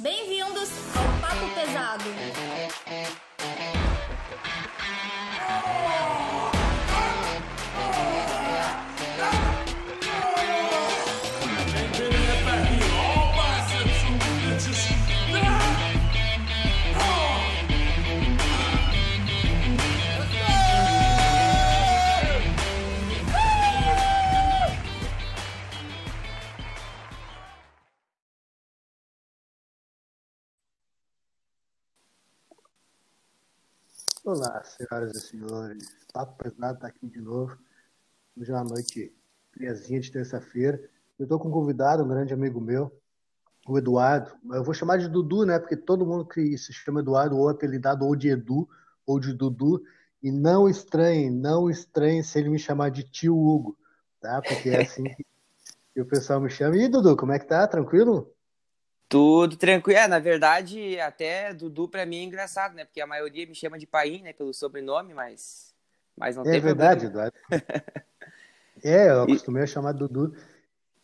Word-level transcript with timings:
Bem-vindos 0.00 0.70
ao 0.94 1.20
Papo 1.20 1.54
Pesado. 1.56 2.04
Olá, 34.30 34.62
senhoras 34.62 35.16
e 35.16 35.20
senhores. 35.20 35.88
Papo 36.12 36.36
Pesado 36.36 36.74
está 36.74 36.86
aqui 36.86 37.06
de 37.06 37.18
novo. 37.18 37.56
Hoje 38.36 38.52
é 38.52 38.54
uma 38.54 38.62
noite 38.62 39.10
friazinha 39.52 39.98
de 39.98 40.12
terça-feira. 40.12 40.78
Eu 41.18 41.22
estou 41.22 41.38
com 41.38 41.48
um 41.48 41.50
convidado, 41.50 42.04
um 42.04 42.08
grande 42.08 42.34
amigo 42.34 42.60
meu, 42.60 42.92
o 43.66 43.78
Eduardo. 43.78 44.30
Eu 44.52 44.62
vou 44.62 44.74
chamar 44.74 44.98
de 44.98 45.08
Dudu, 45.08 45.46
né? 45.46 45.58
Porque 45.58 45.74
todo 45.74 46.04
mundo 46.04 46.26
que 46.26 46.58
se 46.58 46.74
chama 46.74 47.00
Eduardo 47.00 47.38
ou 47.38 47.48
apelidado 47.48 48.04
ou 48.04 48.14
de 48.14 48.28
Edu 48.28 48.68
ou 49.06 49.18
de 49.18 49.32
Dudu. 49.32 49.82
E 50.22 50.30
não 50.30 50.68
estranhe, 50.68 51.30
não 51.30 51.70
estranhe 51.70 52.22
se 52.22 52.38
ele 52.38 52.50
me 52.50 52.58
chamar 52.58 52.90
de 52.90 53.04
tio 53.04 53.34
Hugo, 53.34 53.78
tá? 54.20 54.42
Porque 54.42 54.68
é 54.68 54.82
assim 54.82 55.04
que 55.94 56.02
o 56.02 56.04
pessoal 56.04 56.38
me 56.38 56.50
chama. 56.50 56.76
E 56.76 56.86
Dudu, 56.86 57.16
como 57.16 57.32
é 57.32 57.38
que 57.38 57.46
tá? 57.46 57.66
Tranquilo? 57.66 58.30
Tudo 59.08 59.56
tranquilo. 59.56 59.98
É, 59.98 60.06
na 60.06 60.18
verdade, 60.18 61.00
até 61.00 61.54
Dudu 61.54 61.88
pra 61.88 62.04
mim 62.04 62.18
é 62.18 62.22
engraçado, 62.24 62.74
né? 62.74 62.84
Porque 62.84 63.00
a 63.00 63.06
maioria 63.06 63.46
me 63.46 63.54
chama 63.54 63.78
de 63.78 63.86
Paim, 63.86 64.22
né? 64.22 64.32
Pelo 64.32 64.52
sobrenome, 64.52 65.14
mas, 65.14 65.74
mas 66.16 66.36
não 66.36 66.42
é 66.42 66.50
tem 66.50 66.60
verdade, 66.60 67.06
problema. 67.06 67.32
Eduardo. 67.50 68.04
é, 68.84 69.08
eu 69.08 69.22
acostumei 69.22 69.62
a 69.62 69.66
chamar 69.66 69.92
Dudu. 69.92 70.36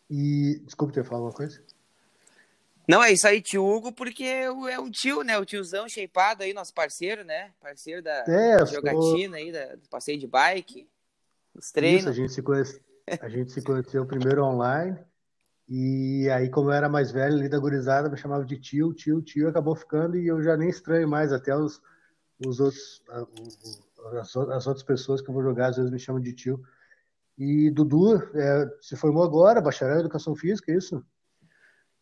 E. 0.09 0.61
Desculpa 0.65 0.93
ter 0.93 1.03
falado 1.03 1.23
uma 1.23 1.33
coisa. 1.33 1.63
Não, 2.87 3.03
é 3.03 3.11
isso 3.11 3.27
aí, 3.27 3.41
tio 3.41 3.65
Hugo, 3.65 3.91
porque 3.91 4.23
é 4.23 4.79
o 4.79 4.91
tio, 4.91 5.23
né? 5.23 5.39
O 5.39 5.45
tiozão 5.45 5.89
shapeado 5.89 6.43
aí, 6.43 6.53
nosso 6.53 6.71
parceiro, 6.71 7.23
né? 7.23 7.51
Parceiro 7.59 8.03
da 8.03 8.23
É, 8.27 8.63
jogatina 8.67 9.29
sou- 9.29 9.33
aí, 9.35 9.51
da, 9.51 9.75
do 9.75 9.89
passeio 9.89 10.19
de 10.19 10.27
bike, 10.27 10.87
dos 11.55 11.65
Isso, 11.65 11.71
a 11.71 11.73
treinos. 11.73 12.15
gente 12.15 12.31
se 12.31 12.43
conhece... 12.43 12.79
a 13.19 13.27
gente 13.27 13.51
se 13.51 13.63
conheceu 13.63 14.05
primeiro 14.05 14.43
online. 14.43 14.99
E 15.67 16.29
aí, 16.29 16.49
como 16.49 16.69
eu 16.69 16.73
era 16.73 16.87
mais 16.87 17.11
velho 17.11 17.35
ali 17.35 17.49
da 17.49 17.57
gurizada, 17.57 18.09
me 18.09 18.17
chamava 18.17 18.45
de 18.45 18.59
tio, 18.59 18.93
tio, 18.93 19.21
tio, 19.21 19.49
acabou 19.49 19.75
ficando 19.75 20.15
e 20.17 20.27
eu 20.27 20.41
já 20.41 20.55
nem 20.55 20.69
estranho 20.69 21.07
mais, 21.07 21.33
até 21.33 21.55
os, 21.55 21.81
os 22.45 22.59
outros, 22.59 23.01
as, 24.19 24.35
as 24.35 24.67
outras 24.67 24.83
pessoas 24.83 25.21
que 25.21 25.29
eu 25.29 25.33
vou 25.33 25.41
jogar 25.41 25.69
às 25.69 25.77
vezes 25.77 25.91
me 25.91 25.99
chamam 25.99 26.21
de 26.21 26.33
tio. 26.33 26.63
E 27.37 27.69
Dudu 27.71 28.15
é, 28.35 28.69
se 28.79 28.95
formou 28.95 29.23
agora, 29.23 29.59
bacharel 29.59 29.97
em 29.97 30.01
educação 30.01 30.35
física, 30.35 30.71
é 30.71 30.77
isso? 30.77 31.03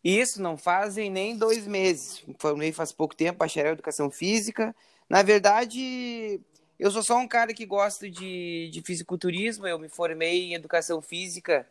Isso, 0.03 0.41
não 0.41 0.57
fazem 0.57 1.09
nem 1.09 1.37
dois 1.37 1.65
meses. 1.65 2.23
Formei 2.37 2.73
faz 2.73 2.91
pouco 2.91 3.15
tempo, 3.15 3.39
bacharel 3.39 3.71
em 3.71 3.73
educação 3.73 4.11
física. 4.11 4.75
Na 5.09 5.23
verdade, 5.23 6.41
eu 6.77 6.91
sou 6.91 7.01
só 7.01 7.17
um 7.17 7.27
cara 7.27 7.53
que 7.53 7.65
gosta 7.65 8.09
de, 8.09 8.69
de 8.71 8.81
fisiculturismo. 8.81 9.65
Eu 9.65 9.79
me 9.79 9.87
formei 9.87 10.43
em 10.43 10.53
educação 10.53 11.01
física 11.01 11.65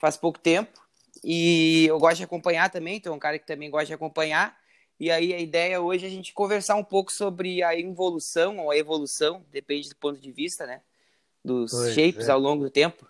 faz 0.00 0.16
pouco 0.16 0.40
tempo. 0.40 0.87
E 1.24 1.86
eu 1.86 1.98
gosto 1.98 2.18
de 2.18 2.24
acompanhar 2.24 2.70
também, 2.70 2.96
então 2.96 3.12
é 3.12 3.16
um 3.16 3.20
cara 3.20 3.38
que 3.38 3.46
também 3.46 3.70
gosta 3.70 3.86
de 3.86 3.94
acompanhar. 3.94 4.56
E 5.00 5.10
aí 5.10 5.32
a 5.32 5.38
ideia 5.38 5.80
hoje 5.80 6.04
é 6.04 6.08
a 6.08 6.10
gente 6.10 6.32
conversar 6.32 6.74
um 6.74 6.84
pouco 6.84 7.12
sobre 7.12 7.62
a 7.62 7.78
involução 7.78 8.58
ou 8.58 8.70
a 8.70 8.76
evolução, 8.76 9.44
depende 9.50 9.88
do 9.88 9.96
ponto 9.96 10.20
de 10.20 10.32
vista, 10.32 10.66
né? 10.66 10.80
Dos 11.44 11.70
Pois 11.70 11.94
shapes 11.94 12.28
é. 12.28 12.32
ao 12.32 12.40
longo 12.40 12.64
do 12.64 12.70
tempo. 12.70 13.06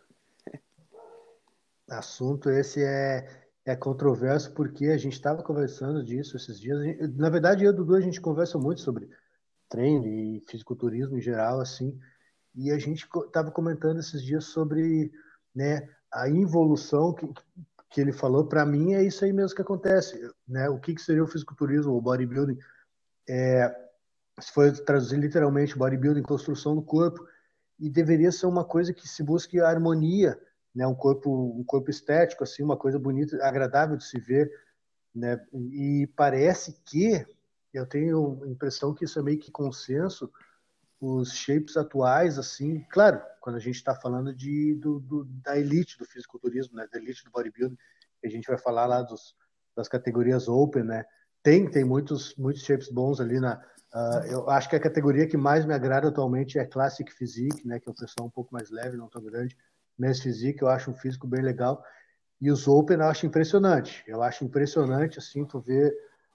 Assunto 1.89 2.51
esse 2.51 2.85
é, 2.85 3.27
é 3.65 3.75
controverso 3.75 4.53
porque 4.53 4.87
a 4.87 4.99
gente 4.99 5.15
estava 5.15 5.43
conversando 5.43 6.05
disso 6.05 6.37
esses 6.37 6.61
dias. 6.61 6.79
Na 7.17 7.31
verdade, 7.31 7.65
eu 7.65 7.71
e 7.71 7.75
o 7.75 7.77
Dudu, 7.77 7.95
a 7.95 8.01
gente 8.01 8.21
conversa 8.21 8.59
muito 8.59 8.83
sobre 8.83 9.09
treino 9.69 10.07
e 10.07 10.45
fisiculturismo 10.47 11.17
em 11.17 11.23
geral, 11.23 11.61
assim. 11.61 11.99
E 12.55 12.71
a 12.71 12.79
gente 12.79 13.07
estava 13.27 13.51
comentando 13.51 14.01
esses 14.01 14.23
dias 14.23 14.45
sobre, 14.45 15.11
né, 15.55 15.89
a 16.13 16.29
involução 16.29 17.15
que, 17.15 17.27
que 17.91 18.01
ele 18.01 18.13
falou. 18.13 18.47
Para 18.47 18.65
mim, 18.67 18.95
é 18.95 19.03
isso 19.03 19.25
aí 19.25 19.33
mesmo 19.33 19.55
que 19.57 19.63
acontece, 19.63 20.21
né? 20.47 20.69
O 20.69 20.79
que, 20.79 20.95
que 20.95 21.03
seria 21.03 21.25
o 21.25 21.27
fisiculturismo, 21.27 21.93
o 21.93 22.01
bodybuilding? 22.01 22.59
É, 23.29 23.75
se 24.41 24.53
for 24.53 24.71
traduzir 24.73 25.19
literalmente, 25.19 25.77
bodybuilding, 25.77 26.23
construção 26.23 26.75
do 26.75 26.83
corpo, 26.83 27.27
e 27.79 27.89
deveria 27.89 28.33
ser 28.33 28.47
uma 28.47 28.65
coisa 28.65 28.93
que 28.93 29.09
se 29.09 29.23
busque 29.23 29.61
a 29.61 29.69
harmonia, 29.69 30.39
né? 30.75 30.87
Um 30.87 30.95
corpo, 30.95 31.57
um 31.59 31.65
corpo 31.65 31.91
estético, 31.91 32.45
assim, 32.45 32.63
uma 32.63 32.77
coisa 32.77 32.99
bonita, 32.99 33.37
agradável 33.45 33.97
de 33.97 34.05
se 34.05 34.19
ver, 34.19 34.51
né? 35.15 35.41
E 35.53 36.09
parece 36.17 36.81
que 36.85 37.25
eu 37.73 37.87
tenho 37.87 38.43
a 38.45 38.49
impressão 38.49 38.95
que 38.95 39.05
isso 39.05 39.19
é 39.19 39.23
meio 39.23 39.39
que 39.39 39.51
consenso. 39.51 40.31
Os 41.01 41.33
shapes 41.33 41.77
atuais, 41.77 42.39
assim, 42.39 42.85
claro, 42.91 43.21
quando 43.41 43.57
a 43.57 43.61
gente 43.61 43.77
está 43.77 43.95
falando 43.95 44.35
de, 44.35 44.75
do, 44.75 44.99
do- 45.01 45.25
da 45.27 45.57
elite 45.59 45.97
do 45.97 46.05
fisiculturismo, 46.05 46.77
né? 46.77 46.89
Da 46.93 46.99
elite 46.99 47.25
do 47.25 47.31
bodybuilding, 47.31 47.77
a 48.25 48.29
gente 48.29 48.49
vai 48.49 48.59
falar 48.59 48.87
lá 48.87 49.03
dos, 49.03 49.37
das 49.77 49.89
categorias 49.89 50.49
open, 50.49 50.83
né? 50.83 51.05
Tem, 51.43 51.71
tem 51.71 51.85
muitos, 51.85 52.35
muitos 52.37 52.63
shapes 52.63 52.91
bons 52.91 53.21
ali 53.21 53.39
na. 53.39 53.63
ah, 53.93 54.25
eu 54.29 54.51
acho 54.51 54.69
que 54.69 54.75
a 54.77 54.81
categoria 54.81 55.27
que 55.27 55.37
mais 55.37 55.65
me 55.65 55.73
agrada 55.73 56.09
atualmente 56.09 56.59
é 56.59 56.65
Classic 56.67 57.11
Physique, 57.13 57.67
né? 57.67 57.79
Que 57.79 57.89
é 57.89 57.93
o 57.93 57.95
pessoal 57.95 58.27
um 58.27 58.31
pouco 58.31 58.53
mais 58.53 58.69
leve, 58.71 58.97
não 58.97 59.09
tão 59.09 59.23
grande. 59.23 59.57
Men's 59.97 60.21
Physique, 60.21 60.63
eu 60.63 60.69
acho 60.69 60.91
um 60.91 60.95
físico 60.95 61.27
bem 61.29 61.43
legal. 61.43 61.83
E 62.41 62.51
os 62.51 62.69
Open 62.69 62.99
eu 62.99 63.05
acho 63.05 63.27
impressionante. 63.27 64.05
Eu 64.07 64.23
acho 64.23 64.45
impressionante, 64.45 65.19
assim, 65.19 65.45
tu 65.45 65.61
ver 65.61 65.93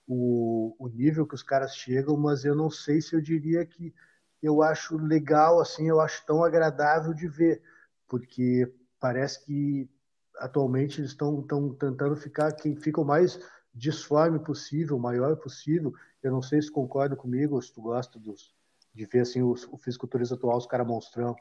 o, 0.08 0.76
o 0.80 0.88
nível 0.90 1.26
que 1.28 1.36
os 1.36 1.44
caras 1.44 1.76
chegam, 1.76 2.18
mas 2.18 2.44
eu 2.46 2.56
não 2.56 2.70
sei 2.70 3.02
se 3.02 3.16
eu 3.16 3.22
diria 3.22 3.66
que 3.66 3.94
eu 4.44 4.62
acho 4.62 4.98
legal, 4.98 5.62
assim, 5.62 5.88
eu 5.88 6.02
acho 6.02 6.24
tão 6.26 6.44
agradável 6.44 7.14
de 7.14 7.28
ver, 7.28 7.64
porque 8.08 8.70
parece 9.00 9.44
que 9.46 9.90
atualmente 10.38 11.00
eles 11.00 11.12
estão 11.12 11.42
tentando 11.42 12.16
ficar 12.18 12.52
quem 12.52 12.76
fica 12.76 13.00
o 13.00 13.06
mais 13.06 13.40
disforme 13.74 14.40
possível, 14.40 14.98
o 14.98 15.00
maior 15.00 15.38
possível. 15.38 15.94
Eu 16.22 16.32
não 16.32 16.42
sei 16.42 16.62
se 16.62 16.72
concorda 16.72 17.16
comigo, 17.16 17.62
se 17.62 17.74
tu 17.74 17.82
gosta 17.82 18.20
dos, 18.20 18.54
de 18.94 19.06
ver 19.06 19.22
assim 19.22 19.42
os, 19.42 19.66
o 19.72 19.78
fisiculturista 19.78 20.36
atual, 20.36 20.58
os 20.58 20.68
caras 20.68 20.86
monstrão. 20.86 21.36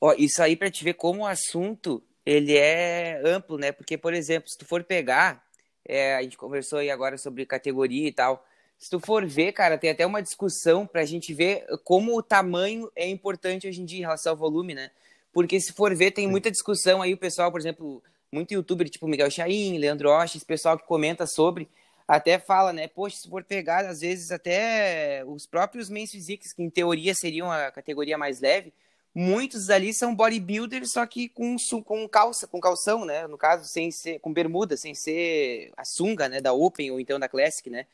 Ó, 0.00 0.12
isso 0.18 0.42
aí 0.42 0.56
para 0.56 0.70
te 0.70 0.82
ver 0.82 0.94
como 0.94 1.22
o 1.22 1.26
assunto 1.26 2.02
ele 2.26 2.56
é 2.56 3.20
amplo, 3.24 3.56
né? 3.56 3.72
Porque, 3.72 3.96
por 3.96 4.12
exemplo, 4.12 4.48
se 4.48 4.58
tu 4.58 4.64
for 4.64 4.82
pegar, 4.82 5.44
é, 5.84 6.16
a 6.16 6.22
gente 6.22 6.36
conversou 6.36 6.80
aí 6.80 6.90
agora 6.90 7.16
sobre 7.16 7.46
categoria 7.46 8.08
e 8.08 8.12
tal. 8.12 8.44
Se 8.82 8.90
tu 8.90 8.98
for 8.98 9.24
ver, 9.24 9.52
cara, 9.52 9.78
tem 9.78 9.90
até 9.90 10.04
uma 10.04 10.20
discussão 10.20 10.88
pra 10.88 11.04
gente 11.04 11.32
ver 11.32 11.64
como 11.84 12.18
o 12.18 12.22
tamanho 12.22 12.90
é 12.96 13.08
importante 13.08 13.68
hoje 13.68 13.80
em 13.80 13.84
dia 13.84 14.00
em 14.00 14.02
relação 14.02 14.32
ao 14.32 14.36
volume, 14.36 14.74
né? 14.74 14.90
Porque 15.32 15.60
se 15.60 15.72
for 15.72 15.94
ver, 15.94 16.10
tem 16.10 16.26
muita 16.26 16.50
discussão 16.50 17.00
aí, 17.00 17.14
o 17.14 17.16
pessoal, 17.16 17.52
por 17.52 17.60
exemplo, 17.60 18.02
muito 18.32 18.52
youtuber, 18.52 18.90
tipo 18.90 19.06
Miguel 19.06 19.30
Chain, 19.30 19.78
Leandro 19.78 20.10
Osh, 20.10 20.34
esse 20.34 20.44
pessoal 20.44 20.76
que 20.76 20.84
comenta 20.84 21.28
sobre, 21.28 21.68
até 22.08 22.40
fala, 22.40 22.72
né? 22.72 22.88
Poxa, 22.88 23.18
se 23.18 23.28
for 23.30 23.44
pegar, 23.44 23.86
às 23.86 24.00
vezes 24.00 24.32
até 24.32 25.22
os 25.28 25.46
próprios 25.46 25.88
men's 25.88 26.10
physiques, 26.10 26.52
que 26.52 26.60
em 26.60 26.68
teoria 26.68 27.14
seriam 27.14 27.52
a 27.52 27.70
categoria 27.70 28.18
mais 28.18 28.40
leve, 28.40 28.72
muitos 29.14 29.70
ali 29.70 29.94
são 29.94 30.12
bodybuilders, 30.12 30.90
só 30.90 31.06
que 31.06 31.28
com, 31.28 31.54
com 31.84 32.08
calça, 32.08 32.48
com 32.48 32.58
calção, 32.58 33.04
né? 33.04 33.28
No 33.28 33.38
caso, 33.38 33.64
sem 33.64 33.92
ser, 33.92 34.18
com 34.18 34.32
bermuda, 34.32 34.76
sem 34.76 34.92
ser 34.92 35.70
a 35.76 35.84
sunga, 35.84 36.28
né? 36.28 36.40
Da 36.40 36.52
Open 36.52 36.90
ou 36.90 36.98
então 36.98 37.20
da 37.20 37.28
Classic, 37.28 37.70
né? 37.70 37.86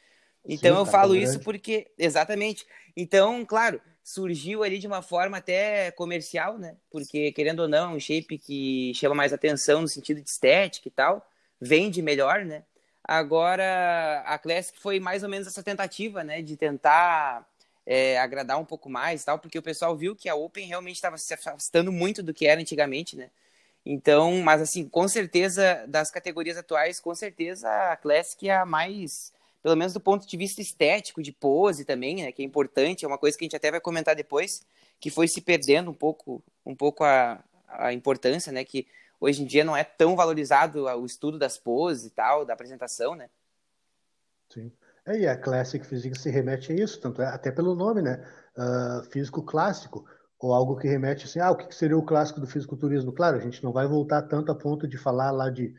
Então 0.47 0.75
Sim, 0.75 0.81
eu 0.81 0.85
tá 0.87 0.93
falo 0.93 1.15
grande. 1.15 1.29
isso 1.29 1.41
porque, 1.41 1.91
exatamente. 1.99 2.67
Então, 2.97 3.45
claro, 3.45 3.81
surgiu 4.03 4.63
ali 4.63 4.79
de 4.79 4.87
uma 4.87 5.03
forma 5.03 5.37
até 5.37 5.91
comercial, 5.91 6.57
né? 6.59 6.77
Porque, 6.91 7.31
querendo 7.33 7.61
ou 7.61 7.69
não, 7.69 7.93
é 7.93 7.97
um 7.97 8.01
shape 8.01 8.39
que 8.39 8.93
chama 8.95 9.15
mais 9.15 9.33
atenção 9.33 9.83
no 9.83 9.89
sentido 9.89 10.23
de 10.23 10.29
estética 10.31 10.89
e 10.89 10.91
tal, 10.91 11.27
vende 11.61 12.01
melhor, 12.01 12.45
né? 12.45 12.63
Agora, 13.05 14.23
a 14.27 14.39
Classic 14.39 14.79
foi 14.79 15.01
mais 15.01 15.23
ou 15.23 15.29
menos 15.29 15.47
essa 15.47 15.63
tentativa, 15.63 16.25
né? 16.25 16.43
De 16.43 16.57
tentar 16.57 17.47
é, 17.87 18.19
agradar 18.19 18.59
um 18.59 18.65
pouco 18.65 18.91
mais 18.91 19.23
e 19.23 19.25
tal, 19.25 19.39
porque 19.39 19.59
o 19.59 19.63
pessoal 19.63 19.97
viu 19.97 20.15
que 20.15 20.29
a 20.29 20.35
Open 20.35 20.67
realmente 20.67 20.97
estava 20.97 21.17
se 21.17 21.33
afastando 21.33 21.91
muito 21.91 22.23
do 22.23 22.35
que 22.35 22.47
era 22.47 22.61
antigamente, 22.61 23.17
né? 23.17 23.31
Então, 23.85 24.43
mas 24.43 24.61
assim, 24.61 24.87
com 24.87 25.09
certeza, 25.09 25.85
das 25.89 26.11
categorias 26.11 26.59
atuais, 26.59 27.01
com 27.01 27.15
certeza 27.15 27.69
a 27.91 27.97
Classic 27.97 28.47
é 28.47 28.57
a 28.57 28.67
mais, 28.67 29.33
pelo 29.69 29.77
menos 29.77 29.93
do 29.93 30.01
ponto 30.01 30.27
de 30.27 30.35
vista 30.35 30.63
estético, 30.63 31.23
de 31.23 31.31
pose 31.31 31.85
também, 31.85 32.23
né? 32.23 32.33
Que 32.33 32.41
é 32.41 32.45
importante, 32.45 33.05
é 33.05 33.09
uma 33.09 33.19
coisa 33.19 33.37
que 33.37 33.45
a 33.45 33.47
gente 33.47 33.57
até 33.57 33.71
vai 33.71 33.81
comentar 33.81 34.17
depois, 34.17 34.63
que 34.99 35.11
foi 35.11 35.29
se 35.29 35.43
perdendo 35.43 35.91
um 35.91 35.95
pouco, 35.95 36.43
um 36.65 36.75
pouco 36.75 37.05
a, 37.05 37.39
a 37.69 37.93
importância, 37.93 38.51
né? 38.51 38.65
Que 38.65 38.87
hoje 39.21 39.43
em 39.43 39.45
dia 39.45 39.65
não 39.65 39.77
é 39.77 39.85
tão 39.85 40.17
valorizado 40.17 40.85
o 40.85 41.05
estudo 41.05 41.39
das 41.39 41.59
poses 41.59 42.07
e 42.07 42.11
tal, 42.11 42.47
da 42.47 42.55
apresentação, 42.55 43.15
né? 43.15 43.29
Sim. 44.49 44.73
É, 45.05 45.19
e 45.19 45.27
a 45.27 45.37
Classic 45.37 45.85
Physics 45.87 46.23
se 46.23 46.31
remete 46.31 46.73
a 46.73 46.75
isso, 46.75 46.99
tanto 46.99 47.21
é, 47.21 47.27
até 47.27 47.51
pelo 47.51 47.75
nome, 47.75 48.01
né? 48.01 48.27
Uh, 48.57 49.05
físico 49.11 49.43
clássico, 49.43 50.07
ou 50.39 50.55
algo 50.55 50.79
que 50.79 50.89
remete 50.89 51.27
assim, 51.27 51.41
ah, 51.41 51.51
o 51.51 51.57
que 51.57 51.75
seria 51.75 51.99
o 51.99 52.07
clássico 52.07 52.41
do 52.41 52.47
fisiculturismo? 52.47 53.13
Claro, 53.13 53.37
a 53.37 53.41
gente 53.41 53.63
não 53.63 53.73
vai 53.73 53.87
voltar 53.87 54.23
tanto 54.23 54.51
a 54.51 54.55
ponto 54.55 54.89
de 54.89 54.97
falar 54.97 55.31
lá 55.31 55.51
de, 55.51 55.75
19, 55.75 55.79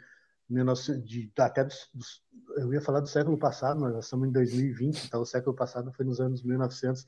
de 1.04 1.32
até 1.38 1.64
dos, 1.64 1.90
dos, 1.94 2.24
eu 2.58 2.74
ia 2.74 2.82
falar 2.82 3.02
do 3.02 3.08
século 3.08 3.38
passado, 3.38 3.80
mas 3.80 3.94
nós 3.94 4.06
estamos 4.06 4.28
em 4.28 4.32
2020, 4.32 5.06
então 5.06 5.22
o 5.22 5.26
século 5.26 5.56
passado 5.56 5.92
foi 5.92 6.06
nos 6.06 6.20
anos 6.20 6.42
1900, 6.42 7.06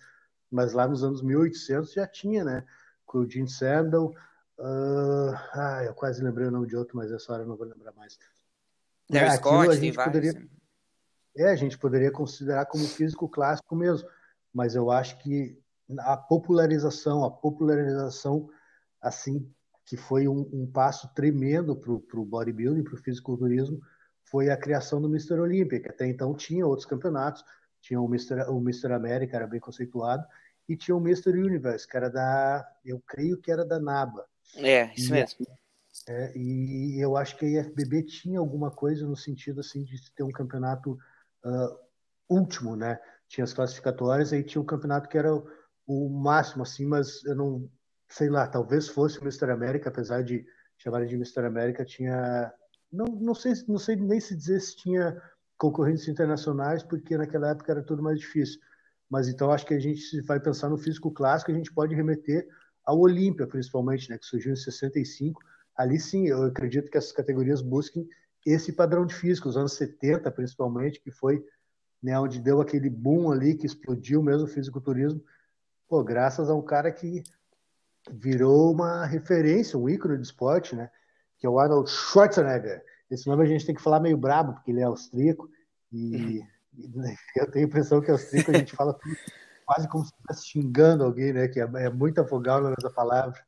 mas 0.51 0.73
lá 0.73 0.87
nos 0.87 1.03
anos 1.03 1.21
1800 1.23 1.91
já 1.91 2.05
tinha, 2.05 2.43
né? 2.43 2.65
Com 3.05 3.19
o 3.19 3.29
Gene 3.29 3.49
Sandel, 3.49 4.13
uh, 4.59 5.33
ah, 5.53 5.83
eu 5.85 5.93
quase 5.93 6.23
lembrei 6.23 6.47
o 6.47 6.51
nome 6.51 6.67
de 6.67 6.75
outro, 6.75 6.95
mas 6.95 7.11
essa 7.11 7.33
hora 7.33 7.43
eu 7.43 7.47
não 7.47 7.57
vou 7.57 7.65
lembrar 7.65 7.93
mais. 7.93 8.19
Larry 9.09 9.25
é, 9.25 9.35
Scott, 9.37 9.69
a 9.69 9.75
gente 9.75 9.97
poderia, 9.97 10.33
vários. 10.33 10.51
é, 11.35 11.51
a 11.51 11.55
gente 11.55 11.77
poderia 11.77 12.11
considerar 12.11 12.65
como 12.67 12.85
físico 12.85 13.27
clássico 13.27 13.75
mesmo, 13.75 14.07
mas 14.53 14.75
eu 14.75 14.91
acho 14.91 15.17
que 15.17 15.59
a 15.99 16.15
popularização, 16.15 17.25
a 17.25 17.31
popularização 17.31 18.49
assim 19.01 19.51
que 19.85 19.97
foi 19.97 20.27
um, 20.27 20.49
um 20.53 20.65
passo 20.65 21.13
tremendo 21.13 21.75
para 21.75 21.91
o 21.91 22.25
bodybuilding, 22.25 22.83
para 22.83 22.95
o 22.95 22.97
fisiculturismo, 22.97 23.79
foi 24.23 24.49
a 24.49 24.57
criação 24.57 25.01
do 25.01 25.09
Mr. 25.09 25.39
Olímpia, 25.39 25.81
que 25.81 25.89
até 25.89 26.07
então 26.07 26.33
tinha 26.33 26.65
outros 26.65 26.87
campeonatos, 26.87 27.43
tinha 27.81 27.99
o 27.99 28.05
Mr. 28.05 28.49
o 28.49 28.59
Mr. 28.59 28.93
América, 28.93 29.35
era 29.35 29.47
bem 29.47 29.59
conceituado, 29.59 30.25
e 30.69 30.77
tinha 30.77 30.95
o 30.95 31.01
Mr. 31.01 31.31
Universe, 31.31 31.87
que 31.87 31.97
era 31.97 32.09
da, 32.09 32.65
eu 32.85 33.01
creio 33.05 33.37
que 33.37 33.51
era 33.51 33.65
da 33.65 33.79
NABA. 33.79 34.25
É, 34.55 34.93
isso 34.93 35.09
e, 35.09 35.11
mesmo. 35.11 35.45
É, 36.07 36.37
e 36.37 37.03
eu 37.03 37.17
acho 37.17 37.37
que 37.37 37.45
a 37.45 37.61
IFBB 37.61 38.03
tinha 38.03 38.39
alguma 38.39 38.71
coisa 38.71 39.05
no 39.05 39.15
sentido 39.15 39.59
assim 39.59 39.83
de 39.83 39.97
ter 40.13 40.23
um 40.23 40.31
campeonato 40.31 40.97
uh, 41.43 41.77
último, 42.29 42.75
né? 42.75 42.99
Tinha 43.27 43.43
as 43.43 43.53
classificatórias, 43.53 44.31
aí 44.31 44.43
tinha 44.43 44.61
um 44.61 44.65
campeonato 44.65 45.09
que 45.09 45.17
era 45.17 45.33
o, 45.33 45.45
o 45.85 46.09
máximo, 46.09 46.63
assim, 46.63 46.85
mas 46.85 47.23
eu 47.25 47.35
não 47.35 47.69
sei 48.11 48.29
lá, 48.29 48.45
talvez 48.45 48.89
fosse 48.89 49.17
o 49.19 49.21
Mr. 49.21 49.51
América, 49.51 49.89
apesar 49.89 50.21
de 50.21 50.45
chamar 50.77 51.05
de 51.05 51.15
Mr. 51.15 51.45
América, 51.45 51.85
tinha 51.85 52.53
não, 52.91 53.05
não 53.05 53.33
sei 53.33 53.53
não 53.67 53.77
sei 53.77 53.95
nem 53.95 54.19
se 54.19 54.35
dizer 54.35 54.59
se 54.59 54.75
tinha 54.75 55.19
concorrentes 55.57 56.07
internacionais, 56.07 56.83
porque 56.83 57.17
naquela 57.17 57.51
época 57.51 57.71
era 57.71 57.81
tudo 57.81 58.03
mais 58.03 58.19
difícil. 58.19 58.59
Mas 59.09 59.29
então 59.29 59.51
acho 59.51 59.65
que 59.65 59.73
a 59.73 59.79
gente 59.79 60.21
vai 60.21 60.39
pensar 60.39 60.69
no 60.69 60.77
físico 60.77 61.11
clássico, 61.11 61.51
a 61.51 61.53
gente 61.53 61.73
pode 61.73 61.95
remeter 61.95 62.47
ao 62.83 62.99
Olímpia, 62.99 63.47
principalmente, 63.47 64.09
né, 64.09 64.17
que 64.17 64.25
surgiu 64.25 64.51
em 64.51 64.55
65. 64.55 65.41
Ali 65.77 65.99
sim, 65.99 66.27
eu 66.27 66.43
acredito 66.43 66.91
que 66.91 66.97
essas 66.97 67.11
categorias 67.11 67.61
busquem 67.61 68.07
esse 68.45 68.73
padrão 68.73 69.05
de 69.05 69.13
físico, 69.13 69.47
os 69.47 69.55
anos 69.55 69.73
70 69.73 70.29
principalmente, 70.31 70.99
que 70.99 71.11
foi 71.11 71.45
né, 72.03 72.19
onde 72.19 72.41
deu 72.41 72.59
aquele 72.59 72.89
boom 72.89 73.31
ali, 73.31 73.55
que 73.55 73.65
explodiu 73.65 74.21
mesmo 74.21 74.45
o 74.45 74.49
fisiculturismo, 74.49 75.23
pô, 75.87 76.03
graças 76.03 76.49
a 76.49 76.55
um 76.55 76.61
cara 76.61 76.91
que 76.91 77.21
virou 78.09 78.71
uma 78.71 79.05
referência, 79.05 79.77
um 79.77 79.89
ícone 79.89 80.17
de 80.17 80.23
esporte, 80.23 80.75
né? 80.75 80.89
Que 81.37 81.45
é 81.45 81.49
o 81.49 81.59
Arnold 81.59 81.89
Schwarzenegger. 81.89 82.83
Esse 83.09 83.27
nome 83.27 83.43
a 83.43 83.47
gente 83.47 83.65
tem 83.65 83.75
que 83.75 83.81
falar 83.81 83.99
meio 83.99 84.17
brabo, 84.17 84.53
porque 84.53 84.71
ele 84.71 84.81
é 84.81 84.85
austríaco 84.85 85.49
e, 85.91 86.41
e 86.77 86.83
eu 87.35 87.51
tenho 87.51 87.65
a 87.65 87.67
impressão 87.67 88.01
que 88.01 88.09
austríaco 88.09 88.51
a 88.51 88.57
gente 88.57 88.75
fala 88.75 88.97
quase 89.65 89.87
como 89.87 90.03
se 90.03 90.11
estivesse 90.11 90.47
xingando 90.47 91.03
alguém, 91.03 91.33
né? 91.33 91.47
Que 91.47 91.59
é, 91.59 91.63
é 91.63 91.89
muita 91.89 92.23
vogal 92.23 92.61
na 92.61 92.69
mesma 92.69 92.91
palavra. 92.91 93.39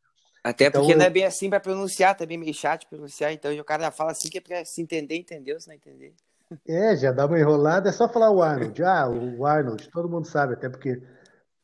Até 0.44 0.66
então, 0.66 0.82
porque 0.82 0.96
não 0.96 1.06
é 1.06 1.10
bem 1.10 1.26
assim 1.26 1.50
para 1.50 1.60
pronunciar, 1.60 2.18
também 2.18 2.38
meio 2.38 2.54
chato 2.54 2.86
pronunciar, 2.88 3.32
então 3.32 3.54
o 3.58 3.64
cara 3.64 3.90
fala 3.92 4.12
assim 4.12 4.30
que 4.30 4.38
é 4.38 4.42
para 4.42 4.66
se 4.66 4.82
entender, 4.82 5.16
entendeu? 5.16 5.60
Se 5.60 5.70
não 5.70 5.76
entender. 5.76 6.14
É, 6.68 6.96
já 6.98 7.12
dá 7.12 7.26
uma 7.26 7.40
enrolada, 7.40 7.90
é 7.90 7.92
só 7.94 8.10
falar 8.10 8.30
o 8.30 8.44
Arnold. 8.44 8.84
Ah, 8.84 9.08
o 9.08 9.46
Arnold, 9.46 9.90
todo 9.90 10.10
mundo 10.10 10.28
sabe, 10.28 10.54
até 10.54 10.70
porque 10.70 11.02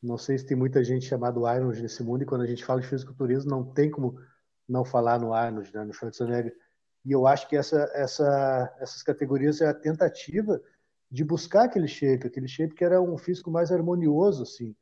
não 0.02 0.16
sei 0.16 0.38
se 0.38 0.46
tem 0.46 0.56
muita 0.56 0.82
gente 0.82 1.06
chamada 1.06 1.38
Arnold 1.46 1.82
nesse 1.82 2.02
mundo, 2.02 2.22
e 2.22 2.26
quando 2.26 2.42
a 2.42 2.46
gente 2.46 2.64
fala 2.64 2.80
de 2.80 2.86
fisiculturismo, 2.86 3.50
não 3.50 3.64
tem 3.64 3.90
como 3.90 4.18
não 4.68 4.84
falar 4.84 5.18
no 5.18 5.34
Arnold, 5.34 5.70
né, 5.74 5.84
no 5.84 5.92
Schwarzenegger. 5.92 6.54
E 7.04 7.12
eu 7.12 7.26
acho 7.26 7.48
que 7.48 7.56
essa, 7.56 7.90
essa, 7.94 8.76
essas 8.78 9.02
categorias 9.02 9.60
é 9.60 9.68
a 9.68 9.74
tentativa 9.74 10.60
de 11.10 11.24
buscar 11.24 11.64
aquele 11.64 11.88
shape, 11.88 12.26
aquele 12.26 12.46
shape 12.46 12.74
que 12.74 12.84
era 12.84 13.00
um 13.00 13.18
físico 13.18 13.50
mais 13.50 13.72
harmonioso, 13.72 14.44
assim, 14.44 14.76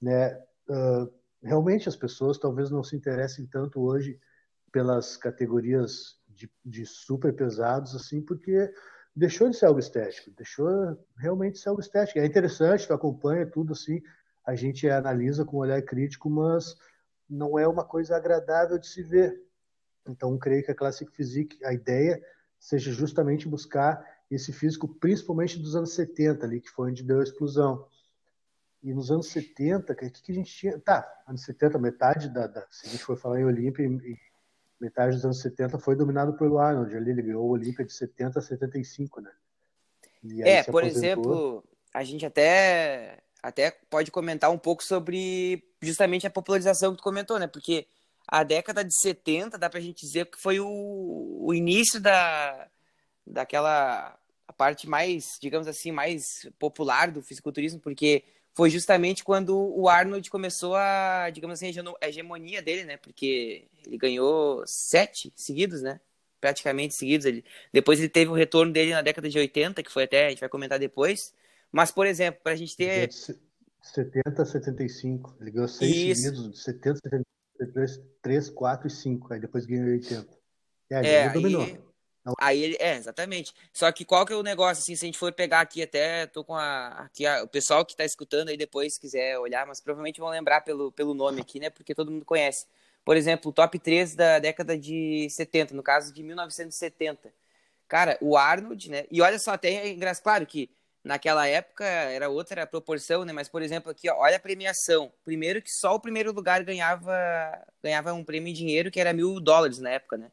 né? 0.00 0.34
Uh, 0.68 1.10
realmente 1.42 1.88
as 1.88 1.96
pessoas 1.96 2.38
talvez 2.38 2.70
não 2.70 2.84
se 2.84 2.94
interessem 2.94 3.46
tanto 3.46 3.80
hoje 3.80 4.20
pelas 4.70 5.16
categorias 5.16 6.18
de, 6.28 6.50
de 6.64 6.84
super 6.84 7.34
pesados, 7.34 7.94
assim, 7.94 8.20
porque 8.20 8.72
deixou 9.14 9.48
de 9.48 9.56
ser 9.56 9.66
algo 9.66 9.80
estético, 9.80 10.30
deixou 10.36 10.96
realmente 11.16 11.54
de 11.54 11.60
ser 11.60 11.70
algo 11.70 11.80
estético. 11.80 12.18
É 12.18 12.26
interessante, 12.26 12.86
tu 12.86 12.92
acompanha 12.92 13.46
tudo 13.46 13.72
assim, 13.72 14.00
a 14.44 14.54
gente 14.54 14.88
analisa 14.88 15.44
com 15.44 15.56
um 15.56 15.60
olhar 15.60 15.82
crítico, 15.82 16.28
mas 16.30 16.76
não 17.28 17.58
é 17.58 17.66
uma 17.66 17.84
coisa 17.84 18.16
agradável 18.16 18.78
de 18.78 18.86
se 18.86 19.02
ver. 19.02 19.40
Então, 20.06 20.36
creio 20.38 20.64
que 20.64 20.70
a 20.70 20.74
Classic 20.74 21.10
Physique, 21.12 21.64
a 21.64 21.72
ideia 21.72 22.20
seja 22.58 22.90
justamente 22.90 23.48
buscar 23.48 24.04
esse 24.30 24.52
físico, 24.52 24.88
principalmente 24.88 25.58
dos 25.58 25.74
anos 25.74 25.94
70, 25.94 26.44
ali, 26.44 26.60
que 26.60 26.70
foi 26.70 26.90
onde 26.90 27.02
deu 27.02 27.20
a 27.20 27.22
explosão. 27.22 27.86
E 28.82 28.94
nos 28.94 29.10
anos 29.10 29.28
70, 29.28 29.92
o 29.92 29.96
que, 29.96 30.10
que 30.10 30.32
a 30.32 30.34
gente 30.34 30.52
tinha? 30.52 30.78
Tá, 30.78 31.06
anos 31.26 31.42
70, 31.42 31.78
metade 31.78 32.28
da, 32.28 32.46
da 32.46 32.66
se 32.70 32.86
a 32.86 32.90
gente 32.90 33.04
for 33.04 33.16
falar 33.16 33.40
em 33.40 33.44
Olímpia, 33.44 33.86
metade 34.80 35.16
dos 35.16 35.24
anos 35.24 35.40
70 35.40 35.78
foi 35.78 35.94
dominado 35.94 36.32
pelo 36.34 36.58
Arnold, 36.58 36.96
ali 36.96 37.10
ele 37.10 37.22
ganhou 37.22 37.44
o 37.44 37.50
Olímpia 37.50 37.84
de 37.84 37.92
70 37.92 38.38
a 38.38 38.42
75, 38.42 39.20
né? 39.20 39.30
é, 40.42 40.62
por 40.64 40.84
exemplo, 40.84 41.64
a 41.92 42.04
gente 42.04 42.24
até 42.24 43.18
até 43.42 43.70
pode 43.88 44.10
comentar 44.10 44.50
um 44.50 44.58
pouco 44.58 44.82
sobre 44.82 45.62
justamente 45.80 46.26
a 46.26 46.30
popularização 46.30 46.92
que 46.92 46.98
tu 46.98 47.02
comentou, 47.02 47.38
né? 47.38 47.46
Porque 47.46 47.86
a 48.26 48.42
década 48.44 48.84
de 48.84 48.94
70 49.00 49.58
dá 49.58 49.68
pra 49.68 49.80
gente 49.80 50.06
dizer 50.06 50.26
que 50.26 50.40
foi 50.40 50.60
o, 50.60 50.68
o 51.40 51.54
início 51.54 52.00
da 52.00 52.68
daquela 53.26 54.16
a 54.46 54.52
parte 54.52 54.88
mais, 54.88 55.38
digamos 55.40 55.68
assim, 55.68 55.92
mais 55.92 56.48
popular 56.58 57.10
do 57.10 57.22
fisiculturismo, 57.22 57.80
porque 57.80 58.24
foi 58.52 58.68
justamente 58.68 59.22
quando 59.22 59.56
o 59.56 59.88
Arnold 59.88 60.28
começou 60.28 60.74
a, 60.74 61.30
digamos 61.30 61.54
assim, 61.62 61.72
a 62.00 62.08
hegemonia 62.08 62.60
dele, 62.60 62.84
né? 62.84 62.96
Porque 62.96 63.68
ele 63.86 63.96
ganhou 63.96 64.64
sete 64.66 65.32
seguidos, 65.36 65.82
né? 65.82 66.00
Praticamente 66.40 66.94
seguidos. 66.94 67.26
Ele, 67.26 67.44
depois 67.72 68.00
ele 68.00 68.08
teve 68.08 68.30
o 68.30 68.34
retorno 68.34 68.72
dele 68.72 68.92
na 68.92 69.02
década 69.02 69.28
de 69.28 69.38
80, 69.38 69.82
que 69.82 69.90
foi 69.90 70.04
até, 70.04 70.26
a 70.26 70.30
gente 70.30 70.40
vai 70.40 70.48
comentar 70.48 70.78
depois. 70.78 71.32
Mas, 71.72 71.90
por 71.90 72.06
exemplo, 72.06 72.40
para 72.42 72.52
a 72.52 72.56
gente 72.56 72.76
ter. 72.76 73.10
70 73.82 74.42
a 74.42 74.44
75. 74.44 75.36
Ele 75.40 75.50
ganhou 75.50 75.68
seis 75.68 75.96
Isso. 75.96 76.22
seguidos, 76.22 76.50
de 76.52 76.58
70 76.62 76.90
a 76.90 77.10
73, 77.58 78.00
3, 78.22 78.50
4 78.50 78.86
e 78.86 78.90
5. 78.90 79.32
Aí 79.32 79.40
depois 79.40 79.66
ganhou 79.66 79.86
80. 79.86 80.38
É, 80.90 81.06
é 81.06 81.24
ele 81.24 81.32
dominou. 81.32 81.62
Aí, 81.62 81.78
aí 82.40 82.62
ele, 82.62 82.76
é, 82.78 82.96
exatamente. 82.96 83.54
Só 83.72 83.90
que 83.90 84.04
qual 84.04 84.26
que 84.26 84.32
é 84.32 84.36
o 84.36 84.42
negócio, 84.42 84.82
assim, 84.82 84.94
se 84.94 85.04
a 85.04 85.08
gente 85.08 85.18
for 85.18 85.32
pegar 85.32 85.60
aqui 85.60 85.82
até, 85.82 86.26
tô 86.26 86.44
com 86.44 86.54
a, 86.54 86.88
aqui 87.04 87.24
a, 87.24 87.42
o 87.42 87.48
pessoal 87.48 87.84
que 87.84 87.92
está 87.92 88.04
escutando 88.04 88.48
aí 88.48 88.56
depois, 88.56 88.94
se 88.94 89.00
quiser 89.00 89.38
olhar, 89.38 89.66
mas 89.66 89.80
provavelmente 89.80 90.20
vão 90.20 90.28
lembrar 90.28 90.60
pelo, 90.60 90.92
pelo 90.92 91.14
nome 91.14 91.40
aqui, 91.40 91.58
né, 91.58 91.70
porque 91.70 91.94
todo 91.94 92.10
mundo 92.10 92.24
conhece. 92.24 92.66
Por 93.04 93.16
exemplo, 93.16 93.50
o 93.50 93.54
top 93.54 93.78
3 93.78 94.14
da 94.14 94.38
década 94.38 94.76
de 94.76 95.28
70, 95.30 95.74
no 95.74 95.82
caso 95.82 96.12
de 96.12 96.22
1970. 96.22 97.32
Cara, 97.88 98.18
o 98.20 98.36
Arnold, 98.36 98.90
né, 98.90 99.06
e 99.10 99.22
olha 99.22 99.38
só, 99.38 99.52
até 99.52 99.68
é 99.70 99.88
engraçado, 99.88 100.24
claro 100.24 100.46
que 100.46 100.70
Naquela 101.02 101.46
época 101.46 101.84
era 101.84 102.28
outra 102.28 102.66
proporção, 102.66 103.24
né? 103.24 103.32
Mas, 103.32 103.48
por 103.48 103.62
exemplo, 103.62 103.90
aqui, 103.90 104.10
ó, 104.10 104.16
olha 104.18 104.36
a 104.36 104.40
premiação. 104.40 105.10
Primeiro 105.24 105.62
que 105.62 105.70
só 105.70 105.94
o 105.94 106.00
primeiro 106.00 106.32
lugar 106.32 106.62
ganhava, 106.62 107.12
ganhava 107.82 108.12
um 108.12 108.22
prêmio 108.22 108.50
em 108.50 108.54
dinheiro 108.54 108.90
que 108.90 109.00
era 109.00 109.12
mil 109.12 109.40
dólares 109.40 109.78
na 109.78 109.90
época, 109.90 110.18
né? 110.18 110.30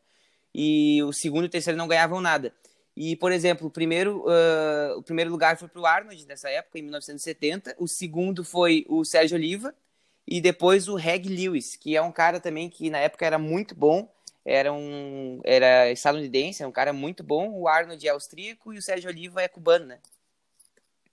E 0.54 1.02
o 1.04 1.14
segundo 1.14 1.46
e 1.46 1.48
o 1.48 1.50
terceiro 1.50 1.78
não 1.78 1.88
ganhavam 1.88 2.20
nada. 2.20 2.54
E, 2.96 3.16
por 3.16 3.32
exemplo, 3.32 3.68
o 3.68 3.72
primeiro, 3.72 4.26
uh, 4.26 4.98
o 4.98 5.04
primeiro 5.04 5.32
lugar 5.32 5.58
foi 5.58 5.68
para 5.68 5.80
o 5.80 5.86
Arnold 5.86 6.26
nessa 6.28 6.50
época, 6.50 6.80
em 6.80 6.82
1970. 6.82 7.76
O 7.78 7.88
segundo 7.88 8.44
foi 8.44 8.86
o 8.90 9.06
Sérgio 9.06 9.38
Oliva. 9.38 9.74
E 10.28 10.42
depois 10.42 10.90
o 10.90 10.96
Reg 10.96 11.30
Lewis, 11.30 11.78
que 11.78 11.96
é 11.96 12.02
um 12.02 12.12
cara 12.12 12.40
também 12.40 12.70
que 12.70 12.90
na 12.90 12.98
época 12.98 13.26
era 13.26 13.38
muito 13.38 13.74
bom. 13.74 14.12
Era 14.44 14.74
um 14.74 15.40
era 15.46 15.92
estadunidense, 15.92 16.64
é 16.64 16.68
um 16.68 16.72
cara 16.72 16.92
muito 16.92 17.24
bom. 17.24 17.50
O 17.52 17.68
Arnold 17.68 18.06
é 18.06 18.12
austríaco 18.12 18.74
e 18.74 18.78
o 18.78 18.82
Sérgio 18.82 19.10
Oliva 19.10 19.42
é 19.42 19.48
cubano, 19.48 19.86
né? 19.86 20.00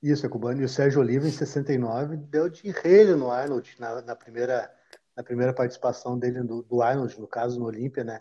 Isso, 0.04 0.26
é 0.26 0.28
cubano. 0.28 0.60
E 0.60 0.66
o 0.66 0.68
Sérgio 0.68 1.00
Oliva, 1.00 1.26
em 1.26 1.30
69, 1.30 2.18
deu 2.18 2.50
de 2.50 2.70
relho 2.70 3.16
no 3.16 3.30
Arnold, 3.30 3.74
na, 3.78 4.02
na 4.02 4.14
primeira, 4.14 4.70
na 5.16 5.22
primeira 5.22 5.50
participação 5.50 6.18
dele 6.18 6.42
do, 6.42 6.62
do 6.62 6.82
Arnold, 6.82 7.18
no 7.18 7.26
caso, 7.26 7.58
no 7.58 7.64
Olímpia, 7.64 8.04
né? 8.04 8.18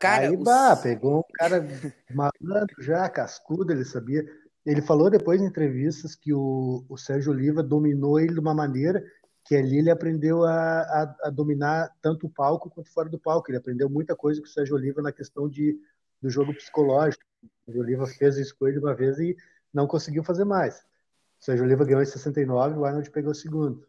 Cara, 0.00 0.26
Aí, 0.26 0.36
os... 0.36 0.42
bah, 0.42 0.74
pegou 0.74 1.20
um 1.20 1.32
cara 1.34 1.64
malandro 2.10 2.82
já, 2.82 3.08
cascudo, 3.08 3.72
ele 3.72 3.84
sabia. 3.84 4.26
Ele 4.66 4.82
falou 4.82 5.08
depois 5.08 5.40
em 5.40 5.44
entrevistas 5.46 6.16
que 6.16 6.34
o, 6.34 6.84
o 6.88 6.96
Sérgio 6.96 7.30
Oliva 7.30 7.62
dominou 7.62 8.18
ele 8.18 8.34
de 8.34 8.40
uma 8.40 8.52
maneira 8.52 9.00
que 9.44 9.54
ali 9.54 9.78
ele 9.78 9.92
aprendeu 9.92 10.44
a, 10.44 10.80
a, 10.80 11.16
a, 11.26 11.30
dominar 11.30 11.88
tanto 12.02 12.26
o 12.26 12.30
palco 12.30 12.68
quanto 12.68 12.92
fora 12.92 13.08
do 13.08 13.18
palco. 13.18 13.48
Ele 13.48 13.58
aprendeu 13.58 13.88
muita 13.88 14.16
coisa 14.16 14.40
com 14.40 14.46
o 14.48 14.50
Sérgio 14.50 14.74
Oliva 14.74 15.00
na 15.00 15.12
questão 15.12 15.48
de, 15.48 15.78
do 16.20 16.28
jogo 16.28 16.52
psicológico. 16.52 17.22
O 17.68 17.78
Oliva 17.78 18.08
fez 18.08 18.36
isso 18.36 18.56
com 18.58 18.66
ele 18.66 18.80
uma 18.80 18.92
vez 18.92 19.20
e 19.20 19.36
não 19.72 19.86
conseguiu 19.86 20.22
fazer 20.24 20.44
mais. 20.44 20.78
O 21.40 21.44
Sérgio 21.44 21.64
Oliva 21.64 21.84
ganhou 21.84 22.02
em 22.02 22.06
69, 22.06 22.78
o 22.78 22.84
Arnold 22.84 23.10
pegou 23.10 23.32
o 23.32 23.34
segundo. 23.34 23.86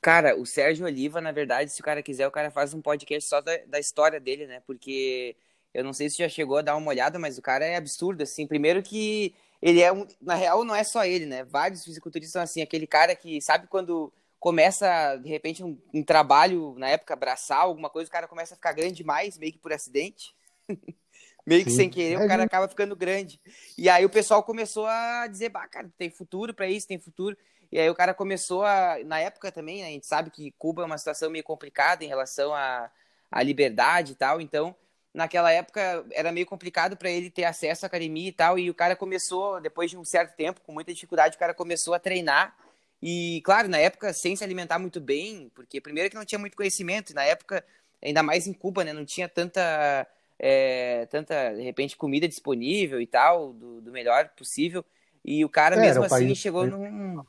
Cara, 0.00 0.36
o 0.36 0.44
Sérgio 0.44 0.84
Oliva, 0.84 1.20
na 1.20 1.30
verdade, 1.30 1.70
se 1.70 1.80
o 1.80 1.84
cara 1.84 2.02
quiser, 2.02 2.26
o 2.26 2.32
cara 2.32 2.50
faz 2.50 2.74
um 2.74 2.82
podcast 2.82 3.28
só 3.28 3.40
da, 3.40 3.56
da 3.68 3.78
história 3.78 4.18
dele, 4.18 4.48
né? 4.48 4.60
Porque 4.66 5.36
eu 5.72 5.84
não 5.84 5.92
sei 5.92 6.10
se 6.10 6.18
já 6.18 6.28
chegou 6.28 6.58
a 6.58 6.62
dar 6.62 6.76
uma 6.76 6.88
olhada, 6.88 7.18
mas 7.18 7.38
o 7.38 7.42
cara 7.42 7.64
é 7.64 7.76
absurdo, 7.76 8.22
assim. 8.22 8.46
Primeiro 8.46 8.82
que 8.82 9.32
ele 9.62 9.80
é 9.80 9.92
um. 9.92 10.06
Na 10.20 10.34
real, 10.34 10.64
não 10.64 10.74
é 10.74 10.82
só 10.82 11.04
ele, 11.04 11.24
né? 11.24 11.44
Vários 11.44 11.84
fisiculturistas 11.84 12.32
são 12.32 12.42
assim, 12.42 12.60
aquele 12.60 12.86
cara 12.86 13.14
que 13.14 13.40
sabe 13.40 13.68
quando 13.68 14.12
começa, 14.40 15.16
de 15.18 15.28
repente, 15.28 15.62
um, 15.62 15.78
um 15.94 16.02
trabalho, 16.02 16.74
na 16.76 16.88
época, 16.88 17.14
braçal, 17.14 17.68
alguma 17.68 17.88
coisa, 17.88 18.08
o 18.08 18.12
cara 18.12 18.26
começa 18.26 18.54
a 18.54 18.56
ficar 18.56 18.72
grande 18.72 18.96
demais, 18.96 19.38
meio 19.38 19.52
que 19.52 19.58
por 19.58 19.72
acidente. 19.72 20.34
meio 21.46 21.64
que 21.64 21.70
Sim. 21.70 21.76
sem 21.76 21.90
querer, 21.90 22.14
é, 22.14 22.24
o 22.24 22.28
cara 22.28 22.44
acaba 22.44 22.68
ficando 22.68 22.94
grande. 22.94 23.40
E 23.76 23.88
aí 23.88 24.04
o 24.04 24.10
pessoal 24.10 24.42
começou 24.42 24.86
a 24.86 25.26
dizer, 25.26 25.48
bah, 25.48 25.66
cara, 25.68 25.90
tem 25.98 26.10
futuro 26.10 26.54
para 26.54 26.68
isso, 26.68 26.86
tem 26.86 26.98
futuro. 26.98 27.36
E 27.70 27.78
aí 27.78 27.88
o 27.88 27.94
cara 27.94 28.12
começou 28.12 28.64
a, 28.64 28.98
na 29.04 29.18
época 29.18 29.50
também, 29.50 29.80
né, 29.80 29.88
a 29.88 29.90
gente 29.90 30.06
sabe 30.06 30.30
que 30.30 30.52
Cuba 30.58 30.82
é 30.82 30.84
uma 30.84 30.98
situação 30.98 31.30
meio 31.30 31.42
complicada 31.42 32.04
em 32.04 32.08
relação 32.08 32.54
à, 32.54 32.90
à 33.30 33.42
liberdade 33.42 34.12
e 34.12 34.14
tal, 34.14 34.40
então 34.40 34.76
naquela 35.14 35.50
época 35.50 36.04
era 36.12 36.32
meio 36.32 36.46
complicado 36.46 36.96
para 36.96 37.10
ele 37.10 37.30
ter 37.30 37.44
acesso 37.44 37.84
à 37.84 37.86
academia 37.86 38.28
e 38.28 38.32
tal, 38.32 38.58
e 38.58 38.70
o 38.70 38.74
cara 38.74 38.94
começou, 38.94 39.60
depois 39.60 39.90
de 39.90 39.96
um 39.96 40.04
certo 40.04 40.36
tempo, 40.36 40.60
com 40.60 40.72
muita 40.72 40.92
dificuldade, 40.92 41.36
o 41.36 41.38
cara 41.38 41.54
começou 41.54 41.94
a 41.94 41.98
treinar, 41.98 42.54
e 43.02 43.40
claro, 43.42 43.68
na 43.68 43.78
época 43.78 44.12
sem 44.12 44.36
se 44.36 44.44
alimentar 44.44 44.78
muito 44.78 45.00
bem, 45.00 45.50
porque 45.54 45.80
primeiro 45.80 46.10
que 46.10 46.16
não 46.16 46.24
tinha 46.24 46.38
muito 46.38 46.56
conhecimento, 46.56 47.10
e 47.10 47.14
na 47.14 47.24
época, 47.24 47.64
ainda 48.02 48.22
mais 48.22 48.46
em 48.46 48.52
Cuba, 48.52 48.84
né, 48.84 48.92
não 48.92 49.04
tinha 49.04 49.28
tanta, 49.28 50.06
é, 50.42 51.06
tanta, 51.06 51.54
de 51.54 51.62
repente, 51.62 51.96
comida 51.96 52.28
disponível 52.28 53.00
e 53.00 53.06
tal, 53.06 53.52
do, 53.52 53.80
do 53.80 53.92
melhor 53.92 54.28
possível, 54.36 54.84
e 55.24 55.44
o 55.44 55.48
cara 55.48 55.76
é, 55.76 55.80
mesmo 55.80 56.04
assim 56.04 56.26
país... 56.26 56.38
chegou 56.38 56.66
num 56.66 57.22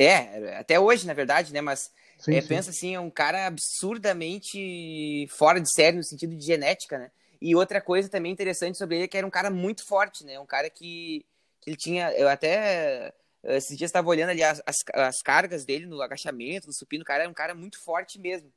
é, 0.00 0.56
até 0.56 0.78
hoje, 0.78 1.06
na 1.06 1.12
verdade, 1.12 1.52
né? 1.52 1.60
Mas 1.60 1.90
sim, 2.18 2.34
é, 2.34 2.40
sim. 2.40 2.48
pensa 2.48 2.70
assim, 2.70 2.94
é 2.94 3.00
um 3.00 3.10
cara 3.10 3.46
absurdamente 3.46 5.26
fora 5.36 5.60
de 5.60 5.68
série 5.72 5.96
no 5.96 6.04
sentido 6.04 6.36
de 6.36 6.44
genética, 6.44 6.98
né? 6.98 7.10
E 7.42 7.54
outra 7.54 7.80
coisa 7.80 8.08
também 8.08 8.30
interessante 8.30 8.78
sobre 8.78 8.96
ele 8.96 9.04
é 9.04 9.08
que 9.08 9.18
era 9.18 9.26
um 9.26 9.30
cara 9.30 9.50
muito 9.50 9.84
forte, 9.84 10.24
né? 10.24 10.38
Um 10.38 10.46
cara 10.46 10.70
que, 10.70 11.26
que 11.60 11.70
ele 11.70 11.76
tinha. 11.76 12.12
Eu 12.12 12.28
até. 12.28 13.12
Esses 13.42 13.76
dias 13.76 13.88
estava 13.88 14.08
olhando 14.08 14.30
ali 14.30 14.42
as, 14.42 14.60
as, 14.66 14.76
as, 14.94 15.22
cargas 15.22 15.64
dele 15.64 15.86
no 15.86 16.02
agachamento, 16.02 16.66
no 16.66 16.72
supino. 16.72 17.02
O 17.02 17.06
cara 17.06 17.22
era 17.22 17.30
um 17.30 17.34
cara 17.34 17.54
muito 17.54 17.82
forte 17.82 18.20
mesmo. 18.20 18.52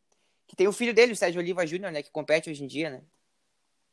Que 0.52 0.56
tem 0.58 0.68
o 0.68 0.74
filho 0.74 0.94
dele, 0.94 1.14
o 1.14 1.16
Sérgio 1.16 1.40
Oliva 1.40 1.66
Júnior, 1.66 1.94
né? 1.94 2.04
Que 2.04 2.12
compete 2.12 2.50
hoje 2.50 2.62
em 2.62 2.68
dia, 2.68 2.90
né? 2.90 3.02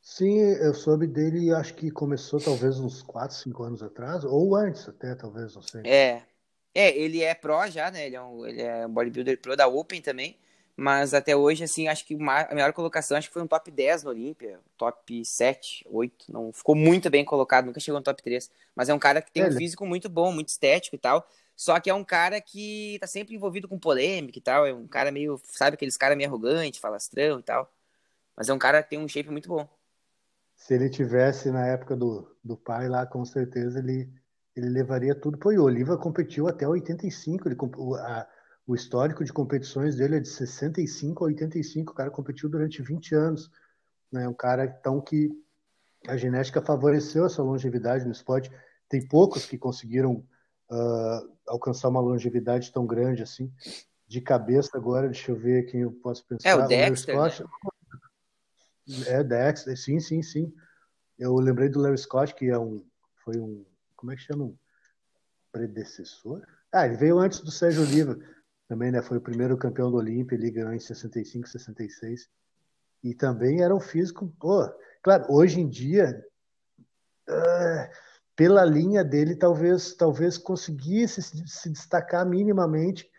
Sim, 0.01 0.39
eu 0.39 0.73
soube 0.73 1.07
dele 1.07 1.53
acho 1.53 1.73
que 1.73 1.89
começou 1.89 2.37
talvez 2.37 2.77
uns 2.81 3.01
4, 3.01 3.33
5 3.37 3.63
anos 3.63 3.81
atrás, 3.81 4.25
ou 4.25 4.57
antes 4.57 4.85
até, 4.89 5.15
talvez, 5.15 5.55
não 5.55 5.61
sei. 5.61 5.83
É, 5.85 6.21
é, 6.75 6.97
ele 6.97 7.23
é 7.23 7.33
pro 7.33 7.65
já, 7.69 7.89
né? 7.89 8.07
Ele 8.07 8.17
é 8.17 8.21
um, 8.21 8.45
ele 8.45 8.61
é 8.61 8.85
um 8.85 8.93
bodybuilder 8.93 9.39
pro 9.39 9.55
da 9.55 9.67
Open 9.67 10.01
também. 10.01 10.37
Mas 10.75 11.13
até 11.13 11.33
hoje, 11.33 11.63
assim, 11.63 11.87
acho 11.87 12.05
que 12.05 12.13
a 12.15 12.53
melhor 12.53 12.73
colocação 12.73 13.15
acho 13.17 13.29
que 13.29 13.33
foi 13.33 13.41
um 13.41 13.47
top 13.47 13.71
10 13.71 14.03
no 14.03 14.09
Olímpia, 14.09 14.59
top 14.77 15.23
7, 15.23 15.85
8. 15.89 16.29
Não 16.29 16.51
ficou 16.51 16.75
muito 16.75 17.09
bem 17.09 17.23
colocado, 17.23 17.67
nunca 17.67 17.79
chegou 17.79 18.01
no 18.01 18.03
top 18.03 18.21
3. 18.21 18.51
Mas 18.75 18.89
é 18.89 18.93
um 18.93 18.99
cara 18.99 19.21
que 19.21 19.31
tem 19.31 19.45
um 19.45 19.51
físico 19.51 19.85
muito 19.85 20.09
bom, 20.09 20.33
muito 20.33 20.49
estético 20.49 20.97
e 20.97 20.99
tal. 20.99 21.25
Só 21.59 21.77
que 21.77 21.89
é 21.89 21.93
um 21.93 22.05
cara 22.05 22.39
que 22.39 22.97
tá 23.01 23.05
sempre 23.05 23.35
envolvido 23.35 23.67
com 23.67 23.77
polêmica 23.77 24.39
e 24.39 24.41
tal. 24.41 24.65
É 24.65 24.73
um 24.73 24.87
cara 24.87 25.11
meio, 25.11 25.37
sabe, 25.43 25.73
aqueles 25.73 25.97
caras 25.97 26.15
meio 26.15 26.29
arrogante, 26.29 26.79
falastrão 26.79 27.37
e 27.37 27.43
tal. 27.43 27.69
Mas 28.33 28.47
é 28.47 28.53
um 28.53 28.57
cara 28.57 28.81
que 28.81 28.91
tem 28.91 28.97
um 28.97 29.09
shape 29.09 29.29
muito 29.29 29.49
bom. 29.49 29.67
Se 30.55 30.73
ele 30.73 30.89
tivesse 30.89 31.51
na 31.51 31.67
época 31.67 31.97
do, 31.97 32.33
do 32.41 32.55
pai 32.55 32.87
lá, 32.87 33.05
com 33.05 33.25
certeza 33.25 33.79
ele 33.79 34.09
ele 34.55 34.69
levaria 34.69 35.13
tudo. 35.13 35.37
Pô, 35.37 35.49
o 35.49 35.63
Oliva 35.63 35.97
competiu 35.97 36.47
até 36.47 36.65
85, 36.65 37.49
ele, 37.49 37.57
a, 37.97 38.25
o 38.65 38.73
histórico 38.73 39.25
de 39.25 39.33
competições 39.33 39.97
dele 39.97 40.15
é 40.15 40.19
de 40.21 40.29
65 40.29 41.25
a 41.25 41.27
85, 41.27 41.91
o 41.91 41.95
cara 41.95 42.09
competiu 42.09 42.47
durante 42.47 42.81
20 42.81 43.15
anos. 43.15 43.51
Né? 44.09 44.25
Um 44.29 44.33
cara 44.33 44.63
então 44.63 45.01
que 45.01 45.29
a 46.07 46.15
genética 46.15 46.61
favoreceu 46.61 47.25
essa 47.25 47.43
longevidade 47.43 48.05
no 48.05 48.13
esporte. 48.13 48.49
Tem 48.87 49.05
poucos 49.05 49.45
que 49.45 49.57
conseguiram 49.57 50.25
uh, 50.71 51.38
alcançar 51.49 51.89
uma 51.89 51.99
longevidade 51.99 52.71
tão 52.71 52.85
grande 52.85 53.23
assim. 53.23 53.51
De 54.07 54.21
cabeça 54.21 54.71
agora, 54.75 55.07
deixa 55.07 55.31
eu 55.31 55.35
ver 55.35 55.65
quem 55.65 55.81
eu 55.81 55.91
posso 55.91 56.25
pensar. 56.25 56.49
É 56.49 56.55
o 56.55 56.67
Dexter, 56.67 57.17
o 57.17 57.29
Scott, 57.29 57.43
né? 57.43 59.03
É, 59.07 59.23
Dexter, 59.23 59.77
sim, 59.77 59.99
sim, 59.99 60.21
sim. 60.21 60.53
Eu 61.17 61.35
lembrei 61.35 61.69
do 61.69 61.79
Larry 61.79 61.97
Scott, 61.97 62.33
que 62.33 62.49
é 62.49 62.57
um, 62.57 62.83
foi 63.23 63.37
um 63.37 63.65
como 63.99 64.13
é 64.13 64.15
que 64.15 64.21
chama? 64.21 64.53
Predecessor? 65.51 66.41
Ah, 66.71 66.85
ele 66.85 66.95
veio 66.95 67.19
antes 67.19 67.41
do 67.41 67.51
Sérgio 67.51 67.81
Oliva 67.81 68.17
também, 68.67 68.91
né? 68.91 69.01
Foi 69.01 69.17
o 69.17 69.21
primeiro 69.21 69.57
campeão 69.57 69.91
do 69.91 69.97
Olímpia, 69.97 70.35
ele 70.35 70.49
ganhou 70.49 70.71
em 70.71 70.79
65, 70.79 71.49
66. 71.49 72.29
E 73.03 73.13
também 73.13 73.61
era 73.61 73.75
um 73.75 73.79
físico, 73.79 74.33
pô, 74.39 74.65
claro, 75.01 75.25
hoje 75.27 75.59
em 75.59 75.67
dia, 75.67 76.25
uh, 77.27 77.89
pela 78.39 78.63
linha 78.63 79.03
dele, 79.03 79.35
talvez, 79.35 79.93
talvez 79.93 80.37
conseguisse 80.37 81.21
se 81.21 81.69
destacar 81.69 82.25
minimamente, 82.25 83.11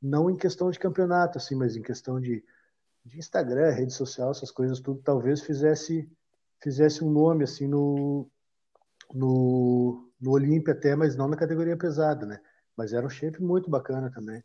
não 0.00 0.30
em 0.30 0.34
questão 0.34 0.70
de 0.70 0.78
campeonato, 0.78 1.36
assim, 1.36 1.54
mas 1.54 1.76
em 1.76 1.82
questão 1.82 2.18
de, 2.18 2.42
de 3.04 3.18
Instagram, 3.18 3.70
rede 3.70 3.92
social, 3.92 4.30
essas 4.30 4.50
coisas 4.50 4.80
tudo, 4.80 5.02
talvez 5.02 5.42
fizesse 5.42 6.10
fizesse 6.58 7.04
um 7.04 7.10
nome 7.10 7.44
assim 7.44 7.68
no, 7.68 8.26
no, 9.12 10.10
no 10.18 10.30
Olímpia 10.30 10.72
até, 10.72 10.96
mas 10.96 11.16
não 11.16 11.28
na 11.28 11.36
categoria 11.36 11.76
pesada, 11.76 12.24
né? 12.24 12.40
Mas 12.74 12.94
era 12.94 13.04
um 13.04 13.10
shape 13.10 13.42
muito 13.42 13.68
bacana 13.68 14.10
também. 14.10 14.42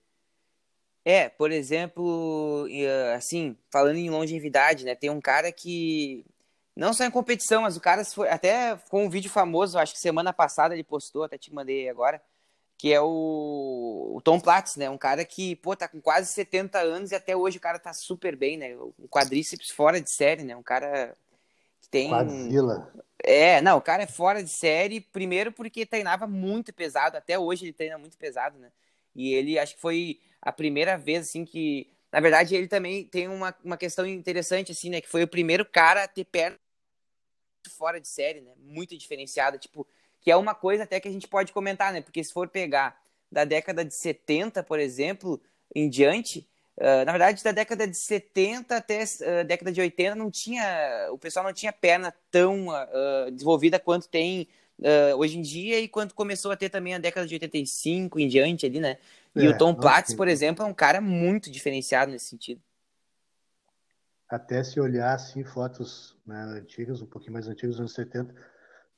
É, 1.06 1.30
por 1.30 1.54
exemplo, 1.54 2.68
assim, 3.16 3.56
falando 3.72 3.96
em 3.96 4.10
longevidade, 4.10 4.84
né? 4.84 4.94
Tem 4.94 5.10
um 5.10 5.22
cara 5.22 5.54
que 5.54 6.26
não 6.78 6.94
só 6.94 7.04
em 7.04 7.12
competição, 7.12 7.64
mas 7.64 7.76
o 7.76 7.82
cara 7.82 8.06
foi 8.06 8.30
até 8.30 8.78
com 8.90 9.06
um 9.06 9.10
vídeo 9.10 9.32
famoso, 9.32 9.80
acho 9.80 9.94
que 9.94 10.00
semana 10.00 10.32
passada 10.32 10.76
ele 10.76 10.84
postou, 10.84 11.24
até 11.24 11.36
te 11.36 11.52
mandei 11.52 11.90
agora, 11.90 12.22
que 12.78 12.94
é 12.94 13.02
o, 13.02 14.14
o 14.16 14.22
Tom 14.24 14.40
Platz, 14.40 14.76
né? 14.76 14.88
Um 14.88 14.98
cara 14.98 15.26
que, 15.26 15.56
pô, 15.56 15.76
tá 15.76 15.88
com 15.88 16.00
quase 16.00 16.32
70 16.32 16.78
anos 16.78 17.12
e 17.12 17.16
até 17.16 17.36
hoje 17.36 17.58
o 17.58 17.62
cara 17.62 17.80
tá 17.80 17.92
super 17.94 18.36
bem, 18.36 18.58
né? 18.58 18.76
Um 18.78 19.08
quadríceps 19.10 19.72
fora 19.72 20.00
de 20.00 20.14
série, 20.14 20.44
né? 20.44 20.56
Um 20.56 20.62
cara 20.62 21.18
que 21.82 21.90
tem. 21.90 22.12
Quadzilla. 22.12 22.94
É, 23.24 23.60
não, 23.60 23.78
o 23.78 23.82
cara 23.82 24.04
é 24.04 24.08
fora 24.08 24.44
de 24.44 24.52
série, 24.52 25.02
primeiro 25.02 25.52
porque 25.52 25.84
treinava 25.84 26.28
muito 26.28 26.72
pesado, 26.72 27.18
até 27.18 27.40
hoje 27.40 27.66
ele 27.66 27.74
treina 27.74 27.98
muito 27.98 28.16
pesado, 28.20 28.60
né? 28.60 28.72
E 29.16 29.34
ele, 29.34 29.58
acho 29.58 29.74
que 29.74 29.82
foi 29.82 30.20
a 30.40 30.52
primeira 30.52 30.96
vez, 30.96 31.28
assim, 31.28 31.44
que. 31.44 31.90
Na 32.12 32.20
verdade, 32.20 32.56
ele 32.56 32.68
também 32.68 33.04
tem 33.04 33.28
uma, 33.28 33.54
uma 33.64 33.76
questão 33.76 34.06
interessante, 34.06 34.72
assim, 34.72 34.92
né? 34.92 35.02
Que 35.02 35.10
foi 35.10 35.24
o 35.24 35.28
primeiro 35.28 35.66
cara 35.66 36.04
a 36.04 36.08
ter 36.08 36.24
perna 36.24 36.58
fora 37.70 38.00
de 38.00 38.08
série, 38.08 38.42
né? 38.42 38.52
Muito 38.58 38.98
diferenciada, 38.98 39.58
tipo, 39.58 39.88
que 40.22 40.32
é 40.32 40.36
uma 40.36 40.56
coisa 40.56 40.84
até 40.84 41.00
que 41.00 41.08
a 41.08 41.12
gente 41.12 41.28
pode 41.28 41.52
comentar, 41.52 41.94
né? 41.94 42.02
Porque 42.02 42.24
se 42.24 42.34
for 42.34 42.48
pegar 42.48 43.00
da 43.32 43.46
década 43.46 43.84
de 43.84 43.94
70, 43.94 44.64
por 44.64 44.80
exemplo, 44.80 45.42
em 45.76 45.90
diante, 45.90 46.48
Uh, 46.80 47.04
na 47.06 47.12
verdade, 47.12 47.44
da 47.44 47.52
década 47.52 47.88
de 47.88 47.98
70 47.98 48.78
até 48.78 49.02
a 49.02 49.42
uh, 49.42 49.44
década 49.44 49.72
de 49.72 49.82
80, 49.82 50.14
não 50.14 50.30
tinha, 50.30 51.10
o 51.12 51.18
pessoal 51.18 51.44
não 51.44 51.52
tinha 51.52 51.74
perna 51.74 52.14
tão 52.30 52.68
uh, 52.68 53.32
desenvolvida 53.32 53.80
quanto 53.80 54.08
tem 54.08 54.48
hoje 55.18 55.40
em 55.40 55.42
dia 55.42 55.80
e 55.80 55.88
quanto 55.88 56.14
começou 56.14 56.52
a 56.52 56.56
ter 56.56 56.70
também 56.70 56.94
a 56.94 57.00
década 57.00 57.26
de 57.26 57.34
85 57.34 58.20
em 58.20 58.28
diante 58.28 58.64
ali, 58.68 58.80
né? 58.80 59.00
E 59.36 59.44
é, 59.44 59.50
o 59.50 59.58
Tom 59.58 59.74
Platz, 59.74 60.14
por 60.14 60.28
exemplo, 60.28 60.64
é 60.64 60.68
um 60.68 60.74
cara 60.74 61.02
muito 61.02 61.50
diferenciado 61.50 62.12
nesse 62.12 62.28
sentido. 62.28 62.62
Até 64.30 64.64
se 64.64 64.80
olhar 64.80 65.14
assim 65.14 65.44
fotos 65.44 66.18
né, 66.26 66.42
antigas, 66.60 67.02
um 67.02 67.08
pouquinho 67.08 67.34
mais 67.34 67.48
antigas, 67.48 67.76
dos 67.76 67.80
anos 67.80 67.94
70, 67.94 68.34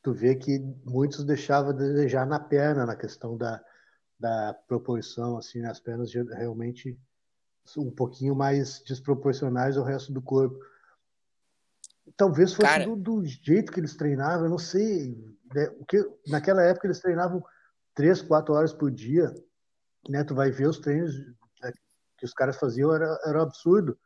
tu 0.02 0.14
vê 0.14 0.36
que 0.36 0.60
muitos 0.84 1.24
deixavam 1.24 1.72
a 1.72 1.74
desejar 1.74 2.26
na 2.26 2.40
perna, 2.40 2.86
na 2.86 2.96
questão 2.96 3.38
da, 3.38 3.64
da 4.20 4.56
proporção, 4.68 5.38
assim, 5.38 5.64
as 5.66 5.80
pernas 5.80 6.12
realmente 6.14 7.00
um 7.78 7.92
pouquinho 7.92 8.36
mais 8.36 8.82
desproporcionais 8.84 9.78
ao 9.78 9.84
resto 9.84 10.12
do 10.12 10.22
corpo. 10.22 10.58
Talvez 12.18 12.54
fosse 12.54 12.68
Cara... 12.68 12.86
do, 12.86 12.96
do, 12.96 13.26
jeito 13.26 13.72
que 13.72 13.80
eles 13.80 13.96
treinavam, 13.96 14.46
eu 14.46 14.50
não 14.50 14.58
sei. 14.58 15.16
Né? 15.54 15.68
O 15.80 15.86
que, 15.86 16.04
naquela 16.28 16.64
época 16.64 16.88
eles 16.88 17.00
treinavam 17.00 17.44
três, 17.94 18.22
quatro 18.22 18.54
horas 18.54 18.74
por 18.74 18.90
dia. 18.90 19.32
Né? 20.10 20.24
Tu 20.24 20.34
vai 20.34 20.50
ver 20.50 20.68
os 20.68 20.80
treinos 20.80 21.16
né, 21.62 21.72
que 22.18 22.26
os 22.26 22.34
caras 22.34 22.58
faziam, 22.58 22.94
era, 22.94 23.20
era 23.26 23.40
um 23.40 23.44
absurdo. 23.44 23.98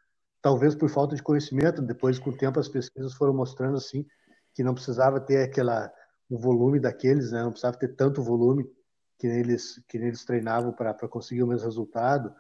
Talvez 0.44 0.76
por 0.76 0.90
falta 0.90 1.16
de 1.16 1.24
conhecimento. 1.24 1.82
Depois, 1.82 2.20
com 2.20 2.30
o 2.30 2.38
tempo, 2.38 2.60
as 2.60 2.68
pesquisas 2.68 3.14
foram 3.14 3.34
mostrando 3.34 3.78
assim 3.78 4.06
que 4.54 4.64
não 4.64 4.76
precisava 4.76 5.20
ter 5.20 5.42
aquela 5.42 5.92
um 6.30 6.38
volume 6.38 6.80
daqueles, 6.80 7.32
né? 7.32 7.42
não 7.42 7.52
precisava 7.52 7.78
ter 7.78 7.96
tanto 7.96 8.22
volume 8.22 8.70
que 9.18 9.26
eles 9.26 9.82
que 9.88 9.98
eles 9.98 10.26
treinavam 10.26 10.74
para 10.74 10.94
conseguir 11.08 11.44
o 11.44 11.48
mesmo 11.48 11.66
resultado. 11.66 12.34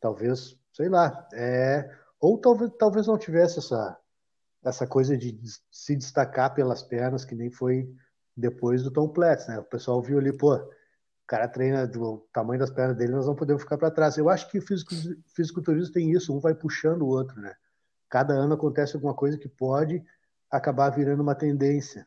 Talvez 0.00 0.58
sei 0.72 0.88
lá, 0.88 1.28
é, 1.34 1.88
ou 2.18 2.38
talvez, 2.38 2.70
talvez 2.78 3.06
não 3.06 3.18
tivesse 3.18 3.58
essa, 3.58 3.98
essa 4.64 4.86
coisa 4.86 5.16
de 5.16 5.38
se 5.70 5.94
destacar 5.96 6.54
pelas 6.54 6.82
pernas, 6.82 7.24
que 7.24 7.34
nem 7.34 7.50
foi 7.50 7.92
depois 8.36 8.82
do 8.82 8.90
Tom 8.90 9.08
Platz, 9.08 9.46
né? 9.48 9.58
O 9.58 9.64
pessoal 9.64 10.00
viu 10.00 10.18
ali, 10.18 10.32
pô, 10.32 10.54
o 10.54 10.70
cara 11.30 11.46
treina 11.46 11.86
do 11.86 12.26
tamanho 12.32 12.58
das 12.58 12.72
pernas 12.72 12.96
dele, 12.96 13.12
nós 13.12 13.24
não 13.24 13.36
podemos 13.36 13.62
ficar 13.62 13.78
para 13.78 13.88
trás. 13.88 14.16
Eu 14.16 14.28
acho 14.28 14.50
que 14.50 14.58
o 14.58 14.62
fisiculturismo 15.32 15.92
tem 15.92 16.10
isso, 16.10 16.34
um 16.34 16.40
vai 16.40 16.56
puxando 16.56 17.02
o 17.02 17.08
outro, 17.08 17.40
né? 17.40 17.54
Cada 18.08 18.34
ano 18.34 18.54
acontece 18.54 18.96
alguma 18.96 19.14
coisa 19.14 19.38
que 19.38 19.48
pode 19.48 20.02
acabar 20.50 20.90
virando 20.90 21.22
uma 21.22 21.36
tendência. 21.36 22.04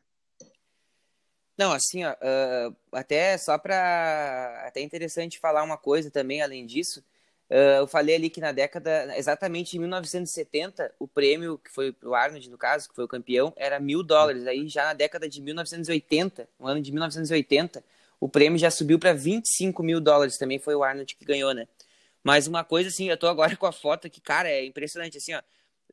Não, 1.56 1.72
assim, 1.72 2.04
ó, 2.04 2.12
uh, 2.12 2.76
até 2.92 3.38
só 3.38 3.56
para 3.56 4.62
até 4.66 4.82
interessante 4.82 5.38
falar 5.38 5.62
uma 5.62 5.78
coisa 5.78 6.10
também 6.10 6.42
além 6.42 6.66
disso. 6.66 7.02
Uh, 7.48 7.80
eu 7.80 7.86
falei 7.86 8.16
ali 8.16 8.28
que 8.28 8.42
na 8.42 8.52
década, 8.52 9.16
exatamente 9.16 9.74
em 9.74 9.80
1970, 9.80 10.94
o 10.98 11.08
prêmio 11.08 11.56
que 11.56 11.70
foi 11.70 11.92
pro 11.92 12.14
Arnold, 12.14 12.50
no 12.50 12.58
caso, 12.58 12.90
que 12.90 12.94
foi 12.94 13.04
o 13.04 13.08
campeão, 13.08 13.54
era 13.56 13.80
mil 13.80 14.02
dólares. 14.02 14.46
Aí 14.46 14.68
já 14.68 14.84
na 14.84 14.92
década 14.92 15.26
de 15.26 15.40
1980, 15.40 16.46
no 16.58 16.66
ano 16.66 16.82
de 16.82 16.92
1980, 16.92 17.82
o 18.20 18.28
prêmio 18.28 18.58
já 18.58 18.70
subiu 18.70 18.98
para 18.98 19.12
25 19.12 19.82
mil 19.82 20.00
dólares. 20.00 20.38
Também 20.38 20.58
foi 20.58 20.74
o 20.74 20.82
Arnold 20.82 21.14
que 21.14 21.24
ganhou, 21.24 21.52
né? 21.52 21.66
Mas 22.22 22.46
uma 22.46 22.64
coisa 22.64 22.88
assim, 22.88 23.08
eu 23.08 23.16
tô 23.16 23.28
agora 23.28 23.54
com 23.56 23.66
a 23.66 23.72
foto 23.72 24.06
aqui, 24.06 24.20
cara, 24.20 24.48
é 24.48 24.64
impressionante, 24.64 25.18
assim, 25.18 25.34
ó. 25.34 25.42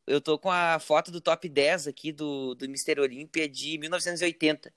Eu 0.08 0.20
tô 0.20 0.38
com 0.40 0.50
a 0.50 0.80
foto 0.80 1.12
do 1.12 1.22
top 1.22 1.48
10 1.48 1.88
aqui 1.88 2.12
do, 2.12 2.56
do 2.56 2.66
Mr. 2.66 3.00
Olympia 3.00 3.48
de 3.48 3.78
1980. 3.78 4.74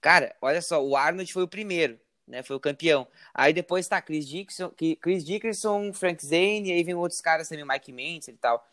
Cara, 0.00 0.34
olha 0.42 0.60
só, 0.60 0.84
o 0.84 0.96
Arnold 0.96 1.32
foi 1.32 1.42
o 1.42 1.48
primeiro, 1.48 1.98
né? 2.26 2.42
Foi 2.42 2.56
o 2.56 2.60
campeão. 2.60 3.06
Aí 3.32 3.52
depois 3.52 3.88
tá 3.88 4.00
Chris 4.02 4.28
Dickinson, 4.28 4.70
Chris 5.00 5.24
Dickinson, 5.24 5.92
Frank 5.92 6.24
Zane, 6.24 6.72
aí 6.72 6.84
vem 6.84 6.94
outros 6.94 7.20
caras 7.20 7.48
também, 7.48 7.64
Mike 7.66 7.92
Mentz 7.92 8.28
e 8.28 8.34
tal. 8.34 8.64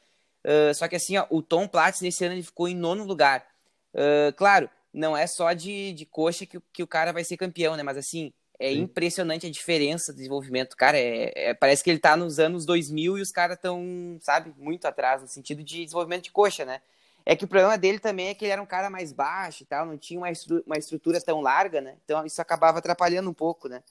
Uh, 0.44 0.74
só 0.76 0.88
que 0.88 0.96
assim, 0.96 1.18
ó, 1.18 1.26
o 1.30 1.42
Tom 1.42 1.68
Platz 1.68 2.02
nesse 2.02 2.24
ano 2.24 2.36
ele 2.36 2.44
ficou 2.44 2.68
em 2.68 2.76
nono 2.76 3.04
lugar. 3.04 3.48
Uh, 3.94 4.34
claro, 4.36 4.70
não 4.96 5.16
é 5.16 5.28
só 5.28 5.52
de, 5.54 5.94
de 5.94 6.06
coxa 6.06 6.46
que, 6.46 6.60
que 6.72 6.82
o 6.82 6.88
cara 6.88 7.12
vai 7.12 7.24
ser 7.24 7.38
campeão, 7.38 7.76
né? 7.76 7.84
Mas 7.84 7.98
assim, 7.98 8.34
é 8.58 8.72
Sim. 8.72 8.82
impressionante 8.82 9.46
a 9.46 9.52
diferença 9.52 10.12
de 10.12 10.20
desenvolvimento. 10.20 10.76
Cara, 10.78 10.98
é, 10.98 11.50
é, 11.50 11.54
parece 11.54 11.84
que 11.84 11.90
ele 11.90 12.00
tá 12.00 12.16
nos 12.16 12.40
anos 12.40 12.66
2000 12.66 13.18
e 13.18 13.22
os 13.22 13.32
caras 13.32 13.58
estão, 13.58 14.18
sabe, 14.22 14.54
muito 14.58 14.86
atrás 14.86 15.22
no 15.22 15.28
sentido 15.28 15.64
de 15.64 15.84
desenvolvimento 15.84 16.24
de 16.24 16.32
coxa, 16.32 16.64
né? 16.64 16.82
É 17.26 17.36
que 17.36 17.44
o 17.44 17.48
problema 17.48 17.78
dele 17.78 18.00
também 18.00 18.30
é 18.30 18.34
que 18.34 18.46
ele 18.46 18.52
era 18.52 18.62
um 18.62 18.68
cara 18.68 18.90
mais 18.90 19.12
baixo 19.12 19.64
e 19.64 19.66
tal, 19.66 19.86
não 19.86 19.98
tinha 19.98 20.20
uma, 20.20 20.32
estru 20.32 20.64
uma 20.66 20.78
estrutura 20.78 21.20
tão 21.20 21.42
larga, 21.42 21.82
né? 21.82 21.98
Então 22.06 22.26
isso 22.26 22.42
acabava 22.42 22.78
atrapalhando 22.78 23.30
um 23.30 23.34
pouco, 23.34 23.68
né? 23.68 23.84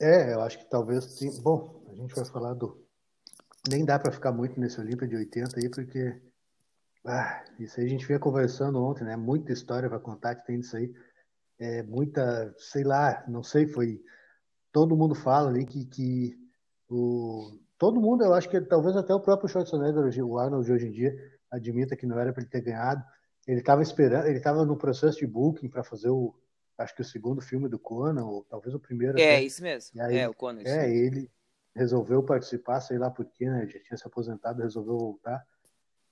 É, 0.00 0.32
eu 0.32 0.40
acho 0.40 0.58
que 0.58 0.64
talvez 0.64 1.04
sim. 1.04 1.40
Bom, 1.42 1.82
a 1.90 1.94
gente 1.94 2.14
vai 2.14 2.24
falar 2.24 2.54
do. 2.54 2.80
Nem 3.68 3.84
dá 3.84 3.98
para 3.98 4.10
ficar 4.10 4.32
muito 4.32 4.58
nesse 4.58 4.80
Olímpia 4.80 5.06
de 5.06 5.16
80 5.16 5.60
aí, 5.60 5.68
porque. 5.68 6.20
Ah, 7.04 7.44
isso 7.58 7.80
aí 7.80 7.86
a 7.86 7.88
gente 7.88 8.06
vinha 8.06 8.18
conversando 8.18 8.82
ontem, 8.82 9.04
né? 9.04 9.16
Muita 9.16 9.52
história 9.52 9.88
para 9.88 9.98
contar 9.98 10.36
que 10.36 10.46
tem 10.46 10.60
disso 10.60 10.76
aí. 10.76 10.92
É, 11.58 11.82
muita, 11.82 12.54
sei 12.58 12.84
lá, 12.84 13.24
não 13.28 13.42
sei, 13.42 13.66
foi. 13.66 14.00
Todo 14.72 14.96
mundo 14.96 15.14
fala 15.14 15.50
ali 15.50 15.64
que, 15.66 15.84
que 15.86 16.36
o. 16.88 17.58
Todo 17.76 18.00
mundo, 18.00 18.22
eu 18.22 18.32
acho 18.32 18.48
que 18.48 18.60
talvez 18.60 18.96
até 18.96 19.12
o 19.12 19.20
próprio 19.20 19.48
Schwarzenegger, 19.48 20.24
o 20.24 20.38
Arnold 20.38 20.64
de 20.64 20.72
hoje 20.72 20.86
em 20.86 20.92
dia, 20.92 21.12
admita 21.50 21.96
que 21.96 22.06
não 22.06 22.18
era 22.18 22.32
para 22.32 22.42
ele 22.42 22.50
ter 22.50 22.60
ganhado. 22.60 23.04
Ele 23.46 23.58
estava 23.58 23.82
esperando, 23.82 24.26
ele 24.26 24.38
estava 24.38 24.64
no 24.64 24.76
processo 24.76 25.18
de 25.18 25.26
booking 25.26 25.68
para 25.68 25.82
fazer 25.82 26.08
o, 26.08 26.32
acho 26.78 26.94
que 26.94 27.02
o 27.02 27.04
segundo 27.04 27.40
filme 27.40 27.68
do 27.68 27.78
Conan, 27.78 28.24
ou 28.24 28.44
talvez 28.44 28.74
o 28.74 28.78
primeiro. 28.78 29.18
É, 29.18 29.36
até. 29.36 29.42
isso 29.42 29.62
mesmo. 29.62 30.00
Aí, 30.00 30.18
é, 30.18 30.28
o 30.28 30.34
Conan. 30.34 30.62
É, 30.64 30.88
ele 30.88 31.28
resolveu 31.74 32.22
participar, 32.22 32.80
sei 32.80 32.98
lá 32.98 33.10
porquê, 33.10 33.48
né? 33.48 33.66
Já 33.66 33.80
tinha 33.80 33.96
se 33.96 34.06
aposentado, 34.06 34.62
resolveu 34.62 34.96
voltar. 34.96 35.44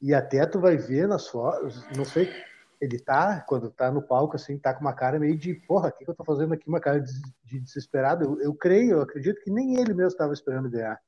E 0.00 0.14
até 0.14 0.46
tu 0.46 0.60
vai 0.60 0.76
ver 0.76 1.06
nas 1.06 1.28
fotos, 1.28 1.84
não 1.96 2.04
sei, 2.04 2.30
ele 2.80 2.98
tá, 2.98 3.40
quando 3.46 3.70
tá 3.70 3.90
no 3.90 4.00
palco, 4.00 4.36
assim, 4.36 4.58
tá 4.58 4.72
com 4.72 4.80
uma 4.80 4.94
cara 4.94 5.18
meio 5.18 5.36
de, 5.36 5.52
porra, 5.54 5.88
o 5.88 5.92
que, 5.92 6.04
que 6.04 6.10
eu 6.10 6.14
tô 6.14 6.24
fazendo 6.24 6.54
aqui? 6.54 6.66
Uma 6.66 6.80
cara 6.80 6.98
de, 6.98 7.12
de 7.44 7.60
desesperado. 7.60 8.24
Eu, 8.24 8.40
eu 8.40 8.54
creio, 8.54 8.92
eu 8.92 9.02
acredito 9.02 9.42
que 9.42 9.50
nem 9.50 9.74
ele 9.74 9.92
mesmo 9.92 10.08
estava 10.08 10.32
esperando 10.32 10.70
ganhar. 10.70 10.98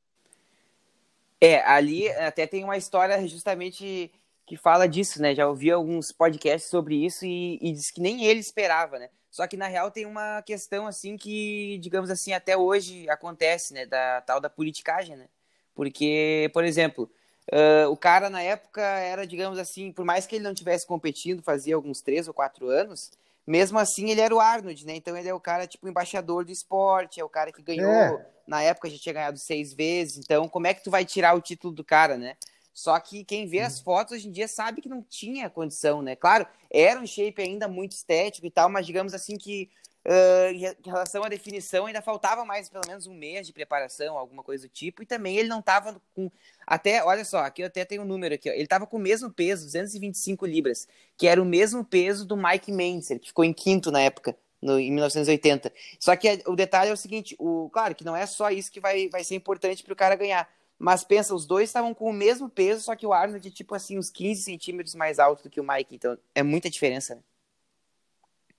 É, 1.41 1.63
ali 1.63 2.09
até 2.11 2.47
tem 2.47 2.63
uma 2.63 2.77
história 2.77 3.27
justamente 3.27 4.13
que 4.47 4.57
fala 4.57 4.87
disso, 4.87 5.21
né? 5.23 5.35
Já 5.35 5.49
ouvi 5.49 5.71
alguns 5.71 6.13
podcasts 6.13 6.71
sobre 6.71 7.05
isso 7.05 7.25
e, 7.25 7.59
e 7.63 7.73
diz 7.73 7.91
que 7.91 8.03
nem 8.03 8.25
ele 8.25 8.41
esperava, 8.41 8.99
né? 8.99 9.09
Só 9.31 9.47
que 9.47 9.57
na 9.57 9.67
real 9.67 9.91
tem 9.91 10.05
uma 10.05 10.43
questão 10.43 10.87
assim 10.87 11.17
que, 11.17 11.79
digamos 11.79 12.11
assim, 12.11 12.35
até 12.35 12.55
hoje 12.55 13.09
acontece, 13.09 13.73
né? 13.73 13.87
Da 13.87 14.21
tal 14.21 14.41
da 14.41 14.51
politicagem, 14.51 15.17
né? 15.17 15.27
Porque, 15.75 16.51
por 16.53 16.65
exemplo, 16.65 17.11
uh, 17.51 17.91
o 17.91 17.97
cara 17.97 18.29
na 18.29 18.43
época 18.43 18.83
era, 18.83 19.27
digamos 19.27 19.59
assim, 19.59 19.93
por 19.93 20.05
mais 20.05 20.27
que 20.27 20.37
ele 20.37 20.45
não 20.45 20.55
tivesse 20.55 20.87
competindo, 20.87 21.43
fazia 21.43 21.75
alguns 21.75 22.01
três 22.01 22.29
ou 22.29 22.35
quatro 22.35 22.69
anos, 22.69 23.11
mesmo 23.47 23.79
assim 23.79 24.11
ele 24.11 24.21
era 24.21 24.35
o 24.35 24.41
Arnold, 24.41 24.87
né? 24.87 24.95
Então 24.97 25.17
ele 25.17 25.29
é 25.29 25.35
o 25.35 25.41
cara 25.41 25.67
tipo 25.67 25.89
embaixador 25.89 26.45
do 26.45 26.53
esporte, 26.53 27.21
é 27.21 27.25
o 27.25 27.29
cara 27.29 27.53
que 27.53 27.63
ganhou. 27.63 27.91
É. 27.91 28.27
Na 28.47 28.63
época 28.63 28.91
já 28.91 28.99
tinha 28.99 29.13
ganhado 29.13 29.39
seis 29.39 29.73
vezes. 29.73 30.19
Então 30.19 30.49
como 30.49 30.67
é 30.67 30.75
que 30.75 30.85
tu 30.85 30.91
vai 30.91 31.05
tirar 31.05 31.35
o 31.35 31.41
título 31.41 31.73
do 31.73 31.85
cara, 31.85 32.17
né? 32.17 32.37
Só 32.73 32.99
que 32.99 33.23
quem 33.25 33.47
vê 33.47 33.61
as 33.61 33.81
fotos 33.81 34.17
hoje 34.17 34.29
em 34.29 34.33
dia 34.33 34.49
sabe 34.49 34.81
que 34.81 34.89
não 34.89 35.03
tinha 35.03 35.51
condição, 35.51 36.01
né? 36.01 36.17
Claro, 36.17 36.47
era 36.71 36.99
um 36.99 37.07
shape 37.07 37.43
ainda 37.43 37.69
muito 37.69 37.93
estético 37.93 38.47
e 38.47 38.51
tal, 38.51 38.69
mas 38.71 38.87
digamos 38.87 39.13
assim 39.13 39.37
que 39.37 39.69
uh, 40.07 40.53
em 40.53 40.75
relação 40.85 41.25
à 41.25 41.29
definição 41.29 41.87
ainda 41.87 42.03
faltava 42.03 42.45
mais 42.45 42.69
pelo 42.69 42.87
menos 42.87 43.07
um 43.07 43.15
mês 43.15 43.47
de 43.47 43.53
preparação, 43.53 44.17
alguma 44.17 44.43
coisa 44.43 44.67
do 44.67 44.71
tipo, 44.71 45.03
e 45.03 45.07
também 45.07 45.37
ele 45.37 45.49
não 45.49 45.61
estava 45.61 46.01
com. 46.15 46.31
Até, 46.67 47.03
olha 47.05 47.25
só, 47.25 47.39
aqui 47.39 47.63
eu 47.63 47.67
até 47.67 47.85
tenho 47.85 48.03
um 48.03 48.07
número 48.07 48.35
aqui, 48.35 48.49
ó, 48.49 48.53
ele 48.53 48.63
estava 48.63 48.87
com 48.87 48.97
o 48.97 49.01
mesmo 49.01 49.31
peso, 49.31 49.65
225 49.65 50.47
libras, 50.47 50.89
que 51.17 51.27
era 51.27 51.41
o 51.41 51.45
mesmo 51.45 51.85
peso 51.85 52.25
do 52.25 52.37
Mike 52.37 52.73
Mentzer, 52.73 53.19
que 53.19 53.29
ficou 53.29 53.45
em 53.45 53.53
quinto 53.53 53.91
na 53.91 54.01
época. 54.01 54.37
No, 54.61 54.79
em 54.79 54.93
1980. 54.93 55.73
Só 55.99 56.15
que 56.15 56.41
o 56.47 56.55
detalhe 56.55 56.89
é 56.89 56.93
o 56.93 56.97
seguinte: 56.97 57.35
o, 57.37 57.69
claro 57.71 57.97
que 57.97 58.05
não 58.05 58.15
é 58.15 58.25
só 58.27 58.49
isso 58.49 58.71
que 58.71 58.79
vai, 58.79 59.09
vai 59.09 59.25
ser 59.25 59.35
importante 59.35 59.83
para 59.83 59.93
o 59.93 59.97
cara 59.97 60.15
ganhar 60.15 60.49
mas 60.83 61.05
pensa, 61.05 61.33
os 61.33 61.47
dois 61.47 61.69
estavam 61.69 61.95
com 61.95 62.11
o 62.11 62.13
mesmo 62.13 62.51
peso, 62.51 62.83
só 62.83 62.97
que 62.97 63.07
o 63.07 63.13
Arnold 63.13 63.47
é 63.47 63.51
tipo 63.53 63.73
assim, 63.73 63.97
uns 63.97 64.11
15 64.11 64.43
centímetros 64.43 64.97
mais 64.97 65.21
alto 65.21 65.45
do 65.45 65.49
que 65.49 65.61
o 65.61 65.65
Mike. 65.65 65.95
Então 65.95 66.19
é 66.35 66.43
muita 66.43 66.69
diferença, 66.69 67.15
né? 67.15 67.23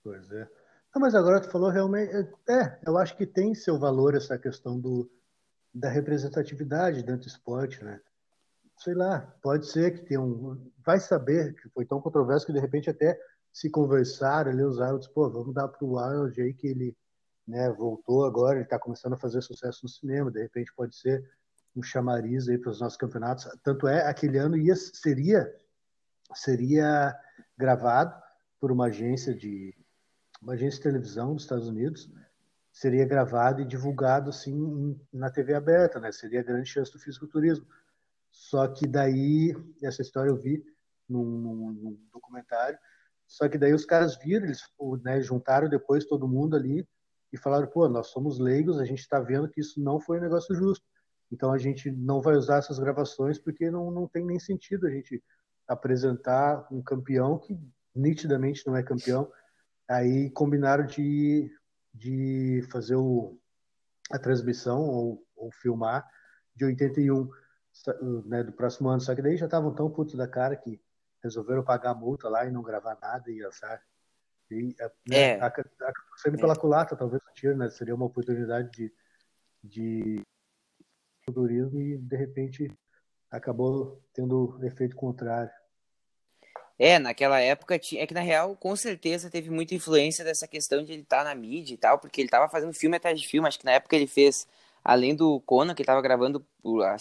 Pois 0.02 0.32
é. 0.32 0.48
Mas 0.96 1.14
agora 1.14 1.40
tu 1.40 1.50
falou 1.50 1.70
realmente. 1.70 2.12
É, 2.48 2.78
eu 2.86 2.96
acho 2.96 3.16
que 3.16 3.26
tem 3.26 3.54
seu 3.54 3.78
valor 3.78 4.14
essa 4.14 4.38
questão 4.38 4.78
do, 4.78 5.10
da 5.74 5.88
representatividade 5.88 7.02
dentro 7.02 7.22
do 7.22 7.28
esporte, 7.28 7.82
né? 7.84 8.00
Sei 8.78 8.94
lá, 8.94 9.20
pode 9.42 9.66
ser 9.66 9.92
que 9.92 10.06
tenha 10.06 10.20
um. 10.20 10.70
Vai 10.84 11.00
saber 11.00 11.54
que 11.54 11.68
foi 11.70 11.84
tão 11.84 12.00
controverso 12.00 12.46
que 12.46 12.52
de 12.52 12.60
repente 12.60 12.88
até 12.88 13.18
se 13.52 13.70
conversaram 13.70 14.50
ali, 14.50 14.62
usaram, 14.62 14.98
disse, 14.98 15.12
pô, 15.12 15.28
vamos 15.30 15.54
dar 15.54 15.68
pro 15.68 15.98
Arnold 15.98 16.40
aí 16.40 16.52
que 16.52 16.66
ele 16.66 16.96
né, 17.46 17.70
voltou 17.70 18.24
agora, 18.24 18.56
ele 18.56 18.64
está 18.64 18.78
começando 18.78 19.12
a 19.12 19.18
fazer 19.18 19.42
sucesso 19.42 19.80
no 19.84 19.88
cinema, 19.88 20.30
de 20.30 20.42
repente 20.42 20.72
pode 20.74 20.96
ser 20.96 21.24
um 21.76 21.82
chamariz 21.82 22.48
aí 22.48 22.58
para 22.58 22.70
os 22.70 22.80
nossos 22.80 22.96
campeonatos. 22.96 23.46
Tanto 23.62 23.86
é, 23.86 24.08
aquele 24.08 24.38
ano 24.38 24.56
ia, 24.56 24.74
seria, 24.74 25.54
seria 26.34 27.14
gravado 27.56 28.14
por 28.60 28.72
uma 28.72 28.86
agência 28.86 29.34
de 29.34 29.74
uma 30.44 30.52
agência 30.52 30.76
de 30.76 30.82
televisão 30.82 31.34
dos 31.34 31.44
Estados 31.44 31.68
Unidos, 31.68 32.08
seria 32.70 33.06
gravado 33.06 33.62
e 33.62 33.64
divulgado 33.64 34.30
assim 34.30 34.98
na 35.12 35.30
TV 35.30 35.54
aberta, 35.54 35.98
né? 35.98 36.12
Seria 36.12 36.40
a 36.40 36.44
grande 36.44 36.68
chance 36.68 36.92
do 36.92 36.98
fisiculturismo. 36.98 37.66
Só 38.30 38.68
que 38.68 38.86
daí 38.86 39.56
essa 39.82 40.02
história 40.02 40.28
eu 40.28 40.36
vi 40.36 40.62
num, 41.08 41.24
num, 41.24 41.72
num 41.72 41.98
documentário. 42.12 42.78
Só 43.26 43.48
que 43.48 43.56
daí 43.56 43.72
os 43.72 43.86
caras 43.86 44.18
viram, 44.18 44.44
eles 44.44 44.60
né, 45.02 45.20
juntaram 45.22 45.68
depois 45.68 46.04
todo 46.04 46.28
mundo 46.28 46.56
ali 46.56 46.86
e 47.32 47.38
falaram: 47.38 47.66
pô, 47.66 47.88
nós 47.88 48.08
somos 48.08 48.38
leigos, 48.38 48.78
a 48.78 48.84
gente 48.84 49.00
está 49.00 49.18
vendo 49.18 49.48
que 49.48 49.60
isso 49.60 49.80
não 49.80 49.98
foi 49.98 50.18
um 50.18 50.22
negócio 50.22 50.54
justo. 50.54 50.84
Então 51.32 51.52
a 51.52 51.58
gente 51.58 51.90
não 51.90 52.20
vai 52.20 52.36
usar 52.36 52.58
essas 52.58 52.78
gravações 52.78 53.38
porque 53.38 53.70
não, 53.70 53.90
não 53.90 54.06
tem 54.06 54.26
nem 54.26 54.38
sentido 54.38 54.86
a 54.86 54.90
gente 54.90 55.22
apresentar 55.66 56.66
um 56.70 56.82
campeão 56.82 57.38
que 57.38 57.58
nitidamente 57.94 58.66
não 58.66 58.76
é 58.76 58.82
campeão. 58.82 59.30
Aí 59.88 60.30
combinaram 60.30 60.86
de, 60.86 61.50
de 61.92 62.66
fazer 62.70 62.96
o, 62.96 63.38
a 64.10 64.18
transmissão 64.18 64.80
ou, 64.80 65.26
ou 65.36 65.50
filmar 65.52 66.08
de 66.54 66.64
81 66.64 67.28
né, 68.26 68.42
do 68.42 68.52
próximo 68.52 68.88
ano. 68.88 69.00
Só 69.00 69.14
que 69.14 69.22
daí 69.22 69.36
já 69.36 69.46
estavam 69.46 69.74
tão 69.74 69.90
putos 69.90 70.14
da 70.14 70.28
cara 70.28 70.56
que 70.56 70.80
resolveram 71.22 71.64
pagar 71.64 71.90
a 71.90 71.94
multa 71.94 72.28
lá 72.28 72.46
e 72.46 72.50
não 72.50 72.62
gravar 72.62 72.98
nada 73.00 73.30
e 73.30 73.44
azar. 73.44 73.82
E, 74.50 74.74
né, 75.08 75.16
é. 75.16 75.40
a, 75.40 75.46
a, 75.46 75.48
a, 75.48 76.30
pela 76.36 76.52
é. 76.52 76.56
culata, 76.56 76.96
talvez 76.96 77.22
o 77.22 77.34
tiro, 77.34 77.56
né? 77.56 77.70
Seria 77.70 77.94
uma 77.94 78.04
oportunidade 78.04 78.70
de, 78.70 78.92
de 79.62 80.22
turismo 81.32 81.80
e 81.80 81.96
de 81.96 82.16
repente 82.16 82.70
acabou 83.30 84.02
tendo 84.12 84.58
efeito 84.62 84.94
contrário. 84.94 85.50
É, 86.78 86.98
naquela 86.98 87.40
época 87.40 87.78
tinha, 87.78 88.02
é 88.02 88.06
que 88.06 88.14
na 88.14 88.20
real, 88.20 88.56
com 88.56 88.74
certeza 88.74 89.30
teve 89.30 89.48
muita 89.48 89.74
influência 89.74 90.24
dessa 90.24 90.48
questão 90.48 90.82
de 90.82 90.92
ele 90.92 91.02
estar 91.02 91.18
tá 91.18 91.24
na 91.24 91.34
mídia 91.34 91.74
e 91.74 91.76
tal, 91.76 91.98
porque 91.98 92.20
ele 92.20 92.26
estava 92.26 92.48
fazendo 92.48 92.72
filme 92.72 92.96
atrás 92.96 93.20
de 93.20 93.28
filme, 93.28 93.46
acho 93.46 93.58
que 93.58 93.64
na 93.64 93.72
época 93.72 93.94
ele 93.94 94.08
fez, 94.08 94.46
além 94.84 95.14
do 95.14 95.40
Conan, 95.40 95.74
que 95.74 95.82
ele 95.82 95.84
estava 95.84 96.02
gravando 96.02 96.44
a, 96.82 96.96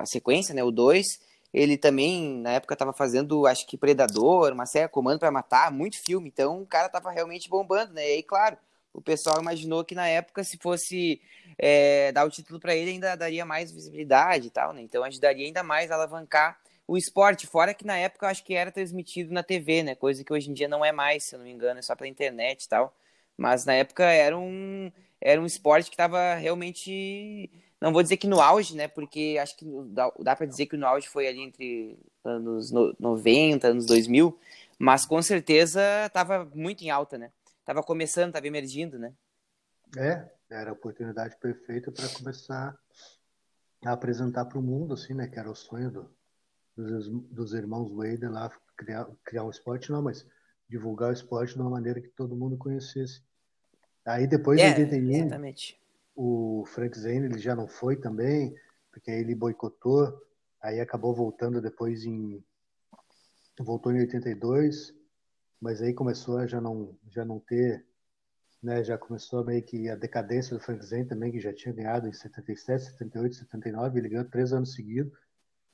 a, 0.00 0.06
sequência, 0.06 0.54
né, 0.54 0.64
o 0.64 0.70
2, 0.72 1.20
Ele 1.54 1.78
também, 1.78 2.38
na 2.40 2.52
época, 2.52 2.74
estava 2.74 2.92
fazendo, 2.92 3.46
acho 3.46 3.66
que 3.66 3.78
Predador, 3.78 4.52
uma 4.52 4.66
série 4.66 4.88
Comando 4.88 5.20
para 5.20 5.30
Matar, 5.30 5.70
muito 5.72 5.98
filme. 6.04 6.28
Então, 6.28 6.60
o 6.62 6.66
cara 6.66 6.88
tava 6.88 7.10
realmente 7.10 7.48
bombando, 7.48 7.94
né? 7.94 8.02
E 8.06 8.12
aí, 8.16 8.22
claro, 8.22 8.58
o 8.92 9.00
pessoal 9.00 9.40
imaginou 9.40 9.84
que 9.84 9.94
na 9.94 10.06
época, 10.08 10.44
se 10.44 10.58
fosse 10.58 11.20
é, 11.58 12.12
dar 12.12 12.26
o 12.26 12.30
título 12.30 12.60
para 12.60 12.74
ele, 12.74 12.90
ainda 12.90 13.16
daria 13.16 13.44
mais 13.46 13.72
visibilidade 13.72 14.48
e 14.48 14.50
tal, 14.50 14.72
né? 14.72 14.82
Então, 14.82 15.04
ajudaria 15.04 15.46
ainda 15.46 15.62
mais 15.62 15.90
a 15.90 15.94
alavancar 15.94 16.58
o 16.86 16.96
esporte. 16.96 17.46
Fora 17.46 17.74
que 17.74 17.86
na 17.86 17.96
época, 17.96 18.26
eu 18.26 18.30
acho 18.30 18.44
que 18.44 18.54
era 18.54 18.72
transmitido 18.72 19.32
na 19.32 19.42
TV, 19.42 19.82
né? 19.82 19.94
Coisa 19.94 20.24
que 20.24 20.32
hoje 20.32 20.50
em 20.50 20.54
dia 20.54 20.68
não 20.68 20.84
é 20.84 20.92
mais, 20.92 21.24
se 21.24 21.34
eu 21.34 21.38
não 21.38 21.46
me 21.46 21.52
engano, 21.52 21.78
é 21.78 21.82
só 21.82 21.94
pela 21.96 22.08
internet 22.08 22.64
e 22.64 22.68
tal. 22.68 22.94
Mas 23.36 23.64
na 23.64 23.74
época 23.74 24.04
era 24.04 24.36
um, 24.38 24.90
era 25.20 25.40
um 25.40 25.46
esporte 25.46 25.90
que 25.90 25.94
estava 25.94 26.34
realmente 26.34 27.50
não 27.80 27.92
vou 27.92 28.02
dizer 28.02 28.16
que 28.16 28.26
no 28.26 28.40
auge, 28.40 28.74
né? 28.74 28.88
Porque 28.88 29.36
acho 29.40 29.56
que 29.56 29.66
dá, 29.88 30.10
dá 30.18 30.36
para 30.36 30.46
dizer 30.46 30.66
que 30.66 30.76
no 30.76 30.86
auge 30.86 31.08
foi 31.08 31.26
ali 31.28 31.40
entre 31.40 31.98
anos 32.24 32.72
90, 32.72 33.68
anos 33.68 33.86
2000, 33.86 34.38
mas 34.78 35.04
com 35.04 35.20
certeza 35.20 35.80
estava 36.06 36.44
muito 36.54 36.82
em 36.82 36.90
alta, 36.90 37.18
né? 37.18 37.30
Tava 37.64 37.82
começando, 37.82 38.32
tava 38.32 38.46
emergindo, 38.46 38.98
né? 38.98 39.12
É, 39.96 40.28
era 40.50 40.70
a 40.70 40.72
oportunidade 40.72 41.36
perfeita 41.36 41.92
para 41.92 42.08
começar 42.08 42.76
a 43.84 43.92
apresentar 43.92 44.46
para 44.46 44.58
o 44.58 44.62
mundo, 44.62 44.94
assim, 44.94 45.14
né? 45.14 45.28
Que 45.28 45.38
era 45.38 45.50
o 45.50 45.54
sonho 45.54 45.90
do, 45.90 46.10
dos, 46.76 47.08
dos 47.08 47.52
irmãos 47.54 47.90
Wade 47.92 48.26
lá 48.26 48.50
criar, 48.76 49.08
criar 49.24 49.44
um 49.44 49.50
esporte, 49.50 49.90
não, 49.90 50.02
mas 50.02 50.26
divulgar 50.68 51.10
o 51.10 51.12
esporte 51.12 51.54
de 51.54 51.60
uma 51.60 51.70
maneira 51.70 52.00
que 52.00 52.08
todo 52.08 52.36
mundo 52.36 52.56
conhecesse. 52.56 53.22
Aí 54.04 54.26
depois 54.26 54.60
é, 54.60 54.72
de 54.72 54.82
81, 54.82 55.12
exatamente 55.12 55.80
o 56.16 56.64
Frank 56.66 56.98
Zane 56.98 57.26
ele 57.26 57.38
já 57.38 57.54
não 57.54 57.68
foi 57.68 57.96
também, 57.96 58.56
porque 58.90 59.10
aí 59.10 59.20
ele 59.20 59.34
boicotou, 59.34 60.18
aí 60.62 60.80
acabou 60.80 61.14
voltando 61.14 61.60
depois 61.60 62.04
em 62.04 62.42
voltou 63.58 63.92
em 63.92 64.00
82, 64.00 64.94
mas 65.60 65.82
aí 65.82 65.92
começou 65.92 66.38
a 66.38 66.46
já 66.46 66.60
não 66.60 66.96
já 67.10 67.24
não 67.24 67.38
ter, 67.38 67.84
né, 68.62 68.82
já 68.82 68.96
começou 68.96 69.44
meio 69.44 69.62
que 69.62 69.88
a 69.90 69.94
decadência 69.94 70.56
do 70.56 70.62
Frank 70.62 70.84
Zane 70.84 71.04
também, 71.04 71.30
que 71.30 71.40
já 71.40 71.52
tinha 71.52 71.74
ganhado 71.74 72.08
em 72.08 72.12
77, 72.12 72.84
78, 72.84 73.36
79, 73.36 73.98
ele 73.98 74.08
ganhou 74.08 74.24
três 74.24 74.52
anos 74.52 74.72
seguidos. 74.72 75.12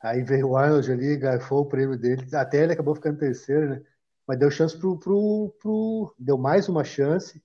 Aí 0.02 0.22
veio 0.22 0.48
o 0.48 0.56
Arnold 0.56 0.90
ali, 0.90 1.16
garfou 1.16 1.62
o 1.62 1.66
prêmio 1.66 1.96
dele, 1.96 2.26
até 2.34 2.64
ele 2.64 2.72
acabou 2.72 2.94
ficando 2.94 3.18
terceiro, 3.18 3.70
né? 3.70 3.82
Mas 4.26 4.38
deu 4.38 4.50
chance 4.50 4.76
pro, 4.76 4.98
pro, 4.98 5.54
pro 5.60 6.14
deu 6.18 6.36
mais 6.36 6.68
uma 6.68 6.82
chance, 6.82 7.42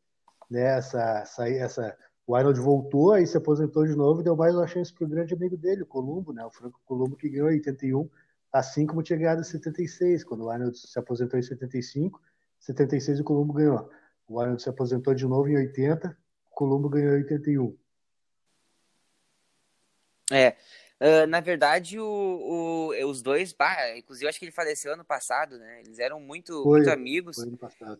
né? 0.49 0.77
Essa, 0.77 1.19
essa, 1.19 1.49
essa 1.49 1.97
o 2.25 2.35
Arnold 2.35 2.59
voltou, 2.59 3.13
aí 3.13 3.25
se 3.25 3.37
aposentou 3.37 3.85
de 3.85 3.95
novo 3.95 4.19
e 4.19 4.23
deu 4.23 4.35
mais 4.35 4.53
uma 4.55 4.67
chance 4.67 4.91
para 4.93 5.05
o 5.05 5.07
grande 5.07 5.33
amigo 5.33 5.55
dele, 5.55 5.83
o 5.83 5.85
Columbo, 5.85 6.33
né? 6.33 6.43
O 6.45 6.51
Franco 6.51 6.81
Columbo 6.85 7.15
que 7.15 7.29
ganhou 7.29 7.49
em 7.49 7.55
81, 7.55 8.09
assim 8.51 8.85
como 8.85 9.03
tinha 9.03 9.17
ganhado 9.17 9.41
em 9.41 9.45
76, 9.45 10.23
quando 10.23 10.43
o 10.43 10.49
Arnold 10.49 10.77
se 10.77 10.99
aposentou 10.99 11.39
em 11.39 11.43
75, 11.43 12.19
76 12.59 13.19
o 13.19 13.23
Columbo 13.23 13.53
ganhou. 13.53 13.89
O 14.27 14.41
Arnold 14.41 14.61
se 14.61 14.69
aposentou 14.69 15.13
de 15.13 15.25
novo 15.25 15.47
em 15.47 15.55
80, 15.55 16.17
o 16.47 16.55
Columbo 16.55 16.89
ganhou 16.89 17.13
em 17.13 17.17
81. 17.23 17.77
É, 20.31 20.57
uh, 21.01 21.27
na 21.27 21.39
verdade, 21.39 21.99
o, 21.99 22.05
o, 22.93 23.05
os 23.07 23.21
dois, 23.21 23.53
bah, 23.53 23.97
inclusive 23.97 24.25
eu 24.25 24.29
acho 24.29 24.39
que 24.39 24.45
ele 24.45 24.51
faleceu 24.51 24.93
ano 24.93 25.05
passado, 25.05 25.57
né? 25.57 25.81
Eles 25.81 25.99
eram 25.99 26.19
muito, 26.19 26.63
Foi, 26.63 26.79
muito 26.79 26.89
amigos. 26.91 27.35
Foi 27.37 27.47
ano 27.47 27.57
passado. 27.57 27.99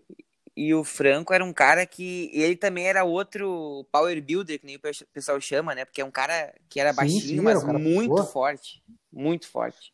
E 0.55 0.73
o 0.73 0.83
Franco 0.83 1.33
era 1.33 1.45
um 1.45 1.53
cara 1.53 1.86
que. 1.86 2.31
Ele 2.33 2.55
também 2.55 2.88
era 2.88 3.03
outro 3.03 3.86
power 3.91 4.19
builder, 4.19 4.60
que 4.60 4.65
nem 4.65 4.75
o 4.75 4.81
pessoal 5.13 5.39
chama, 5.39 5.75
né? 5.75 5.86
Porque 5.86 6.01
é 6.01 6.05
um 6.05 6.10
cara 6.10 6.51
que 6.67 6.79
era 6.79 6.89
Sim, 6.91 6.95
baixinho, 6.95 7.21
sim, 7.21 7.41
mas 7.41 7.57
era 7.57 7.60
um 7.60 7.65
cara 7.67 7.77
muito 7.79 8.10
boa. 8.15 8.25
forte. 8.25 8.81
Muito 9.13 9.47
forte. 9.47 9.93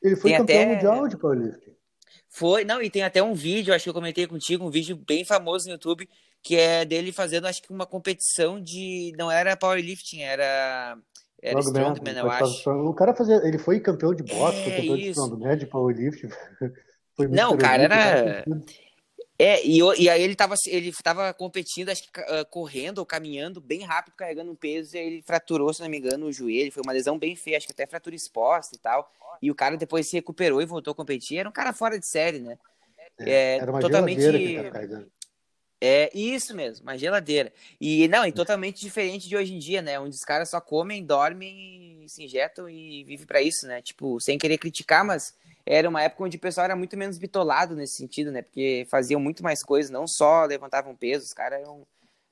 Ele 0.00 0.14
foi 0.14 0.30
Tem 0.30 0.38
campeão 0.38 0.62
até- 0.62 0.74
mundial 0.74 1.08
de 1.08 1.16
powerlifting. 1.16 1.72
Foi, 2.28 2.64
não, 2.64 2.80
e 2.80 2.88
tem 2.88 3.02
até 3.02 3.22
um 3.22 3.34
vídeo, 3.34 3.74
acho 3.74 3.82
que 3.84 3.90
eu 3.90 3.94
comentei 3.94 4.26
contigo, 4.26 4.64
um 4.64 4.70
vídeo 4.70 4.96
bem 4.96 5.24
famoso 5.24 5.66
no 5.66 5.72
YouTube, 5.72 6.08
que 6.42 6.56
é 6.56 6.84
dele 6.84 7.12
fazendo, 7.12 7.46
acho 7.46 7.60
que 7.62 7.72
uma 7.72 7.86
competição 7.86 8.60
de. 8.60 9.12
Não 9.18 9.30
era 9.30 9.56
powerlifting, 9.56 10.20
era. 10.22 10.96
Era 11.42 11.58
Strongman, 11.58 11.92
Strongman, 11.94 12.18
eu 12.18 12.30
acho. 12.30 12.54
strong- 12.58 12.88
O 12.88 12.94
cara 12.94 13.12
fazia, 13.14 13.36
ele 13.44 13.58
foi 13.58 13.80
campeão 13.80 14.14
de 14.14 14.22
boxe, 14.22 14.60
É, 14.60 14.76
campeão 14.76 14.96
de 14.96 15.02
isso. 15.10 15.20
strongman, 15.20 15.56
de 15.58 15.66
powerlifting. 15.66 16.28
Foi 17.14 17.28
Não, 17.28 17.58
cara 17.58 17.82
era-. 17.82 18.44
É, 19.38 19.66
e, 19.66 19.82
o- 19.82 19.92
e 19.94 20.08
aí 20.08 20.22
ele 20.22 20.34
tava, 20.36 20.54
ele 20.66 20.92
tava 21.02 21.34
competindo, 21.34 21.88
acho 21.90 22.04
que 22.10 22.20
ah, 22.20 22.44
correndo 22.48 22.98
ou 22.98 23.06
caminhando 23.06 23.60
bem 23.60 23.80
rápido, 23.80 24.14
carregando 24.14 24.50
um 24.52 24.54
peso, 24.54 24.94
e 24.96 24.98
aí 24.98 25.06
ele 25.06 25.22
fraturou, 25.22 25.74
se 25.74 25.82
não 25.82 25.88
me 25.88 25.98
engano, 25.98 26.26
o 26.26 26.32
joelho. 26.32 26.70
Foi 26.72 26.82
uma 26.82 26.92
lesão 26.92 27.18
bem 27.18 27.34
feia, 27.36 27.56
acho 27.58 27.66
que 27.66 27.72
até 27.72 27.86
fratura 27.86 28.14
exposta 28.14 28.74
e 28.76 28.78
tal. 28.78 29.10
E 29.42 29.50
o 29.50 29.54
cara 29.54 29.76
depois 29.76 30.08
se 30.08 30.16
recuperou 30.16 30.62
e 30.62 30.66
voltou 30.66 30.92
a 30.92 30.94
competir. 30.94 31.38
Era 31.38 31.48
um 31.48 31.52
cara 31.52 31.72
fora 31.72 31.98
de 31.98 32.06
série, 32.08 32.38
né? 32.38 32.56
É, 33.18 33.56
Era 33.56 33.70
uma 33.72 33.80
totalmente- 33.80 34.20
É 35.84 36.16
isso 36.16 36.54
mesmo, 36.54 36.84
uma 36.84 36.96
geladeira. 36.96 37.52
E 37.80 38.06
não, 38.06 38.24
e 38.24 38.30
totalmente 38.32 38.80
diferente 38.80 39.28
de 39.28 39.36
hoje 39.36 39.52
em 39.52 39.58
dia, 39.58 39.82
né? 39.82 39.98
Onde 39.98 40.14
os 40.14 40.22
caras 40.22 40.48
só 40.48 40.60
comem, 40.60 41.04
dormem, 41.04 42.04
se 42.06 42.22
injetam 42.22 42.68
e 42.68 43.02
vivem 43.02 43.26
pra 43.26 43.42
isso, 43.42 43.66
né? 43.66 43.82
Tipo, 43.82 44.20
sem 44.20 44.38
querer 44.38 44.58
criticar, 44.58 45.04
mas 45.04 45.34
era 45.66 45.88
uma 45.88 46.00
época 46.00 46.22
onde 46.24 46.36
o 46.36 46.40
pessoal 46.40 46.66
era 46.66 46.76
muito 46.76 46.96
menos 46.96 47.18
bitolado 47.18 47.74
nesse 47.74 47.96
sentido, 47.96 48.30
né? 48.30 48.42
Porque 48.42 48.86
faziam 48.88 49.20
muito 49.20 49.42
mais 49.42 49.62
coisas, 49.64 49.90
não 49.90 50.06
só 50.06 50.44
levantavam 50.44 50.94
peso, 50.94 51.24
os 51.24 51.32
caras 51.32 51.60
eram. 51.60 51.84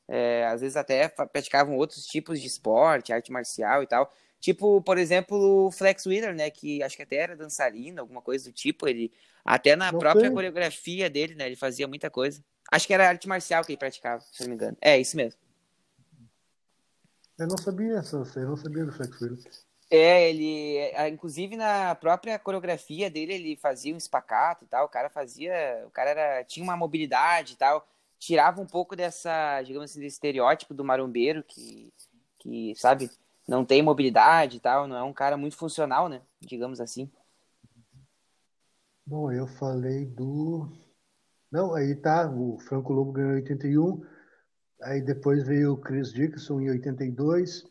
é, 0.08 0.46
às 0.46 0.60
vezes 0.60 0.76
até 0.76 1.08
praticavam 1.08 1.76
outros 1.76 2.04
tipos 2.04 2.40
de 2.40 2.46
esporte, 2.46 3.12
arte 3.12 3.32
marcial 3.32 3.82
e 3.82 3.86
tal. 3.86 4.12
Tipo, 4.40 4.80
por 4.80 4.96
exemplo, 4.96 5.66
o 5.66 5.70
Flex 5.70 6.06
Wheeler, 6.06 6.34
né? 6.34 6.50
Que 6.50 6.82
acho 6.82 6.96
que 6.96 7.02
até 7.02 7.16
era 7.16 7.36
dançarino, 7.36 8.00
alguma 8.00 8.22
coisa 8.22 8.50
do 8.50 8.52
tipo. 8.52 8.88
Ele 8.88 9.12
até 9.44 9.76
na 9.76 9.92
Não 9.92 9.98
própria 9.98 10.26
foi? 10.26 10.34
coreografia 10.34 11.10
dele, 11.10 11.34
né? 11.34 11.46
Ele 11.46 11.56
fazia 11.56 11.86
muita 11.86 12.08
coisa. 12.10 12.42
Acho 12.72 12.86
que 12.86 12.94
era 12.94 13.06
arte 13.08 13.28
marcial 13.28 13.62
que 13.64 13.72
ele 13.72 13.78
praticava, 13.78 14.24
se 14.32 14.42
não 14.42 14.48
me 14.48 14.54
engano. 14.54 14.76
É, 14.80 14.98
isso 14.98 15.16
mesmo. 15.16 15.38
Eu 17.38 17.48
não 17.48 17.58
sabia, 17.58 17.94
essa- 17.98 18.16
eu 18.36 18.48
não 18.48 18.56
sabia 18.56 18.84
do 18.84 18.92
Flex 18.92 19.20
Wheeler. 19.20 19.38
É, 19.90 20.30
ele, 20.30 20.76
é, 20.76 21.08
inclusive 21.08 21.56
na 21.56 21.94
própria 21.96 22.38
coreografia 22.38 23.10
dele, 23.10 23.34
ele 23.34 23.56
fazia 23.56 23.92
um 23.92 23.98
espacato 23.98 24.64
e 24.64 24.68
tal. 24.68 24.86
O 24.86 24.88
cara 24.88 25.10
fazia, 25.10 25.82
o 25.86 25.90
cara 25.90 26.10
era, 26.10 26.44
tinha 26.44 26.62
uma 26.62 26.76
mobilidade 26.76 27.54
e 27.54 27.56
tal. 27.56 27.86
Tirava 28.18 28.60
um 28.60 28.66
pouco 28.66 28.94
dessa, 28.94 29.60
digamos 29.62 29.90
assim, 29.90 30.00
desse 30.00 30.14
estereótipo 30.16 30.74
do 30.74 30.84
marombeiro 30.84 31.42
que, 31.42 31.92
que, 32.38 32.74
sabe, 32.76 33.10
não 33.50 33.64
tem 33.64 33.82
mobilidade 33.82 34.58
e 34.58 34.60
tal. 34.60 34.86
Não 34.86 34.96
é 34.96 35.02
um 35.02 35.12
cara 35.12 35.36
muito 35.36 35.56
funcional, 35.56 36.08
né? 36.08 36.22
Digamos 36.40 36.80
assim. 36.80 37.10
Bom, 39.04 39.32
eu 39.32 39.48
falei 39.48 40.06
do. 40.06 40.70
Não, 41.50 41.74
aí 41.74 41.96
tá, 41.96 42.30
o 42.30 42.60
Franco 42.60 42.92
Lobo 42.92 43.10
ganhou 43.10 43.32
em 43.32 43.40
81, 43.42 44.06
aí 44.82 45.00
depois 45.00 45.44
veio 45.44 45.72
o 45.72 45.76
Chris 45.76 46.12
Dickinson 46.12 46.60
em 46.60 46.70
82, 46.70 47.64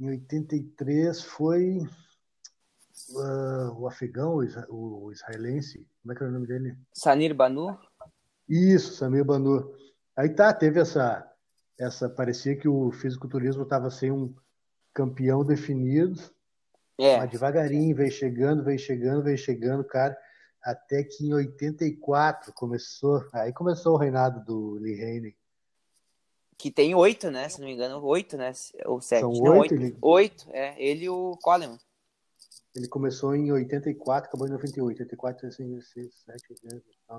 em 0.00 0.10
83 0.10 1.22
foi 1.22 1.78
ah, 3.16 3.72
o 3.76 3.86
afegão, 3.86 4.34
o 4.34 4.42
isra- 4.42 4.66
o 4.68 5.12
israelense, 5.12 5.86
como 6.02 6.12
é 6.12 6.16
que 6.16 6.22
era 6.24 6.30
o 6.30 6.34
nome 6.34 6.48
dele? 6.48 6.76
Sanir 6.92 7.32
Banu? 7.32 7.78
Isso, 8.48 8.94
Samir 8.94 9.24
Banu. 9.24 9.72
Aí 10.16 10.30
tá, 10.30 10.52
teve 10.52 10.80
essa, 10.80 11.24
essa 11.78 12.10
parecia 12.10 12.56
que 12.56 12.66
o 12.66 12.90
fisiculturismo 12.90 13.62
estava 13.62 13.88
sem 13.88 14.10
um 14.10 14.34
campeão 14.92 15.44
definido, 15.44 16.20
É, 16.98 17.18
mas 17.18 17.30
devagarinho, 17.30 17.96
veio 17.96 18.10
chegando, 18.10 18.62
veio 18.64 18.78
chegando, 18.78 19.22
veio 19.22 19.38
chegando, 19.38 19.84
cara, 19.84 20.16
até 20.62 21.02
que 21.02 21.26
em 21.26 21.34
84 21.34 22.52
começou, 22.52 23.24
aí 23.32 23.52
começou 23.52 23.94
o 23.94 23.98
reinado 23.98 24.44
do 24.44 24.74
Lee 24.74 25.02
Haney. 25.02 25.36
que 26.58 26.70
tem 26.70 26.94
oito, 26.94 27.28
né? 27.28 27.48
Se 27.48 27.58
não 27.58 27.66
me 27.66 27.72
engano, 27.74 28.00
oito, 28.04 28.36
né? 28.36 28.52
Ou 28.84 29.00
sete. 29.00 29.20
São 29.20 29.32
não, 29.32 29.58
oito, 29.58 29.72
oito. 29.72 29.74
ele- 29.74 29.96
Oito, 30.00 30.46
é. 30.52 30.80
Ele 30.80 31.06
e 31.06 31.08
o 31.10 31.36
Coleman. 31.42 31.76
Ele 32.72 32.86
começou 32.86 33.34
em 33.34 33.50
84, 33.50 34.28
acabou 34.28 34.46
em 34.46 34.52
98, 34.52 35.00
84, 35.00 35.46
86, 35.46 36.14
7, 36.24 36.54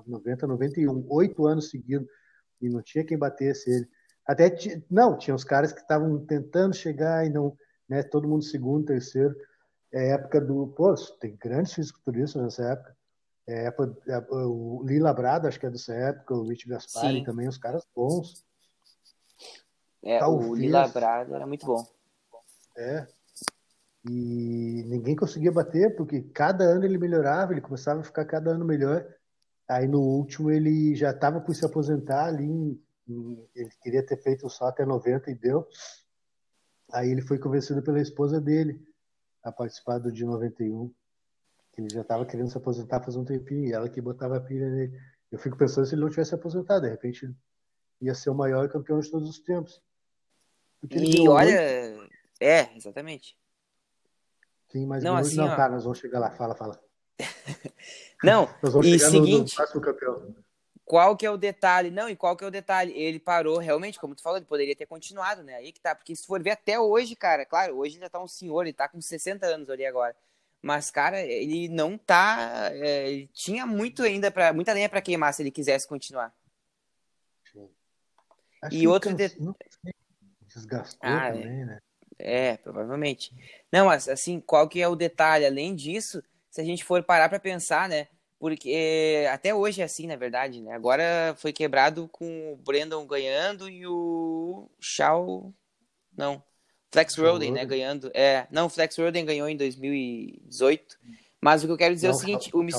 90, 0.07 0.47
91, 0.47 1.05
oito 1.09 1.45
anos 1.45 1.69
seguidos, 1.69 2.07
e 2.61 2.69
não 2.69 2.81
tinha 2.81 3.03
quem 3.03 3.17
batesse 3.17 3.69
ele. 3.69 3.89
Até, 4.25 4.49
ti- 4.49 4.85
não, 4.89 5.17
tinha 5.17 5.35
os 5.35 5.43
caras 5.43 5.71
que 5.73 5.81
estavam 5.81 6.25
tentando 6.25 6.73
chegar 6.75 7.25
e 7.25 7.29
não, 7.29 7.57
né, 7.89 8.03
todo 8.03 8.27
mundo 8.27 8.43
segundo, 8.43 8.85
terceiro. 8.85 9.35
É 9.91 10.11
época 10.11 10.39
do, 10.41 10.67
pô, 10.75 10.93
tem 11.19 11.35
grandes 11.35 11.73
fisiculturistas 11.73 12.41
nessa 12.41 12.63
época. 12.71 12.95
É 13.45 13.65
época, 13.65 13.95
é, 14.07 14.17
o 14.31 14.81
Lee 14.83 14.99
Labrado, 14.99 15.47
acho 15.47 15.59
que 15.59 15.65
é 15.65 15.69
dessa 15.69 15.93
época, 15.93 16.33
o 16.33 16.47
Rich 16.47 16.67
Gaspari 16.67 17.17
Sim. 17.19 17.23
também, 17.23 17.47
os 17.47 17.57
caras 17.57 17.83
bons. 17.95 18.43
É, 20.01 20.17
o 20.17 20.19
Talvez. 20.19 20.53
Lila 20.53 20.87
Brado 20.87 21.35
era 21.35 21.45
muito 21.45 21.65
bom. 21.65 21.85
É. 22.77 23.05
E 24.05 24.83
ninguém 24.87 25.15
conseguia 25.15 25.51
bater, 25.51 25.95
porque 25.95 26.21
cada 26.21 26.63
ano 26.63 26.83
ele 26.85 26.97
melhorava, 26.97 27.53
ele 27.53 27.61
começava 27.61 28.01
a 28.01 28.03
ficar 28.03 28.25
cada 28.25 28.51
ano 28.51 28.65
melhor. 28.65 29.05
Aí 29.67 29.87
no 29.87 30.01
último 30.01 30.51
ele 30.51 30.93
já 30.95 31.11
estava 31.11 31.39
por 31.39 31.55
se 31.55 31.65
aposentar 31.65 32.25
ali, 32.25 32.43
em- 32.45 32.81
ele 33.07 33.69
queria 33.81 34.05
ter 34.05 34.17
feito 34.17 34.49
só 34.49 34.65
até 34.65 34.85
90 34.85 35.31
e 35.31 35.35
deu. 35.35 35.67
Aí 36.91 37.09
ele 37.09 37.21
foi 37.21 37.37
convencido 37.37 37.81
pela 37.81 38.01
esposa 38.01 38.39
dele 38.39 38.79
a 39.43 39.51
participar 39.51 39.97
do 39.99 40.11
de 40.11 40.23
91. 40.25 40.93
Ele 41.77 41.89
já 41.89 42.01
estava 42.01 42.25
querendo 42.25 42.49
se 42.49 42.57
aposentar 42.57 43.01
faz 43.01 43.15
um 43.15 43.25
tempinho, 43.25 43.65
e 43.65 43.73
ela 43.73 43.89
que 43.89 43.99
botava 43.99 44.37
a 44.37 44.41
pilha 44.41 44.69
nele. 44.69 44.99
Eu 45.31 45.39
fico 45.39 45.57
pensando 45.57 45.85
se 45.87 45.95
ele 45.95 46.01
não 46.01 46.09
tivesse 46.09 46.35
aposentado, 46.35 46.81
de 46.81 46.89
repente 46.89 47.35
ia 47.99 48.13
ser 48.13 48.29
o 48.29 48.35
maior 48.35 48.69
campeão 48.69 48.99
de 48.99 49.09
todos 49.09 49.29
os 49.29 49.39
tempos. 49.39 49.81
E 50.91 51.27
olha, 51.27 51.95
muito... 51.95 52.13
é, 52.39 52.75
exatamente. 52.75 53.37
Sim, 54.69 54.85
mas 54.85 55.03
não, 55.03 55.15
assim, 55.15 55.37
não 55.37 55.45
ó... 55.45 55.55
tá, 55.55 55.69
nós 55.69 55.83
vamos 55.83 55.99
chegar 55.99 56.19
lá, 56.19 56.31
fala, 56.31 56.55
fala. 56.55 56.79
não, 58.23 58.47
nós 58.61 58.73
vamos 58.73 58.87
e 58.87 58.99
chegar 58.99 59.11
seguinte, 59.11 59.55
no, 59.57 59.75
no 59.75 59.81
campeão. 59.81 60.35
Qual 60.85 61.15
que 61.15 61.25
é 61.25 61.31
o 61.31 61.37
detalhe? 61.37 61.89
Não, 61.89 62.09
e 62.09 62.15
qual 62.15 62.35
que 62.35 62.43
é 62.43 62.47
o 62.47 62.51
detalhe? 62.51 62.91
Ele 62.93 63.19
parou 63.19 63.57
realmente, 63.57 63.99
como 63.99 64.15
tu 64.15 64.21
falou, 64.21 64.37
ele 64.37 64.45
poderia 64.45 64.75
ter 64.75 64.85
continuado, 64.85 65.41
né? 65.41 65.55
Aí 65.55 65.71
que 65.71 65.79
tá, 65.79 65.95
porque 65.95 66.15
se 66.15 66.25
for 66.25 66.41
ver 66.43 66.51
até 66.51 66.79
hoje, 66.79 67.15
cara, 67.15 67.45
claro, 67.45 67.77
hoje 67.77 67.95
ele 67.95 68.01
já 68.01 68.09
tá 68.09 68.21
um 68.21 68.27
senhor, 68.27 68.63
ele 68.63 68.73
tá 68.73 68.87
com 68.87 68.99
60 68.99 69.45
anos 69.45 69.69
ali 69.69 69.85
agora. 69.85 70.15
Mas, 70.61 70.89
cara, 70.89 71.21
ele 71.21 71.67
não 71.67 71.97
tá. 71.97 72.69
É, 72.71 73.09
ele 73.09 73.29
tinha 73.33 73.65
muito 73.65 74.01
ainda 74.03 74.31
para 74.31 74.53
muita 74.53 74.71
lenha 74.73 74.87
para 74.87 75.01
queimar 75.01 75.33
se 75.33 75.41
ele 75.41 75.51
quisesse 75.51 75.87
continuar. 75.87 76.33
Acho 78.61 78.75
e 78.75 78.87
outro 78.87 79.13
detalhe. 79.13 79.53
Desgastou 80.47 80.99
ah, 81.01 81.27
é. 81.27 81.31
também, 81.33 81.65
né? 81.65 81.79
É, 82.17 82.57
provavelmente. 82.57 83.33
Não, 83.71 83.89
assim, 83.89 84.39
qual 84.39 84.69
que 84.69 84.81
é 84.81 84.87
o 84.87 84.95
detalhe? 84.95 85.45
Além 85.45 85.75
disso, 85.75 86.23
se 86.49 86.61
a 86.61 86.63
gente 86.63 86.85
for 86.85 87.03
parar 87.03 87.27
para 87.27 87.39
pensar, 87.39 87.89
né? 87.89 88.07
Porque 88.43 89.25
até 89.31 89.55
hoje 89.55 89.79
é 89.79 89.85
assim, 89.85 90.05
na 90.05 90.17
verdade, 90.17 90.59
né? 90.59 90.73
Agora 90.73 91.33
foi 91.37 91.53
quebrado 91.53 92.09
com 92.09 92.51
o 92.51 92.57
Brandon 92.57 93.07
ganhando 93.07 93.69
e 93.69 93.87
o 93.87 94.69
Shaw. 94.81 95.53
Não. 96.13 96.43
Flex 96.91 97.15
Roden, 97.15 97.53
né, 97.53 97.63
ganhando. 97.63 98.11
É, 98.13 98.45
não, 98.51 98.67
Flex 98.67 98.97
Roden 98.97 99.23
ganhou 99.23 99.47
em 99.47 99.55
2018. 99.55 100.99
Mas 101.39 101.63
o 101.63 101.67
que 101.67 101.71
eu 101.71 101.77
quero 101.77 101.95
dizer 101.95 102.07
não, 102.07 102.15
é 102.15 102.17
o 102.17 102.19
seguinte, 102.19 102.49
o 102.53 102.61
Miss... 102.61 102.75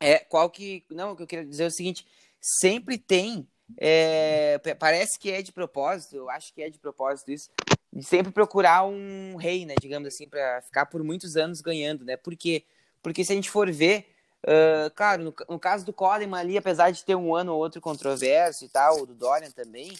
É, 0.00 0.18
qual 0.18 0.50
que, 0.50 0.84
não, 0.90 1.12
o 1.12 1.16
que 1.16 1.22
eu 1.22 1.28
quero 1.28 1.46
dizer 1.46 1.62
é 1.62 1.68
o 1.68 1.70
seguinte, 1.70 2.04
sempre 2.40 2.98
tem 2.98 3.46
é, 3.78 4.58
parece 4.76 5.20
que 5.20 5.30
é 5.30 5.40
de 5.40 5.52
propósito, 5.52 6.16
eu 6.16 6.28
acho 6.28 6.52
que 6.52 6.62
é 6.62 6.68
de 6.68 6.80
propósito 6.80 7.30
isso, 7.30 7.48
de 7.92 8.02
sempre 8.02 8.32
procurar 8.32 8.84
um 8.84 9.36
rei, 9.36 9.64
né, 9.64 9.76
digamos 9.80 10.08
assim, 10.08 10.28
para 10.28 10.62
ficar 10.62 10.86
por 10.86 11.04
muitos 11.04 11.36
anos 11.36 11.60
ganhando, 11.60 12.04
né? 12.04 12.16
Por 12.16 12.34
quê? 12.34 12.64
Porque 13.00 13.24
se 13.24 13.30
a 13.30 13.36
gente 13.36 13.48
for 13.48 13.70
ver, 13.70 14.15
uh, 14.46 14.90
claro, 14.94 15.24
no, 15.24 15.34
no, 15.48 15.58
caso 15.58 15.84
do 15.84 15.92
Coleman 15.92 16.38
ali, 16.38 16.56
apesar 16.56 16.90
de 16.90 17.04
ter 17.04 17.14
um 17.14 17.34
ano 17.34 17.52
ou 17.52 17.58
outro 17.58 17.80
controverso 17.80 18.64
e 18.64 18.68
tal, 18.68 19.04
do 19.04 19.14
Dorian 19.14 19.50
também, 19.50 19.92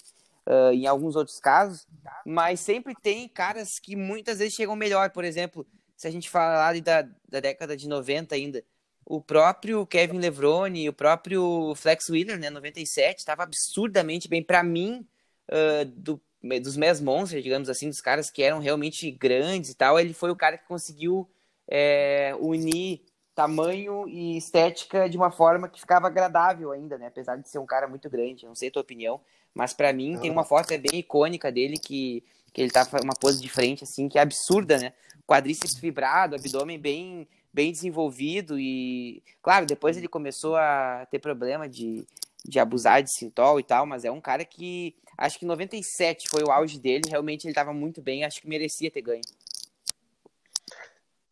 uh, 0.46 0.72
em 0.72 0.86
alguns 0.86 1.16
outros 1.16 1.38
casos, 1.38 1.86
mas 2.24 2.60
sempre 2.60 2.94
tem 2.94 3.28
caras 3.28 3.78
que 3.78 3.96
muitas 3.96 4.38
vezes 4.38 4.54
chegam 4.54 4.76
melhor. 4.76 5.10
Por 5.10 5.24
exemplo, 5.24 5.66
se 5.96 6.06
a 6.06 6.10
gente 6.10 6.30
falar 6.30 6.80
da, 6.80 7.02
da 7.28 7.40
década 7.40 7.76
de 7.76 7.88
90 7.88 8.34
ainda, 8.34 8.64
o 9.04 9.20
próprio 9.20 9.86
Kevin 9.86 10.18
Levrone, 10.18 10.88
o 10.88 10.92
próprio 10.92 11.74
Flex 11.76 12.08
Wheeler, 12.08 12.38
né, 12.38 12.50
97, 12.50 13.18
estava 13.18 13.44
absurdamente 13.44 14.28
bem. 14.28 14.42
Para 14.42 14.62
mim, 14.62 15.06
uh, 15.50 15.84
do, 15.84 16.20
dos 16.60 16.76
Mass 16.76 17.00
Monsters, 17.00 17.42
digamos 17.42 17.68
assim, 17.68 17.88
dos 17.88 18.00
caras 18.00 18.30
que 18.30 18.42
eram 18.42 18.58
realmente 18.58 19.10
grandes 19.10 19.70
e 19.70 19.74
tal, 19.74 19.98
ele 19.98 20.12
foi 20.12 20.30
o 20.30 20.36
cara 20.36 20.58
que 20.58 20.66
conseguiu 20.66 21.28
é, 21.68 22.34
unir 22.40 23.02
tamanho 23.36 24.08
e 24.08 24.38
estética 24.38 25.10
de 25.10 25.16
uma 25.18 25.30
forma 25.30 25.68
que 25.68 25.78
ficava 25.78 26.06
agradável 26.06 26.72
ainda, 26.72 26.96
né? 26.96 27.08
Apesar 27.08 27.36
de 27.36 27.48
ser 27.48 27.58
um 27.58 27.66
cara 27.66 27.86
muito 27.86 28.08
grande, 28.08 28.46
não 28.46 28.54
sei 28.54 28.70
a 28.70 28.72
tua 28.72 28.80
opinião, 28.80 29.20
mas 29.54 29.74
para 29.74 29.92
mim 29.92 30.18
tem 30.18 30.30
uma 30.30 30.42
foto 30.42 30.72
é 30.72 30.78
bem 30.78 30.98
icônica 30.98 31.52
dele 31.52 31.76
que, 31.76 32.24
que 32.52 32.62
ele 32.62 32.70
tá 32.70 32.88
uma 33.04 33.12
pose 33.14 33.40
de 33.40 33.48
frente 33.50 33.84
assim, 33.84 34.08
que 34.08 34.18
é 34.18 34.22
absurda, 34.22 34.78
né? 34.78 34.94
Quadríceps 35.26 35.78
fibrado, 35.78 36.34
abdômen 36.34 36.78
bem 36.78 37.28
bem 37.52 37.72
desenvolvido 37.72 38.58
e, 38.58 39.22
claro, 39.42 39.64
depois 39.64 39.96
ele 39.96 40.08
começou 40.08 40.56
a 40.56 41.06
ter 41.10 41.18
problema 41.18 41.66
de, 41.66 42.06
de 42.44 42.58
abusar 42.58 43.02
de 43.02 43.10
sintol 43.10 43.58
e 43.58 43.62
tal, 43.62 43.86
mas 43.86 44.04
é 44.04 44.10
um 44.10 44.20
cara 44.20 44.44
que 44.44 44.94
acho 45.16 45.38
que 45.38 45.46
97 45.46 46.28
foi 46.28 46.42
o 46.42 46.50
auge 46.50 46.78
dele, 46.78 47.08
realmente 47.08 47.44
ele 47.44 47.52
estava 47.52 47.72
muito 47.72 48.02
bem, 48.02 48.24
acho 48.24 48.42
que 48.42 48.48
merecia 48.48 48.90
ter 48.90 49.00
ganho. 49.00 49.22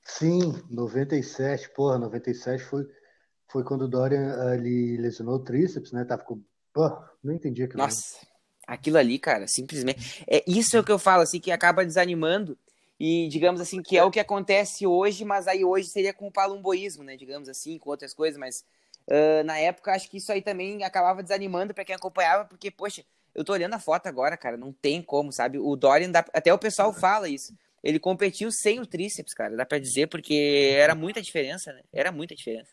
Sim, 0.04 0.62
97, 0.70 1.70
porra, 1.70 1.98
97 1.98 2.62
foi, 2.62 2.86
foi 3.50 3.64
quando 3.64 3.82
o 3.82 3.88
Dorian 3.88 4.54
ele 4.54 4.98
lesionou 4.98 5.36
o 5.36 5.44
tríceps, 5.44 5.92
né? 5.92 6.04
Com. 6.24 6.42
Pô, 6.72 6.90
não 7.22 7.32
entendi 7.32 7.62
aquilo. 7.62 7.82
Nossa, 7.82 8.18
aquilo 8.66 8.98
ali, 8.98 9.18
cara, 9.18 9.46
simplesmente. 9.48 10.22
É 10.28 10.44
isso 10.46 10.76
é 10.76 10.80
o 10.80 10.84
que 10.84 10.92
eu 10.92 10.98
falo, 10.98 11.22
assim, 11.22 11.40
que 11.40 11.50
acaba 11.50 11.86
desanimando. 11.86 12.58
E 13.00 13.28
digamos 13.28 13.60
assim, 13.60 13.82
que 13.82 13.96
é 13.96 14.04
o 14.04 14.10
que 14.10 14.20
acontece 14.20 14.86
hoje, 14.86 15.24
mas 15.24 15.48
aí 15.48 15.64
hoje 15.64 15.88
seria 15.88 16.12
com 16.12 16.28
o 16.28 16.32
palumboísmo, 16.32 17.02
né? 17.02 17.16
Digamos 17.16 17.48
assim, 17.48 17.78
com 17.78 17.90
outras 17.90 18.14
coisas, 18.14 18.38
mas 18.38 18.64
uh, 19.08 19.42
na 19.44 19.58
época 19.58 19.92
acho 19.92 20.08
que 20.08 20.18
isso 20.18 20.30
aí 20.30 20.40
também 20.40 20.84
acabava 20.84 21.22
desanimando 21.22 21.74
para 21.74 21.84
quem 21.84 21.94
acompanhava, 21.94 22.44
porque, 22.44 22.70
poxa, 22.70 23.04
eu 23.34 23.42
tô 23.42 23.52
olhando 23.52 23.74
a 23.74 23.80
foto 23.80 24.06
agora, 24.06 24.36
cara, 24.36 24.56
não 24.56 24.72
tem 24.72 25.02
como, 25.02 25.32
sabe? 25.32 25.58
O 25.58 25.74
Dorian, 25.74 26.10
dá... 26.10 26.24
até 26.32 26.54
o 26.54 26.58
pessoal 26.58 26.92
fala 26.92 27.28
isso 27.28 27.52
ele 27.85 28.01
competiu 28.01 28.51
sem 28.51 28.81
o 28.81 28.87
tríceps, 28.87 29.35
cara, 29.35 29.55
dá 29.55 29.66
para 29.66 29.79
dizer, 29.79 30.09
porque 30.09 30.73
era 30.75 30.94
muita 30.94 31.20
diferença, 31.20 31.70
né? 31.70 31.83
Era 31.92 32.11
muita 32.11 32.35
diferença. 32.35 32.73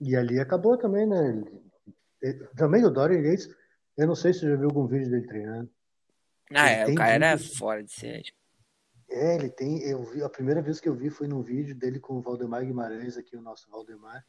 E 0.00 0.14
ali 0.14 0.38
acabou 0.38 0.78
também, 0.78 1.04
né? 1.04 1.42
Também 2.56 2.84
o 2.84 2.90
Dorian 2.90 3.20
Yates, 3.20 3.48
eu 3.98 4.06
não 4.06 4.14
sei 4.14 4.32
se 4.32 4.40
você 4.40 4.50
já 4.50 4.56
viu 4.56 4.66
algum 4.66 4.86
vídeo 4.86 5.10
dele 5.10 5.26
treinando. 5.26 5.70
Ah, 6.54 6.70
é, 6.70 6.86
o 6.86 6.94
cara 6.94 7.12
era 7.12 7.38
fora 7.38 7.82
de 7.82 7.92
série. 7.92 8.32
É, 9.10 9.34
ele 9.34 9.50
tem. 9.50 9.82
Eu 9.82 10.04
vi, 10.04 10.22
a 10.22 10.28
primeira 10.28 10.62
vez 10.62 10.78
que 10.78 10.88
eu 10.88 10.94
vi 10.94 11.10
foi 11.10 11.26
num 11.26 11.42
vídeo 11.42 11.74
dele 11.74 11.98
com 11.98 12.14
o 12.14 12.22
Valdemar 12.22 12.64
Guimarães, 12.64 13.16
aqui, 13.16 13.36
o 13.36 13.42
nosso 13.42 13.68
Valdemar. 13.68 14.24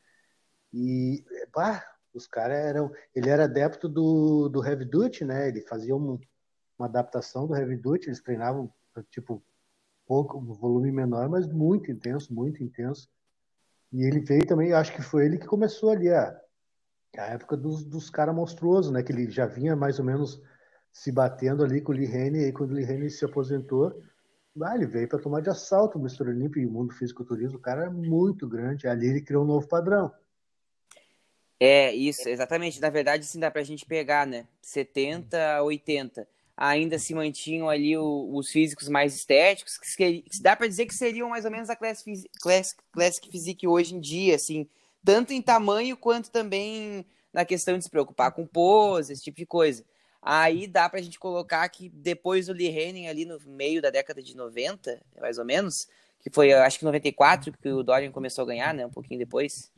E, 0.73 1.23
pá, 1.51 1.85
os 2.11 2.25
caras 2.25 2.57
eram. 2.57 2.91
Ele 3.13 3.29
era 3.29 3.43
adepto 3.43 3.87
do, 3.87 4.49
do 4.49 4.65
Heavy 4.65 4.85
Duty, 4.85 5.25
né? 5.25 5.49
Ele 5.49 5.61
fazia 5.61 5.95
um, 5.95 6.19
uma 6.83 6.87
adaptação 6.87 7.47
do 7.47 7.55
Heavy 7.55 7.77
Duty, 7.77 8.09
eles 8.09 8.21
treinavam 8.21 8.71
tipo, 9.09 9.41
pouco, 10.05 10.37
um 10.37 10.53
volume 10.53 10.91
menor, 10.91 11.29
mas 11.29 11.47
muito 11.47 11.91
intenso, 11.91 12.33
muito 12.33 12.61
intenso. 12.61 13.09
E 13.91 14.03
ele 14.03 14.19
veio 14.19 14.45
também, 14.45 14.73
acho 14.73 14.93
que 14.93 15.01
foi 15.01 15.25
ele 15.25 15.37
que 15.37 15.47
começou 15.47 15.91
ali 15.91 16.09
a, 16.09 16.39
a 17.17 17.25
época 17.27 17.55
dos, 17.55 17.83
dos 17.83 18.09
caras 18.09 18.35
monstruosos, 18.35 18.91
né? 18.91 19.01
Que 19.01 19.11
ele 19.11 19.29
já 19.31 19.45
vinha 19.45 19.75
mais 19.75 19.99
ou 19.99 20.05
menos 20.05 20.41
se 20.91 21.11
batendo 21.11 21.63
ali 21.63 21.81
com 21.81 21.91
o 21.91 21.95
Lee 21.95 22.07
Haney, 22.07 22.47
e 22.47 22.51
quando 22.51 22.71
o 22.71 22.73
Lee 22.73 22.85
Haney 22.85 23.09
se 23.09 23.25
aposentou, 23.25 23.99
ah, 24.61 24.75
ele 24.75 24.85
veio 24.85 25.07
para 25.07 25.19
tomar 25.19 25.41
de 25.41 25.49
assalto 25.49 25.97
o 25.97 26.01
Mr. 26.01 26.29
Olímpio 26.29 26.61
e 26.61 26.67
o 26.67 26.71
mundo 26.71 26.93
fisiculturismo, 26.93 27.57
o 27.57 27.61
cara 27.61 27.85
é 27.85 27.89
muito 27.89 28.47
grande, 28.47 28.87
ali 28.87 29.07
ele 29.07 29.21
criou 29.21 29.43
um 29.43 29.47
novo 29.47 29.67
padrão. 29.67 30.11
É, 31.59 31.93
isso, 31.93 32.27
exatamente. 32.27 32.81
Na 32.81 32.89
verdade, 32.89 33.23
assim, 33.23 33.39
dá 33.39 33.49
pra 33.49 33.63
gente 33.63 33.85
pegar, 33.85 34.27
né? 34.27 34.45
70, 34.61 35.63
80 35.63 36.27
ainda 36.55 36.99
se 36.99 37.13
mantinham 37.13 37.69
ali 37.69 37.97
o, 37.97 38.29
os 38.33 38.49
físicos 38.49 38.87
mais 38.87 39.15
estéticos, 39.15 39.77
que, 39.77 40.21
que 40.21 40.41
dá 40.41 40.55
para 40.55 40.67
dizer 40.67 40.85
que 40.85 40.93
seriam 40.93 41.29
mais 41.29 41.45
ou 41.45 41.51
menos 41.51 41.69
a 41.69 41.75
Classic, 41.75 42.29
Classic, 42.41 42.79
Classic 42.91 43.29
Physique 43.29 43.67
hoje 43.67 43.95
em 43.95 43.99
dia, 43.99 44.35
assim, 44.35 44.67
tanto 45.03 45.33
em 45.33 45.41
tamanho 45.41 45.97
quanto 45.97 46.29
também 46.29 47.05
na 47.33 47.43
questão 47.43 47.77
de 47.77 47.83
se 47.83 47.89
preocupar 47.89 48.31
com 48.31 48.45
pose, 48.45 49.11
esse 49.13 49.23
tipo 49.23 49.37
de 49.37 49.45
coisa. 49.45 49.83
Aí 50.21 50.67
dá 50.67 50.87
pra 50.87 51.01
gente 51.01 51.19
colocar 51.19 51.67
que 51.67 51.89
depois 51.89 52.47
do 52.47 52.53
Lee 52.53 52.69
Henning 52.69 53.07
ali 53.07 53.25
no 53.25 53.37
meio 53.45 53.81
da 53.81 53.89
década 53.89 54.21
de 54.21 54.35
90, 54.35 55.01
mais 55.19 55.37
ou 55.37 55.43
menos, 55.43 55.87
que 56.21 56.29
foi 56.29 56.53
acho 56.53 56.79
que 56.79 56.85
94 56.85 57.51
que 57.51 57.69
o 57.69 57.83
Dorian 57.83 58.11
começou 58.11 58.43
a 58.43 58.47
ganhar, 58.47 58.73
né, 58.73 58.85
um 58.85 58.91
pouquinho 58.91 59.19
depois. 59.19 59.71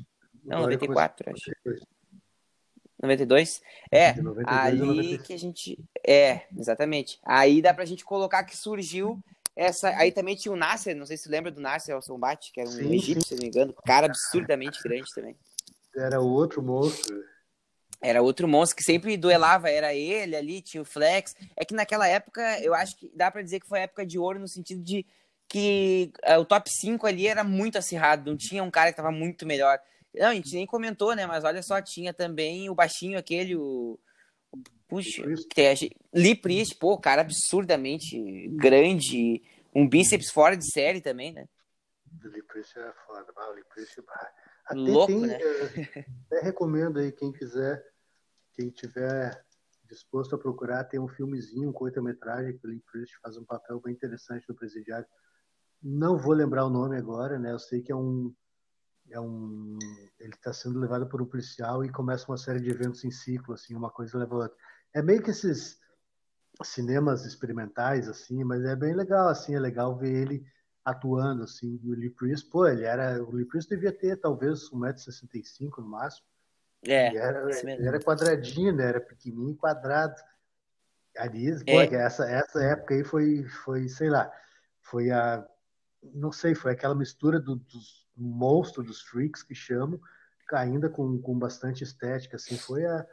Não, 0.44 0.62
94, 0.62 1.32
acho. 1.34 1.52
92? 3.06 3.62
É, 3.92 4.14
92 4.14 5.00
aí 5.00 5.18
que 5.20 5.34
a 5.34 5.38
gente. 5.38 5.80
É, 6.06 6.42
exatamente. 6.58 7.20
Aí 7.24 7.62
dá 7.62 7.74
pra 7.74 7.86
gente 7.86 8.04
colocar 8.04 8.44
que 8.44 8.56
surgiu 8.56 9.20
essa. 9.56 9.90
Aí 9.98 10.12
também 10.12 10.36
tinha 10.36 10.52
o 10.52 10.58
Nasser, 10.58 10.96
não 10.96 11.06
sei 11.06 11.18
se 11.18 11.30
lembra 11.30 11.52
do 11.52 11.62
Nasser 11.62 11.96
Alson 11.96 12.20
Bat, 12.20 12.52
que 12.52 12.60
era 12.60 12.70
um 12.70 12.74
sim, 12.74 12.94
egípcio, 12.94 13.22
sim. 13.22 13.28
se 13.28 13.36
não 13.36 13.42
me 13.42 13.48
engano. 13.48 13.74
Cara 13.86 14.08
absurdamente 14.08 14.82
grande 14.84 15.10
também. 15.14 15.36
Era 15.96 16.20
outro 16.20 16.62
monstro. 16.62 17.24
Era 18.02 18.22
outro 18.22 18.48
monstro 18.48 18.78
que 18.78 18.84
sempre 18.84 19.18
duelava, 19.18 19.70
era 19.70 19.94
ele 19.94 20.36
ali, 20.36 20.62
tinha 20.62 20.82
o 20.82 20.86
Flex. 20.86 21.36
É 21.56 21.64
que 21.64 21.74
naquela 21.74 22.08
época, 22.08 22.42
eu 22.62 22.74
acho 22.74 22.98
que 22.98 23.12
dá 23.16 23.32
para 23.32 23.42
dizer 23.42 23.60
que 23.60 23.68
foi 23.68 23.80
época 23.80 24.06
de 24.06 24.20
ouro 24.20 24.38
no 24.38 24.48
sentido 24.48 24.84
de 24.84 25.06
que 25.48 26.12
uh, 26.28 26.40
o 26.40 26.46
top 26.46 26.70
5 26.70 27.08
ali 27.08 27.28
era 27.28 27.44
muito 27.44 27.78
acirrado, 27.78 28.30
não 28.30 28.38
tinha 28.38 28.64
um 28.64 28.72
cara 28.72 28.92
que 28.92 28.98
tava 28.98 29.12
muito 29.12 29.46
melhor. 29.46 29.80
Não, 30.18 30.28
a 30.28 30.36
gente 30.36 30.54
nem 30.54 30.66
comentou, 30.66 31.16
né? 31.16 31.26
Mas 31.26 31.44
olha 31.44 31.62
só, 31.62 31.82
tinha 31.82 32.14
também 32.14 32.70
o 32.70 32.76
baixinho 32.76 33.18
aquele, 33.18 33.56
o. 33.56 34.00
Puxa, 34.88 35.24
Lee 36.14 36.36
Priest, 36.36 36.76
pô, 36.76 36.98
cara 36.98 37.22
absurdamente 37.22 38.48
grande. 38.50 39.42
Um 39.74 39.88
bíceps 39.90 40.32
fora 40.32 40.56
de 40.56 40.72
série 40.72 41.02
também, 41.02 41.34
né? 41.34 41.48
O 42.24 42.28
Lee 42.28 42.44
Priest 42.44 42.78
é 42.78 42.94
foda. 43.06 43.26
Ah, 43.36 43.50
o 43.50 43.54
Lee 43.54 43.64
Priest... 43.66 44.02
Até 44.66 44.80
Louco, 44.80 45.08
tem, 45.08 45.22
né? 45.22 45.38
É, 45.40 46.06
até 46.26 46.42
recomendo 46.42 47.00
aí, 47.00 47.12
quem 47.12 47.32
quiser, 47.32 47.84
quem 48.54 48.70
tiver 48.70 49.46
disposto 49.88 50.36
a 50.36 50.40
procurar, 50.40 50.84
tem 50.86 51.00
um 51.00 51.08
filmezinho, 51.08 51.70
um 51.70 51.74
curta-metragem 51.74 52.58
que 52.58 52.66
o 52.66 52.70
Lee 52.70 52.82
Priest 52.92 53.16
faz 53.22 53.38
um 53.38 53.46
papel 53.46 53.80
bem 53.80 53.94
interessante 53.94 54.46
no 54.50 54.56
presidiário. 54.56 55.08
não 55.82 56.18
vou 56.18 56.34
lembrar 56.34 56.66
o 56.66 56.70
nome 56.70 56.98
agora, 56.98 57.38
né? 57.38 57.52
Eu 57.52 57.60
sei 57.60 57.82
que 57.82 57.92
é 57.92 57.96
um 57.96 58.34
é 59.12 59.20
um 59.20 59.78
ele 60.20 60.34
está 60.34 60.52
sendo 60.52 60.80
levado 60.80 61.08
por 61.08 61.22
um 61.22 61.26
policial 61.26 61.84
e 61.84 61.92
começa 61.92 62.30
uma 62.30 62.38
série 62.38 62.60
de 62.60 62.70
eventos 62.70 63.04
em 63.04 63.12
ciclo, 63.12 63.54
assim, 63.54 63.76
uma 63.76 63.90
coisa 63.90 64.18
leva 64.18 64.36
a 64.36 64.38
outra. 64.40 64.58
É 64.94 65.02
meio 65.02 65.22
que 65.22 65.32
esses 65.32 65.80
cinemas 66.64 67.26
experimentais, 67.26 68.08
assim, 68.08 68.44
mas 68.44 68.64
é 68.64 68.76
bem 68.76 68.96
legal, 68.96 69.28
assim, 69.28 69.56
é 69.56 69.60
legal 69.60 69.96
ver 69.98 70.14
ele 70.14 70.46
atuando, 70.84 71.44
assim, 71.44 71.80
o 71.84 71.92
Lee 71.92 72.10
Priest, 72.10 72.50
pô, 72.50 72.68
ele 72.68 72.84
era, 72.84 73.22
o 73.24 73.32
Lee 73.32 73.46
Priest 73.46 73.70
devia 73.70 73.92
ter 73.92 74.18
talvez 74.18 74.70
1,65m 74.72 75.80
no 75.80 75.90
máximo, 75.90 76.26
É, 76.88 77.08
ele 77.08 77.18
era, 77.18 77.72
ele 77.72 77.88
era 77.88 78.00
quadradinho, 78.00 78.74
né, 78.74 78.86
era 78.86 79.02
pequenininho 79.02 79.54
e 79.54 79.58
quadrado, 79.58 80.16
ali, 81.18 81.50
É. 81.50 81.64
pô, 81.66 81.82
essa, 81.82 82.30
essa 82.30 82.64
época 82.64 82.94
aí 82.94 83.04
foi, 83.04 83.44
foi, 83.64 83.90
sei 83.90 84.10
lá, 84.10 84.32
foi 84.82 85.10
a, 85.10 85.46
não 86.14 86.32
sei, 86.32 86.56
foi 86.56 86.72
aquela 86.72 86.96
mistura 86.96 87.40
do, 87.40 87.56
dos 87.56 88.08
monstros, 88.16 88.86
dos 88.86 89.02
freaks 89.02 89.44
que 89.44 89.56
chamam, 89.56 90.00
ainda 90.54 90.90
com, 90.90 91.20
com 91.22 91.38
bastante 91.38 91.84
estética, 91.84 92.36
assim, 92.36 92.58
foi 92.58 92.86
a, 92.86 93.06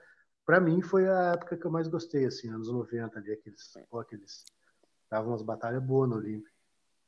pra 0.44 0.60
mim 0.60 0.82
foi 0.82 1.08
a 1.08 1.32
época 1.32 1.56
que 1.56 1.64
eu 1.64 1.70
mais 1.70 1.88
gostei, 1.88 2.26
assim, 2.26 2.48
anos 2.48 2.70
90 2.70 3.18
ali, 3.18 3.32
aqueles, 3.32 3.72
pô, 3.88 4.00
aqueles, 4.00 4.44
davam 5.10 5.30
umas 5.30 5.42
batalhas 5.42 5.82
boas 5.82 6.08
no 6.08 6.16
Olímpio. 6.16 6.50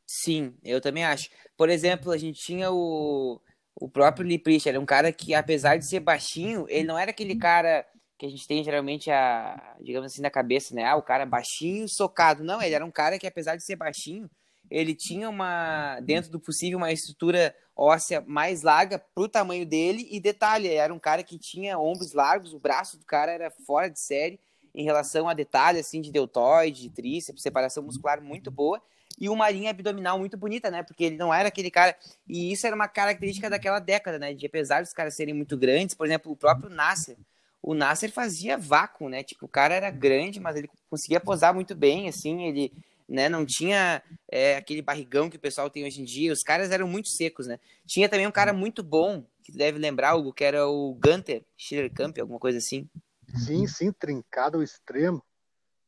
Sim, 0.07 0.55
eu 0.63 0.81
também 0.81 1.05
acho. 1.05 1.31
Por 1.57 1.69
exemplo, 1.69 2.13
a 2.13 2.19
gente 2.19 2.41
tinha 2.41 2.71
o, 2.71 3.41
o 3.75 3.89
próprio 3.89 4.41
Priest, 4.41 4.69
era 4.69 4.79
um 4.79 4.87
cara 4.87 5.13
que, 5.13 5.35
apesar 5.35 5.77
de 5.77 5.87
ser 5.87 6.01
baixinho, 6.01 6.67
ele 6.69 6.87
não 6.87 6.99
era 6.99 7.11
aquele 7.11 7.37
cara 7.37 7.87
que 8.19 8.27
a 8.27 8.29
gente 8.29 8.47
tem 8.47 8.63
geralmente 8.63 9.11
a, 9.11 9.77
digamos 9.81 10.13
assim, 10.13 10.23
na 10.23 10.31
cabeça, 10.31 10.75
né? 10.75 10.85
Ah, 10.85 10.97
o 10.97 11.03
cara 11.03 11.27
baixinho, 11.27 11.89
socado. 11.89 12.45
Não, 12.45 12.63
ele 12.63 12.75
era 12.75 12.85
um 12.85 12.91
cara 12.91 13.19
que, 13.19 13.27
apesar 13.27 13.57
de 13.57 13.65
ser 13.65 13.77
baixinho, 13.77 14.31
ele 14.75 14.93
tinha 14.93 15.31
uma, 15.31 16.01
dentro 16.01 16.33
do 16.33 16.41
possível, 16.41 16.79
uma 16.79 16.91
estrutura 16.91 17.55
óssea 17.77 18.23
mais 18.27 18.63
larga 18.63 18.99
pro 18.99 19.29
tamanho 19.29 19.65
dele. 19.65 20.09
E 20.11 20.19
detalhe, 20.19 20.69
era 20.69 20.93
um 20.93 20.99
cara 20.99 21.23
que 21.23 21.39
tinha 21.39 21.79
ombros 21.79 22.13
largos, 22.13 22.53
o 22.53 22.59
braço 22.59 22.99
do 22.99 23.05
cara 23.05 23.31
era 23.31 23.51
fora 23.51 23.89
de 23.89 24.01
série 24.01 24.41
em 24.75 24.83
relação 24.83 25.29
a 25.29 25.35
detalhe, 25.35 25.79
assim, 25.79 26.01
de 26.01 26.11
deltoide, 26.11 26.83
de 26.83 26.91
tríceps, 26.91 27.41
separação 27.41 27.85
muscular 27.85 28.21
muito 28.21 28.51
boa 28.51 28.83
e 29.17 29.29
uma 29.29 29.49
linha 29.49 29.71
abdominal 29.71 30.19
muito 30.19 30.37
bonita, 30.37 30.73
né? 30.73 30.83
Porque 30.83 31.05
ele 31.05 31.17
não 31.17 31.33
era 31.33 31.47
aquele 31.47 31.71
cara. 31.71 31.97
E 32.29 32.51
isso 32.51 32.67
era 32.67 32.75
uma 32.75 32.89
característica 32.89 33.49
daquela 33.49 33.79
década, 33.79 34.19
né? 34.19 34.35
De 34.35 34.45
apesar 34.45 34.83
dos 34.83 34.93
caras 34.93 35.15
serem 35.15 35.33
muito 35.33 35.57
grandes, 35.57 35.95
por 35.95 36.05
exemplo, 36.05 36.33
o 36.33 36.37
próprio 36.37 36.69
Nasser. 36.69 37.17
O 37.63 37.75
Nasser 37.75 38.11
fazia 38.11 38.59
vácuo, 38.59 39.09
né? 39.09 39.23
Tipo, 39.23 39.47
o 39.47 39.49
cara 39.49 39.73
era 39.73 39.89
grande, 39.89 40.41
mas 40.41 40.57
ele 40.57 40.69
conseguia 40.91 41.21
posar 41.21 41.55
muito 41.55 41.77
bem, 41.77 42.09
assim, 42.09 42.43
ele 42.49 42.73
né, 43.09 43.29
não 43.29 43.45
tinha 43.45 44.03
é, 44.31 44.57
aquele 44.57 44.83
barrigão 44.83 45.29
que 45.29 45.37
o 45.37 45.41
pessoal 45.41 45.69
tem 45.69 45.85
hoje 45.85 46.01
em 46.01 46.05
dia. 46.05 46.33
Os 46.33 46.43
caras 46.43 46.71
eram 46.71 46.89
muito 46.89 47.09
secos, 47.09 47.47
né? 47.47 47.59
Tinha 47.87 48.09
também 48.09 48.27
um 48.27 48.33
cara 48.33 48.53
muito 48.53 48.83
bom, 48.83 49.25
que 49.43 49.53
tu 49.53 49.59
deve 49.59 49.79
lembrar, 49.79 50.15
Hugo, 50.15 50.33
que 50.33 50.45
era 50.45 50.67
o 50.67 50.95
Gunter 50.95 51.45
Schillerkamp, 51.57 52.19
alguma 52.19 52.39
coisa 52.39 52.59
assim. 52.59 52.89
Sim, 53.35 53.67
sim, 53.67 53.93
trincado 53.93 54.57
ao 54.57 54.63
extremo. 54.63 55.23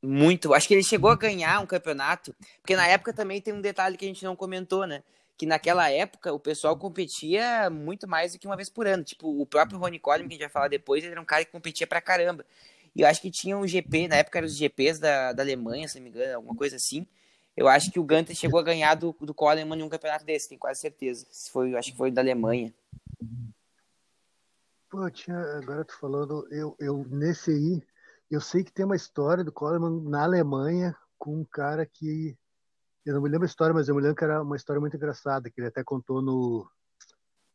Muito. 0.02 0.52
Acho 0.52 0.68
que 0.68 0.74
ele 0.74 0.82
chegou 0.82 1.10
a 1.10 1.16
ganhar 1.16 1.60
um 1.60 1.66
campeonato, 1.66 2.34
porque 2.60 2.76
na 2.76 2.86
época 2.86 3.12
também 3.12 3.40
tem 3.40 3.54
um 3.54 3.60
detalhe 3.60 3.96
que 3.96 4.04
a 4.04 4.08
gente 4.08 4.24
não 4.24 4.36
comentou, 4.36 4.86
né? 4.86 5.02
Que 5.38 5.46
naquela 5.46 5.90
época 5.90 6.32
o 6.32 6.40
pessoal 6.40 6.76
competia 6.76 7.68
muito 7.70 8.06
mais 8.06 8.32
do 8.32 8.38
que 8.38 8.46
uma 8.46 8.56
vez 8.56 8.70
por 8.70 8.86
ano. 8.86 9.04
Tipo, 9.04 9.28
o 9.40 9.46
próprio 9.46 9.78
Ronnie 9.78 9.98
Coleman, 9.98 10.28
que 10.28 10.34
a 10.34 10.36
gente 10.36 10.44
vai 10.44 10.52
falar 10.52 10.68
depois, 10.68 11.02
ele 11.02 11.12
era 11.12 11.20
um 11.20 11.24
cara 11.24 11.44
que 11.44 11.50
competia 11.50 11.86
pra 11.86 12.00
caramba. 12.00 12.44
E 12.96 13.02
eu 13.02 13.06
acho 13.06 13.20
que 13.20 13.30
tinha 13.30 13.58
um 13.58 13.66
GP, 13.66 14.08
na 14.08 14.16
época 14.16 14.38
eram 14.38 14.46
os 14.46 14.56
GPs 14.56 14.98
da, 14.98 15.34
da 15.34 15.42
Alemanha, 15.42 15.86
se 15.86 15.96
não 15.96 16.04
me 16.04 16.08
engano, 16.08 16.34
alguma 16.34 16.56
coisa 16.56 16.76
assim. 16.76 17.06
Eu 17.54 17.68
acho 17.68 17.90
que 17.90 18.00
o 18.00 18.04
Gunter 18.04 18.34
chegou 18.34 18.58
a 18.58 18.62
ganhar 18.62 18.94
do, 18.94 19.14
do 19.20 19.34
Coleman 19.34 19.78
em 19.78 19.82
um 19.82 19.88
campeonato 19.90 20.24
desse, 20.24 20.48
tenho 20.48 20.58
quase 20.58 20.80
certeza. 20.80 21.26
Se 21.30 21.50
foi, 21.50 21.76
acho 21.76 21.92
que 21.92 21.96
foi 21.98 22.10
da 22.10 22.22
Alemanha. 22.22 22.72
Pô, 24.88 25.10
tinha, 25.10 25.38
agora 25.58 25.84
tu 25.84 25.98
falando, 25.98 26.48
eu, 26.50 26.74
eu 26.80 27.04
nesse 27.10 27.50
aí, 27.50 27.82
eu 28.30 28.40
sei 28.40 28.64
que 28.64 28.72
tem 28.72 28.86
uma 28.86 28.96
história 28.96 29.44
do 29.44 29.52
Coleman 29.52 30.08
na 30.08 30.22
Alemanha 30.24 30.96
com 31.18 31.40
um 31.40 31.44
cara 31.44 31.84
que. 31.84 32.34
Eu 33.04 33.14
não 33.14 33.20
me 33.20 33.28
lembro 33.28 33.44
a 33.44 33.50
história, 33.50 33.74
mas 33.74 33.88
eu 33.88 33.94
me 33.94 34.00
lembro 34.00 34.16
que 34.16 34.24
era 34.24 34.42
uma 34.42 34.56
história 34.56 34.80
muito 34.80 34.96
engraçada, 34.96 35.50
que 35.50 35.60
ele 35.60 35.68
até 35.68 35.84
contou 35.84 36.22
no, 36.22 36.66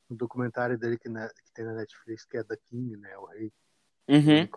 no 0.08 0.16
documentário 0.16 0.78
dele 0.78 1.00
que, 1.00 1.10
na, 1.10 1.28
que 1.28 1.52
tem 1.54 1.66
na 1.66 1.74
Netflix, 1.74 2.26
que 2.26 2.38
é 2.38 2.44
da 2.44 2.56
King, 2.56 2.96
né? 2.98 3.18
O 3.18 3.26
rei. 3.26 3.52
Uhum. 4.08 4.48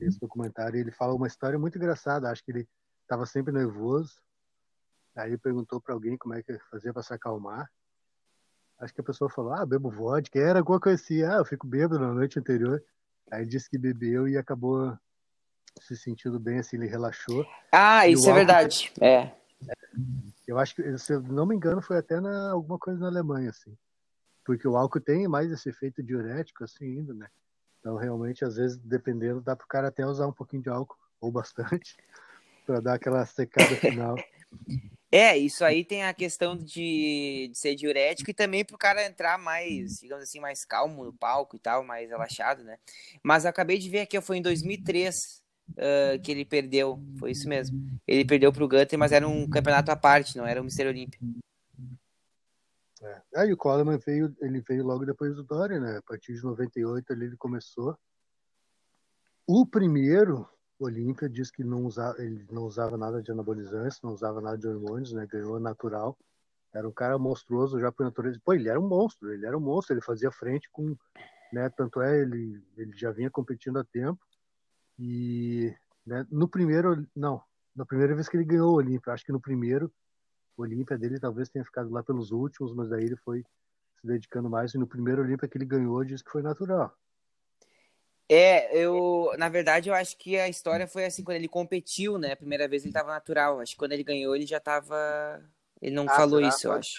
Esse 0.00 0.20
documentário, 0.20 0.78
ele 0.78 0.90
fala 0.90 1.14
uma 1.14 1.26
história 1.26 1.58
muito 1.58 1.76
engraçada. 1.76 2.30
Acho 2.30 2.44
que 2.44 2.52
ele 2.52 2.68
estava 3.02 3.26
sempre 3.26 3.52
nervoso. 3.52 4.20
Aí 5.16 5.30
ele 5.30 5.38
perguntou 5.38 5.80
para 5.80 5.94
alguém 5.94 6.16
como 6.16 6.34
é 6.34 6.42
que 6.42 6.58
fazia 6.70 6.92
para 6.92 7.02
se 7.02 7.12
acalmar. 7.12 7.70
Acho 8.78 8.94
que 8.94 9.00
a 9.00 9.04
pessoa 9.04 9.30
falou: 9.30 9.52
Ah, 9.52 9.66
bebo 9.66 9.90
vodka. 9.90 10.38
Era 10.38 10.60
alguma 10.60 10.80
coisa 10.80 11.02
assim. 11.02 11.22
Ah, 11.22 11.36
eu 11.36 11.44
fico 11.44 11.66
bêbado 11.66 11.98
na 11.98 12.12
noite 12.12 12.38
anterior. 12.38 12.82
Aí 13.30 13.46
disse 13.46 13.68
que 13.68 13.78
bebeu 13.78 14.28
e 14.28 14.36
acabou 14.36 14.96
se 15.80 15.96
sentindo 15.96 16.38
bem, 16.38 16.58
assim, 16.58 16.76
ele 16.76 16.86
relaxou. 16.86 17.46
Ah, 17.70 18.06
isso 18.06 18.28
é 18.28 18.32
verdade. 18.32 18.92
É. 19.00 19.32
Eu 20.46 20.58
acho 20.58 20.74
que, 20.74 20.98
se 20.98 21.14
eu 21.14 21.22
não 21.22 21.46
me 21.46 21.54
engano, 21.54 21.80
foi 21.80 21.98
até 21.98 22.20
na, 22.20 22.50
alguma 22.50 22.78
coisa 22.78 23.00
na 23.00 23.06
Alemanha, 23.06 23.50
assim. 23.50 23.76
Porque 24.44 24.66
o 24.66 24.76
álcool 24.76 25.00
tem 25.00 25.26
mais 25.28 25.50
esse 25.50 25.68
efeito 25.68 26.02
diurético, 26.02 26.64
assim, 26.64 26.84
ainda, 26.84 27.14
né? 27.14 27.28
Então, 27.82 27.96
realmente, 27.96 28.44
às 28.44 28.54
vezes, 28.54 28.78
dependendo, 28.78 29.40
dá 29.40 29.56
pro 29.56 29.66
cara 29.66 29.88
até 29.88 30.06
usar 30.06 30.28
um 30.28 30.32
pouquinho 30.32 30.62
de 30.62 30.68
álcool, 30.68 30.96
ou 31.20 31.32
bastante, 31.32 31.96
para 32.64 32.78
dar 32.80 32.94
aquela 32.94 33.26
secada 33.26 33.76
final. 33.76 34.16
É, 35.14 35.36
isso 35.36 35.62
aí 35.62 35.84
tem 35.84 36.04
a 36.04 36.14
questão 36.14 36.56
de, 36.56 37.50
de 37.52 37.58
ser 37.58 37.74
diurético 37.74 38.30
e 38.30 38.34
também 38.34 38.64
pro 38.64 38.78
cara 38.78 39.04
entrar 39.04 39.38
mais, 39.38 39.98
digamos 40.00 40.24
assim, 40.24 40.40
mais 40.40 40.64
calmo 40.64 41.04
no 41.04 41.12
palco 41.12 41.54
e 41.54 41.58
tal, 41.58 41.84
mais 41.84 42.08
relaxado, 42.08 42.64
né? 42.64 42.78
Mas 43.22 43.44
eu 43.44 43.50
acabei 43.50 43.76
de 43.76 43.90
ver 43.90 44.00
aqui, 44.00 44.18
foi 44.22 44.38
em 44.38 44.42
2003 44.42 45.42
ah, 45.78 46.18
que 46.22 46.30
ele 46.30 46.44
perdeu, 46.44 47.00
foi 47.18 47.30
isso 47.30 47.48
mesmo. 47.48 47.78
Ele 48.06 48.24
perdeu 48.24 48.52
pro 48.52 48.68
Gunter, 48.68 48.98
mas 48.98 49.12
era 49.12 49.26
um 49.26 49.48
campeonato 49.48 49.90
à 49.90 49.96
parte, 49.96 50.36
não 50.36 50.46
era 50.46 50.60
o 50.60 50.64
Mister 50.64 50.86
Olímpia. 50.86 51.18
É. 53.02 53.22
Aí 53.36 53.52
o 53.52 53.56
Coleman 53.56 53.98
veio, 53.98 54.34
ele 54.40 54.60
veio 54.60 54.84
logo 54.84 55.04
depois 55.04 55.34
do 55.34 55.42
Dória, 55.42 55.80
né? 55.80 55.98
A 55.98 56.02
partir 56.02 56.34
de 56.34 56.44
98 56.44 57.12
ali 57.12 57.26
ele 57.26 57.36
começou. 57.36 57.98
O 59.46 59.66
primeiro, 59.66 60.48
Olímpia, 60.78 61.28
diz 61.28 61.50
que 61.50 61.64
não 61.64 61.84
usava, 61.84 62.22
ele 62.22 62.46
não 62.50 62.62
usava 62.62 62.96
nada 62.96 63.20
de 63.20 63.32
anabolizantes, 63.32 64.00
não 64.02 64.12
usava 64.12 64.40
nada 64.40 64.56
de 64.56 64.68
hormônios, 64.68 65.12
né? 65.12 65.26
Ganhou 65.26 65.58
natural. 65.58 66.16
Era 66.72 66.88
um 66.88 66.92
cara 66.92 67.18
monstruoso 67.18 67.80
já 67.80 67.90
por 67.90 68.04
natureza. 68.04 68.40
Pô, 68.44 68.54
ele 68.54 68.68
era 68.68 68.80
um 68.80 68.88
monstro, 68.88 69.32
ele 69.32 69.44
era 69.44 69.58
um 69.58 69.60
monstro, 69.60 69.94
ele 69.94 70.00
fazia 70.00 70.30
frente 70.30 70.70
com, 70.70 70.96
né? 71.52 71.68
Tanto 71.70 72.00
é, 72.00 72.20
ele, 72.20 72.62
ele 72.76 72.96
já 72.96 73.10
vinha 73.10 73.30
competindo 73.30 73.80
há 73.80 73.84
tempo. 73.84 74.20
E 74.96 75.74
né, 76.06 76.24
no 76.30 76.46
primeiro, 76.48 77.04
não, 77.16 77.42
na 77.74 77.84
primeira 77.84 78.14
vez 78.14 78.28
que 78.28 78.36
ele 78.36 78.44
ganhou 78.44 78.72
o 78.72 78.76
Olímpia, 78.76 79.12
acho 79.12 79.24
que 79.24 79.32
no 79.32 79.40
primeiro 79.40 79.92
o 80.56 80.62
Olímpia 80.62 80.98
dele 80.98 81.18
talvez 81.18 81.48
tenha 81.48 81.64
ficado 81.64 81.90
lá 81.90 82.02
pelos 82.02 82.30
últimos, 82.30 82.74
mas 82.74 82.88
daí 82.90 83.04
ele 83.04 83.16
foi 83.16 83.40
se 84.00 84.06
dedicando 84.06 84.48
mais. 84.50 84.74
E 84.74 84.78
no 84.78 84.86
primeiro 84.86 85.22
Olímpia 85.22 85.48
que 85.48 85.56
ele 85.58 85.64
ganhou, 85.64 86.04
diz 86.04 86.22
que 86.22 86.30
foi 86.30 86.42
natural. 86.42 86.94
É, 88.28 88.74
eu, 88.76 89.30
na 89.36 89.48
verdade, 89.48 89.88
eu 89.90 89.94
acho 89.94 90.16
que 90.16 90.38
a 90.38 90.48
história 90.48 90.86
foi 90.86 91.04
assim, 91.04 91.22
quando 91.22 91.36
ele 91.36 91.48
competiu, 91.48 92.16
né? 92.16 92.32
A 92.32 92.36
primeira 92.36 92.66
vez 92.66 92.82
ele 92.84 92.92
tava 92.92 93.08
natural. 93.12 93.60
Acho 93.60 93.72
que 93.72 93.78
quando 93.78 93.92
ele 93.92 94.04
ganhou, 94.04 94.34
ele 94.34 94.46
já 94.46 94.58
tava. 94.58 95.42
Ele 95.80 95.94
não 95.94 96.06
Ah, 96.08 96.14
falou 96.16 96.40
isso, 96.40 96.66
eu 96.66 96.72
acho. 96.72 96.92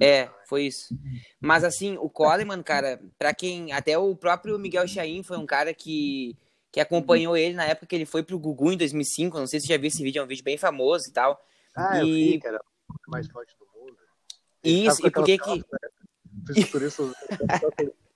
É, 0.00 0.28
foi 0.46 0.64
isso. 0.64 0.96
Mas 1.40 1.64
assim, 1.64 1.96
o 1.98 2.08
Coleman, 2.08 2.62
cara, 2.62 3.00
pra 3.18 3.34
quem. 3.34 3.72
Até 3.72 3.98
o 3.98 4.14
próprio 4.14 4.58
Miguel 4.58 4.86
Chain 4.86 5.22
foi 5.24 5.36
um 5.36 5.46
cara 5.46 5.74
que, 5.74 6.36
que 6.70 6.78
acompanhou 6.78 7.36
ele 7.36 7.54
na 7.54 7.64
época 7.64 7.86
que 7.86 7.96
ele 7.96 8.06
foi 8.06 8.22
pro 8.22 8.38
Gugu 8.38 8.70
em 8.72 8.76
2005. 8.76 9.38
Não 9.38 9.46
sei 9.48 9.58
se 9.58 9.66
você 9.66 9.72
já 9.72 9.78
viu 9.78 9.88
esse 9.88 10.02
vídeo, 10.02 10.20
é 10.20 10.24
um 10.24 10.28
vídeo 10.28 10.44
bem 10.44 10.56
famoso 10.56 11.08
e 11.08 11.12
tal. 11.12 11.44
Ah, 11.74 11.98
eu 11.98 12.06
E- 12.06 12.32
vi 12.34 12.40
que 12.40 12.46
era 12.46 12.58
o 12.58 12.64
mais 13.08 13.28
forte 13.28 13.54
do 13.58 13.66
mundo. 13.66 13.96
Ele 14.62 14.86
Isso, 14.86 15.06
e 15.06 15.10
por 15.10 15.24
que 15.24 15.38
que. 15.38 15.44
calça, 15.44 15.66
né? 15.82 15.88
Fisiculturista, 16.46 17.02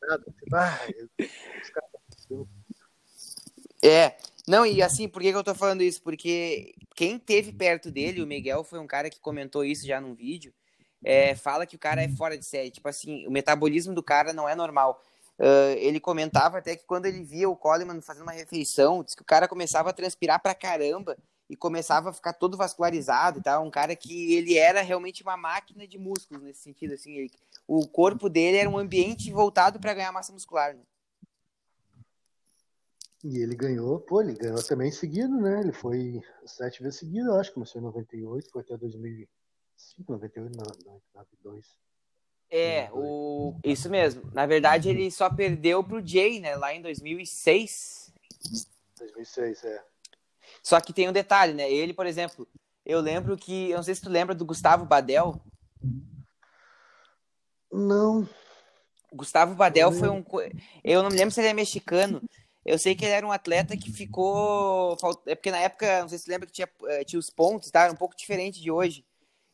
ah, 0.09 0.19
os 1.63 1.71
caras 1.71 1.91
É. 3.83 4.17
Não, 4.49 4.65
e 4.65 4.81
assim, 4.81 5.09
por 5.09 5.21
que, 5.21 5.33
que 5.33 5.37
eu 5.37 5.43
tô 5.45 5.55
falando 5.55 5.83
isso? 5.83 6.01
Porque 6.01 6.75
quem 6.95 7.19
teve 7.19 7.53
perto 7.53 7.91
dele, 7.91 8.23
o 8.23 8.27
Miguel, 8.27 8.63
foi 8.63 8.79
um 8.79 8.87
cara 8.87 9.11
que 9.11 9.21
comentou 9.21 9.65
isso 9.65 9.85
já 9.87 10.01
num 10.01 10.15
vídeo. 10.15 10.55
é, 11.05 11.35
fala 11.35 11.67
que 11.67 11.77
o 11.77 11.79
cara 11.79 12.03
é 12.03 12.09
fora 12.09 12.39
de 12.39 12.45
série. 12.45 12.71
Tipo 12.71 12.89
assim, 12.89 13.27
o 13.27 13.31
metabolismo 13.31 13.95
do 13.95 14.03
cara 14.03 14.33
não 14.33 14.49
é 14.49 14.55
normal. 14.55 15.03
Ah, 15.39 15.75
ele 15.77 16.01
comentava 16.01 16.59
até 16.59 16.77
que 16.77 16.85
quando 16.87 17.07
ele 17.07 17.23
via 17.23 17.49
o 17.49 17.57
Coleman 17.57 18.01
fazendo 18.01 18.23
uma 18.23 18.33
refeição, 18.33 19.03
disse 19.03 19.17
que 19.17 19.23
o 19.23 19.27
cara 19.27 19.49
começava 19.49 19.91
a 19.91 19.93
transpirar 19.93 20.41
pra 20.41 20.55
caramba 20.55 21.17
e 21.49 21.57
começava 21.57 22.11
a 22.11 22.13
ficar 22.13 22.33
todo 22.33 22.57
vascularizado 22.57 23.39
e 23.39 23.43
tal. 23.43 23.65
Um 23.65 23.71
cara 23.71 23.95
que 23.95 24.35
ele 24.35 24.57
era 24.57 24.83
realmente 24.83 25.23
uma 25.23 25.37
máquina 25.37 25.87
de 25.87 25.99
músculos 25.99 26.43
nesse 26.43 26.61
sentido. 26.61 26.95
Assim, 26.95 27.13
ele- 27.17 27.33
o 27.67 27.87
corpo 27.87 28.29
dele 28.29 28.59
era 28.59 28.71
um 28.71 28.79
ambiente 28.79 29.31
voltado 29.33 29.79
para 29.79 29.95
ganhar 29.95 30.13
massa 30.13 30.33
muscular. 30.33 30.75
Né? 30.75 30.83
E 33.25 33.39
ele 33.39 33.57
ganhou, 33.57 33.99
pô, 34.01 34.21
ele 34.21 34.35
ganhou 34.35 34.63
também 34.63 34.91
seguido, 34.93 35.41
né? 35.41 35.61
Ele 35.61 35.73
foi 35.73 36.23
sete 36.45 36.83
vezes 36.83 36.99
seguido, 37.01 37.33
acho. 37.35 37.53
Começou 37.53 37.81
em 37.81 37.85
98, 37.85 38.51
foi 38.51 38.63
até 38.63 38.77
2000, 38.77 39.27
95, 40.09 40.13
98, 40.13 40.57
92. 41.15 41.67
É, 42.49 42.89
o... 42.93 43.59
isso 43.65 43.91
mesmo. 43.91 44.31
Na 44.33 44.47
verdade, 44.47 44.89
ele 44.89 45.11
só 45.11 45.29
perdeu 45.29 45.83
pro 45.83 46.07
Jay, 46.07 46.39
né? 46.39 46.55
Lá 46.55 46.73
em 46.73 46.81
2006. 46.81 48.13
2006, 48.99 49.65
é. 49.65 49.85
Só 50.67 50.81
que 50.81 50.93
tem 50.93 51.09
um 51.09 51.13
detalhe, 51.13 51.55
né? 51.55 51.71
Ele, 51.71 51.95
por 51.95 52.07
exemplo, 52.07 52.45
eu 52.85 53.01
lembro 53.01 53.37
que. 53.37 53.71
Eu 53.71 53.77
não 53.77 53.85
sei 53.85 53.95
se 53.95 54.03
tu 54.03 54.11
lembra 54.11 54.35
do 54.35 54.45
Gustavo 54.45 54.85
Badel. 54.85 55.41
Não. 57.71 58.29
Gustavo 59.13 59.55
Badel 59.55 59.93
foi 59.93 60.09
um. 60.09 60.25
Eu 60.83 61.05
não 61.05 61.11
me 61.11 61.17
lembro 61.17 61.33
se 61.33 61.41
ele 61.41 61.51
é 61.51 61.55
mexicano. 61.55 62.21
Eu 62.65 62.81
sei 62.81 62.97
que 62.97 63.05
ele 63.05 63.15
era 63.15 63.25
um 63.25 63.31
atleta 63.31 63.77
que 63.77 63.93
ficou. 63.93 64.97
É 65.27 65.37
porque 65.37 65.53
na 65.53 65.59
época, 65.59 66.01
não 66.01 66.09
sei 66.09 66.19
se 66.19 66.25
você 66.25 66.33
lembra 66.33 66.49
que 66.49 66.53
tinha, 66.53 66.69
eh, 66.89 67.05
tinha 67.05 67.21
os 67.21 67.31
pontos, 67.31 67.71
tá? 67.71 67.85
Era 67.85 67.93
um 67.93 67.97
pouco 67.97 68.17
diferente 68.17 68.61
de 68.61 68.69
hoje. 68.69 69.06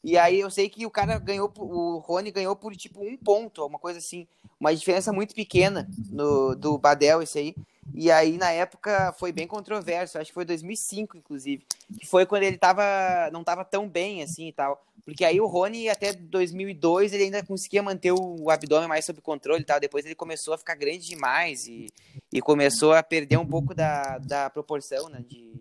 E 0.05 0.19
aí 0.19 0.41
eu 0.41 0.51
sei 0.51 0.69
que 0.69 0.85
o 0.85 0.91
cara 0.91 1.19
ganhou, 1.19 1.53
o 1.59 1.99
Rony 1.99 2.31
ganhou 2.31 2.57
por 2.57 2.75
tipo 2.75 3.01
um 3.03 3.17
ponto, 3.17 3.65
uma 3.65 3.79
coisa 3.79 3.99
assim, 3.99 4.27
uma 4.59 4.75
diferença 4.75 5.13
muito 5.13 5.35
pequena 5.35 5.89
no, 6.11 6.57
do 6.57 6.77
Badel, 6.77 7.23
esse 7.23 7.39
aí. 7.39 7.55
E 7.95 8.11
aí 8.11 8.37
na 8.37 8.51
época 8.51 9.13
foi 9.19 9.33
bem 9.33 9.47
controverso, 9.47 10.19
acho 10.19 10.29
que 10.31 10.35
foi 10.35 10.45
2005 10.45 11.17
inclusive, 11.17 11.65
que 11.99 12.07
foi 12.07 12.25
quando 12.27 12.45
ele 12.45 12.57
tava 12.57 13.31
não 13.33 13.45
tava 13.45 13.65
tão 13.65 13.89
bem 13.89 14.23
assim 14.23 14.49
e 14.49 14.53
tal. 14.53 14.83
Porque 15.05 15.25
aí 15.25 15.41
o 15.41 15.47
Rony 15.47 15.89
até 15.89 16.13
2002 16.13 17.13
ele 17.13 17.25
ainda 17.25 17.45
conseguia 17.45 17.83
manter 17.83 18.13
o 18.13 18.51
abdômen 18.51 18.89
mais 18.89 19.05
sob 19.05 19.21
controle 19.21 19.63
e 19.63 19.65
tal. 19.65 19.81
Depois 19.81 20.05
ele 20.05 20.15
começou 20.15 20.55
a 20.55 20.59
ficar 20.59 20.77
grande 20.77 21.07
demais 21.07 21.67
e, 21.67 21.87
e 22.33 22.41
começou 22.41 22.93
a 22.93 23.03
perder 23.03 23.37
um 23.37 23.47
pouco 23.47 23.75
da, 23.75 24.19
da 24.19 24.49
proporção, 24.49 25.09
né, 25.09 25.25
de 25.29 25.53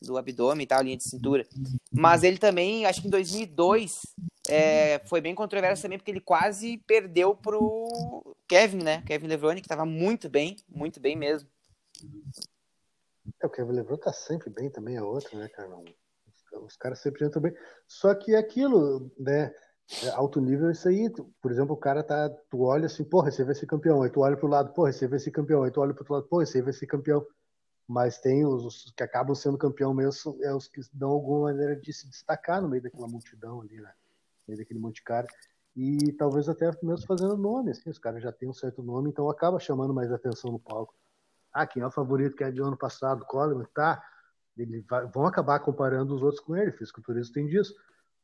do 0.00 0.16
abdômen 0.18 0.64
e 0.64 0.66
tal, 0.66 0.82
linha 0.82 0.96
de 0.96 1.04
cintura. 1.04 1.46
Mas 1.92 2.22
ele 2.22 2.38
também, 2.38 2.86
acho 2.86 3.00
que 3.00 3.08
em 3.08 3.10
2002, 3.10 4.02
é, 4.48 4.98
foi 5.06 5.20
bem 5.20 5.34
controverso 5.34 5.82
também, 5.82 5.98
porque 5.98 6.10
ele 6.10 6.20
quase 6.20 6.78
perdeu 6.86 7.34
pro 7.34 8.36
Kevin, 8.46 8.82
né? 8.82 9.02
Kevin 9.02 9.26
Levrone, 9.26 9.62
que 9.62 9.68
tava 9.68 9.84
muito 9.84 10.28
bem, 10.28 10.56
muito 10.68 11.00
bem 11.00 11.16
mesmo. 11.16 11.48
É, 13.40 13.46
o 13.46 13.50
Kevin 13.50 13.72
Levrone 13.72 14.00
tá 14.00 14.12
sempre 14.12 14.50
bem 14.50 14.70
também, 14.70 14.96
é 14.96 15.02
outro, 15.02 15.36
né, 15.38 15.48
cara? 15.48 15.70
Os, 16.64 16.76
caras 16.76 17.00
sempre 17.00 17.24
entram 17.24 17.42
bem. 17.42 17.52
Só 17.88 18.14
que 18.14 18.34
é 18.34 18.38
aquilo, 18.38 19.10
né? 19.18 19.52
É 20.02 20.08
alto 20.10 20.40
nível 20.40 20.70
isso 20.70 20.88
aí. 20.88 21.10
Por 21.42 21.50
exemplo, 21.50 21.74
o 21.74 21.78
cara 21.78 22.02
tá. 22.02 22.30
Tu 22.50 22.60
olha 22.60 22.86
assim, 22.86 23.04
porra, 23.04 23.30
você 23.30 23.44
vai 23.44 23.54
ser 23.54 23.66
campeão. 23.66 24.02
Aí 24.02 24.10
tu 24.10 24.20
olha 24.20 24.36
pro 24.36 24.46
lado, 24.46 24.72
porra, 24.72 24.92
você 24.92 25.06
vai 25.06 25.18
ser 25.18 25.30
campeão. 25.30 25.62
Aí 25.62 25.70
tu 25.70 25.80
olha 25.80 25.92
pro 25.92 26.02
outro 26.02 26.14
lado, 26.14 26.28
porra, 26.28 26.46
você 26.46 26.62
vai 26.62 26.72
ser 26.72 26.86
campeão 26.86 27.26
mas 27.86 28.18
tem 28.18 28.46
os, 28.46 28.64
os, 28.64 28.92
que 28.96 29.02
acabam 29.02 29.34
sendo 29.34 29.58
campeão 29.58 29.92
mesmo, 29.92 30.38
é 30.42 30.54
os 30.54 30.66
que 30.66 30.80
dão 30.92 31.10
alguma 31.10 31.52
maneira 31.52 31.76
de 31.76 31.92
se 31.92 32.08
destacar 32.08 32.62
no 32.62 32.68
meio 32.68 32.82
daquela 32.82 33.06
multidão 33.06 33.60
ali, 33.60 33.80
né? 33.80 33.92
No 34.40 34.48
meio 34.48 34.58
daquele 34.58 34.80
monte 34.80 34.96
de 34.96 35.02
cara. 35.02 35.26
E 35.76 36.12
talvez 36.12 36.48
até 36.48 36.70
mesmo 36.82 37.06
fazendo 37.06 37.36
nome, 37.36 37.72
assim, 37.72 37.90
os 37.90 37.98
caras 37.98 38.22
já 38.22 38.32
têm 38.32 38.48
um 38.48 38.54
certo 38.54 38.82
nome, 38.82 39.10
então 39.10 39.28
acaba 39.28 39.58
chamando 39.58 39.92
mais 39.92 40.10
atenção 40.12 40.52
no 40.52 40.58
palco. 40.58 40.94
Ah, 41.52 41.66
quem 41.66 41.82
é 41.82 41.86
o 41.86 41.90
favorito 41.90 42.36
que 42.36 42.44
é 42.44 42.50
de 42.50 42.60
ano 42.60 42.76
passado? 42.76 43.24
Coleman, 43.26 43.66
tá? 43.74 44.02
Eles 44.56 44.84
vão 45.12 45.26
acabar 45.26 45.58
comparando 45.60 46.14
os 46.14 46.22
outros 46.22 46.40
com 46.40 46.56
ele, 46.56 46.72
fisiculturismo 46.72 47.34
tem 47.34 47.46
disso. 47.46 47.74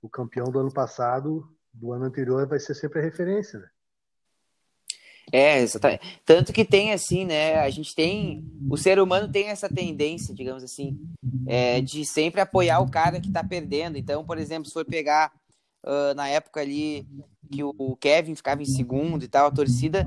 O 0.00 0.08
campeão 0.08 0.46
do 0.50 0.60
ano 0.60 0.72
passado, 0.72 1.48
do 1.72 1.92
ano 1.92 2.04
anterior, 2.04 2.46
vai 2.46 2.58
ser 2.58 2.74
sempre 2.74 3.00
a 3.00 3.02
referência, 3.02 3.58
né? 3.58 3.68
É, 5.32 5.58
exatamente. 5.58 6.20
Tanto 6.24 6.52
que 6.52 6.64
tem 6.64 6.92
assim, 6.92 7.24
né? 7.24 7.56
A 7.60 7.70
gente 7.70 7.94
tem. 7.94 8.44
O 8.68 8.76
ser 8.76 8.98
humano 8.98 9.30
tem 9.30 9.48
essa 9.48 9.68
tendência, 9.68 10.34
digamos 10.34 10.62
assim, 10.62 10.98
é, 11.46 11.80
de 11.80 12.04
sempre 12.04 12.40
apoiar 12.40 12.80
o 12.80 12.90
cara 12.90 13.20
que 13.20 13.30
tá 13.30 13.42
perdendo. 13.44 13.96
Então, 13.96 14.24
por 14.24 14.38
exemplo, 14.38 14.66
se 14.66 14.72
for 14.72 14.84
pegar 14.84 15.32
uh, 15.84 16.14
na 16.14 16.28
época 16.28 16.60
ali 16.60 17.06
que 17.50 17.62
o 17.64 17.96
Kevin 17.96 18.34
ficava 18.34 18.62
em 18.62 18.66
segundo 18.66 19.24
e 19.24 19.28
tal, 19.28 19.48
a 19.48 19.50
torcida, 19.50 20.06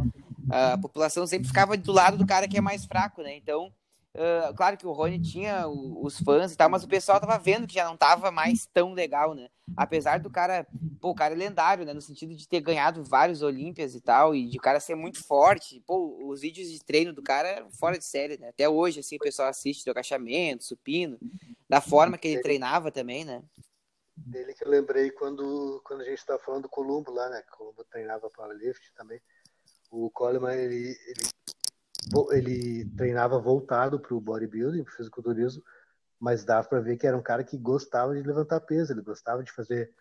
a 0.49 0.77
população 0.77 1.27
sempre 1.27 1.47
ficava 1.47 1.75
do 1.75 1.91
lado 1.91 2.17
do 2.17 2.25
cara 2.25 2.47
que 2.47 2.57
é 2.57 2.61
mais 2.61 2.85
fraco, 2.85 3.21
né? 3.21 3.35
Então, 3.35 3.69
Uh, 4.15 4.53
claro 4.55 4.77
que 4.77 4.85
o 4.85 4.91
Rony 4.91 5.19
tinha 5.19 5.67
os 5.67 6.19
fãs 6.19 6.53
e 6.53 6.55
tal, 6.55 6.69
mas 6.69 6.83
o 6.83 6.87
pessoal 6.87 7.19
tava 7.19 7.39
vendo 7.39 7.65
que 7.65 7.73
já 7.73 7.85
não 7.85 7.97
tava 7.97 8.29
mais 8.29 8.67
tão 8.67 8.93
legal, 8.93 9.33
né? 9.33 9.49
Apesar 9.75 10.19
do 10.19 10.29
cara, 10.29 10.67
pô, 11.01 11.09
o 11.09 11.15
cara 11.15 11.33
é 11.33 11.37
lendário, 11.37 11.83
né? 11.83 11.93
No 11.93 12.01
sentido 12.01 12.35
de 12.35 12.47
ter 12.47 12.61
ganhado 12.61 13.03
vários 13.03 13.41
Olímpias 13.41 13.95
e 13.95 14.01
tal, 14.01 14.35
e 14.35 14.47
de 14.47 14.57
o 14.59 14.61
cara 14.61 14.79
ser 14.79 14.93
muito 14.93 15.23
forte. 15.23 15.81
Pô, 15.87 16.27
os 16.27 16.41
vídeos 16.41 16.69
de 16.69 16.79
treino 16.83 17.11
do 17.11 17.23
cara 17.23 17.47
eram 17.47 17.71
fora 17.71 17.97
de 17.97 18.05
série, 18.05 18.37
né? 18.37 18.49
Até 18.49 18.69
hoje, 18.69 18.99
assim, 18.99 19.15
o 19.15 19.19
pessoal 19.19 19.49
assiste 19.49 19.83
do 19.83 19.89
agachamento, 19.89 20.63
supino, 20.63 21.17
da 21.67 21.81
forma 21.81 22.15
que 22.15 22.27
ele 22.27 22.41
treinava 22.41 22.91
também, 22.91 23.25
né? 23.25 23.41
Dele 24.15 24.53
que 24.53 24.63
eu 24.63 24.69
lembrei 24.69 25.09
quando, 25.09 25.81
quando 25.83 26.01
a 26.01 26.05
gente 26.05 26.19
estava 26.19 26.37
falando 26.37 26.63
do 26.63 26.69
Columbo 26.69 27.11
lá, 27.11 27.29
né? 27.29 27.41
Columbo 27.57 27.83
treinava 27.85 28.29
powerlift 28.29 28.93
também. 28.93 29.19
O 29.89 30.11
Coleman, 30.11 30.53
ele, 30.53 30.95
ele 31.07 31.23
ele 32.31 32.85
treinava 32.95 33.39
voltado 33.39 33.99
para 33.99 34.13
o 34.13 34.21
bodybuilding, 34.21 34.83
para 34.83 34.93
o 34.93 34.95
fisiculturismo, 34.95 35.63
mas 36.19 36.43
dava 36.43 36.67
para 36.67 36.79
ver 36.79 36.97
que 36.97 37.07
era 37.07 37.17
um 37.17 37.21
cara 37.21 37.43
que 37.43 37.57
gostava 37.57 38.15
de 38.15 38.23
levantar 38.23 38.61
peso, 38.61 38.93
ele 38.93 39.01
gostava 39.01 39.43
de 39.43 39.51
fazer 39.51 39.93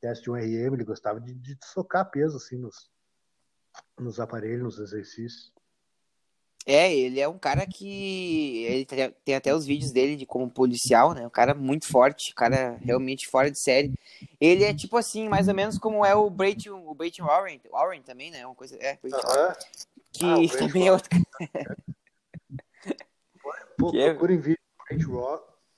teste 0.00 0.24
de 0.24 0.30
um 0.30 0.34
RM, 0.34 0.74
ele 0.74 0.84
gostava 0.84 1.20
de, 1.20 1.34
de 1.34 1.56
socar 1.64 2.10
peso 2.10 2.36
assim 2.36 2.58
nos, 2.58 2.90
nos 3.98 4.20
aparelhos, 4.20 4.62
nos 4.62 4.78
exercícios. 4.78 5.52
É, 6.66 6.94
ele 6.94 7.18
é 7.18 7.26
um 7.26 7.38
cara 7.38 7.66
que. 7.66 8.64
Ele 8.64 8.86
tem 9.24 9.34
até 9.34 9.54
os 9.54 9.64
vídeos 9.64 9.92
dele 9.92 10.14
de 10.14 10.26
como 10.26 10.50
policial, 10.50 11.14
né? 11.14 11.26
Um 11.26 11.30
cara 11.30 11.54
muito 11.54 11.86
forte, 11.86 12.32
um 12.32 12.34
cara 12.34 12.78
realmente 12.82 13.26
fora 13.26 13.50
de 13.50 13.58
série. 13.58 13.92
Ele 14.40 14.64
é 14.64 14.74
tipo 14.74 14.96
assim, 14.96 15.28
mais 15.28 15.48
ou 15.48 15.54
menos 15.54 15.78
como 15.78 16.04
é 16.04 16.14
o 16.14 16.28
Brayton, 16.28 16.86
o 16.86 16.94
Brayton 16.94 17.24
Warren, 17.24 17.60
Warren 17.70 18.02
também, 18.02 18.30
né? 18.30 18.44
Uma 18.46 18.54
coisa. 18.54 18.76
É, 18.76 18.98
uh 19.02 19.08
-huh. 19.08 19.56
Que 20.12 20.24
ah, 20.24 20.36
também 20.58 20.88
é 20.88 20.92
outro. 20.92 21.08
Pô, 23.78 23.90
que 23.92 24.04
procurem 24.04 24.38
é... 24.38 24.40
vídeo 24.40 24.58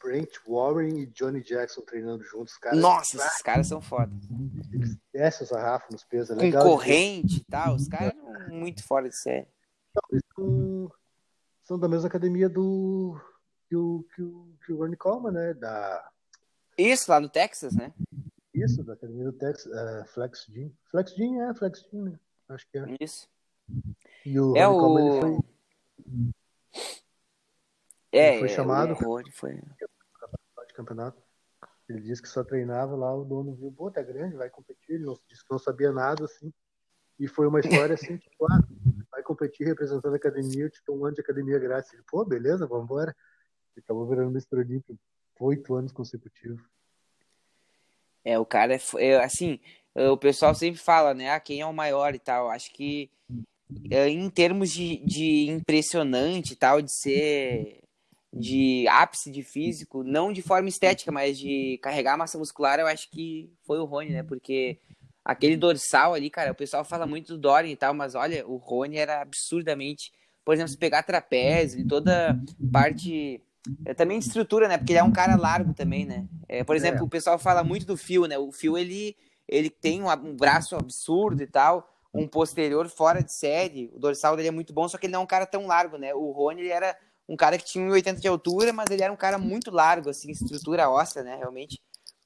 Brent 0.03 0.31
Warren 0.47 0.99
e 0.99 1.07
Johnny 1.07 1.43
Jackson 1.43 1.81
treinando 1.83 2.25
juntos, 2.25 2.57
cara. 2.59 2.75
Nossa, 2.75 3.17
esses 3.17 3.41
caras 3.41 3.69
são 3.69 3.81
foda. 3.81 4.11
Eles 4.73 4.97
descem 5.13 5.45
os 5.45 5.53
arrafos 5.53 5.91
nos 5.93 6.05
pesos, 6.05 6.31
é 6.31 6.35
legal. 6.35 6.65
Com 6.65 6.71
corrente 6.71 7.37
e 7.37 7.45
tal, 7.45 7.77
os 7.77 7.87
caras 7.87 8.13
são 8.13 8.49
muito 8.49 8.83
fora 8.83 9.09
de 9.09 9.17
série. 9.17 9.47
Eles 10.11 10.23
são, 11.73 11.79
da 11.79 11.89
mesma 11.89 12.09
academia 12.09 12.49
do 12.49 13.19
que 13.69 13.77
o, 13.77 14.05
que 14.15 14.23
o, 14.23 14.55
que 14.65 14.73
o 14.73 14.79
Ronnie 14.79 14.97
Coleman, 14.97 15.33
né? 15.33 15.55
Da... 15.55 16.11
Isso, 16.77 17.11
lá 17.11 17.21
no 17.21 17.29
Texas, 17.29 17.75
né? 17.75 17.93
Isso, 18.55 18.85
da 18.85 18.93
academia 18.93 19.25
do 19.25 19.33
Texas, 19.33 19.67
uh, 19.73 20.07
Flex 20.09 20.47
Gym. 20.51 20.73
Flex 20.91 21.15
Gym, 21.15 21.41
é, 21.41 21.55
Flex 21.55 21.85
Gym, 21.91 22.03
né? 22.03 22.21
Acho 22.49 22.69
que 22.69 22.79
é. 22.79 22.97
Isso. 23.01 23.29
E 24.27 24.39
o 24.39 24.57
é 24.57 24.69
o... 24.69 24.99
ele 24.99 25.21
foi... 25.21 25.39
É, 28.13 28.31
ele 28.33 28.41
foi 28.41 28.49
chamado 28.51 28.93
é, 28.93 28.97
foi... 28.97 29.55
de 29.55 30.75
campeonato. 30.75 31.23
Ele 31.89 32.01
disse 32.01 32.21
que 32.21 32.29
só 32.29 32.45
treinava 32.45 32.95
lá, 32.95 33.15
o 33.15 33.25
dono 33.25 33.55
viu, 33.55 33.73
pô, 33.73 33.91
tá 33.91 34.03
grande, 34.03 34.37
vai 34.37 34.51
competir. 34.51 34.97
Ele 34.97 35.07
disse 35.29 35.43
que 35.43 35.51
não 35.51 35.59
sabia 35.59 35.93
nada, 35.93 36.25
assim. 36.25 36.53
E 37.19 37.27
foi 37.27 37.47
uma 37.47 37.61
história 37.61 37.95
assim, 37.95 38.17
tipo, 38.19 38.47
ah, 38.51 38.61
vai 39.23 39.23
competir 39.23 39.67
representando 39.67 40.13
a 40.13 40.17
academia, 40.17 40.65
eu 40.65 40.71
te 40.71 40.83
dou 40.85 40.99
um 40.99 41.07
ano 41.07 41.15
de 41.15 41.21
academia 41.21 41.59
grátis. 41.59 41.93
Ele, 41.93 42.03
pô, 42.11 42.25
beleza, 42.25 42.67
vamos 42.67 42.85
embora. 42.85 43.17
Acabou 43.79 44.07
virando 44.07 44.31
Mr. 44.31 44.57
Olímpio 44.57 44.99
oito 45.41 45.75
anos 45.75 45.93
consecutivos. 45.93 46.61
É, 48.25 48.39
o 48.39 48.45
cara 48.45 48.75
é, 48.75 48.81
é, 48.99 49.25
assim, 49.25 49.59
o 49.95 50.17
pessoal 50.17 50.55
sempre 50.55 50.81
fala, 50.81 51.15
né, 51.15 51.31
ah, 51.31 51.41
quem 51.41 51.61
é 51.61 51.67
o 51.67 51.73
maior 51.73 52.15
e 52.15 52.19
tal. 52.19 52.51
Acho 52.51 52.73
que 52.73 53.11
é, 53.91 54.09
em 54.09 54.29
termos 54.29 54.71
de, 54.71 54.99
de 55.05 55.51
impressionante 55.51 56.53
e 56.53 56.57
tal, 56.57 56.83
de 56.83 56.93
ser 56.93 57.81
de 58.35 58.87
ápice 58.89 59.31
de 59.31 59.43
físico, 59.43 60.03
não 60.03 60.33
de 60.33 60.41
forma 60.41 60.69
estética, 60.69 61.13
mas 61.13 61.39
de 61.39 61.79
carregar 61.83 62.17
massa 62.17 62.39
muscular, 62.39 62.79
eu 62.79 62.87
acho 62.87 63.11
que 63.11 63.53
foi 63.67 63.79
o 63.79 63.85
Rony, 63.85 64.11
né? 64.11 64.23
Porque 64.23 64.79
aquele 65.25 65.57
dorsal 65.57 66.15
ali, 66.15 66.31
cara, 66.31 66.53
o 66.53 66.55
pessoal 66.55 66.85
fala 66.85 67.07
muito 67.07 67.35
do 67.35 67.39
Dorian 67.39 67.71
e 67.71 67.77
tal, 67.77 67.95
mas 67.95 68.15
olha, 68.15 68.47
o 68.47 68.57
Rony 68.57 68.97
era 68.97 69.21
absurdamente. 69.21 70.13
Por 70.45 70.55
exemplo, 70.55 70.71
se 70.71 70.79
pegar 70.79 71.03
trapézio, 71.03 71.87
toda 71.87 72.39
parte. 72.73 73.41
É, 73.85 73.95
também 73.95 74.19
de 74.19 74.27
estrutura, 74.27 74.67
né? 74.67 74.77
Porque 74.77 74.93
ele 74.93 74.99
é 74.99 75.05
um 75.05 75.13
cara 75.13 75.37
largo 75.37 75.73
também, 75.73 76.05
né? 76.05 76.27
É, 76.49 76.65
por 76.65 76.75
exemplo, 76.75 77.01
é. 77.01 77.03
o 77.05 77.09
pessoal 77.09 77.39
fala 77.39 77.63
muito 77.63 77.87
do 77.87 77.97
fio, 77.97 78.27
né? 78.27 78.37
O 78.37 78.51
fio 78.51 78.77
ele, 78.77 79.17
ele 79.47 79.71
tem 79.71 80.03
um, 80.03 80.11
um 80.11 80.37
braço 80.37 80.75
absurdo 80.75 81.43
e 81.43 81.47
tal 81.47 81.89
um 82.15 82.29
posterior 82.29 82.89
fora 82.89 83.23
de 83.23 83.33
série. 83.33 83.91
O 83.95 83.99
dorsal 83.99 84.37
dele 84.37 84.49
é 84.49 84.53
muito 84.53 84.73
bom, 84.73 84.87
só 84.87 84.99
que 84.99 85.07
ele 85.07 85.13
não 85.13 85.21
é 85.21 85.25
um 85.25 85.27
cara 85.27 85.47
tão 85.47 85.67
largo, 85.67 85.97
né? 85.97 86.15
O 86.15 86.31
Rony 86.31 86.61
ele 86.61 86.71
era 86.71 86.97
um 87.29 87.37
cara 87.37 87.57
que 87.57 87.65
tinha 87.65 87.85
1,80 87.87 88.21
de 88.21 88.29
altura, 88.29 88.73
mas 88.73 88.91
ele 88.91 89.03
era 89.03 89.13
um 89.13 89.17
cara 89.17 89.39
muito 89.39 89.71
largo, 89.71 90.11
assim, 90.11 90.31
estrutura 90.31 90.91
óssea, 90.91 91.23
né? 91.23 91.37
Realmente. 91.37 91.81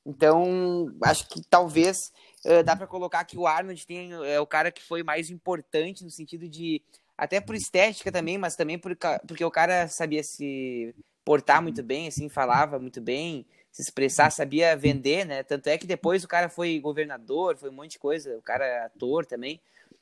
Então, 0.04 0.92
acho 1.02 1.28
que 1.28 1.40
talvez 1.48 2.12
uh, 2.46 2.62
dá 2.64 2.74
para 2.76 2.86
colocar 2.86 3.24
que 3.24 3.36
o 3.36 3.46
Arnold 3.46 3.86
tem, 3.86 4.12
é 4.12 4.40
o 4.40 4.46
cara 4.46 4.70
que 4.70 4.82
foi 4.82 5.02
mais 5.02 5.30
importante 5.30 6.04
no 6.04 6.10
sentido 6.10 6.48
de 6.48 6.82
até 7.18 7.40
por 7.40 7.54
estética 7.54 8.12
também, 8.12 8.38
mas 8.38 8.56
também 8.56 8.78
por, 8.78 8.96
porque 9.26 9.44
o 9.44 9.50
cara 9.50 9.88
sabia 9.88 10.22
se 10.22 10.94
portar 11.24 11.62
muito 11.62 11.82
bem, 11.82 12.06
assim, 12.06 12.28
falava 12.28 12.78
muito 12.78 13.00
bem, 13.00 13.46
se 13.72 13.82
expressar, 13.82 14.30
sabia 14.30 14.76
vender, 14.76 15.24
né? 15.24 15.42
Tanto 15.42 15.66
é 15.66 15.76
que 15.76 15.86
depois 15.86 16.22
o 16.22 16.28
cara 16.28 16.48
foi 16.48 16.78
governador, 16.78 17.56
foi 17.56 17.68
um 17.68 17.72
monte 17.72 17.92
de 17.92 17.98
coisa, 17.98 18.36
o 18.36 18.42
cara 18.42 18.64
é 18.64 18.84
ator 18.84 19.26
também. 19.26 19.60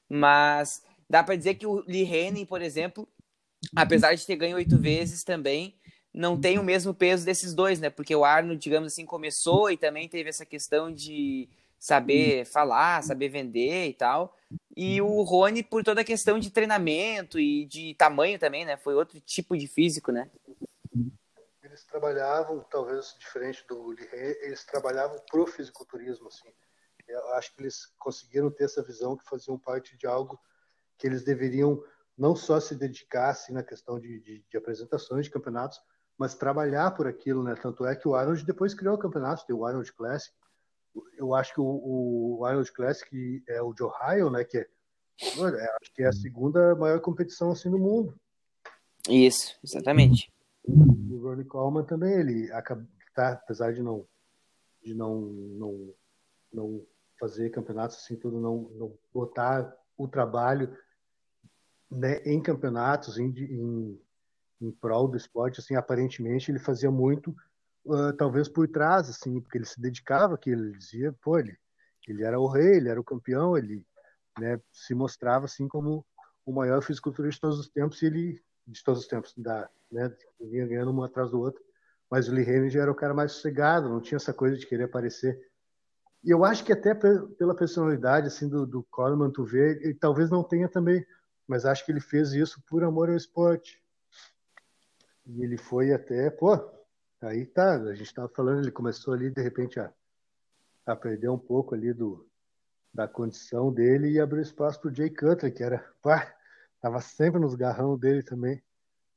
Mas 0.09 0.83
dá 1.09 1.23
para 1.23 1.37
dizer 1.37 1.55
que 1.55 1.67
o 1.67 1.83
Lee 1.87 2.05
Haney, 2.05 2.45
por 2.45 2.61
exemplo, 2.61 3.09
apesar 3.75 4.15
de 4.15 4.27
ter 4.27 4.37
ganho 4.37 4.57
oito 4.57 4.77
vezes 4.79 5.25
também, 5.25 5.75
não 6.13 6.39
tem 6.39 6.59
o 6.59 6.63
mesmo 6.63 6.95
peso 6.95 7.25
desses 7.25 7.55
dois, 7.55 7.81
né? 7.81 7.91
Porque 7.91 8.15
o 8.15 8.25
Arnold, 8.25 8.61
digamos 8.61 8.93
assim, 8.93 9.07
começou 9.07 9.71
e 9.71 9.77
também 9.77 10.09
teve 10.09 10.29
essa 10.29 10.47
questão 10.47 10.93
de 10.93 11.49
saber 11.85 12.47
falar, 12.47 13.03
saber 13.03 13.29
vender 13.29 13.89
e 13.89 13.93
tal. 13.93 14.35
E 14.75 15.03
o 15.03 15.21
Rony, 15.21 15.63
por 15.63 15.85
toda 15.85 16.01
a 16.01 16.05
questão 16.05 16.39
de 16.39 16.51
treinamento 16.51 17.39
e 17.39 17.67
de 17.67 17.95
tamanho 17.97 18.39
também, 18.39 18.65
né? 18.65 18.79
Foi 18.79 18.95
outro 18.95 19.21
tipo 19.21 19.55
de 19.55 19.67
físico, 19.67 20.11
né? 20.11 20.31
Eles 21.63 21.85
trabalhavam, 21.85 22.65
talvez 22.71 23.15
diferente 23.19 23.67
do 23.69 23.89
Lee 23.89 24.09
eles 24.41 24.65
trabalhavam 24.65 25.19
pro 25.31 25.47
fisiculturismo, 25.47 26.29
assim. 26.29 26.49
Eu 27.07 27.35
acho 27.35 27.55
que 27.55 27.61
eles 27.61 27.85
conseguiram 27.99 28.51
ter 28.51 28.65
essa 28.65 28.83
visão 28.83 29.15
que 29.15 29.29
faziam 29.29 29.59
parte 29.59 29.95
de 29.99 30.07
algo 30.07 30.41
que 30.97 31.07
eles 31.07 31.23
deveriam 31.23 31.85
não 32.17 32.35
só 32.35 32.61
se 32.61 32.75
dedicar 32.75 33.29
assim, 33.29 33.53
na 33.53 33.63
questão 33.63 34.01
de, 34.01 34.21
de, 34.21 34.43
de 34.49 34.57
apresentações 34.57 35.27
de 35.27 35.31
campeonatos, 35.31 35.79
mas 36.17 36.35
trabalhar 36.35 36.93
por 36.93 37.07
aquilo, 37.07 37.43
né? 37.43 37.55
Tanto 37.61 37.85
é 37.85 37.95
que 37.95 38.09
o 38.09 38.15
Arnold 38.15 38.43
depois 38.47 38.73
criou 38.73 38.97
campeonatos, 38.97 39.45
tem 39.45 39.55
o 39.55 39.67
Arnold 39.67 39.93
Classic. 39.93 40.35
Eu 41.17 41.35
acho 41.35 41.53
que 41.55 41.61
o, 41.61 42.39
o 42.39 42.45
Arnold 42.45 42.71
Classic 42.73 43.43
é 43.49 43.61
o 43.61 43.73
de 43.73 43.83
Ohio, 43.83 44.31
né? 44.31 44.45
Que 44.45 44.59
é, 44.59 44.61
é, 44.63 45.77
acho 45.81 45.93
que 45.95 46.03
é 46.03 46.07
a 46.07 46.13
segunda 46.13 46.75
maior 46.75 47.01
competição 47.01 47.51
assim 47.51 47.69
no 47.69 47.79
mundo. 47.79 48.19
Isso, 49.09 49.59
exatamente. 49.63 50.33
O 50.67 51.21
Ronnie 51.23 51.45
Coleman 51.45 51.85
também, 51.85 52.13
ele 52.15 52.49
tá, 53.15 53.33
apesar 53.33 53.73
de 53.73 53.83
não 53.83 54.07
de 54.83 54.95
não 54.95 55.21
não, 55.21 55.95
não 56.53 56.87
fazer 57.19 57.51
campeonatos 57.51 57.97
assim 57.97 58.17
tudo, 58.17 58.41
não, 58.41 58.71
não 58.75 58.93
botar 59.13 59.77
o 59.97 60.09
trabalho 60.09 60.77
né, 61.91 62.23
em 62.25 62.41
campeonatos, 62.43 63.19
em, 63.19 63.29
em 63.29 63.99
em 64.65 64.71
prol 64.71 65.09
do 65.09 65.17
esporte, 65.17 65.61
assim, 65.61 65.75
aparentemente 65.75 66.51
ele 66.51 66.59
fazia 66.59 66.91
muito, 66.91 67.35
uh, 67.85 68.13
talvez 68.17 68.49
por 68.49 68.69
trás, 68.69 69.09
assim, 69.09 69.41
porque 69.41 69.59
ele 69.59 69.65
se 69.65 69.81
dedicava 69.81 70.39
que 70.39 70.51
ele 70.51 70.73
dizia, 70.73 71.13
pô, 71.23 71.39
ele, 71.39 71.57
ele 72.09 72.23
era 72.23 72.39
o 72.39 72.47
rei, 72.47 72.77
ele 72.77 72.89
era 72.89 73.01
o 73.01 73.05
campeão, 73.05 73.57
ele 73.57 73.85
né, 74.39 74.61
se 74.73 74.95
mostrava 74.95 75.45
assim 75.45 75.69
como 75.69 76.05
o 76.45 76.53
maior 76.53 76.83
fisiculturista 76.83 77.37
de 77.37 77.41
todos 77.41 77.59
os 77.61 77.69
tempos 77.69 78.03
e 78.03 78.07
ele 78.07 78.43
de 78.67 78.83
todos 78.83 79.03
os 79.03 79.07
tempos 79.07 79.35
da 79.37 79.69
né 79.93 80.11
vinha 80.41 80.67
ganhando 80.67 80.91
um 80.91 81.03
atrás 81.03 81.31
do 81.31 81.41
outro. 81.41 81.63
Mas 82.11 82.29
o 82.29 82.33
Lee 82.33 82.45
Haney 82.45 82.77
era 82.77 82.91
o 82.91 82.95
cara 82.95 83.15
mais 83.15 83.33
sossegado 83.33 83.89
não 83.89 84.01
tinha 84.01 84.17
essa 84.17 84.33
coisa 84.33 84.57
de 84.57 84.67
querer 84.67 84.85
aparecer. 84.85 85.39
E 86.23 86.31
eu 86.31 86.45
acho 86.45 86.65
que 86.65 86.73
até 86.73 86.95
pela 86.95 87.55
personalidade 87.55 88.27
assim 88.27 88.49
do, 88.49 88.67
do 88.67 88.83
Coleman 88.85 89.31
tu 89.31 89.45
vê 89.45 89.79
ele 89.83 89.95
talvez 89.95 90.31
não 90.31 90.43
tenha 90.43 90.69
também 90.69 91.05
mas 91.47 91.65
acho 91.65 91.85
que 91.85 91.93
ele 91.93 92.01
fez 92.01 92.33
isso 92.33 92.63
por 92.67 92.83
amor 92.83 93.11
ao 93.11 93.17
esporte. 93.17 93.83
E 95.27 95.43
ele 95.43 95.57
foi 95.57 95.93
até, 95.93 96.31
pô, 96.31 96.59
aí 97.21 97.47
tá, 97.47 97.75
a 97.75 97.95
gente 97.95 98.07
estava 98.07 98.29
falando, 98.29 98.61
ele 98.61 98.71
começou 98.71 99.15
ali 99.15 99.31
de 99.31 99.43
repente 99.43 99.81
a, 99.81 99.93
a 100.87 100.95
perder 100.95 101.29
um 101.29 101.39
pouco 101.39 101.75
ali 101.75 101.93
do, 101.93 102.29
da 102.93 103.09
condição 103.09 103.73
dele 103.73 104.11
e 104.11 104.21
abriu 104.21 104.43
espaço 104.43 104.81
para 104.81 104.91
o 104.91 104.95
Jay 104.95 105.11
Cutler, 105.11 105.53
que 105.53 105.63
era, 105.63 105.79
pá, 106.03 106.35
tava 106.81 107.01
sempre 107.01 107.41
nos 107.41 107.55
garrão 107.55 107.99
dele 107.99 108.23
também, 108.23 108.63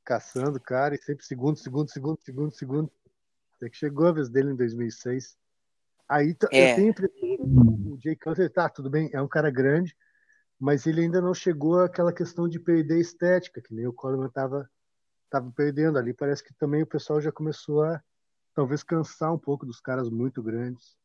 caçando 0.04 0.58
o 0.58 0.60
cara 0.60 0.94
e 0.94 0.98
sempre 0.98 1.24
segundo, 1.24 1.56
segundo, 1.56 1.90
segundo, 1.90 2.18
segundo, 2.22 2.52
segundo. 2.52 2.92
Até 3.56 3.68
que 3.68 3.76
chegou 3.76 4.06
a 4.06 4.12
vez 4.12 4.28
dele 4.28 4.50
em 4.50 4.56
2006. 4.56 5.36
Aí 6.08 6.36
é. 6.50 6.72
eu 6.72 6.94
tenho 6.94 6.94
o 7.92 7.98
Jay 8.02 8.16
Cutler, 8.16 8.50
tá, 8.50 8.68
tudo 8.68 8.88
bem, 8.88 9.10
é 9.12 9.20
um 9.20 9.28
cara 9.28 9.50
grande, 9.50 9.94
mas 10.58 10.86
ele 10.86 11.02
ainda 11.02 11.20
não 11.20 11.34
chegou 11.34 11.80
àquela 11.80 12.12
questão 12.12 12.48
de 12.48 12.58
perder 12.58 12.98
estética, 12.98 13.60
que 13.60 13.74
nem 13.74 13.86
o 13.86 13.92
Coleman 13.92 14.30
tava 14.30 14.68
estava 15.28 15.50
perdendo 15.54 15.98
ali. 15.98 16.12
Parece 16.12 16.42
que 16.42 16.52
também 16.54 16.82
o 16.82 16.86
pessoal 16.86 17.20
já 17.20 17.30
começou 17.30 17.82
a 17.84 18.02
talvez 18.54 18.82
cansar 18.82 19.32
um 19.32 19.38
pouco 19.38 19.64
dos 19.64 19.80
caras 19.80 20.10
muito 20.10 20.42
grandes. 20.42 20.96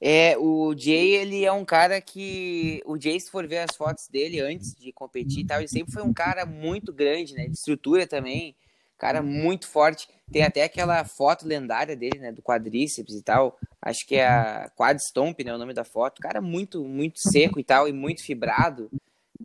É, 0.00 0.36
o 0.36 0.74
Jay, 0.76 1.14
ele 1.14 1.44
é 1.44 1.52
um 1.52 1.64
cara 1.64 2.00
que. 2.00 2.82
O 2.84 3.00
Jay, 3.00 3.18
se 3.18 3.30
for 3.30 3.46
ver 3.46 3.58
as 3.58 3.74
fotos 3.76 4.08
dele 4.08 4.40
antes 4.40 4.74
de 4.74 4.92
competir 4.92 5.40
e 5.40 5.46
tal, 5.46 5.58
ele 5.58 5.68
sempre 5.68 5.92
foi 5.92 6.02
um 6.02 6.12
cara 6.12 6.44
muito 6.44 6.92
grande, 6.92 7.34
né? 7.34 7.46
De 7.46 7.56
estrutura 7.56 8.06
também. 8.06 8.54
Cara 8.98 9.22
muito 9.22 9.66
forte. 9.66 10.08
Tem 10.32 10.42
até 10.42 10.64
aquela 10.64 11.04
foto 11.04 11.46
lendária 11.46 11.96
dele, 11.96 12.18
né? 12.18 12.32
Do 12.32 12.42
quadríceps 12.42 13.14
e 13.14 13.22
tal. 13.22 13.58
Acho 13.80 14.06
que 14.06 14.16
é 14.16 14.26
a 14.26 14.70
Quad 14.74 14.98
Stomp, 14.98 15.40
né? 15.40 15.54
O 15.54 15.58
nome 15.58 15.72
da 15.72 15.84
foto. 15.84 16.20
Cara 16.20 16.40
muito, 16.40 16.84
muito 16.84 17.18
seco 17.18 17.58
e 17.58 17.64
tal, 17.64 17.88
e 17.88 17.92
muito 17.92 18.22
fibrado 18.22 18.90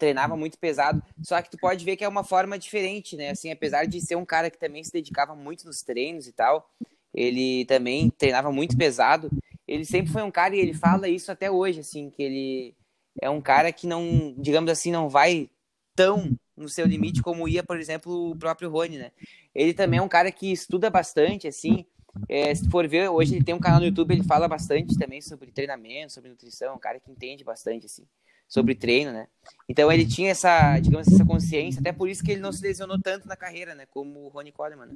treinava 0.01 0.35
muito 0.35 0.57
pesado, 0.57 0.99
só 1.21 1.39
que 1.43 1.51
tu 1.51 1.59
pode 1.59 1.85
ver 1.85 1.95
que 1.95 2.03
é 2.03 2.07
uma 2.07 2.23
forma 2.23 2.57
diferente, 2.57 3.15
né? 3.15 3.29
Assim, 3.29 3.51
apesar 3.51 3.85
de 3.85 4.01
ser 4.01 4.15
um 4.15 4.25
cara 4.25 4.49
que 4.49 4.57
também 4.57 4.83
se 4.83 4.91
dedicava 4.91 5.35
muito 5.35 5.63
nos 5.67 5.83
treinos 5.83 6.25
e 6.25 6.33
tal, 6.33 6.67
ele 7.13 7.65
também 7.65 8.09
treinava 8.09 8.51
muito 8.51 8.75
pesado. 8.75 9.29
Ele 9.67 9.85
sempre 9.85 10.11
foi 10.11 10.23
um 10.23 10.31
cara 10.31 10.55
e 10.55 10.59
ele 10.59 10.73
fala 10.73 11.07
isso 11.07 11.31
até 11.31 11.51
hoje, 11.51 11.81
assim, 11.81 12.09
que 12.09 12.23
ele 12.23 12.75
é 13.21 13.29
um 13.29 13.39
cara 13.39 13.71
que 13.71 13.85
não, 13.85 14.33
digamos 14.39 14.71
assim, 14.71 14.91
não 14.91 15.07
vai 15.07 15.47
tão 15.95 16.35
no 16.57 16.67
seu 16.67 16.87
limite 16.87 17.21
como 17.21 17.47
ia, 17.47 17.61
por 17.61 17.79
exemplo, 17.79 18.31
o 18.31 18.35
próprio 18.35 18.71
Rony, 18.71 18.97
né? 18.97 19.11
Ele 19.53 19.71
também 19.71 19.99
é 19.99 20.01
um 20.01 20.09
cara 20.09 20.31
que 20.31 20.51
estuda 20.51 20.89
bastante, 20.89 21.47
assim. 21.47 21.85
É, 22.27 22.53
se 22.55 22.67
for 22.71 22.87
ver, 22.87 23.07
hoje 23.09 23.35
ele 23.35 23.45
tem 23.45 23.53
um 23.53 23.59
canal 23.59 23.79
no 23.79 23.85
YouTube, 23.85 24.15
ele 24.15 24.23
fala 24.23 24.47
bastante 24.47 24.97
também 24.97 25.21
sobre 25.21 25.51
treinamento, 25.51 26.11
sobre 26.11 26.31
nutrição, 26.31 26.75
um 26.75 26.79
cara 26.79 26.99
que 26.99 27.11
entende 27.11 27.43
bastante, 27.43 27.85
assim 27.85 28.03
sobre 28.51 28.75
treino, 28.75 29.13
né? 29.13 29.29
Então 29.67 29.89
ele 29.89 30.05
tinha 30.05 30.31
essa, 30.31 30.77
digamos, 30.77 31.07
essa 31.07 31.25
consciência, 31.25 31.79
até 31.79 31.93
por 31.93 32.09
isso 32.09 32.21
que 32.21 32.33
ele 32.33 32.41
não 32.41 32.51
se 32.51 32.61
lesionou 32.61 33.01
tanto 33.01 33.25
na 33.25 33.37
carreira, 33.37 33.73
né? 33.73 33.85
Como 33.85 34.25
o 34.25 34.27
Ronnie 34.27 34.51
Coleman. 34.51 34.87
Né? 34.87 34.95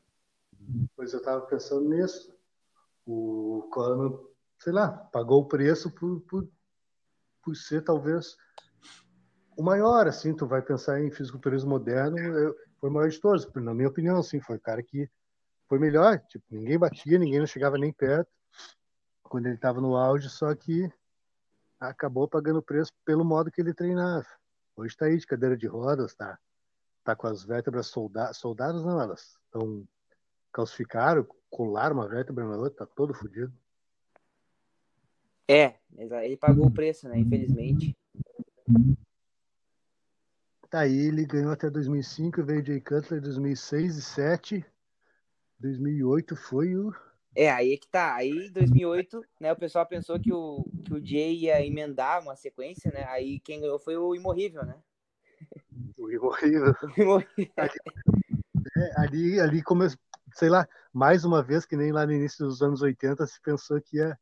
Pois 0.94 1.14
eu 1.14 1.20
estava 1.20 1.40
pensando 1.46 1.88
nisso. 1.90 2.36
O 3.06 3.70
Coleman, 3.72 4.20
sei 4.60 4.74
lá, 4.74 4.90
pagou 4.90 5.42
o 5.42 5.48
preço 5.48 5.90
por, 5.90 6.20
por, 6.22 6.46
por 7.42 7.56
ser 7.56 7.82
talvez 7.82 8.36
o 9.56 9.64
maior, 9.64 10.06
assim, 10.06 10.36
tu 10.36 10.46
vai 10.46 10.62
pensar 10.62 11.02
em 11.02 11.10
fisiculturismo 11.10 11.70
moderno, 11.70 12.18
eu, 12.18 12.54
foi 12.78 12.90
o 12.90 12.94
maior 12.94 13.10
de 13.10 13.22
todos, 13.22 13.50
na 13.56 13.74
minha 13.74 13.88
opinião, 13.88 14.18
assim, 14.18 14.42
foi 14.42 14.58
o 14.58 14.62
cara 14.62 14.84
que 14.84 15.10
foi 15.70 15.80
melhor, 15.80 16.20
tipo, 16.28 16.44
ninguém 16.52 16.78
batia, 16.78 17.18
ninguém 17.18 17.40
não 17.40 17.48
chegava 17.48 17.78
nem 17.78 17.94
perto 17.94 18.30
quando 19.24 19.46
ele 19.46 19.56
estava 19.56 19.80
no 19.80 19.96
auge, 19.96 20.30
só 20.30 20.54
que 20.54 20.92
acabou 21.80 22.28
pagando 22.28 22.62
preço 22.62 22.92
pelo 23.04 23.26
modo 23.26 23.52
que 23.52 23.62
ele 23.62 23.74
treinava. 23.74 24.28
Hoje 24.76 24.94
está 24.94 25.06
aí 25.06 25.18
de 25.18 25.26
cadeira 25.26 25.56
de 25.56 25.68
rodas, 25.68 26.14
tá, 26.16 26.38
tá 27.04 27.16
com 27.16 27.28
as 27.28 27.44
vértebras 27.44 27.88
soldadas, 27.88 28.38
soldadas 28.38 28.84
não, 28.84 29.00
elas 29.00 29.38
estão 29.46 29.88
calcificaram, 30.52 31.28
colaram 31.50 31.96
uma 31.96 32.08
vértebra 32.08 32.46
na 32.46 32.58
outra, 32.58 32.86
tá 32.86 32.94
todo 32.96 33.14
fodido. 33.14 33.54
É, 35.48 35.76
ele 35.98 36.38
pagou 36.38 36.66
o 36.66 36.72
preço, 36.72 37.08
né, 37.08 37.20
infelizmente. 37.20 37.96
Tá 40.70 40.80
aí, 40.80 41.08
ele 41.08 41.26
ganhou 41.26 41.52
até 41.52 41.70
2005, 41.70 42.44
veio 42.44 42.66
Jay 42.66 42.82
Cutler 42.82 43.22
2006 43.22 43.82
e 43.82 43.88
2007. 43.88 44.66
2008 45.60 46.36
foi 46.36 46.76
o 46.76 46.94
é, 47.36 47.52
aí 47.52 47.74
é 47.74 47.78
que 47.78 47.88
tá. 47.88 48.16
Aí, 48.16 48.48
em 48.48 48.52
2008, 48.52 49.22
né, 49.42 49.52
o 49.52 49.58
pessoal 49.58 49.86
pensou 49.86 50.20
que 50.20 50.32
o, 50.32 50.66
que 50.86 50.94
o 50.94 51.06
Jay 51.06 51.36
ia 51.36 51.66
emendar 51.66 52.22
uma 52.22 52.36
sequência, 52.36 52.90
né? 52.92 53.04
Aí 53.10 53.40
quem 53.42 53.60
ganhou 53.60 53.78
foi 53.78 53.98
o 53.98 54.16
Imorrível, 54.16 54.66
né? 54.66 54.76
O 55.98 56.10
Imorrível. 56.10 56.74
ali, 57.58 57.74
é, 58.78 59.02
ali, 59.02 59.40
ali 59.40 59.62
começou, 59.62 60.00
sei 60.34 60.50
lá, 60.50 60.68
mais 60.94 61.26
uma 61.26 61.44
vez, 61.44 61.66
que 61.66 61.76
nem 61.76 61.92
lá 61.92 62.06
no 62.06 62.14
início 62.14 62.46
dos 62.46 62.62
anos 62.62 62.82
80, 62.82 63.28
se 63.28 63.42
pensou 63.42 63.82
que 63.82 63.98
ia 63.98 64.18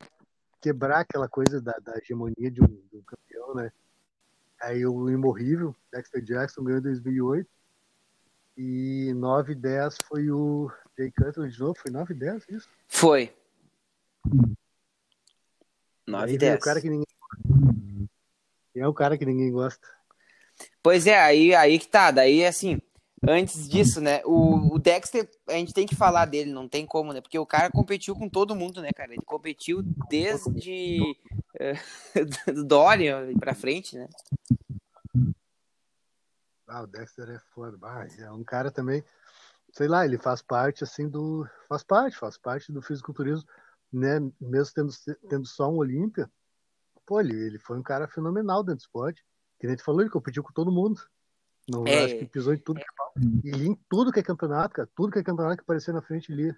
quebrar 0.60 1.02
aquela 1.02 1.30
coisa 1.30 1.62
da, 1.62 1.74
da 1.84 1.98
hegemonia 1.98 2.50
de 2.50 2.64
um, 2.64 2.68
de 2.68 2.98
um 2.98 3.04
campeão, 3.04 3.54
né? 3.54 3.72
Aí 4.60 4.86
o 4.86 5.10
Imorrível, 5.10 5.76
Dexter 5.92 6.24
Jackson, 6.24 6.64
ganhou 6.64 6.80
em 6.80 6.84
2008. 6.84 7.48
E 8.56 9.14
9 9.16 9.54
e 9.54 9.56
10 9.56 9.98
foi 10.08 10.30
o 10.30 10.72
Jay 10.98 11.12
Cutler 11.12 11.50
de 11.50 11.60
novo. 11.60 11.76
Foi 11.78 11.92
9 11.92 12.14
e 12.14 12.18
10 12.18 12.50
isso? 12.50 12.70
Foi. 12.88 13.34
9 16.08 16.34
e 16.34 16.38
10. 16.38 16.56
O 16.56 16.60
cara 16.60 16.82
que 16.82 16.90
ninguém... 16.90 17.08
É 18.76 18.88
o 18.88 18.94
cara 18.94 19.18
que 19.18 19.26
ninguém 19.26 19.52
gosta. 19.52 19.86
Pois 20.82 21.08
é, 21.08 21.20
aí, 21.20 21.54
aí 21.56 21.80
que 21.80 21.88
tá. 21.88 22.12
Daí, 22.12 22.46
assim, 22.46 22.80
antes 23.28 23.68
disso, 23.68 24.02
né? 24.02 24.22
O, 24.26 24.76
o, 24.76 24.80
Dexter, 24.80 25.30
a 25.48 25.54
gente 25.54 25.74
tem 25.74 25.86
que 25.86 25.96
falar 25.96 26.26
dele, 26.26 26.52
não 26.52 26.68
tem 26.68 26.86
como, 26.86 27.14
né? 27.14 27.22
Porque 27.22 27.40
o 27.40 27.46
cara 27.46 27.72
competiu 27.72 28.16
com 28.16 28.28
todo 28.28 28.56
mundo, 28.56 28.82
né, 28.82 28.90
cara? 28.92 29.14
Ele 29.14 29.22
competiu 29.26 29.82
desde 30.10 31.16
uh, 31.56 32.54
do 32.54 32.64
Dorian 32.66 33.34
pra 33.40 33.56
frente, 33.56 33.96
né? 33.96 34.08
Ah, 36.74 36.82
o 36.82 36.88
Dexter 36.88 37.30
é 37.30 37.40
foda. 37.54 37.78
Ah, 37.84 38.08
é 38.18 38.32
um 38.32 38.44
cara 38.44 38.72
também. 38.72 39.04
sei 39.72 39.88
lá, 39.88 40.04
ele 40.06 40.18
faz 40.18 40.42
parte 40.42 40.84
assim 40.84 41.08
do. 41.08 41.48
Faz 41.70 41.84
parte, 41.84 42.18
faz 42.18 42.36
parte 42.36 42.72
do 42.72 42.82
fisiculturismo, 42.82 43.48
né? 43.92 44.20
Mesmo 44.42 44.74
tendo, 44.74 44.92
tendo 45.30 45.46
só 45.46 45.70
um 45.70 45.78
Olímpia, 45.78 46.28
pô, 47.06 47.20
ele, 47.20 47.36
ele 47.36 47.60
foi 47.60 47.78
um 47.78 47.84
cara 47.84 48.08
fenomenal 48.08 48.64
dentro 48.64 48.78
do 48.78 48.82
esporte. 48.82 49.24
Que 49.60 49.68
nem 49.68 49.76
tu 49.76 49.84
falou, 49.84 50.02
ele 50.02 50.10
competiu 50.10 50.42
com 50.42 50.52
todo 50.52 50.72
mundo. 50.72 51.00
Não, 51.70 51.86
é, 51.86 52.06
acho 52.06 52.18
que 52.18 52.26
pisou 52.26 52.56
em 52.56 52.58
tudo 52.58 52.80
que 52.80 52.86
é, 52.86 53.56
E 53.56 53.68
em 53.68 53.76
tudo 53.88 54.12
que 54.12 54.20
é 54.20 54.24
campeonato, 54.24 54.74
cara. 54.74 54.90
Tudo 54.96 55.12
que 55.12 55.20
é 55.20 55.24
campeonato 55.24 55.58
que 55.58 55.64
aparecia 55.64 55.94
na 55.94 56.02
frente 56.02 56.32
ali. 56.34 56.54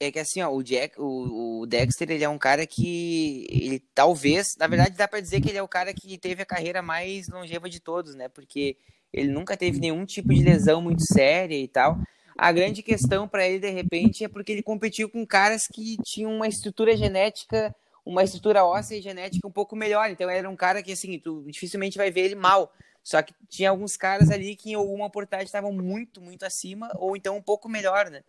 É 0.00 0.10
que 0.10 0.18
assim, 0.18 0.42
ó, 0.42 0.52
o, 0.52 0.62
Jack, 0.62 1.00
o, 1.00 1.60
o 1.60 1.66
Dexter, 1.66 2.10
ele 2.10 2.24
é 2.24 2.28
um 2.28 2.36
cara 2.36 2.66
que 2.66 3.46
ele 3.48 3.78
talvez, 3.94 4.48
na 4.58 4.66
verdade 4.66 4.96
dá 4.96 5.08
para 5.08 5.20
dizer 5.20 5.40
que 5.40 5.48
ele 5.48 5.58
é 5.58 5.62
o 5.62 5.68
cara 5.68 5.94
que 5.94 6.18
teve 6.18 6.42
a 6.42 6.46
carreira 6.46 6.82
mais 6.82 7.28
longeva 7.28 7.70
de 7.70 7.80
todos, 7.80 8.14
né? 8.14 8.28
Porque 8.28 8.76
ele 9.12 9.30
nunca 9.30 9.56
teve 9.56 9.78
nenhum 9.80 10.04
tipo 10.04 10.32
de 10.32 10.42
lesão 10.42 10.80
muito 10.80 11.02
séria 11.02 11.56
e 11.56 11.68
tal. 11.68 11.98
A 12.36 12.52
grande 12.52 12.82
questão 12.82 13.26
para 13.26 13.48
ele, 13.48 13.58
de 13.58 13.70
repente, 13.70 14.24
é 14.24 14.28
porque 14.28 14.52
ele 14.52 14.62
competiu 14.62 15.08
com 15.08 15.26
caras 15.26 15.66
que 15.66 15.96
tinham 16.02 16.30
uma 16.34 16.46
estrutura 16.46 16.94
genética, 16.96 17.74
uma 18.04 18.22
estrutura 18.22 18.64
óssea 18.64 18.96
e 18.96 19.02
genética 19.02 19.48
um 19.48 19.50
pouco 19.50 19.74
melhor. 19.74 20.10
Então, 20.10 20.28
era 20.28 20.48
um 20.48 20.56
cara 20.56 20.82
que, 20.82 20.92
assim, 20.92 21.18
tu 21.18 21.44
dificilmente 21.46 21.96
vai 21.96 22.10
ver 22.10 22.26
ele 22.26 22.34
mal. 22.34 22.72
Só 23.02 23.22
que 23.22 23.32
tinha 23.48 23.70
alguns 23.70 23.96
caras 23.96 24.30
ali 24.30 24.54
que 24.56 24.72
em 24.72 24.74
alguma 24.74 25.08
portagem 25.08 25.46
estavam 25.46 25.72
muito, 25.72 26.20
muito 26.20 26.44
acima, 26.44 26.90
ou 26.96 27.16
então 27.16 27.36
um 27.36 27.42
pouco 27.42 27.68
melhor, 27.68 28.10
né? 28.10 28.22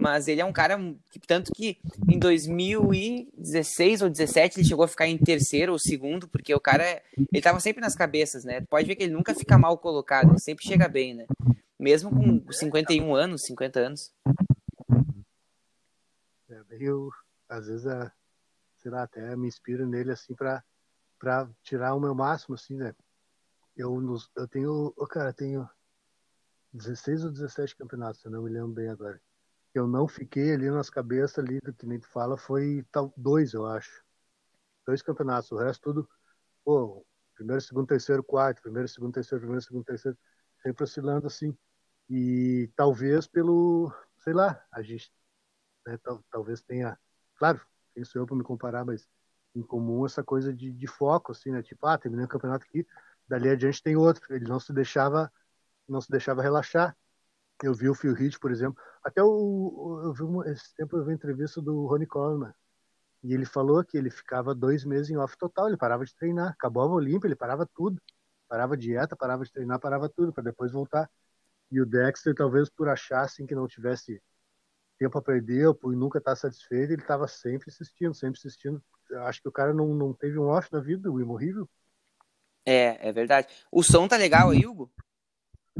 Mas 0.00 0.28
ele 0.28 0.40
é 0.40 0.44
um 0.44 0.52
cara 0.52 0.78
que, 1.10 1.18
tanto 1.18 1.50
que 1.52 1.76
em 2.08 2.18
2016 2.18 4.02
ou 4.02 4.08
17 4.08 4.60
ele 4.60 4.68
chegou 4.68 4.84
a 4.84 4.88
ficar 4.88 5.08
em 5.08 5.18
terceiro 5.18 5.72
ou 5.72 5.78
segundo, 5.78 6.28
porque 6.28 6.54
o 6.54 6.60
cara, 6.60 7.02
ele 7.32 7.42
tava 7.42 7.58
sempre 7.58 7.80
nas 7.80 7.96
cabeças, 7.96 8.44
né? 8.44 8.60
Pode 8.60 8.86
ver 8.86 8.94
que 8.94 9.02
ele 9.02 9.12
nunca 9.12 9.34
fica 9.34 9.58
mal 9.58 9.76
colocado, 9.76 10.30
ele 10.30 10.38
sempre 10.38 10.64
chega 10.64 10.88
bem, 10.88 11.14
né? 11.14 11.26
Mesmo 11.76 12.10
com 12.10 12.52
51 12.52 13.12
anos, 13.12 13.42
50 13.42 13.80
anos. 13.80 14.12
É, 16.48 16.62
eu, 16.78 17.10
às 17.48 17.66
vezes, 17.66 17.86
é, 17.86 18.12
sei 18.76 18.92
lá, 18.92 19.02
até 19.02 19.34
me 19.34 19.48
inspiro 19.48 19.84
nele, 19.84 20.12
assim, 20.12 20.34
pra, 20.34 20.62
pra 21.18 21.48
tirar 21.64 21.94
o 21.94 22.00
meu 22.00 22.14
máximo, 22.14 22.54
assim, 22.54 22.76
né? 22.76 22.94
Eu, 23.76 24.00
nos, 24.00 24.30
eu 24.36 24.46
tenho, 24.46 24.94
oh, 24.96 25.06
cara, 25.06 25.32
tenho 25.32 25.68
16 26.72 27.24
ou 27.24 27.32
17 27.32 27.76
campeonatos, 27.76 28.24
eu 28.24 28.30
não 28.30 28.42
me 28.42 28.50
lembro 28.50 28.68
bem 28.68 28.88
agora 28.88 29.20
eu 29.74 29.86
não 29.86 30.08
fiquei 30.08 30.52
ali 30.52 30.70
nas 30.70 30.90
cabeças 30.90 31.38
ali 31.38 31.60
que 31.78 31.86
nem 31.86 31.98
tu 31.98 32.08
fala 32.08 32.36
foi 32.36 32.84
tal 32.90 33.12
dois 33.16 33.52
eu 33.52 33.66
acho. 33.66 34.04
Dois 34.86 35.02
campeonatos 35.02 35.50
o 35.52 35.58
resto 35.58 35.82
tudo 35.82 36.08
pô 36.64 37.04
primeiro 37.34 37.60
segundo 37.60 37.86
terceiro 37.86 38.22
quarto 38.22 38.62
primeiro 38.62 38.88
segundo 38.88 39.12
terceiro 39.12 39.40
primeiro 39.40 39.64
segundo 39.64 39.84
terceiro 39.84 40.18
sempre 40.62 40.84
oscilando 40.84 41.26
assim. 41.26 41.56
E 42.10 42.70
talvez 42.74 43.26
pelo 43.26 43.92
sei 44.18 44.32
lá 44.32 44.62
a 44.72 44.82
gente 44.82 45.12
né, 45.86 45.98
tal, 46.02 46.22
talvez 46.30 46.62
tenha 46.62 46.98
claro 47.36 47.60
quem 47.94 48.04
sou 48.04 48.22
eu 48.22 48.26
para 48.26 48.36
me 48.36 48.42
comparar 48.42 48.84
mas 48.84 49.08
em 49.54 49.62
comum 49.62 50.04
essa 50.06 50.22
coisa 50.22 50.52
de, 50.52 50.72
de 50.72 50.86
foco 50.86 51.32
assim 51.32 51.50
né 51.50 51.62
tipo 51.62 51.86
ah 51.86 51.98
terminei 51.98 52.26
o 52.26 52.28
campeonato 52.28 52.64
aqui 52.64 52.86
dali 53.28 53.48
adiante 53.50 53.82
tem 53.82 53.96
outro 53.96 54.22
ele 54.34 54.46
não 54.46 54.58
se 54.58 54.72
deixava 54.72 55.32
não 55.88 56.00
se 56.00 56.10
deixava 56.10 56.42
relaxar 56.42 56.96
eu 57.62 57.74
vi 57.74 57.88
o 57.88 57.94
Phil 57.94 58.16
Heath, 58.16 58.38
por 58.40 58.50
exemplo. 58.50 58.80
Até 59.02 59.22
o, 59.22 60.02
eu 60.04 60.12
vi 60.12 60.22
uma, 60.22 60.48
esse 60.50 60.74
tempo 60.74 60.96
eu 60.96 61.02
vi 61.02 61.10
uma 61.10 61.14
entrevista 61.14 61.60
do 61.60 61.86
Ronnie 61.86 62.06
Coleman. 62.06 62.52
E 63.22 63.34
ele 63.34 63.44
falou 63.44 63.84
que 63.84 63.96
ele 63.96 64.10
ficava 64.10 64.54
dois 64.54 64.84
meses 64.84 65.10
em 65.10 65.16
off 65.16 65.36
total, 65.36 65.66
ele 65.68 65.76
parava 65.76 66.04
de 66.04 66.14
treinar. 66.14 66.50
Acabava 66.50 66.88
o 66.88 66.94
Olímpia, 66.94 67.26
ele 67.26 67.34
parava 67.34 67.68
tudo. 67.74 68.00
Parava 68.48 68.76
dieta, 68.76 69.16
parava 69.16 69.44
de 69.44 69.52
treinar, 69.52 69.80
parava 69.80 70.08
tudo, 70.08 70.32
para 70.32 70.44
depois 70.44 70.72
voltar. 70.72 71.10
E 71.70 71.80
o 71.80 71.86
Dexter, 71.86 72.34
talvez 72.34 72.70
por 72.70 72.88
achar 72.88 73.22
assim, 73.22 73.44
que 73.44 73.54
não 73.54 73.66
tivesse 73.66 74.22
tempo 74.98 75.18
a 75.18 75.22
perder, 75.22 75.66
ou 75.66 75.74
por 75.74 75.94
nunca 75.94 76.18
estar 76.18 76.34
satisfeito, 76.36 76.92
ele 76.92 77.02
estava 77.02 77.26
sempre 77.28 77.70
assistindo, 77.70 78.14
sempre 78.14 78.38
assistindo. 78.38 78.82
Acho 79.26 79.42
que 79.42 79.48
o 79.48 79.52
cara 79.52 79.74
não, 79.74 79.94
não 79.94 80.12
teve 80.14 80.38
um 80.38 80.48
off 80.48 80.72
na 80.72 80.80
vida, 80.80 81.10
o 81.10 81.20
imorrível. 81.20 81.68
É, 82.64 83.08
é 83.08 83.12
verdade. 83.12 83.48
O 83.70 83.82
som 83.82 84.06
tá 84.08 84.16
legal 84.16 84.50
aí, 84.50 84.66
Hugo? 84.66 84.90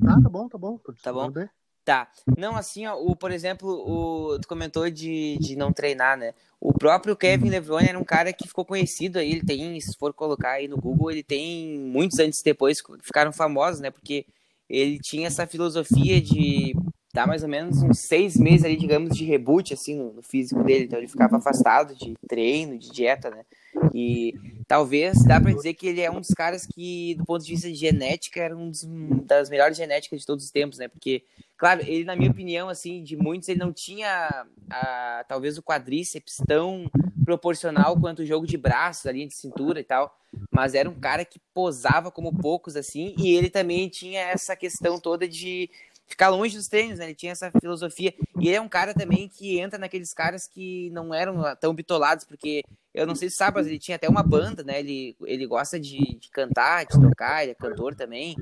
Ah, 0.07 0.21
tá 0.23 0.29
bom, 0.29 0.49
tá 0.49 0.59
bom. 0.59 0.79
tá 1.03 1.13
bom. 1.13 1.31
Bem. 1.31 1.49
Tá. 1.89 2.07
Não, 2.37 2.55
assim, 2.55 2.87
ó, 2.87 2.97
o, 2.97 3.17
por 3.17 3.31
exemplo, 3.31 3.67
o, 3.67 4.39
tu 4.39 4.47
comentou 4.47 4.91
de, 4.91 5.39
de 5.41 5.57
não 5.57 5.73
treinar, 5.73 6.19
né? 6.19 6.35
O 6.61 6.71
próprio 6.71 7.17
Kevin 7.17 7.49
Levrone 7.49 7.89
era 7.89 7.99
um 7.99 8.05
cara 8.05 8.31
que 8.31 8.47
ficou 8.47 8.63
conhecido 8.63 9.19
aí, 9.19 9.33
ele 9.33 9.43
tem, 9.43 9.81
se 9.81 9.97
for 9.97 10.13
colocar 10.13 10.51
aí 10.51 10.69
no 10.69 10.77
Google, 10.77 11.11
ele 11.11 11.23
tem 11.23 11.79
muitos 11.79 12.19
antes 12.19 12.41
e 12.41 12.45
depois 12.45 12.83
que 12.83 12.93
ficaram 13.03 13.33
famosos, 13.33 13.81
né? 13.81 13.91
Porque 13.91 14.27
ele 14.69 14.99
tinha 14.99 15.29
essa 15.29 15.47
filosofia 15.47 16.21
de 16.21 16.75
dar 17.15 17.27
mais 17.27 17.43
ou 17.43 17.49
menos 17.49 17.83
uns 17.83 18.01
seis 18.01 18.37
meses 18.37 18.67
ali, 18.67 18.77
digamos, 18.77 19.17
de 19.17 19.25
reboot, 19.25 19.73
assim, 19.73 19.97
no, 19.97 20.13
no 20.13 20.23
físico 20.23 20.63
dele. 20.63 20.85
Então 20.85 20.99
ele 20.99 21.09
ficava 21.09 21.39
afastado 21.39 21.95
de 21.95 22.13
treino, 22.29 22.77
de 22.77 22.91
dieta, 22.91 23.31
né? 23.31 23.47
E 23.95 24.35
talvez 24.67 25.25
dá 25.25 25.41
para 25.41 25.53
dizer 25.53 25.75
que 25.75 25.87
ele 25.87 26.01
é 26.01 26.11
um 26.11 26.21
dos 26.21 26.31
caras 26.31 26.67
que, 26.67 27.15
do 27.17 27.25
ponto 27.25 27.45
de 27.45 27.51
vista 27.51 27.69
de 27.69 27.75
genética, 27.75 28.41
era 28.41 28.57
um 28.57 28.71
dos, 28.71 28.85
das 29.25 29.49
melhores 29.49 29.77
genéticas 29.77 30.21
de 30.21 30.27
todos 30.27 30.45
os 30.45 30.51
tempos, 30.51 30.79
né? 30.79 30.89
Porque, 30.89 31.25
claro, 31.57 31.81
ele, 31.83 32.05
na 32.05 32.15
minha 32.15 32.31
opinião, 32.31 32.69
assim, 32.69 33.03
de 33.03 33.17
muitos, 33.17 33.49
ele 33.49 33.61
não 33.61 33.73
tinha 33.73 34.47
a, 34.71 35.25
talvez 35.29 35.59
o 35.59 35.63
quadríceps 35.63 36.37
tão 36.47 36.91
proporcional 37.25 37.99
quanto 37.99 38.21
o 38.21 38.27
jogo 38.27 38.47
de 38.47 38.57
braços 38.57 39.07
ali, 39.07 39.27
de 39.27 39.35
cintura 39.35 39.81
e 39.81 39.85
tal, 39.85 40.17
mas 40.51 40.75
era 40.75 40.89
um 40.89 40.99
cara 40.99 41.25
que 41.25 41.39
posava 41.53 42.11
como 42.11 42.35
poucos, 42.35 42.77
assim, 42.77 43.15
e 43.19 43.35
ele 43.35 43.51
também 43.51 43.89
tinha 43.89 44.21
essa 44.23 44.57
questão 44.57 44.99
toda 44.99 45.29
de 45.29 45.71
ficar 46.09 46.31
longe 46.31 46.57
dos 46.57 46.69
treinos, 46.69 46.99
né? 46.99 47.05
Ele 47.05 47.15
tinha 47.15 47.33
essa 47.33 47.53
filosofia. 47.61 48.15
E 48.41 48.49
ele 48.49 48.57
é 48.57 48.61
um 48.61 48.69
cara 48.69 48.95
também 48.95 49.29
que 49.29 49.61
entra 49.61 49.79
naqueles 49.79 50.13
caras 50.15 50.47
que 50.47 50.91
não 50.91 51.13
eram 51.13 51.55
tão 51.57 51.75
bitolados, 51.75 52.25
porque 52.25 52.63
eu 52.95 53.07
não 53.07 53.15
sei 53.15 53.29
se 53.29 53.37
sabe, 53.37 53.59
mas 53.59 53.67
ele 53.67 53.79
tinha 53.79 53.97
até 53.97 54.09
uma 54.09 54.23
banda, 54.23 54.65
né? 54.65 54.81
Ele, 54.81 55.15
ele 55.23 55.47
gosta 55.47 55.79
de, 55.79 56.19
de 56.19 56.31
cantar, 56.31 56.87
de 56.87 57.01
tocar, 57.01 57.43
ele 57.43 57.53
é 57.53 57.55
cantor 57.55 57.95
também. 57.95 58.35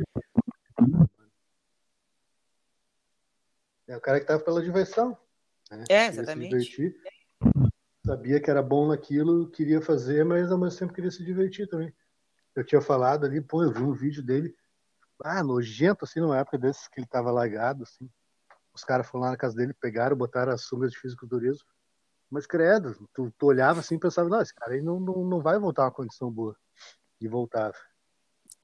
É 3.88 3.96
o 3.96 4.00
cara 4.00 4.20
que 4.20 4.26
tava 4.26 4.42
pela 4.42 4.62
diversão. 4.62 5.16
Né? 5.70 5.84
É, 5.88 6.06
exatamente. 6.06 6.94
Sabia 8.04 8.40
que 8.40 8.48
era 8.48 8.62
bom 8.62 8.86
naquilo, 8.86 9.50
queria 9.50 9.82
fazer, 9.82 10.24
mas 10.24 10.52
ao 10.52 10.58
mesmo 10.58 10.78
tempo 10.78 10.92
queria 10.92 11.10
se 11.10 11.24
divertir 11.24 11.68
também. 11.68 11.92
Eu 12.54 12.64
tinha 12.64 12.80
falado 12.80 13.26
ali, 13.26 13.40
pô, 13.40 13.64
eu 13.64 13.72
vi 13.72 13.82
um 13.82 13.92
vídeo 13.92 14.22
dele 14.22 14.54
ah, 15.22 15.42
nojento, 15.42 16.04
assim, 16.04 16.20
numa 16.20 16.38
época 16.38 16.58
desses 16.58 16.88
que 16.88 17.00
ele 17.00 17.06
tava 17.06 17.30
largado, 17.30 17.82
assim. 17.82 18.08
Os 18.74 18.84
caras 18.84 19.06
foram 19.08 19.24
lá 19.24 19.30
na 19.30 19.36
casa 19.36 19.56
dele, 19.56 19.72
pegaram, 19.72 20.16
botaram 20.16 20.52
as 20.52 20.62
sungas 20.62 20.92
de 20.92 20.98
fisiculturismo. 20.98 21.64
Mas 22.30 22.46
credo, 22.46 23.08
tu, 23.14 23.32
tu 23.38 23.46
olhava 23.46 23.80
assim 23.80 23.94
e 23.94 24.00
pensava, 24.00 24.28
não, 24.28 24.40
esse 24.40 24.54
cara 24.54 24.74
aí 24.74 24.82
não, 24.82 24.98
não, 25.00 25.24
não 25.24 25.40
vai 25.40 25.58
voltar 25.58 25.82
a 25.82 25.84
uma 25.86 25.92
condição 25.92 26.30
boa. 26.30 26.56
E 27.20 27.28
voltava. 27.28 27.74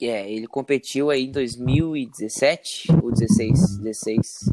É, 0.00 0.30
ele 0.30 0.46
competiu 0.46 1.10
aí 1.10 1.24
em 1.24 1.30
2017 1.30 2.88
ou 3.02 3.12
16? 3.12 3.78
16. 3.78 4.50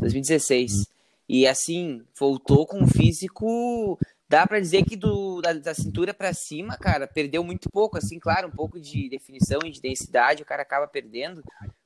2016. 0.00 0.86
E 1.28 1.46
assim, 1.46 2.04
voltou 2.18 2.66
com 2.66 2.82
um 2.82 2.86
físico 2.86 3.98
dá 4.34 4.44
para 4.48 4.58
dizer 4.58 4.84
que 4.84 4.96
do, 4.96 5.40
da, 5.40 5.52
da 5.52 5.72
cintura 5.72 6.12
para 6.12 6.34
cima, 6.34 6.76
cara, 6.76 7.06
perdeu 7.06 7.44
muito 7.44 7.70
pouco, 7.70 7.96
assim, 7.96 8.18
claro, 8.18 8.48
um 8.48 8.50
pouco 8.50 8.80
de 8.80 9.08
definição 9.08 9.60
e 9.64 9.70
de 9.70 9.80
densidade 9.80 10.42
o 10.42 10.46
cara 10.46 10.62
acaba 10.62 10.88
perdendo, 10.88 11.40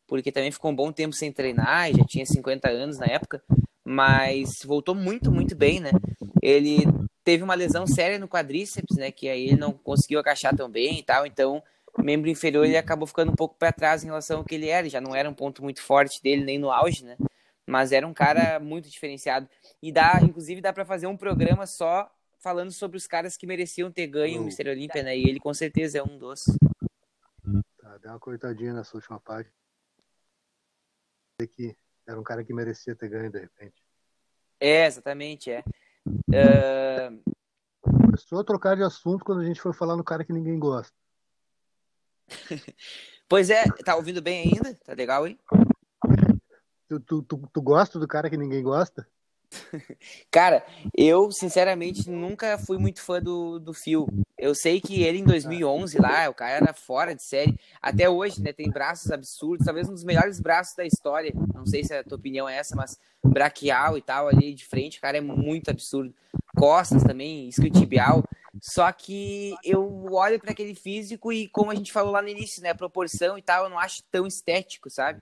porque 0.06 0.32
também 0.32 0.50
ficou 0.50 0.70
um 0.70 0.74
bom 0.74 0.90
tempo 0.90 1.14
sem 1.14 1.30
treinar, 1.30 1.92
já 1.92 2.02
tinha 2.06 2.24
50 2.24 2.70
anos 2.70 2.98
na 2.98 3.04
época, 3.04 3.42
mas 3.84 4.62
voltou 4.64 4.94
muito, 4.94 5.30
muito 5.30 5.54
bem, 5.54 5.78
né? 5.78 5.90
Ele 6.40 6.86
teve 7.22 7.42
uma 7.42 7.54
lesão 7.54 7.86
séria 7.86 8.18
no 8.18 8.26
quadríceps, 8.26 8.96
né, 8.96 9.10
que 9.10 9.28
aí 9.28 9.48
ele 9.48 9.56
não 9.56 9.72
conseguiu 9.74 10.18
agachar 10.18 10.56
tão 10.56 10.70
bem 10.70 11.00
e 11.00 11.02
tal, 11.02 11.26
então 11.26 11.62
membro 11.98 12.30
inferior 12.30 12.64
ele 12.64 12.78
acabou 12.78 13.06
ficando 13.06 13.30
um 13.30 13.36
pouco 13.36 13.56
para 13.58 13.72
trás 13.72 14.02
em 14.02 14.06
relação 14.06 14.38
ao 14.38 14.44
que 14.44 14.54
ele 14.54 14.68
era, 14.68 14.88
já 14.88 15.02
não 15.02 15.14
era 15.14 15.28
um 15.28 15.34
ponto 15.34 15.62
muito 15.62 15.82
forte 15.82 16.22
dele 16.22 16.44
nem 16.44 16.58
no 16.58 16.70
auge, 16.70 17.04
né? 17.04 17.18
Mas 17.66 17.92
era 17.92 18.06
um 18.06 18.14
cara 18.14 18.58
muito 18.58 18.88
diferenciado. 18.88 19.46
E 19.82 19.92
dá, 19.92 20.18
inclusive, 20.22 20.62
dá 20.62 20.72
para 20.72 20.86
fazer 20.86 21.06
um 21.06 21.18
programa 21.18 21.66
só 21.66 22.10
falando 22.38 22.72
sobre 22.72 22.96
os 22.96 23.06
caras 23.06 23.36
que 23.36 23.46
mereciam 23.46 23.90
ter 23.90 24.06
ganho 24.06 24.40
o 24.40 24.44
Mister 24.44 24.68
Olímpia, 24.68 25.02
né? 25.02 25.16
E 25.16 25.28
ele 25.28 25.40
com 25.40 25.52
certeza 25.52 25.98
é 25.98 26.02
um 26.02 26.18
dos. 26.18 26.44
Tá, 27.78 27.98
deu 27.98 28.10
uma 28.12 28.20
coitadinha 28.20 28.72
nessa 28.72 28.96
última 28.96 29.20
parte. 29.20 29.50
Que 31.54 31.76
era 32.06 32.18
um 32.18 32.24
cara 32.24 32.44
que 32.44 32.52
merecia 32.52 32.96
ter 32.96 33.08
ganho 33.08 33.30
de 33.30 33.38
repente. 33.38 33.82
É, 34.60 34.86
exatamente, 34.86 35.50
é. 35.50 35.62
Uh... 36.06 37.22
Começou 37.80 38.40
a 38.40 38.44
trocar 38.44 38.76
de 38.76 38.82
assunto 38.82 39.24
quando 39.24 39.40
a 39.40 39.44
gente 39.44 39.60
foi 39.60 39.72
falar 39.72 39.96
no 39.96 40.02
cara 40.02 40.24
que 40.24 40.32
ninguém 40.32 40.58
gosta. 40.58 40.92
pois 43.28 43.50
é, 43.50 43.64
tá 43.84 43.94
ouvindo 43.94 44.20
bem 44.20 44.52
ainda? 44.52 44.74
Tá 44.84 44.94
legal, 44.94 45.26
hein? 45.26 45.38
Tu, 46.88 46.98
tu, 47.00 47.22
tu, 47.22 47.48
tu 47.52 47.62
gosta 47.62 47.98
do 47.98 48.08
cara 48.08 48.28
que 48.28 48.36
ninguém 48.36 48.62
gosta? 48.62 49.06
Cara, 50.30 50.64
eu 50.96 51.30
sinceramente 51.30 52.10
nunca 52.10 52.58
fui 52.58 52.78
muito 52.78 53.00
fã 53.00 53.20
do, 53.20 53.58
do 53.58 53.72
Phil. 53.72 54.06
Eu 54.36 54.54
sei 54.54 54.80
que 54.80 55.02
ele 55.02 55.18
em 55.18 55.24
2011 55.24 55.98
lá, 55.98 56.28
o 56.28 56.34
cara 56.34 56.56
era 56.56 56.72
fora 56.72 57.14
de 57.14 57.22
série. 57.22 57.58
Até 57.80 58.08
hoje, 58.08 58.42
né? 58.42 58.52
Tem 58.52 58.70
braços 58.70 59.10
absurdos, 59.10 59.66
talvez 59.66 59.88
um 59.88 59.94
dos 59.94 60.04
melhores 60.04 60.40
braços 60.40 60.76
da 60.76 60.84
história. 60.84 61.32
Não 61.54 61.66
sei 61.66 61.82
se 61.82 61.94
a 61.94 62.04
tua 62.04 62.18
opinião 62.18 62.48
é 62.48 62.56
essa, 62.56 62.76
mas 62.76 62.98
braquial 63.24 63.98
e 63.98 64.02
tal 64.02 64.28
ali 64.28 64.54
de 64.54 64.64
frente, 64.64 64.98
o 64.98 65.00
cara 65.00 65.18
é 65.18 65.20
muito 65.20 65.70
absurdo. 65.70 66.14
Costas 66.56 67.02
também, 67.02 67.48
isquiotibial. 67.48 68.22
Só 68.60 68.90
que 68.92 69.54
eu 69.64 70.06
olho 70.12 70.40
para 70.40 70.52
aquele 70.52 70.74
físico 70.74 71.32
e, 71.32 71.48
como 71.48 71.70
a 71.70 71.74
gente 71.74 71.92
falou 71.92 72.12
lá 72.12 72.22
no 72.22 72.28
início, 72.28 72.62
né? 72.62 72.74
Proporção 72.74 73.38
e 73.38 73.42
tal, 73.42 73.64
eu 73.64 73.70
não 73.70 73.78
acho 73.78 74.02
tão 74.10 74.26
estético, 74.26 74.90
sabe? 74.90 75.20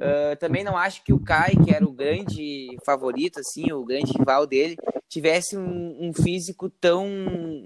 Uh, 0.00 0.34
também 0.38 0.64
não 0.64 0.78
acho 0.78 1.04
que 1.04 1.12
o 1.12 1.20
Kai, 1.20 1.50
que 1.62 1.74
era 1.74 1.84
o 1.84 1.92
grande 1.92 2.74
favorito, 2.86 3.38
assim, 3.38 3.70
o 3.70 3.84
grande 3.84 4.12
rival 4.16 4.46
dele, 4.46 4.74
tivesse 5.06 5.58
um, 5.58 6.08
um, 6.08 6.14
físico 6.14 6.70
tão 6.70 7.06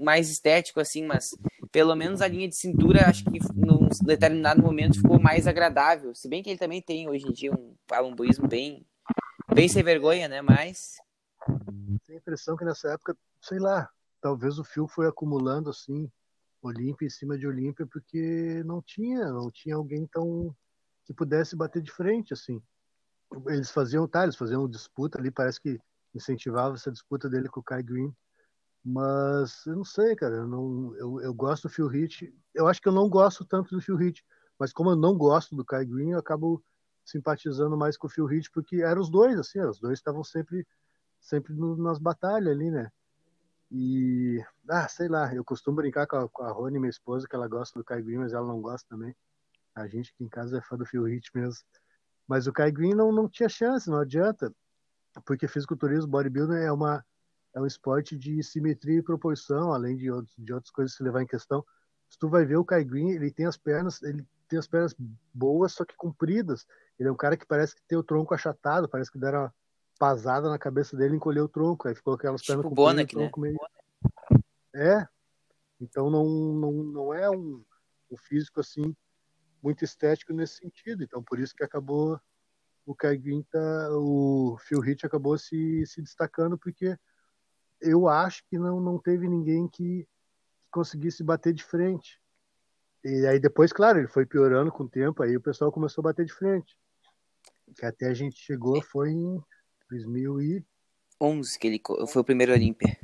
mais 0.03 0.29
estético, 0.29 0.81
assim, 0.81 1.07
mas 1.07 1.31
pelo 1.71 1.95
menos 1.95 2.21
a 2.21 2.27
linha 2.27 2.49
de 2.49 2.57
cintura, 2.57 3.09
acho 3.09 3.25
que 3.25 3.39
num 3.55 3.89
determinado 4.03 4.61
momento 4.61 4.97
ficou 4.97 5.21
mais 5.21 5.47
agradável. 5.47 6.13
Se 6.13 6.29
bem 6.29 6.43
que 6.43 6.51
ele 6.51 6.59
também 6.59 6.83
tem 6.83 7.09
hoje 7.09 7.25
em 7.25 7.33
dia 7.33 7.53
um 7.53 7.77
palumboísmo 7.87 8.49
bem, 8.49 8.85
bem 9.55 9.69
sem 9.69 9.85
vergonha, 9.85 10.27
né? 10.27 10.43
Mas. 10.43 10.97
Tenho 12.05 12.19
a 12.19 12.21
impressão 12.21 12.57
que 12.57 12.65
nessa 12.65 12.89
época, 12.89 13.17
sei 13.41 13.61
lá, 13.61 13.89
talvez 14.21 14.59
o 14.59 14.65
Phil 14.65 14.89
foi 14.89 15.07
acumulando, 15.07 15.71
assim, 15.71 16.11
Olímpia 16.61 17.07
em 17.07 17.11
cima 17.11 17.39
de 17.39 17.47
Olímpia, 17.47 17.87
porque 17.87 18.61
não 18.65 18.83
tinha, 18.83 19.27
não 19.27 19.53
tinha 19.53 19.77
alguém 19.77 20.05
tão 20.07 20.53
que 21.05 21.13
pudesse 21.13 21.57
bater 21.57 21.83
de 21.83 21.91
frente, 21.91 22.33
assim. 22.33 22.63
Eles 23.47 23.71
faziam, 23.71 24.07
tá, 24.07 24.23
eles 24.23 24.37
faziam 24.37 24.69
disputa 24.69 25.19
ali, 25.19 25.31
parece 25.31 25.61
que 25.61 25.81
incentivava 26.15 26.75
essa 26.75 26.93
disputa 26.93 27.29
dele 27.29 27.49
com 27.49 27.61
o 27.61 27.63
Kai 27.63 27.83
Green, 27.83 28.15
mas 28.85 29.65
eu 29.67 29.77
não 29.77 29.85
sei, 29.85 30.15
cara, 30.15 30.37
eu, 30.37 30.47
não, 30.47 30.95
eu, 30.97 31.21
eu 31.21 31.35
gosto 31.35 31.65
do 31.65 31.71
Phil 31.71 31.93
Heath, 31.93 32.33
eu 32.55 32.69
acho 32.69 32.81
que 32.81 32.89
eu 32.89 32.93
não 32.93 33.09
gosto 33.09 33.45
tanto 33.45 33.75
do 33.75 33.81
Phil 33.81 34.01
Heath, 34.01 34.19
mas 34.59 34.73
como 34.73 34.91
eu 34.91 34.97
não 34.97 35.17
gosto 35.17 35.57
do 35.57 35.65
Kai 35.65 35.85
Green, 35.85 36.11
eu 36.11 36.19
acabo 36.19 36.63
simpatizando 37.05 37.77
mais 37.77 37.97
com 37.97 38.07
o 38.07 38.11
Phil 38.11 38.31
Heath, 38.31 38.51
porque 38.53 38.83
eram 38.83 39.01
os 39.01 39.11
dois, 39.11 39.39
assim, 39.39 39.61
os 39.61 39.81
dois 39.81 39.99
estavam 39.99 40.23
sempre, 40.23 40.67
sempre 41.21 41.53
no, 41.55 41.77
nas 41.77 41.99
batalhas 41.99 42.55
ali, 42.55 42.71
né? 42.71 42.91
E, 43.71 44.45
ah, 44.71 44.87
sei 44.87 45.09
lá, 45.09 45.35
eu 45.35 45.45
costumo 45.45 45.77
brincar 45.77 46.07
com 46.07 46.17
a, 46.17 46.29
com 46.29 46.43
a 46.45 46.53
Rony, 46.53 46.79
minha 46.79 46.91
esposa, 46.91 47.27
que 47.27 47.35
ela 47.35 47.49
gosta 47.49 47.79
do 47.79 47.85
Kai 47.85 48.01
Green, 48.03 48.19
mas 48.19 48.33
ela 48.33 48.47
não 48.47 48.61
gosta 48.61 48.87
também. 48.89 49.15
A 49.75 49.89
gente 49.89 50.13
aqui 50.15 50.25
em 50.25 50.29
casa 50.29 50.59
é 50.59 50.61
fã 50.61 50.77
do 50.77 50.87
Phil 50.87 51.09
Heath 51.09 51.31
mesmo. 51.35 51.65
Mas 52.27 52.47
o 52.47 52.53
Kai 52.53 52.71
Green 52.71 52.95
não, 52.95 53.13
não 53.13 53.29
tinha 53.29 53.49
chance, 53.49 53.91
não 53.91 53.99
adianta. 53.99 54.55
Porque 55.25 55.49
fisiculturismo, 55.49 56.11
bodybuilding 56.11 56.57
é, 56.57 56.73
uma, 56.73 57.05
é 57.55 57.61
um 57.61 57.67
esporte 57.67 58.17
de 58.17 58.43
simetria 58.43 58.99
e 58.99 59.03
proporção, 59.03 59.73
além 59.73 59.97
de, 59.97 60.11
outros, 60.11 60.35
de 60.39 60.53
outras 60.53 60.71
coisas 60.71 60.97
se 60.97 61.03
levar 61.03 61.23
em 61.23 61.27
questão. 61.27 61.65
Se 62.09 62.19
tu 62.19 62.29
vai 62.29 62.45
ver 62.45 62.57
o 62.57 62.65
Kai 62.65 62.85
Green, 62.85 63.11
ele 63.11 63.31
tem 63.31 63.47
as 63.47 63.57
pernas, 63.57 64.03
ele 64.03 64.25
tem 64.49 64.59
as 64.59 64.67
pernas 64.67 64.95
boas, 65.33 65.73
só 65.73 65.85
que 65.85 65.97
compridas. 65.97 66.67
Ele 66.99 67.09
é 67.09 67.13
um 67.13 67.17
cara 67.17 67.37
que 67.37 67.47
parece 67.47 67.75
que 67.75 67.83
tem 67.87 67.99
o 67.99 68.03
tronco 68.03 68.35
achatado, 68.35 68.89
parece 68.89 69.11
que 69.11 69.19
deram 69.19 69.41
uma 69.41 69.55
pasada 69.99 70.49
na 70.49 70.59
cabeça 70.59 70.97
dele 70.97 71.15
e 71.15 71.17
encolheu 71.17 71.45
o 71.45 71.49
tronco. 71.49 71.89
Aí 71.89 71.95
ficou 71.95 72.15
aquelas 72.15 72.41
tipo 72.41 72.63
pernas 72.63 72.75
Bonac, 72.75 73.17
né? 73.17 73.31
Meio... 73.37 73.57
É. 74.75 75.07
Então 75.81 76.11
não, 76.11 76.25
não, 76.27 76.73
não 76.73 77.15
é 77.15 77.29
um, 77.29 77.65
um 78.11 78.17
físico 78.17 78.61
assim 78.61 78.95
muito 79.65 79.83
estético 79.83 80.35
nesse 80.35 80.59
sentido. 80.59 81.03
Então, 81.03 81.23
por 81.23 81.41
isso 81.41 81.55
que 81.55 81.65
acabou 81.65 82.21
o 82.87 82.95
Green, 82.95 83.43
tá, 83.51 83.89
o 83.93 84.59
Phil 84.61 84.85
Heath 84.85 85.05
acabou 85.05 85.39
se, 85.39 85.87
se 85.87 86.03
destacando, 86.03 86.59
porque 86.59 86.99
eu 87.81 88.07
acho 88.07 88.45
que 88.47 88.59
não, 88.59 88.79
não 88.79 88.99
teve 88.99 89.27
ninguém 89.27 89.67
que 89.67 90.07
conseguisse 90.71 91.25
bater 91.25 91.55
de 91.55 91.65
frente. 91.65 92.21
E 93.03 93.27
aí 93.27 93.41
depois, 93.41 93.73
claro, 93.73 93.99
ele 93.99 94.09
foi 94.09 94.27
piorando 94.27 94.71
com 94.71 94.85
o 94.85 94.89
tempo, 94.89 95.23
aí 95.23 95.35
o 95.35 95.41
pessoal 95.41 95.73
começou 95.73 96.03
a 96.03 96.11
bater 96.11 96.27
de 96.27 96.33
frente. 96.35 96.77
Que 97.77 97.87
até 97.87 98.09
a 98.09 98.15
gente 98.15 98.37
chegou, 98.37 98.83
foi 98.83 99.11
em 99.11 99.43
2011 99.91 100.65
que 101.59 101.67
ele 101.67 101.81
foi 102.07 102.21
o 102.21 102.25
primeiro 102.25 102.53
Olímpia. 102.53 102.99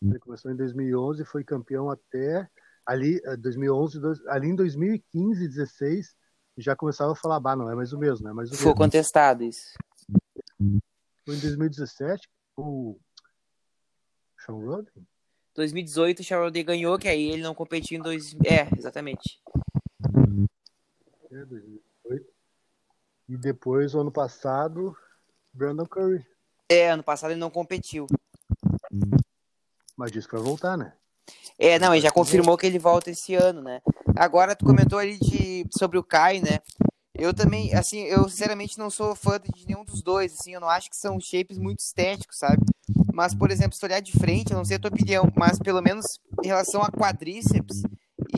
Ele 0.00 0.18
começou 0.18 0.50
em 0.50 0.56
2011 0.56 1.22
e 1.22 1.26
foi 1.26 1.44
campeão 1.44 1.90
até 1.90 2.48
ali 2.88 3.20
2011, 3.38 3.98
eh, 3.98 4.30
ali 4.30 4.48
em 4.48 4.54
2015, 4.54 5.46
16, 5.46 6.16
já 6.56 6.74
começava 6.74 7.12
a 7.12 7.14
falar, 7.14 7.38
bah, 7.38 7.54
não 7.54 7.70
é 7.70 7.74
mais 7.74 7.92
o 7.92 7.98
mesmo, 7.98 8.24
não 8.24 8.30
é 8.30 8.34
mais 8.34 8.50
o 8.50 8.56
Foi 8.56 8.74
contestado 8.74 9.44
isso. 9.44 9.76
Foi 11.24 11.36
em 11.36 11.40
2017 11.40 12.26
o 12.56 12.98
Sean 14.38 14.54
Roden? 14.54 15.06
2018 15.54 16.20
o 16.20 16.24
Sean 16.24 16.38
Roden 16.38 16.64
ganhou, 16.64 16.98
que 16.98 17.08
aí 17.08 17.30
ele 17.30 17.42
não 17.42 17.54
competiu 17.54 17.98
em 17.98 18.02
dois... 18.02 18.34
É, 18.46 18.74
exatamente. 18.76 19.38
É, 21.30 21.44
2018. 21.44 22.26
E 23.28 23.36
depois, 23.36 23.94
o 23.94 24.00
ano 24.00 24.10
passado, 24.10 24.96
Brandon 25.52 25.84
Curry. 25.84 26.26
É, 26.70 26.90
ano 26.90 27.02
passado 27.02 27.32
ele 27.32 27.40
não 27.40 27.50
competiu. 27.50 28.06
Mas 29.94 30.10
disse 30.10 30.26
que 30.26 30.34
vai 30.34 30.42
voltar, 30.42 30.78
né? 30.78 30.94
É, 31.58 31.78
não, 31.78 31.94
ele 31.94 32.02
já 32.02 32.10
confirmou 32.10 32.56
que 32.56 32.66
ele 32.66 32.78
volta 32.78 33.10
esse 33.10 33.34
ano, 33.34 33.60
né? 33.60 33.80
Agora 34.16 34.54
tu 34.54 34.64
comentou 34.64 34.98
ali 34.98 35.18
de, 35.18 35.66
sobre 35.76 35.98
o 35.98 36.04
Kai, 36.04 36.40
né? 36.40 36.60
Eu 37.14 37.34
também, 37.34 37.74
assim, 37.74 38.02
eu 38.02 38.28
sinceramente 38.28 38.78
não 38.78 38.88
sou 38.88 39.14
fã 39.16 39.40
de 39.40 39.66
nenhum 39.66 39.84
dos 39.84 40.00
dois, 40.02 40.34
assim, 40.34 40.54
eu 40.54 40.60
não 40.60 40.68
acho 40.68 40.88
que 40.88 40.96
são 40.96 41.18
shapes 41.18 41.58
muito 41.58 41.80
estéticos, 41.80 42.38
sabe? 42.38 42.62
Mas, 43.12 43.34
por 43.34 43.50
exemplo, 43.50 43.76
se 43.76 43.84
olhar 43.84 43.98
de 43.98 44.12
frente, 44.12 44.52
eu 44.52 44.56
não 44.56 44.64
sei 44.64 44.76
a 44.76 44.78
tua 44.78 44.92
opinião, 44.92 45.28
mas 45.36 45.58
pelo 45.58 45.82
menos 45.82 46.06
em 46.44 46.46
relação 46.46 46.80
a 46.80 46.92
quadríceps 46.92 47.82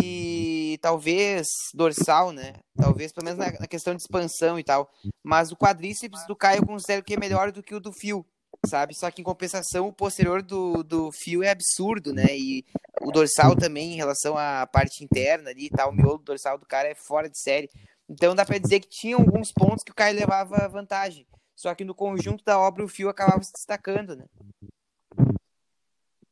e 0.03 0.79
talvez 0.81 1.47
dorsal, 1.75 2.33
né? 2.33 2.55
Talvez, 2.75 3.13
pelo 3.13 3.27
menos 3.27 3.39
na, 3.39 3.61
na 3.61 3.67
questão 3.67 3.95
de 3.95 4.01
expansão 4.01 4.59
e 4.59 4.65
tal. 4.65 4.91
Mas 5.23 5.53
o 5.53 5.57
quadríceps 5.57 6.27
do 6.27 6.35
Kai 6.35 6.57
eu 6.59 6.67
considero 6.67 7.05
que 7.05 7.13
é 7.13 7.19
melhor 7.19 7.53
do 7.53 7.63
que 7.63 7.75
o 7.75 7.81
do 7.81 7.93
Fio 7.93 8.25
sabe? 8.67 8.95
Só 8.95 9.11
que 9.11 9.21
em 9.21 9.25
compensação 9.25 9.89
o 9.89 9.93
posterior 9.93 10.43
do, 10.43 10.83
do 10.83 11.11
fio 11.13 11.43
é 11.43 11.51
absurdo, 11.51 12.13
né? 12.13 12.37
E 12.37 12.65
o 13.01 13.11
dorsal 13.11 13.57
também 13.57 13.93
em 13.93 13.97
relação 13.97 14.37
à 14.37 14.67
parte 14.67 15.05
interna 15.05 15.51
ali, 15.51 15.71
tá? 15.71 15.87
O 15.89 15.93
miolo 15.93 16.19
dorsal 16.19 16.59
do 16.59 16.67
cara 16.67 16.89
é 16.89 16.95
fora 16.95 17.29
de 17.29 17.39
série. 17.39 17.71
Então 18.09 18.35
dá 18.35 18.45
para 18.45 18.59
dizer 18.59 18.81
que 18.81 18.89
tinha 18.89 19.17
alguns 19.17 19.53
pontos 19.53 19.85
que 19.85 19.93
o 19.93 19.95
Caio 19.95 20.19
levava 20.19 20.69
vantagem. 20.69 21.27
Só 21.57 21.75
que 21.75 21.85
no 21.85 21.95
conjunto 21.95 22.45
da 22.45 22.59
obra 22.59 22.85
o 22.85 22.89
fio 22.89 23.09
acabava 23.09 23.43
se 23.43 23.53
destacando, 23.53 24.17
né? 24.17 24.25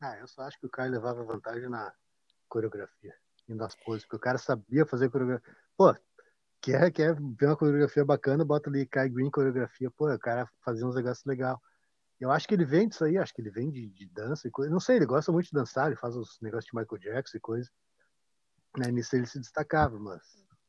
Ah, 0.00 0.16
eu 0.18 0.28
só 0.28 0.42
acho 0.42 0.58
que 0.58 0.66
o 0.66 0.70
Caio 0.70 0.92
levava 0.92 1.24
vantagem 1.24 1.68
na 1.68 1.92
coreografia 2.48 3.14
e 3.48 3.54
nas 3.54 3.74
poses, 3.74 4.04
porque 4.04 4.16
o 4.16 4.20
cara 4.20 4.38
sabia 4.38 4.86
fazer 4.86 5.10
coreografia. 5.10 5.54
Pô, 5.76 5.94
quer, 6.60 6.90
quer 6.92 7.14
ver 7.14 7.46
uma 7.46 7.56
coreografia 7.56 8.04
bacana, 8.04 8.44
bota 8.44 8.70
ali 8.70 8.86
Kai 8.86 9.08
Green 9.08 9.30
coreografia, 9.30 9.90
pô, 9.90 10.12
o 10.12 10.18
cara 10.18 10.48
fazia 10.64 10.86
uns 10.86 10.94
negócios 10.94 11.24
legais. 11.24 11.58
Eu 12.20 12.30
acho 12.30 12.48
que 12.48 12.54
ele 12.54 12.64
vem 12.64 12.88
disso 12.88 13.04
aí, 13.04 13.16
acho 13.16 13.32
que 13.32 13.40
ele 13.40 13.50
vem 13.50 13.70
de, 13.70 13.88
de 13.90 14.06
dança 14.06 14.48
e 14.48 14.50
coisa. 14.50 14.70
Não 14.70 14.80
sei, 14.80 14.96
ele 14.96 15.06
gosta 15.06 15.30
muito 15.30 15.46
de 15.46 15.52
dançar, 15.52 15.86
ele 15.86 15.96
faz 15.96 16.16
os 16.16 16.38
negócios 16.42 16.70
de 16.70 16.76
Michael 16.76 17.00
Jackson 17.00 17.36
e 17.36 17.40
coisa. 17.40 17.70
Né, 18.76 18.90
nisso 18.90 19.14
ele 19.16 19.26
se 19.26 19.38
destacava, 19.38 19.98
mas 19.98 20.20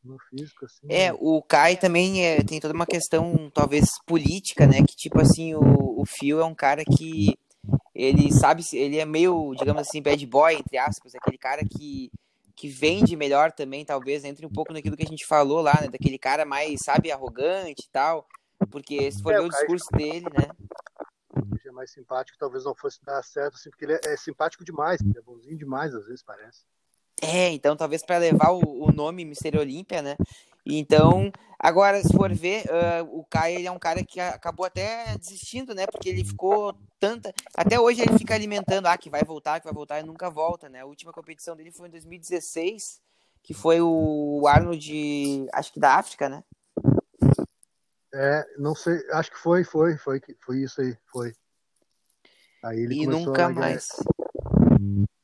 no 0.04 0.18
físico, 0.30 0.66
assim. 0.66 0.88
É, 0.90 1.12
o 1.14 1.42
Kai 1.42 1.76
também 1.76 2.26
é, 2.26 2.44
tem 2.44 2.60
toda 2.60 2.74
uma 2.74 2.86
questão, 2.86 3.50
talvez, 3.54 3.90
política, 4.06 4.66
né? 4.66 4.78
Que 4.80 4.96
tipo 4.96 5.20
assim, 5.20 5.56
o, 5.56 6.02
o 6.02 6.06
Phil 6.06 6.40
é 6.40 6.46
um 6.46 6.56
cara 6.56 6.84
que 6.86 7.38
ele 7.94 8.32
sabe, 8.32 8.64
ele 8.74 8.98
é 8.98 9.06
meio, 9.06 9.54
digamos 9.56 9.82
assim, 9.82 10.02
bad 10.02 10.26
boy, 10.26 10.56
entre 10.56 10.78
aspas, 10.78 11.14
aquele 11.16 11.38
cara 11.38 11.64
que, 11.66 12.10
que 12.56 12.70
vende 12.70 13.16
melhor 13.16 13.52
também, 13.52 13.84
talvez, 13.84 14.24
entre 14.24 14.46
um 14.46 14.50
pouco 14.52 14.72
naquilo 14.72 14.96
que 14.96 15.04
a 15.04 15.10
gente 15.10 15.26
falou 15.26 15.62
lá, 15.62 15.78
né? 15.82 15.90
Daquele 15.90 16.18
cara 16.18 16.46
mais, 16.46 16.80
sabe, 16.84 17.12
arrogante 17.12 17.86
e 17.86 17.92
tal. 17.92 18.26
Porque 18.72 19.12
se 19.12 19.22
for 19.22 19.34
é, 19.34 19.40
o 19.40 19.50
discurso 19.50 19.86
dele, 19.94 20.26
né? 20.38 20.48
Mais 21.80 21.92
simpático, 21.92 22.38
talvez 22.38 22.66
não 22.66 22.76
fosse 22.76 23.00
dar 23.06 23.24
certo, 23.24 23.56
assim, 23.56 23.70
porque 23.70 23.86
ele 23.86 23.94
é, 23.94 24.00
é 24.06 24.18
simpático 24.18 24.66
demais, 24.66 25.00
ele 25.02 25.18
é 25.18 25.22
bonzinho 25.22 25.58
demais, 25.58 25.96
às 25.96 26.06
vezes 26.06 26.22
parece. 26.22 26.66
É, 27.22 27.50
então 27.52 27.76
talvez 27.76 28.04
para 28.06 28.18
levar 28.18 28.52
o, 28.52 28.62
o 28.86 28.92
nome 28.92 29.26
Mister 29.26 29.58
Olímpia, 29.58 30.02
né? 30.02 30.16
Então, 30.66 31.32
agora, 31.58 32.02
se 32.02 32.14
for 32.16 32.32
ver, 32.34 32.66
uh, 32.66 33.18
o 33.18 33.26
Caio 33.26 33.58
ele 33.58 33.68
é 33.68 33.72
um 33.72 33.80
cara 33.80 34.04
que 34.04 34.20
acabou 34.20 34.66
até 34.66 35.18
desistindo, 35.18 35.74
né? 35.74 35.88
Porque 35.88 36.10
ele 36.10 36.24
ficou 36.24 36.78
tanta. 37.00 37.34
Até 37.56 37.80
hoje 37.80 38.02
ele 38.02 38.18
fica 38.18 38.36
alimentando, 38.36 38.86
ah, 38.88 38.98
que 38.98 39.10
vai 39.10 39.24
voltar, 39.24 39.60
que 39.60 39.66
vai 39.66 39.74
voltar 39.74 40.00
e 40.00 40.04
nunca 40.04 40.30
volta, 40.30 40.70
né? 40.70 40.82
A 40.82 40.86
última 40.86 41.12
competição 41.12 41.56
dele 41.56 41.72
foi 41.72 41.88
em 41.88 41.92
2016, 41.92 43.02
que 43.42 43.54
foi 43.54 43.82
o 43.82 44.46
Arnold, 44.48 45.48
acho 45.54 45.74
que 45.74 45.80
da 45.80 45.96
África, 45.96 46.30
né? 46.30 46.44
É, 48.14 48.46
não 48.58 48.76
sei, 48.76 49.00
acho 49.14 49.32
que 49.32 49.38
foi, 49.38 49.64
foi, 49.64 49.98
foi, 49.98 50.22
foi 50.42 50.58
isso 50.58 50.82
aí, 50.82 50.96
foi. 51.12 51.34
Aí 52.64 52.80
ele 52.80 53.04
e 53.04 53.08
nunca 53.08 53.44
largar, 53.44 53.54
mais. 53.54 53.90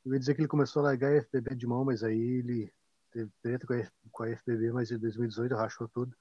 Eu 0.04 0.12
ia 0.12 0.18
dizer 0.18 0.34
que 0.34 0.40
ele 0.40 0.48
começou 0.48 0.80
a 0.80 0.86
largar 0.86 1.12
a 1.12 1.22
FBB 1.22 1.54
de 1.54 1.66
mão, 1.66 1.84
mas 1.84 2.02
aí 2.02 2.18
ele 2.18 2.72
teve 3.12 3.30
treta 3.42 3.66
com 3.66 3.74
a, 3.74 3.82
com 4.10 4.22
a 4.22 4.36
FBB, 4.36 4.72
mas 4.72 4.90
em 4.90 4.98
2018 4.98 5.54
rachou 5.54 5.88
tudo. 5.88 6.14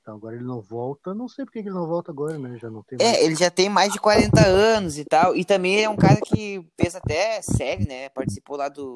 Então 0.00 0.14
agora 0.14 0.36
ele 0.36 0.44
não 0.44 0.60
volta, 0.60 1.12
não 1.12 1.28
sei 1.28 1.44
porque 1.44 1.58
ele 1.58 1.70
não 1.70 1.86
volta 1.86 2.12
agora, 2.12 2.38
né? 2.38 2.56
Já 2.58 2.70
não 2.70 2.82
tem 2.84 2.96
É, 3.00 3.24
ele 3.24 3.34
já 3.34 3.50
tem 3.50 3.68
mais 3.68 3.92
de 3.92 3.98
40 3.98 4.40
anos 4.46 4.98
e 4.98 5.04
tal. 5.04 5.34
E 5.34 5.44
também 5.44 5.82
é 5.82 5.88
um 5.88 5.96
cara 5.96 6.20
que 6.24 6.64
fez 6.80 6.94
até 6.94 7.42
série, 7.42 7.86
né? 7.86 8.08
Participou 8.10 8.56
lá 8.56 8.68
do, 8.68 8.94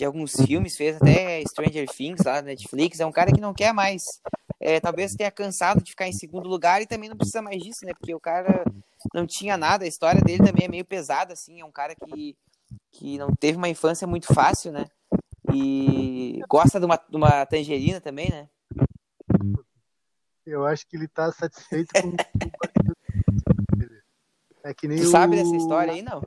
de 0.00 0.04
alguns 0.06 0.32
filmes, 0.32 0.78
fez 0.78 0.96
até 0.96 1.42
Stranger 1.44 1.86
Things 1.86 2.24
lá 2.24 2.36
na 2.36 2.42
Netflix. 2.42 3.00
É 3.00 3.06
um 3.06 3.12
cara 3.12 3.30
que 3.30 3.40
não 3.40 3.52
quer 3.52 3.74
mais. 3.74 4.02
É, 4.58 4.80
talvez 4.80 5.14
tenha 5.14 5.30
cansado 5.30 5.82
de 5.82 5.90
ficar 5.90 6.08
em 6.08 6.12
segundo 6.12 6.48
lugar 6.48 6.80
e 6.80 6.86
também 6.86 7.10
não 7.10 7.16
precisa 7.16 7.42
mais 7.42 7.62
disso, 7.62 7.84
né? 7.84 7.92
Porque 7.92 8.14
o 8.14 8.20
cara 8.20 8.64
não 9.14 9.26
tinha 9.26 9.58
nada. 9.58 9.84
A 9.84 9.88
história 9.88 10.22
dele 10.22 10.42
também 10.42 10.64
é 10.64 10.68
meio 10.68 10.86
pesada, 10.86 11.34
assim. 11.34 11.60
É 11.60 11.64
um 11.66 11.70
cara 11.70 11.94
que, 11.94 12.34
que 12.90 13.18
não 13.18 13.34
teve 13.34 13.58
uma 13.58 13.68
infância 13.68 14.06
muito 14.06 14.32
fácil, 14.32 14.72
né? 14.72 14.86
E 15.52 16.40
gosta 16.48 16.80
de 16.80 16.86
uma, 16.86 16.96
de 16.96 17.16
uma 17.16 17.44
tangerina 17.44 18.00
também, 18.00 18.30
né? 18.30 18.48
Eu 20.46 20.64
acho 20.64 20.86
que 20.86 20.96
ele 20.96 21.08
tá 21.08 21.30
satisfeito 21.30 21.90
com. 22.00 22.16
é 24.64 24.72
que 24.72 24.88
nem 24.88 24.98
tu 24.98 25.08
o... 25.08 25.10
sabe 25.10 25.36
dessa 25.36 25.54
história 25.54 25.92
aí, 25.92 26.00
não? 26.00 26.22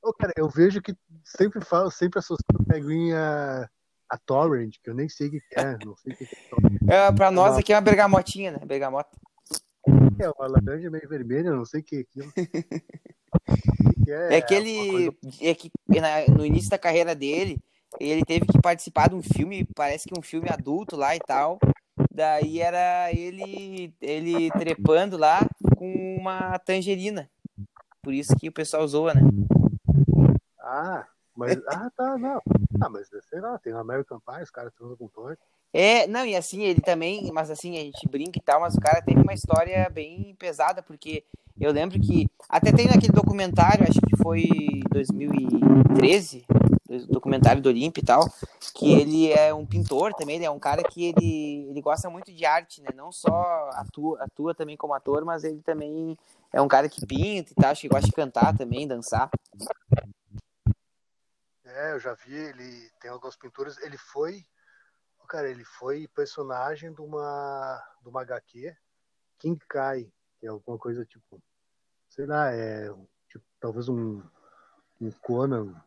Ô, 0.00 0.12
cara, 0.12 0.32
eu 0.36 0.48
vejo 0.48 0.80
que 0.80 0.94
sempre 1.26 1.64
falo, 1.64 1.90
sempre 1.90 2.18
associo 2.18 2.44
o 2.54 2.64
Peguin 2.64 3.12
a, 3.12 3.68
Torrent, 4.24 4.76
que 4.82 4.90
eu 4.90 4.94
nem 4.94 5.08
sei 5.08 5.28
o 5.28 5.30
que 5.30 5.40
é. 5.56 5.76
Não 5.84 5.96
sei 5.96 6.12
o 6.12 6.16
que 6.16 6.24
é, 6.88 7.06
é 7.08 7.12
pra 7.12 7.30
nós 7.30 7.56
aqui 7.56 7.72
é 7.72 7.76
uma 7.76 7.82
bergamotinha, 7.82 8.52
né? 8.52 8.58
Bergamota. 8.64 9.10
É 10.18 10.30
uma 10.30 10.46
laranja 10.46 10.90
meio 10.90 11.08
vermelha, 11.08 11.50
não 11.50 11.64
sei 11.64 11.80
o 11.80 11.84
que 11.84 11.96
é 11.96 12.00
aquilo. 12.00 12.32
é, 14.08 14.36
é 14.36 14.40
que 14.40 14.54
ele. 14.54 15.16
É 15.40 15.54
que 15.54 15.70
no 16.36 16.46
início 16.46 16.70
da 16.70 16.78
carreira 16.78 17.14
dele, 17.14 17.60
ele 18.00 18.24
teve 18.24 18.46
que 18.46 18.60
participar 18.60 19.08
de 19.08 19.14
um 19.14 19.22
filme, 19.22 19.66
parece 19.74 20.08
que 20.08 20.18
um 20.18 20.22
filme 20.22 20.48
adulto 20.48 20.96
lá 20.96 21.14
e 21.14 21.20
tal. 21.20 21.58
Daí 22.10 22.60
era 22.60 23.12
ele 23.12 23.94
ele 24.00 24.50
trepando 24.52 25.16
lá 25.16 25.40
com 25.76 26.16
uma 26.18 26.58
tangerina. 26.58 27.30
Por 28.02 28.14
isso 28.14 28.36
que 28.36 28.48
o 28.48 28.52
pessoal 28.52 28.86
zoa, 28.86 29.14
né? 29.14 29.20
Ah, 30.60 31.06
mas 31.36 31.60
ah, 31.68 31.90
tá, 31.96 32.18
não. 32.18 32.40
Ah, 32.80 32.88
mas 32.88 33.08
sei 33.28 33.40
lá, 33.40 33.58
tem 33.58 33.72
o 33.72 33.78
American 33.78 34.20
Pie, 34.20 34.42
os 34.42 34.50
caras 34.50 34.72
transam 34.74 34.96
com 34.96 35.08
torta. 35.08 35.40
É, 35.72 36.06
não, 36.06 36.24
e 36.24 36.34
assim, 36.34 36.62
ele 36.62 36.80
também, 36.80 37.30
mas 37.32 37.50
assim, 37.50 37.76
a 37.76 37.80
gente 37.80 38.08
brinca 38.08 38.38
e 38.38 38.42
tal, 38.42 38.60
mas 38.60 38.74
o 38.74 38.80
cara 38.80 39.02
teve 39.02 39.20
uma 39.20 39.34
história 39.34 39.88
bem 39.90 40.34
pesada, 40.38 40.82
porque 40.82 41.22
eu 41.60 41.72
lembro 41.72 42.00
que 42.00 42.26
até 42.48 42.72
tem 42.72 42.86
naquele 42.86 43.12
documentário, 43.12 43.86
acho 43.86 44.00
que 44.00 44.16
foi 44.22 44.48
2013, 44.90 46.46
documentário 47.08 47.60
do 47.60 47.68
Olimpo 47.68 47.98
e 47.98 48.02
tal, 48.02 48.28
que 48.74 48.92
ele 48.92 49.32
é 49.32 49.52
um 49.52 49.66
pintor 49.66 50.14
também, 50.14 50.36
ele 50.36 50.44
é 50.44 50.50
um 50.50 50.58
cara 50.58 50.82
que 50.82 51.06
ele, 51.06 51.66
ele 51.68 51.80
gosta 51.80 52.08
muito 52.08 52.32
de 52.32 52.44
arte, 52.44 52.80
né? 52.80 52.90
Não 52.94 53.10
só 53.10 53.70
atua, 53.74 54.22
atua 54.22 54.54
também 54.54 54.76
como 54.76 54.94
ator, 54.94 55.24
mas 55.24 55.44
ele 55.44 55.60
também 55.62 56.16
é 56.52 56.60
um 56.60 56.68
cara 56.68 56.88
que 56.88 57.04
pinta 57.04 57.52
e 57.52 57.54
tal, 57.54 57.70
acho 57.70 57.82
que 57.82 57.88
gosta 57.88 58.06
de 58.06 58.12
cantar 58.12 58.56
também, 58.56 58.86
dançar. 58.86 59.30
É, 61.76 61.92
eu 61.92 62.00
já 62.00 62.14
vi, 62.14 62.32
ele 62.32 62.90
tem 63.02 63.10
algumas 63.10 63.36
pinturas, 63.36 63.76
ele 63.82 63.98
foi, 63.98 64.42
cara, 65.28 65.50
ele 65.50 65.62
foi 65.62 66.08
personagem 66.08 66.90
de 66.94 67.02
uma, 67.02 67.82
de 68.00 68.08
uma 68.08 68.22
HQ, 68.22 68.74
King 69.38 69.62
Kai, 69.68 70.10
que 70.38 70.46
é 70.46 70.48
alguma 70.48 70.78
coisa 70.78 71.04
tipo, 71.04 71.38
sei 72.08 72.24
lá, 72.24 72.50
é 72.50 72.88
tipo, 73.28 73.44
talvez 73.60 73.90
um, 73.90 74.22
um 74.98 75.10
Conan 75.20 75.78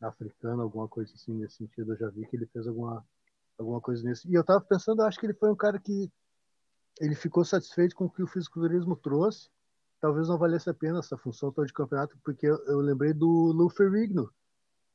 africano, 0.00 0.62
alguma 0.62 0.88
coisa 0.88 1.14
assim 1.14 1.32
nesse 1.34 1.58
sentido. 1.58 1.92
Eu 1.92 1.98
já 1.98 2.08
vi 2.08 2.26
que 2.26 2.34
ele 2.34 2.46
fez 2.46 2.66
alguma, 2.66 3.06
alguma 3.56 3.80
coisa 3.80 4.02
nisso. 4.02 4.28
E 4.28 4.34
eu 4.34 4.42
tava 4.42 4.60
pensando, 4.60 5.02
acho 5.02 5.20
que 5.20 5.26
ele 5.26 5.34
foi 5.34 5.52
um 5.52 5.56
cara 5.56 5.78
que 5.78 6.10
ele 7.00 7.14
ficou 7.14 7.44
satisfeito 7.44 7.94
com 7.94 8.06
o 8.06 8.10
que 8.10 8.24
o 8.24 8.26
fisiculturismo 8.26 8.96
trouxe. 8.96 9.48
Talvez 10.00 10.26
não 10.26 10.38
valesse 10.38 10.68
a 10.68 10.74
pena 10.74 10.98
essa 10.98 11.16
função 11.16 11.52
toda 11.52 11.68
de 11.68 11.72
campeonato, 11.72 12.18
porque 12.24 12.48
eu, 12.48 12.56
eu 12.66 12.80
lembrei 12.80 13.12
do 13.12 13.28
Lou 13.28 13.70
Ferrigno 13.70 14.28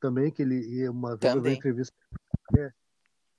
também, 0.08 0.30
que 0.30 0.42
ele 0.42 0.88
uma 0.88 1.16
vez 1.16 1.34
eu 1.34 1.46
entrevista 1.46 1.94
é, 2.56 2.72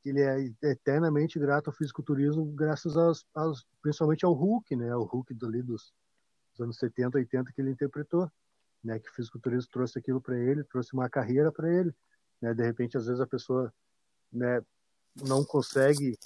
que 0.01 0.09
ele 0.09 0.22
é 0.22 0.51
eternamente 0.63 1.39
grato 1.39 1.70
ao 1.70 1.74
fisiculturismo 1.74 2.45
graças 2.45 2.97
aos, 2.97 3.26
aos, 3.34 3.65
principalmente 3.82 4.26
ao 4.26 4.34
Hulk, 4.34 4.76
né? 4.76 4.95
O 4.95 5.03
Hulk 5.03 5.36
ali 5.43 5.61
dos, 5.61 5.93
dos 6.51 6.61
anos 6.61 6.78
70, 6.78 7.18
80 7.18 7.51
que 7.53 7.61
ele 7.61 7.72
interpretou 7.72 8.30
né, 8.84 8.99
que 8.99 9.09
o 9.09 9.13
fisiculturismo 9.13 9.70
trouxe 9.72 9.99
aquilo 9.99 10.22
para 10.22 10.38
ele, 10.38 10.63
trouxe 10.63 10.93
uma 10.93 11.09
carreira 11.09 11.51
para 11.51 11.72
ele, 11.72 11.93
né? 12.41 12.53
De 12.53 12.63
repente, 12.63 12.97
às 12.97 13.05
vezes 13.05 13.22
a 13.22 13.28
pessoa, 13.28 13.74
né, 14.32 14.63
não 15.28 15.43
consegue. 15.43 16.18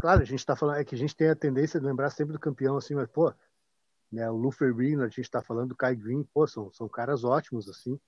Claro, 0.00 0.22
a 0.22 0.24
gente 0.24 0.38
está 0.38 0.54
falando 0.54 0.78
é 0.78 0.84
que 0.84 0.94
a 0.94 0.98
gente 0.98 1.16
tem 1.16 1.28
a 1.28 1.36
tendência 1.36 1.80
de 1.80 1.86
lembrar 1.86 2.10
sempre 2.10 2.32
do 2.32 2.38
campeão 2.38 2.76
assim, 2.76 2.94
mas 2.94 3.08
pô, 3.08 3.32
né, 4.12 4.30
o 4.30 4.36
Lufer 4.36 4.74
Green, 4.74 5.00
a 5.00 5.08
gente 5.08 5.22
está 5.22 5.42
falando 5.42 5.70
do 5.70 5.76
Kai 5.76 5.96
Green, 5.96 6.22
pô, 6.32 6.46
são, 6.46 6.70
são 6.72 6.88
caras 6.88 7.24
ótimos 7.24 7.68
assim, 7.68 7.98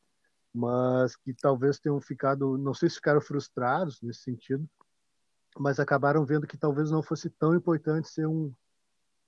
mas 0.52 1.16
que 1.16 1.32
talvez 1.34 1.78
tenham 1.78 2.00
ficado, 2.00 2.58
não 2.58 2.74
sei 2.74 2.88
se 2.88 2.96
ficaram 2.96 3.20
frustrados 3.20 4.00
nesse 4.02 4.22
sentido, 4.22 4.68
mas 5.58 5.80
acabaram 5.80 6.24
vendo 6.24 6.46
que 6.46 6.56
talvez 6.56 6.90
não 6.90 7.02
fosse 7.02 7.30
tão 7.30 7.54
importante 7.54 8.08
ser 8.08 8.26
um 8.26 8.52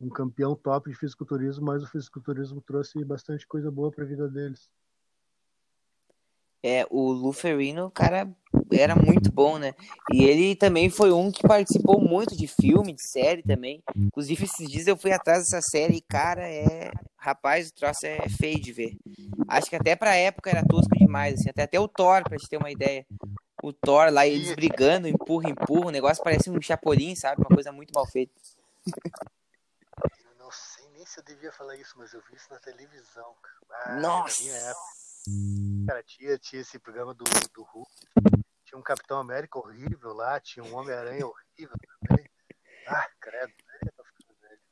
um 0.03 0.11
campeão 0.11 0.57
top 0.57 0.91
de 0.91 0.97
fisiculturismo, 0.97 1.65
mas 1.65 1.83
o 1.83 1.87
fisiculturismo 1.87 2.61
trouxe 2.61 3.05
bastante 3.05 3.47
coisa 3.47 3.71
boa 3.71 3.91
para 3.91 4.03
a 4.03 4.07
vida 4.07 4.29
deles. 4.29 4.69
É, 6.61 6.85
o 6.91 7.13
Luferino, 7.13 7.89
cara, 7.91 8.29
era 8.79 8.95
muito 8.95 9.31
bom, 9.33 9.59
né? 9.59 9.75
E 10.13 10.25
ele 10.25 10.55
também 10.57 10.91
foi 10.91 11.13
um 11.13 11.31
que 11.31 11.43
participou 11.43 12.01
muito 12.01 12.37
de 12.37 12.47
filme, 12.47 12.93
de 12.93 13.03
série 13.03 13.43
também. 13.43 13.83
Inclusive, 13.97 14.45
esses 14.45 14.71
dias 14.71 14.87
eu 14.87 14.97
fui 14.97 15.13
atrás 15.13 15.45
dessa 15.45 15.61
série 15.61 15.97
e, 15.97 16.03
cara, 16.03 16.49
é. 16.49 16.91
Rapaz, 17.17 17.69
o 17.69 17.75
troço 17.75 18.05
é 18.05 18.29
feio 18.29 18.61
de 18.61 18.73
ver. 18.73 18.97
Acho 19.47 19.71
que 19.71 19.77
até 19.77 19.95
pra 19.95 20.17
época 20.17 20.51
era 20.51 20.67
tosco 20.67 20.99
demais, 20.99 21.35
assim. 21.35 21.51
Até, 21.51 21.63
até 21.63 21.79
o 21.79 21.87
Thor, 21.87 22.25
pra 22.25 22.37
te 22.37 22.49
ter 22.49 22.57
uma 22.57 22.71
ideia. 22.71 23.07
O 23.63 23.73
Thor 23.73 24.11
lá, 24.13 24.27
eles 24.27 24.53
brigando, 24.57 25.07
empurra, 25.07 25.49
empurra. 25.49 25.87
O 25.87 25.93
negócio 25.93 26.23
parece 26.25 26.51
um 26.51 26.61
chapolim, 26.61 27.15
sabe? 27.15 27.41
Uma 27.43 27.55
coisa 27.55 27.71
muito 27.71 27.93
mal 27.95 28.07
feita. 28.07 28.33
se 31.13 31.21
eu 31.21 31.25
devia 31.25 31.53
falar 31.53 31.77
isso, 31.77 31.93
mas 31.99 32.15
eu 32.15 32.23
vi 32.23 32.37
isso 32.37 32.51
na 32.51 32.59
televisão. 32.59 33.35
Ah, 33.71 34.01
Nossa! 34.01 34.75
Cara, 35.87 36.03
tinha, 36.03 36.39
tinha 36.39 36.63
esse 36.63 36.79
programa 36.79 37.13
do, 37.13 37.25
do 37.55 37.63
Hulk. 37.63 37.91
Tinha 38.73 38.81
um 38.81 38.83
Capitão 38.83 39.19
América 39.19 39.59
horrível 39.59 40.15
lá, 40.15 40.41
tinha 40.41 40.65
um 40.65 40.75
Homem-Aranha 40.75 41.27
horrível 41.27 41.77
também. 42.09 42.27
Ah, 42.87 43.07
credo. 43.21 43.53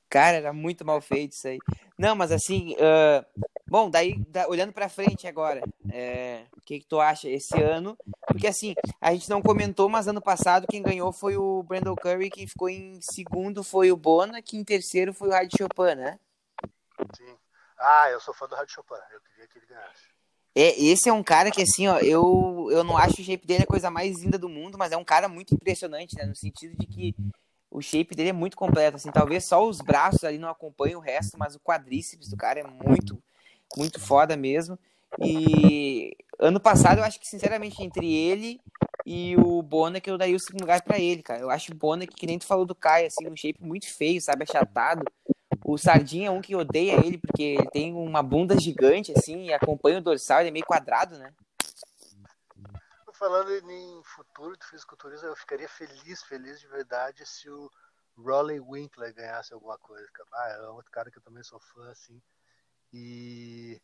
Cara, 0.09 0.39
era 0.39 0.53
muito 0.55 0.87
mal 0.87 1.03
feito 1.03 1.33
isso 1.33 1.47
aí. 1.47 1.59
Não, 1.99 2.17
mas 2.17 2.33
assim, 2.33 2.75
uh, 2.77 3.43
bom, 3.69 3.91
daí 3.91 4.19
da, 4.25 4.49
olhando 4.49 4.73
para 4.73 4.89
frente 4.89 5.29
agora, 5.29 5.61
é, 5.93 6.47
o 6.57 6.63
que, 6.63 6.81
que 6.81 6.87
tu 6.87 6.99
acha 6.99 7.29
esse 7.29 7.61
ano? 7.63 7.95
Porque 8.27 8.47
assim, 8.47 8.75
a 9.03 9.13
gente 9.13 9.29
não 9.29 9.43
comentou, 9.43 9.87
mas 9.87 10.09
ano 10.09 10.23
passado 10.23 10.67
quem 10.67 10.83
ganhou 10.83 11.13
foi 11.13 11.37
o 11.37 11.63
Brandon 11.63 11.95
Curry, 11.95 12.31
quem 12.31 12.47
ficou 12.47 12.71
em 12.71 12.99
segundo 13.03 13.63
foi 13.63 13.93
o 13.93 13.99
Bona, 13.99 14.41
que 14.41 14.57
em 14.57 14.65
terceiro 14.65 15.13
foi 15.13 15.29
o 15.29 15.33
Rádio 15.33 15.59
Chopin, 15.59 15.95
né? 15.95 16.19
Sim. 17.15 17.39
Ah, 17.79 18.09
eu 18.11 18.19
sou 18.19 18.33
fã 18.33 18.49
do 18.49 18.55
Rádio 18.55 18.73
Chopin, 18.73 18.95
eu 19.13 19.21
queria 19.21 19.47
que 19.47 19.59
ele 19.59 19.67
ganhasse. 19.67 20.10
É, 20.61 20.79
esse 20.79 21.09
é 21.09 21.13
um 21.13 21.23
cara 21.23 21.51
que, 21.51 21.63
assim, 21.63 21.89
ó, 21.89 21.99
eu, 22.01 22.69
eu 22.71 22.85
não 22.85 22.95
acho 22.95 23.23
o 23.23 23.25
shape 23.25 23.47
dele 23.47 23.63
a 23.63 23.67
coisa 23.67 23.91
mais 23.91 24.21
linda 24.21 24.37
do 24.37 24.47
mundo, 24.47 24.77
mas 24.77 24.93
é 24.93 24.97
um 24.97 25.05
cara 25.05 25.27
muito 25.27 25.55
impressionante, 25.55 26.15
né? 26.17 26.27
No 26.27 26.37
sentido 26.37 26.77
de 26.77 26.87
que 26.87 27.15
o 27.71 27.81
shape 27.81 28.15
dele 28.15 28.29
é 28.29 28.35
muito 28.35 28.59
completo, 28.59 28.97
assim, 28.97 29.11
talvez 29.11 29.47
só 29.47 29.67
os 29.67 29.79
braços 29.81 30.23
ali 30.23 30.37
não 30.37 30.51
acompanhem 30.51 30.97
o 30.97 31.01
resto, 31.01 31.39
mas 31.39 31.55
o 31.55 31.61
quadríceps 31.61 32.29
do 32.29 32.37
cara 32.37 32.61
é 32.61 32.65
muito, 32.65 33.19
muito 33.75 33.99
foda 33.99 34.37
mesmo. 34.37 34.79
E 35.19 36.15
ano 36.39 36.61
passado 36.61 36.99
eu 36.99 37.05
acho 37.05 37.19
que, 37.19 37.27
sinceramente, 37.27 37.83
entre 37.83 38.13
ele 38.13 38.61
e 39.07 39.37
o 39.39 39.63
Bona, 39.63 39.99
que 39.99 40.11
eu 40.11 40.19
daria 40.19 40.37
o 40.37 40.41
segundo 40.41 40.61
lugar 40.61 40.83
para 40.83 40.99
ele, 40.99 41.23
cara. 41.23 41.41
Eu 41.41 41.49
acho 41.49 41.73
o 41.73 41.75
Bona 41.75 42.07
que, 42.07 42.15
que 42.15 42.27
nem 42.27 42.39
tu 42.39 42.45
falou 42.45 42.67
do 42.67 42.75
Kai, 42.75 43.07
assim, 43.07 43.27
um 43.27 43.37
shape 43.37 43.65
muito 43.65 43.91
feio, 43.91 44.21
sabe, 44.21 44.43
achatado. 44.43 45.05
O 45.65 45.77
Sardinha 45.77 46.29
é 46.29 46.31
um 46.31 46.41
que 46.41 46.57
odeia 46.57 47.05
ele, 47.05 47.19
porque 47.19 47.43
ele 47.43 47.71
tem 47.71 47.95
uma 47.95 48.23
bunda 48.23 48.59
gigante, 48.59 49.13
assim, 49.17 49.47
e 49.47 49.53
acompanha 49.53 49.99
o 49.99 50.03
dorsal, 50.03 50.41
ele 50.41 50.49
é 50.49 50.53
meio 50.53 50.65
quadrado, 50.65 51.19
né? 51.19 51.33
Falando 53.13 53.51
em 53.53 54.03
futuro 54.03 54.57
do 54.57 54.65
fisiculturismo, 54.65 55.29
eu 55.29 55.37
ficaria 55.37 55.69
feliz, 55.69 56.23
feliz 56.23 56.59
de 56.59 56.67
verdade 56.67 57.27
se 57.27 57.51
o 57.51 57.71
Rolly 58.17 58.59
Winkler 58.59 59.15
ganhasse 59.15 59.53
alguma 59.53 59.77
coisa. 59.77 60.09
Ah, 60.33 60.49
é 60.49 60.69
outro 60.69 60.91
cara 60.91 61.11
que 61.11 61.19
eu 61.19 61.23
também 61.23 61.43
sou 61.43 61.61
fã, 61.61 61.91
assim. 61.91 62.21
E, 62.93 63.81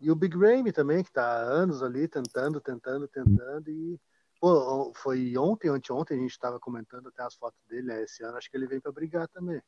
e 0.00 0.10
o 0.10 0.16
Big 0.16 0.34
Ramy 0.34 0.72
também, 0.72 1.04
que 1.04 1.12
tá 1.12 1.22
há 1.22 1.40
anos 1.40 1.82
ali 1.82 2.08
tentando, 2.08 2.58
tentando, 2.58 3.06
tentando. 3.06 3.70
E 3.70 4.00
pô, 4.40 4.92
foi 4.94 5.36
ontem, 5.36 5.68
anteontem, 5.68 6.16
a 6.16 6.20
gente 6.20 6.30
estava 6.30 6.58
comentando 6.58 7.08
até 7.08 7.22
as 7.22 7.34
fotos 7.34 7.60
dele, 7.68 7.82
né? 7.82 8.02
Esse 8.02 8.24
ano 8.24 8.38
acho 8.38 8.50
que 8.50 8.56
ele 8.56 8.66
vem 8.66 8.80
para 8.80 8.92
brigar 8.92 9.28
também. 9.28 9.62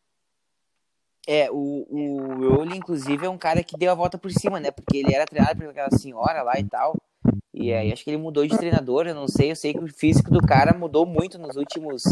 É, 1.26 1.50
o, 1.50 1.86
o 1.88 2.48
Rowley, 2.48 2.78
inclusive, 2.78 3.26
é 3.26 3.30
um 3.30 3.38
cara 3.38 3.62
que 3.62 3.78
deu 3.78 3.92
a 3.92 3.94
volta 3.94 4.18
por 4.18 4.30
cima, 4.30 4.58
né? 4.58 4.70
Porque 4.70 4.98
ele 4.98 5.14
era 5.14 5.24
treinado 5.24 5.58
por 5.58 5.68
aquela 5.68 5.90
senhora 5.90 6.42
lá 6.42 6.58
e 6.58 6.64
tal. 6.64 6.96
E 7.54 7.72
aí 7.72 7.92
acho 7.92 8.02
que 8.02 8.10
ele 8.10 8.16
mudou 8.16 8.46
de 8.46 8.56
treinador, 8.56 9.06
eu 9.06 9.14
não 9.14 9.28
sei. 9.28 9.52
Eu 9.52 9.56
sei 9.56 9.72
que 9.72 9.78
o 9.78 9.86
físico 9.86 10.30
do 10.30 10.40
cara 10.40 10.76
mudou 10.76 11.06
muito 11.06 11.38
nos 11.38 11.56
últimos 11.56 12.02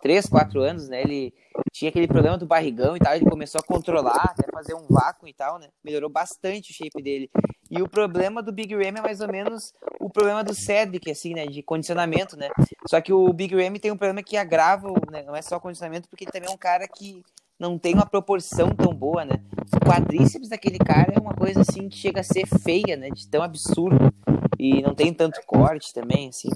3, 0.00 0.26
4 0.26 0.62
anos, 0.62 0.88
né? 0.88 1.02
Ele 1.02 1.34
tinha 1.72 1.90
aquele 1.90 2.06
problema 2.06 2.38
do 2.38 2.46
barrigão 2.46 2.96
e 2.96 3.00
tal, 3.00 3.14
ele 3.14 3.28
começou 3.28 3.58
a 3.58 3.66
controlar, 3.66 4.30
até 4.30 4.44
fazer 4.52 4.74
um 4.74 4.86
vácuo 4.88 5.28
e 5.28 5.34
tal, 5.34 5.58
né? 5.58 5.68
Melhorou 5.84 6.08
bastante 6.08 6.70
o 6.70 6.74
shape 6.74 7.02
dele. 7.02 7.28
E 7.70 7.82
o 7.82 7.88
problema 7.88 8.42
do 8.42 8.52
Big 8.52 8.74
Ram 8.74 8.98
é 8.98 9.02
mais 9.02 9.20
ou 9.20 9.28
menos 9.28 9.74
o 10.00 10.08
problema 10.08 10.44
do 10.44 10.54
Cedric, 10.54 11.10
assim, 11.10 11.34
né? 11.34 11.46
De 11.46 11.62
condicionamento, 11.62 12.36
né? 12.36 12.48
Só 12.88 13.00
que 13.00 13.12
o 13.12 13.32
Big 13.32 13.54
Ram 13.54 13.74
tem 13.74 13.90
um 13.90 13.96
problema 13.96 14.22
que 14.22 14.36
agrava, 14.36 14.88
né? 15.10 15.22
não 15.22 15.34
é 15.34 15.42
só 15.42 15.58
condicionamento, 15.58 16.08
porque 16.08 16.24
ele 16.24 16.32
também 16.32 16.48
é 16.48 16.52
um 16.52 16.58
cara 16.58 16.86
que 16.86 17.22
não 17.58 17.78
tem 17.78 17.94
uma 17.94 18.06
proporção 18.06 18.70
tão 18.74 18.92
boa, 18.92 19.24
né? 19.24 19.42
O 19.74 19.84
quadríceps 19.84 20.48
daquele 20.48 20.78
cara 20.78 21.14
é 21.16 21.20
uma 21.20 21.34
coisa 21.34 21.60
assim 21.60 21.88
que 21.88 21.96
chega 21.96 22.20
a 22.20 22.24
ser 22.24 22.46
feia, 22.46 22.96
né? 22.96 23.10
De 23.10 23.28
tão 23.28 23.42
absurdo. 23.42 24.12
E 24.58 24.82
não 24.82 24.94
tem 24.94 25.12
tanto 25.12 25.40
corte 25.46 25.92
também, 25.92 26.28
assim. 26.28 26.48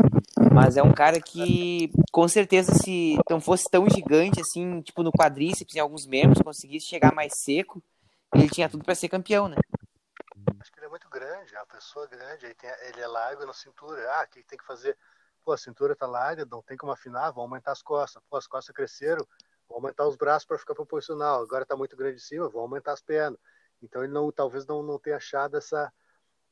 Mas 0.52 0.76
é 0.76 0.82
um 0.82 0.92
cara 0.92 1.20
que, 1.20 1.90
com 2.12 2.26
certeza, 2.28 2.72
se 2.74 3.18
não 3.28 3.40
fosse 3.40 3.64
tão 3.70 3.88
gigante 3.88 4.40
assim, 4.40 4.80
tipo 4.82 5.02
no 5.02 5.12
quadríceps, 5.12 5.74
em 5.74 5.80
alguns 5.80 6.06
membros, 6.06 6.42
conseguisse 6.42 6.86
chegar 6.86 7.14
mais 7.14 7.32
seco, 7.36 7.82
ele 8.34 8.48
tinha 8.48 8.68
tudo 8.68 8.84
para 8.84 8.94
ser 8.94 9.08
campeão, 9.08 9.48
né? 9.48 9.56
Acho 10.60 10.72
que 10.72 10.78
ele 10.78 10.86
é 10.86 10.90
muito 10.90 11.08
grande, 11.08 11.54
é 11.54 11.58
uma 11.58 11.66
pessoa 11.66 12.06
grande, 12.06 12.46
ele, 12.46 12.54
tem, 12.54 12.70
ele 12.88 13.00
é 13.00 13.06
largo 13.06 13.44
na 13.46 13.52
cintura. 13.52 14.00
Ah, 14.14 14.24
o 14.24 14.28
que 14.28 14.42
tem 14.42 14.58
que 14.58 14.66
fazer? 14.66 14.96
Pô, 15.44 15.52
a 15.52 15.58
cintura 15.58 15.96
tá 15.96 16.06
larga, 16.06 16.44
não 16.44 16.62
tem 16.62 16.76
como 16.76 16.92
afinar, 16.92 17.30
vou 17.30 17.42
aumentar 17.42 17.72
as 17.72 17.82
costas. 17.82 18.22
Pô, 18.28 18.36
as 18.36 18.46
costas 18.46 18.74
cresceram, 18.74 19.26
vou 19.68 19.76
aumentar 19.76 20.06
os 20.06 20.16
braços 20.16 20.46
para 20.46 20.58
ficar 20.58 20.74
proporcional. 20.74 21.42
Agora 21.42 21.62
está 21.62 21.76
muito 21.76 21.96
grande 21.96 22.16
em 22.16 22.24
cima, 22.24 22.48
vou 22.48 22.62
aumentar 22.62 22.92
as 22.92 23.02
pernas. 23.02 23.38
Então 23.82 24.02
ele 24.02 24.12
não, 24.12 24.30
talvez 24.32 24.66
não, 24.66 24.82
não 24.82 24.98
tenha 24.98 25.16
achado 25.16 25.56
essa, 25.56 25.92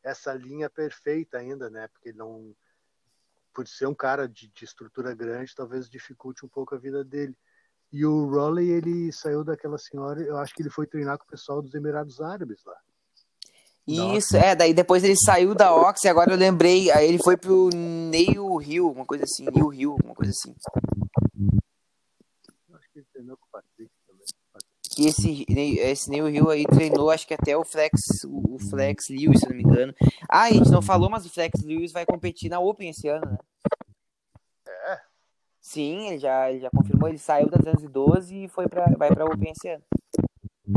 essa 0.03 0.33
linha 0.33 0.71
perfeita 0.71 1.39
ainda, 1.39 1.69
né? 1.71 1.89
Porque 1.89 2.11
ele 2.11 2.19
não, 2.19 2.55
por 3.53 3.67
ser 3.67 3.87
um 3.87 3.95
cara 3.95 4.29
de, 4.29 4.49
de, 4.49 4.65
estrutura 4.65 5.15
grande, 5.15 5.55
talvez 5.55 5.89
dificulte 5.89 6.45
um 6.45 6.49
pouco 6.49 6.75
a 6.75 6.79
vida 6.79 7.03
dele. 7.03 7.37
E 7.93 8.05
o 8.05 8.29
Rowley, 8.29 8.71
ele 8.71 9.13
saiu 9.13 9.43
daquela 9.43 9.79
senhora, 9.79 10.21
eu 10.21 10.37
acho 10.37 10.55
que 10.55 10.63
ele 10.63 10.71
foi 10.71 10.87
treinar 10.87 11.19
com 11.19 11.25
o 11.25 11.29
pessoal 11.29 11.63
dos 11.63 11.75
Emirados 11.75 12.21
Árabes 12.21 12.63
lá. 12.65 12.77
Isso, 13.87 14.37
é, 14.37 14.55
daí 14.57 14.75
depois 14.75 15.05
ele 15.05 15.15
saiu 15.17 15.55
da 15.55 15.73
Ox 15.73 16.03
e 16.03 16.09
agora 16.09 16.33
eu 16.33 16.37
lembrei, 16.37 16.91
aí 16.91 17.07
ele 17.07 17.23
foi 17.23 17.37
pro 17.37 17.71
Neil 17.73 18.61
Hill, 18.61 18.91
uma 18.91 19.07
coisa 19.07 19.23
assim, 19.23 19.45
Neil 19.45 19.73
Hill, 19.73 19.97
uma 20.03 20.13
coisa 20.13 20.33
assim. 20.33 20.53
Que 24.97 25.07
esse, 25.07 25.45
esse 25.49 26.09
Neil 26.09 26.29
Hill 26.29 26.51
aí 26.51 26.65
treinou, 26.65 27.11
acho 27.11 27.27
que 27.27 27.35
até 27.35 27.55
o 27.55 27.65
Flex, 27.65 28.25
o 28.25 28.59
Flex 28.59 29.11
Lewis, 29.11 29.41
se 29.41 29.49
não 29.49 29.55
me 29.55 29.63
engano. 29.63 29.95
Ah, 30.27 30.45
a 30.45 30.51
gente 30.51 30.71
não 30.71 30.81
falou, 30.81 31.11
mas 31.11 31.27
o 31.27 31.31
Flex 31.31 31.63
Lewis 31.63 31.93
vai 31.93 32.07
competir 32.07 32.51
na 32.51 32.61
Open 32.61 32.89
esse 32.89 33.07
ano, 33.07 33.27
né? 33.27 33.39
É? 34.67 35.01
Sim, 35.61 36.09
ele 36.09 36.19
já, 36.19 36.51
ele 36.51 36.61
já 36.61 36.71
confirmou, 36.71 37.11
ele 37.11 37.19
saiu 37.19 37.51
da 37.51 37.59
212 37.59 38.45
e 38.45 38.49
foi 38.49 38.69
pra, 38.69 38.87
vai 38.97 39.13
pra 39.13 39.27
Open 39.27 39.51
esse 39.51 39.69
ano. 39.69 39.85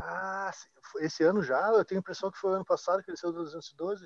Ah, 0.01 0.51
esse 0.97 1.23
ano 1.23 1.41
já? 1.41 1.69
Eu 1.69 1.85
tenho 1.85 1.99
a 1.99 2.01
impressão 2.01 2.29
que 2.29 2.37
foi 2.37 2.53
ano 2.53 2.65
passado 2.65 3.01
que 3.01 3.09
ele 3.09 3.17
saiu 3.17 3.31
da 3.31 3.39
212. 3.39 4.05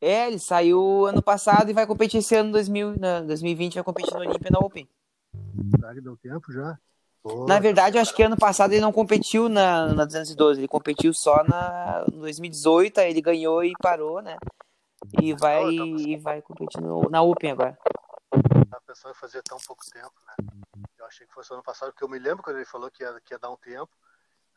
É, 0.00 0.28
ele 0.28 0.38
saiu 0.38 1.06
ano 1.06 1.20
passado 1.20 1.68
e 1.68 1.74
vai 1.74 1.84
competir 1.84 2.18
esse 2.18 2.36
ano, 2.36 2.52
2000, 2.52 2.96
na 2.96 3.22
2020, 3.22 3.74
vai 3.74 3.84
competir 3.84 4.14
no 4.14 4.20
Olympia 4.20 4.50
na 4.52 4.60
Open. 4.60 4.88
Será 5.74 5.92
que 5.92 6.00
deu 6.00 6.16
tempo 6.16 6.52
já? 6.52 6.78
Na 7.46 7.58
verdade, 7.58 7.96
eu 7.96 8.02
acho 8.02 8.14
que 8.14 8.22
ano 8.22 8.36
passado 8.36 8.72
ele 8.72 8.80
não 8.80 8.92
competiu 8.92 9.48
na, 9.48 9.92
na 9.94 10.04
212, 10.04 10.60
ele 10.60 10.68
competiu 10.68 11.12
só 11.14 11.42
na 11.44 12.04
2018, 12.12 12.98
aí 12.98 13.10
ele 13.10 13.20
ganhou 13.20 13.64
e 13.64 13.72
parou, 13.80 14.20
né? 14.20 14.36
E 15.20 15.34
vai, 15.34 15.64
e 15.70 16.16
vai 16.16 16.42
competir 16.42 16.80
no, 16.80 17.08
na 17.08 17.22
Open 17.22 17.52
agora. 17.52 17.78
A 18.70 18.80
pessoa 18.86 19.14
fazia 19.14 19.42
tão 19.42 19.58
pouco 19.66 19.84
tempo, 19.90 20.12
né? 20.26 20.46
Eu 20.98 21.06
achei 21.06 21.26
que 21.26 21.32
fosse 21.32 21.52
ano 21.52 21.62
passado, 21.62 21.92
porque 21.92 22.04
eu 22.04 22.08
me 22.08 22.18
lembro 22.18 22.42
quando 22.42 22.56
ele 22.56 22.64
falou 22.64 22.90
que 22.90 23.02
ia, 23.02 23.20
que 23.24 23.32
ia 23.32 23.38
dar 23.38 23.50
um 23.50 23.56
tempo, 23.56 23.90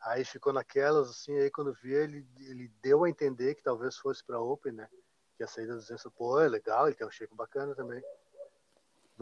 aí 0.00 0.24
ficou 0.24 0.52
naquelas, 0.52 1.08
assim, 1.08 1.34
aí 1.38 1.50
quando 1.50 1.72
vi 1.72 1.92
ele, 1.92 2.26
ele 2.40 2.68
deu 2.82 3.04
a 3.04 3.10
entender 3.10 3.54
que 3.54 3.62
talvez 3.62 3.96
fosse 3.96 4.24
pra 4.24 4.40
Open, 4.40 4.72
né? 4.72 4.88
Que 5.36 5.44
a 5.44 5.46
saída 5.46 5.72
do 5.72 5.80
200, 5.80 6.12
pô, 6.14 6.40
é 6.40 6.48
legal, 6.48 6.86
ele 6.86 6.96
tem 6.96 7.06
um 7.06 7.10
shape 7.10 7.34
bacana 7.34 7.74
também. 7.74 8.02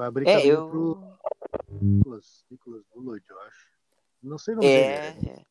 Vai 0.01 0.09
abrir 0.09 0.29
é, 0.29 0.47
eu... 0.47 0.67
pro 0.67 1.19
Nicolas, 1.69 2.47
Nicolas 2.51 2.83
Bullard, 2.95 3.23
eu 3.29 3.41
acho. 3.43 3.69
Não 4.23 4.39
sei 4.39 4.55
o 4.55 4.57
nome 4.57 4.67
é, 4.67 5.13
dele. 5.13 5.29
É. 5.29 5.45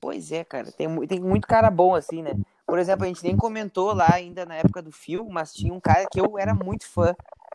Pois 0.00 0.32
é, 0.32 0.42
cara. 0.42 0.72
Tem, 0.72 1.06
tem 1.06 1.20
muito 1.20 1.46
cara 1.46 1.70
bom 1.70 1.94
assim, 1.94 2.20
né? 2.20 2.32
Por 2.66 2.80
exemplo, 2.80 3.04
a 3.04 3.06
gente 3.06 3.22
nem 3.22 3.36
comentou 3.36 3.94
lá 3.94 4.12
ainda 4.12 4.44
na 4.44 4.56
época 4.56 4.82
do 4.82 4.90
filme, 4.90 5.30
mas 5.32 5.54
tinha 5.54 5.72
um 5.72 5.78
cara 5.78 6.04
que 6.10 6.20
eu 6.20 6.36
era 6.36 6.52
muito 6.52 6.84
fã. 6.88 7.14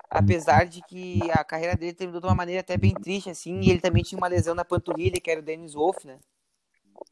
Apesar 0.10 0.66
de 0.66 0.82
que 0.84 1.20
a 1.32 1.44
carreira 1.44 1.76
dele 1.76 1.94
terminou 1.94 2.22
de 2.22 2.28
uma 2.28 2.36
maneira 2.36 2.62
até 2.62 2.78
bem 2.78 2.94
triste, 2.94 3.30
assim, 3.30 3.60
e 3.60 3.72
ele 3.72 3.82
também 3.82 4.04
tinha 4.04 4.18
uma 4.18 4.30
lesão 4.30 4.56
na 4.56 4.64
panturrilha, 4.64 5.20
que 5.20 5.30
era 5.30 5.42
o 5.42 5.44
Dennis 5.44 5.74
Wolf, 5.74 6.06
né? 6.06 6.18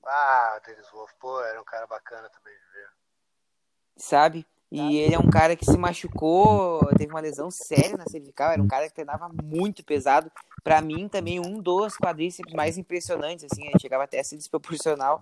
Ah, 0.06 0.62
Dennis 0.66 0.90
Wolf, 0.92 1.12
pô, 1.20 1.42
era 1.42 1.60
um 1.60 1.66
cara 1.66 1.86
bacana 1.88 2.30
também 2.30 2.54
de 2.54 2.74
ver. 2.74 2.90
Sabe? 3.98 4.46
E 4.72 4.98
ele 4.98 5.16
é 5.16 5.20
um 5.20 5.30
cara 5.30 5.56
que 5.56 5.66
se 5.66 5.78
machucou, 5.78 6.86
teve 6.96 7.12
uma 7.12 7.20
lesão 7.20 7.50
séria 7.50 7.98
na 7.98 8.06
cervical, 8.06 8.52
era 8.52 8.62
um 8.62 8.68
cara 8.68 8.88
que 8.88 8.94
treinava 8.94 9.28
muito 9.44 9.84
pesado. 9.84 10.32
Para 10.64 10.80
mim, 10.80 11.08
também, 11.08 11.40
um 11.40 11.60
dos 11.60 11.98
quadríceps 11.98 12.54
mais 12.54 12.78
impressionantes, 12.78 13.48
assim, 13.52 13.66
ele 13.66 13.80
chegava 13.80 14.04
até 14.04 14.20
a 14.20 14.24
ser 14.24 14.38
desproporcional. 14.38 15.22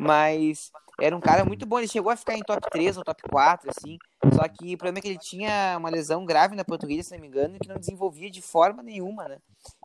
Mas 0.00 0.70
era 1.00 1.16
um 1.16 1.20
cara 1.20 1.44
muito 1.44 1.64
bom, 1.64 1.78
ele 1.78 1.88
chegou 1.88 2.10
a 2.10 2.16
ficar 2.16 2.34
em 2.34 2.42
top 2.42 2.60
3 2.70 2.96
ou 2.96 3.04
top 3.04 3.22
4, 3.30 3.70
assim. 3.70 3.98
Só 4.34 4.46
que 4.48 4.74
o 4.74 4.78
problema 4.78 4.98
é 4.98 5.02
que 5.02 5.08
ele 5.08 5.18
tinha 5.18 5.76
uma 5.78 5.90
lesão 5.90 6.24
grave 6.24 6.56
na 6.56 6.64
panturrilha, 6.64 7.02
se 7.02 7.12
não 7.12 7.20
me 7.20 7.28
engano, 7.28 7.58
que 7.58 7.68
não 7.68 7.76
desenvolvia 7.76 8.28
de 8.30 8.42
forma 8.42 8.82
nenhuma, 8.82 9.28
né? 9.28 9.38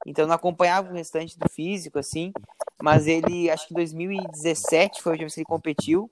Então 0.06 0.26
não 0.26 0.34
acompanhava 0.34 0.90
o 0.90 0.94
restante 0.94 1.38
do 1.38 1.48
físico, 1.50 2.00
assim. 2.00 2.32
Mas 2.82 3.08
ele, 3.08 3.50
acho 3.50 3.68
que 3.68 3.74
2017 3.74 5.02
foi 5.02 5.12
a 5.12 5.14
última 5.14 5.26
vez 5.26 5.34
que 5.36 5.40
ele 5.42 5.46
competiu, 5.46 6.10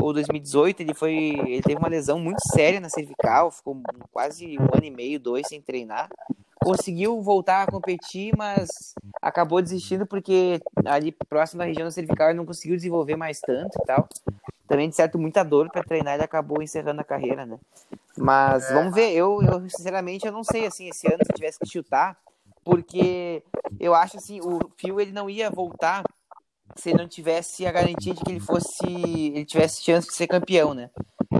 ou 0.00 0.12
2018, 0.12 0.80
ele 0.80 0.94
foi. 0.94 1.12
Ele 1.12 1.62
teve 1.62 1.78
uma 1.78 1.88
lesão 1.88 2.18
muito 2.18 2.40
séria 2.52 2.80
na 2.80 2.88
cervical, 2.88 3.50
ficou 3.50 3.80
quase 4.12 4.56
um 4.58 4.68
ano 4.74 4.84
e 4.84 4.90
meio, 4.90 5.20
dois 5.20 5.46
sem 5.48 5.60
treinar. 5.60 6.08
Conseguiu 6.64 7.20
voltar 7.20 7.62
a 7.62 7.70
competir, 7.70 8.32
mas 8.36 8.94
acabou 9.20 9.60
desistindo 9.60 10.06
porque 10.06 10.60
ali 10.84 11.12
próximo 11.12 11.58
da 11.58 11.66
região 11.66 11.90
cervical 11.90 12.30
ele 12.30 12.38
não 12.38 12.46
conseguiu 12.46 12.76
desenvolver 12.76 13.16
mais 13.16 13.40
tanto 13.40 13.78
e 13.80 13.86
tal. 13.86 14.08
Também, 14.66 14.88
de 14.88 14.96
certo, 14.96 15.18
muita 15.18 15.44
dor 15.44 15.70
para 15.70 15.84
treinar, 15.84 16.14
ele 16.14 16.24
acabou 16.24 16.62
encerrando 16.62 17.00
a 17.00 17.04
carreira, 17.04 17.44
né? 17.44 17.58
Mas 18.16 18.70
é. 18.70 18.74
vamos 18.74 18.94
ver, 18.94 19.12
eu, 19.12 19.42
eu 19.42 19.68
sinceramente 19.68 20.26
eu 20.26 20.32
não 20.32 20.42
sei 20.42 20.66
assim, 20.66 20.88
esse 20.88 21.06
ano 21.06 21.22
se 21.24 21.32
tivesse 21.34 21.58
que 21.58 21.68
chutar, 21.68 22.16
porque 22.64 23.42
eu 23.78 23.94
acho 23.94 24.16
assim, 24.16 24.40
o 24.40 24.58
Phil 24.78 24.98
ele 24.98 25.12
não 25.12 25.28
ia 25.28 25.50
voltar 25.50 26.02
se 26.76 26.90
ele 26.90 26.98
não 26.98 27.08
tivesse 27.08 27.66
a 27.66 27.72
garantia 27.72 28.14
de 28.14 28.20
que 28.22 28.32
ele 28.32 28.40
fosse, 28.40 28.86
ele 28.86 29.44
tivesse 29.44 29.82
chance 29.82 30.08
de 30.08 30.14
ser 30.14 30.26
campeão, 30.26 30.72
né? 30.72 30.90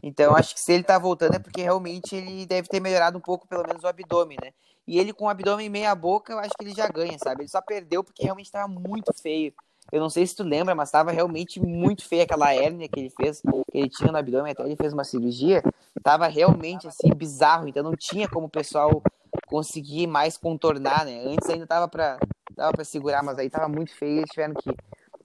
Então 0.03 0.37
acho 0.37 0.55
que 0.55 0.61
se 0.61 0.72
ele 0.72 0.85
tá 0.85 0.99
voltando 0.99 1.35
é 1.35 1.39
porque 1.39 1.62
realmente 1.62 2.14
ele 2.14 2.47
deve 2.47 2.68
ter 2.68 2.81
melhorado 2.81 3.16
um 3.16 3.20
pouco, 3.20 3.49
pelo 3.49 3.66
menos 3.66 3.83
o 3.83 3.87
abdômen, 3.87 4.39
né? 4.43 4.53
E 4.87 4.99
ele 4.99 5.12
com 5.12 5.24
o 5.24 5.28
abdômen 5.28 5.68
meia 5.68 5.95
boca, 5.95 6.32
eu 6.32 6.39
acho 6.39 6.51
que 6.59 6.64
ele 6.64 6.74
já 6.74 6.89
ganha, 6.89 7.18
sabe? 7.18 7.43
Ele 7.43 7.49
só 7.49 7.61
perdeu 7.61 8.05
porque 8.05 8.22
realmente 8.22 8.47
estava 8.47 8.68
muito 8.68 9.12
feio. 9.14 9.53
Eu 9.93 10.01
não 10.01 10.11
sei 10.11 10.26
se 10.26 10.35
tu 10.35 10.43
lembra, 10.43 10.74
mas 10.74 10.89
estava 10.89 11.11
realmente 11.11 11.61
muito 11.61 12.07
feia 12.07 12.24
aquela 12.24 12.55
hérnia 12.55 12.89
que 12.89 12.99
ele 12.99 13.11
fez, 13.11 13.41
que 13.41 13.78
ele 13.78 13.89
tinha 13.89 14.11
no 14.11 14.18
abdômen, 14.18 14.53
até 14.53 14.62
ele 14.62 14.76
fez 14.76 14.93
uma 14.93 15.05
cirurgia. 15.05 15.62
Tava 16.03 16.26
realmente 16.26 16.87
assim 16.87 17.12
bizarro, 17.14 17.68
então 17.68 17.82
não 17.82 17.97
tinha 17.97 18.28
como 18.28 18.47
o 18.47 18.51
pessoal 18.51 19.03
conseguir 19.47 20.07
mais 20.07 20.37
contornar, 20.37 21.05
né? 21.05 21.22
Antes 21.26 21.49
ainda 21.49 21.66
tava 21.66 21.89
para 21.89 22.18
dava 22.57 22.72
para 22.72 22.85
segurar, 22.85 23.22
mas 23.22 23.39
aí 23.39 23.51
tava 23.51 23.68
muito 23.68 23.95
feio, 23.95 24.18
eles 24.18 24.30
tiveram 24.30 24.55
que 24.55 24.70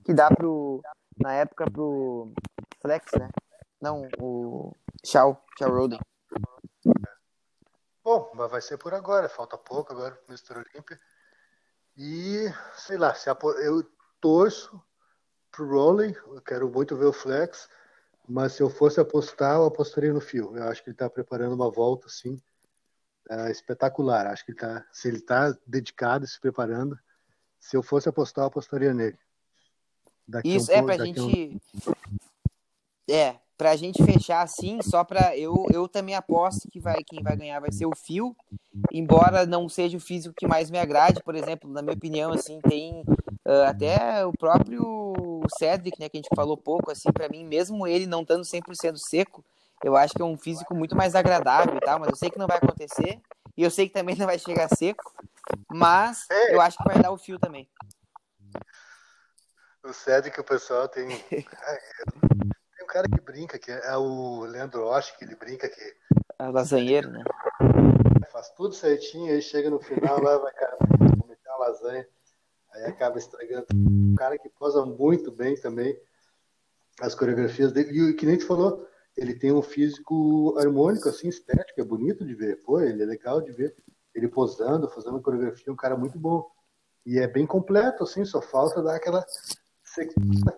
que 0.03 0.13
dar 0.13 0.33
pro 0.35 0.81
na 1.17 1.33
época 1.33 1.69
pro 1.69 2.31
Flex, 2.81 3.11
né? 3.17 3.29
Não, 3.81 4.07
o 4.19 4.73
Shaw, 5.05 5.41
Shaw 5.57 5.71
Roden. 5.71 5.99
Bom, 8.03 8.31
mas 8.33 8.49
vai 8.49 8.61
ser 8.61 8.77
por 8.77 8.93
agora, 8.93 9.27
falta 9.27 9.57
pouco 9.57 9.91
agora 9.91 10.15
pro 10.15 10.33
Mr. 10.33 10.57
Olympia. 10.57 10.99
E, 11.97 12.45
sei 12.75 12.97
lá, 12.97 13.13
se 13.13 13.29
eu 13.29 13.83
torço 14.21 14.81
pro 15.51 15.69
Rowley, 15.69 16.15
eu 16.27 16.41
quero 16.41 16.69
muito 16.69 16.95
ver 16.95 17.05
o 17.05 17.13
Flex, 17.13 17.67
mas 18.27 18.53
se 18.53 18.63
eu 18.63 18.69
fosse 18.69 18.99
apostar, 18.99 19.55
eu 19.55 19.65
apostaria 19.65 20.13
no 20.13 20.21
Fio. 20.21 20.55
Eu 20.55 20.63
acho 20.69 20.81
que 20.81 20.89
ele 20.89 20.95
está 20.95 21.09
preparando 21.09 21.53
uma 21.55 21.69
volta, 21.69 22.07
assim, 22.07 22.41
é, 23.29 23.51
espetacular. 23.51 24.27
Acho 24.27 24.45
que 24.45 24.51
ele 24.51 24.59
tá, 24.59 24.85
se 24.93 25.07
ele 25.07 25.17
está 25.17 25.53
dedicado, 25.65 26.25
se 26.25 26.39
preparando, 26.39 26.97
se 27.59 27.75
eu 27.75 27.83
fosse 27.83 28.07
apostar, 28.07 28.43
eu 28.43 28.47
apostaria 28.47 28.93
nele. 28.93 29.19
Daqui 30.27 30.55
Isso, 30.55 30.71
um 30.71 30.75
é, 30.75 30.81
pra 30.83 31.05
gente... 31.05 31.19
Um... 31.19 31.59
É, 33.09 33.39
pra 33.59 33.75
gente 33.75 34.01
fechar 34.05 34.41
assim, 34.41 34.81
só 34.81 35.03
pra. 35.03 35.37
Eu, 35.37 35.65
eu 35.73 35.85
também 35.85 36.15
aposto 36.15 36.69
que 36.71 36.79
vai, 36.79 37.03
quem 37.05 37.21
vai 37.21 37.35
ganhar 37.35 37.59
vai 37.59 37.73
ser 37.73 37.85
o 37.85 37.93
Fio, 37.93 38.33
embora 38.89 39.45
não 39.45 39.67
seja 39.67 39.97
o 39.97 39.99
físico 39.99 40.33
que 40.33 40.47
mais 40.47 40.71
me 40.71 40.79
agrade, 40.79 41.21
por 41.21 41.35
exemplo, 41.35 41.69
na 41.69 41.81
minha 41.81 41.93
opinião, 41.93 42.31
assim, 42.31 42.61
tem 42.61 43.01
uh, 43.45 43.67
até 43.67 44.25
o 44.25 44.31
próprio 44.31 45.41
Cedric, 45.59 45.99
né, 45.99 46.07
que 46.07 46.17
a 46.17 46.21
gente 46.21 46.33
falou 46.33 46.55
pouco, 46.55 46.89
assim, 46.89 47.11
para 47.11 47.27
mim, 47.27 47.43
mesmo 47.43 47.85
ele 47.85 48.07
não 48.07 48.21
estando 48.21 48.45
100% 48.45 48.95
seco, 48.95 49.43
eu 49.83 49.97
acho 49.97 50.13
que 50.13 50.21
é 50.21 50.25
um 50.25 50.37
físico 50.37 50.73
muito 50.73 50.95
mais 50.95 51.13
agradável 51.13 51.75
e 51.75 51.81
tal, 51.81 51.99
mas 51.99 52.09
eu 52.09 52.15
sei 52.15 52.29
que 52.29 52.39
não 52.39 52.47
vai 52.47 52.57
acontecer, 52.57 53.19
e 53.57 53.63
eu 53.63 53.69
sei 53.69 53.89
que 53.89 53.93
também 53.93 54.15
não 54.15 54.25
vai 54.25 54.39
chegar 54.39 54.69
seco, 54.69 55.13
mas 55.67 56.25
é. 56.31 56.55
eu 56.55 56.61
acho 56.61 56.77
que 56.77 56.85
vai 56.85 56.97
dar 56.97 57.11
o 57.11 57.17
fio 57.17 57.37
também. 57.37 57.67
o 59.83 59.91
Cedric, 59.91 60.39
o 60.39 60.45
pessoal 60.45 60.87
tem. 60.87 61.09
Cara 62.89 63.07
que 63.07 63.21
brinca, 63.21 63.59
que 63.59 63.71
é 63.71 63.95
o 63.97 64.45
Leandro 64.45 64.87
Osh, 64.87 65.11
que 65.11 65.23
ele 65.23 65.35
brinca 65.35 65.69
que. 65.69 65.95
A 66.39 66.49
lasanheiro, 66.49 67.11
né? 67.11 67.23
Faz 68.31 68.49
tudo 68.49 68.73
certinho, 68.73 69.31
aí 69.31 69.43
chega 69.43 69.69
no 69.69 69.79
final 69.79 70.19
lá, 70.19 70.39
vai 70.39 70.51
cara, 70.53 70.75
cometer 71.21 71.49
uma 71.49 71.67
lasanha. 71.67 72.07
Aí 72.73 72.85
acaba 72.85 73.19
estragando. 73.19 73.67
Um 73.75 74.15
cara 74.15 74.39
que 74.39 74.49
posa 74.49 74.83
muito 74.83 75.31
bem 75.31 75.55
também 75.55 75.95
as 76.99 77.13
coreografias 77.13 77.71
dele. 77.71 78.09
E 78.09 78.13
que 78.15 78.25
nem 78.25 78.39
tu 78.39 78.47
falou, 78.47 78.87
ele 79.15 79.35
tem 79.35 79.51
um 79.51 79.61
físico 79.61 80.57
harmônico, 80.57 81.09
assim, 81.09 81.27
estético, 81.27 81.79
é 81.79 81.83
bonito 81.83 82.25
de 82.25 82.33
ver. 82.33 82.55
Pô, 82.63 82.81
ele 82.81 83.03
é 83.03 83.05
legal 83.05 83.39
de 83.39 83.51
ver. 83.51 83.75
Ele 84.15 84.27
posando, 84.27 84.89
fazendo 84.89 85.21
coreografia, 85.21 85.71
um 85.71 85.75
cara 85.75 85.95
muito 85.95 86.17
bom. 86.17 86.49
E 87.05 87.19
é 87.19 87.27
bem 87.27 87.45
completo, 87.45 88.03
assim, 88.03 88.25
só 88.25 88.41
falta 88.41 88.81
dar 88.81 88.95
aquela 88.95 89.23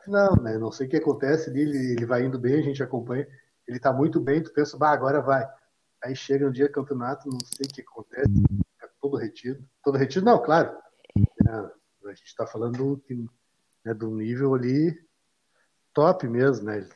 final, 0.03 0.41
né? 0.41 0.57
Não 0.57 0.71
sei 0.71 0.87
o 0.87 0.89
que 0.89 0.97
acontece 0.97 1.49
ali, 1.49 1.61
ele, 1.61 2.05
vai 2.05 2.23
indo 2.23 2.39
bem, 2.39 2.59
a 2.59 2.61
gente 2.61 2.83
acompanha. 2.83 3.27
Ele 3.67 3.79
tá 3.79 3.93
muito 3.93 4.19
bem, 4.19 4.43
tu 4.43 4.51
pensa, 4.53 4.77
bah, 4.77 4.91
agora 4.91 5.21
vai. 5.21 5.47
Aí 6.03 6.15
chega 6.15 6.45
no 6.45 6.51
dia 6.51 6.69
campeonato, 6.69 7.29
não 7.29 7.39
sei 7.39 7.65
o 7.65 7.73
que 7.73 7.81
acontece, 7.81 8.29
fica 8.73 8.91
todo 8.99 9.17
retido. 9.17 9.63
Todo 9.83 9.97
retido, 9.97 10.25
não, 10.25 10.41
claro. 10.41 10.75
É, 11.47 11.51
a 11.51 12.13
gente 12.13 12.27
está 12.27 12.45
falando 12.47 12.77
do, 12.77 13.31
né, 13.85 13.93
do 13.93 14.09
nível 14.11 14.55
ali 14.55 14.97
top 15.93 16.27
mesmo, 16.27 16.65
né? 16.65 16.87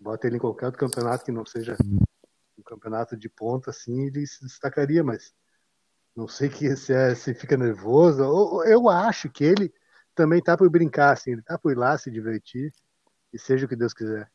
Bota 0.00 0.26
ele 0.26 0.36
em 0.36 0.40
qualquer 0.40 0.66
outro 0.66 0.80
campeonato 0.80 1.24
que 1.24 1.32
não 1.32 1.44
seja 1.44 1.76
um 2.58 2.62
campeonato 2.62 3.16
de 3.16 3.28
ponta, 3.28 3.70
assim, 3.70 4.06
ele 4.06 4.26
se 4.26 4.44
destacaria, 4.44 5.02
mas 5.02 5.32
não 6.14 6.26
sei 6.26 6.48
que 6.48 6.74
se, 6.76 6.92
é, 6.92 7.14
se 7.14 7.34
fica 7.34 7.56
nervoso. 7.56 8.22
Eu, 8.22 8.64
eu 8.64 8.88
acho 8.88 9.28
que 9.30 9.44
ele 9.44 9.72
também 10.18 10.42
tá 10.42 10.56
por 10.56 10.68
brincar, 10.68 11.12
assim, 11.12 11.30
ele 11.30 11.42
tá 11.42 11.56
por 11.56 11.70
ir 11.70 11.76
lá 11.76 11.96
se 11.96 12.10
divertir 12.10 12.72
e 13.32 13.38
seja 13.38 13.66
o 13.66 13.68
que 13.68 13.76
Deus 13.76 13.94
quiser. 13.94 14.28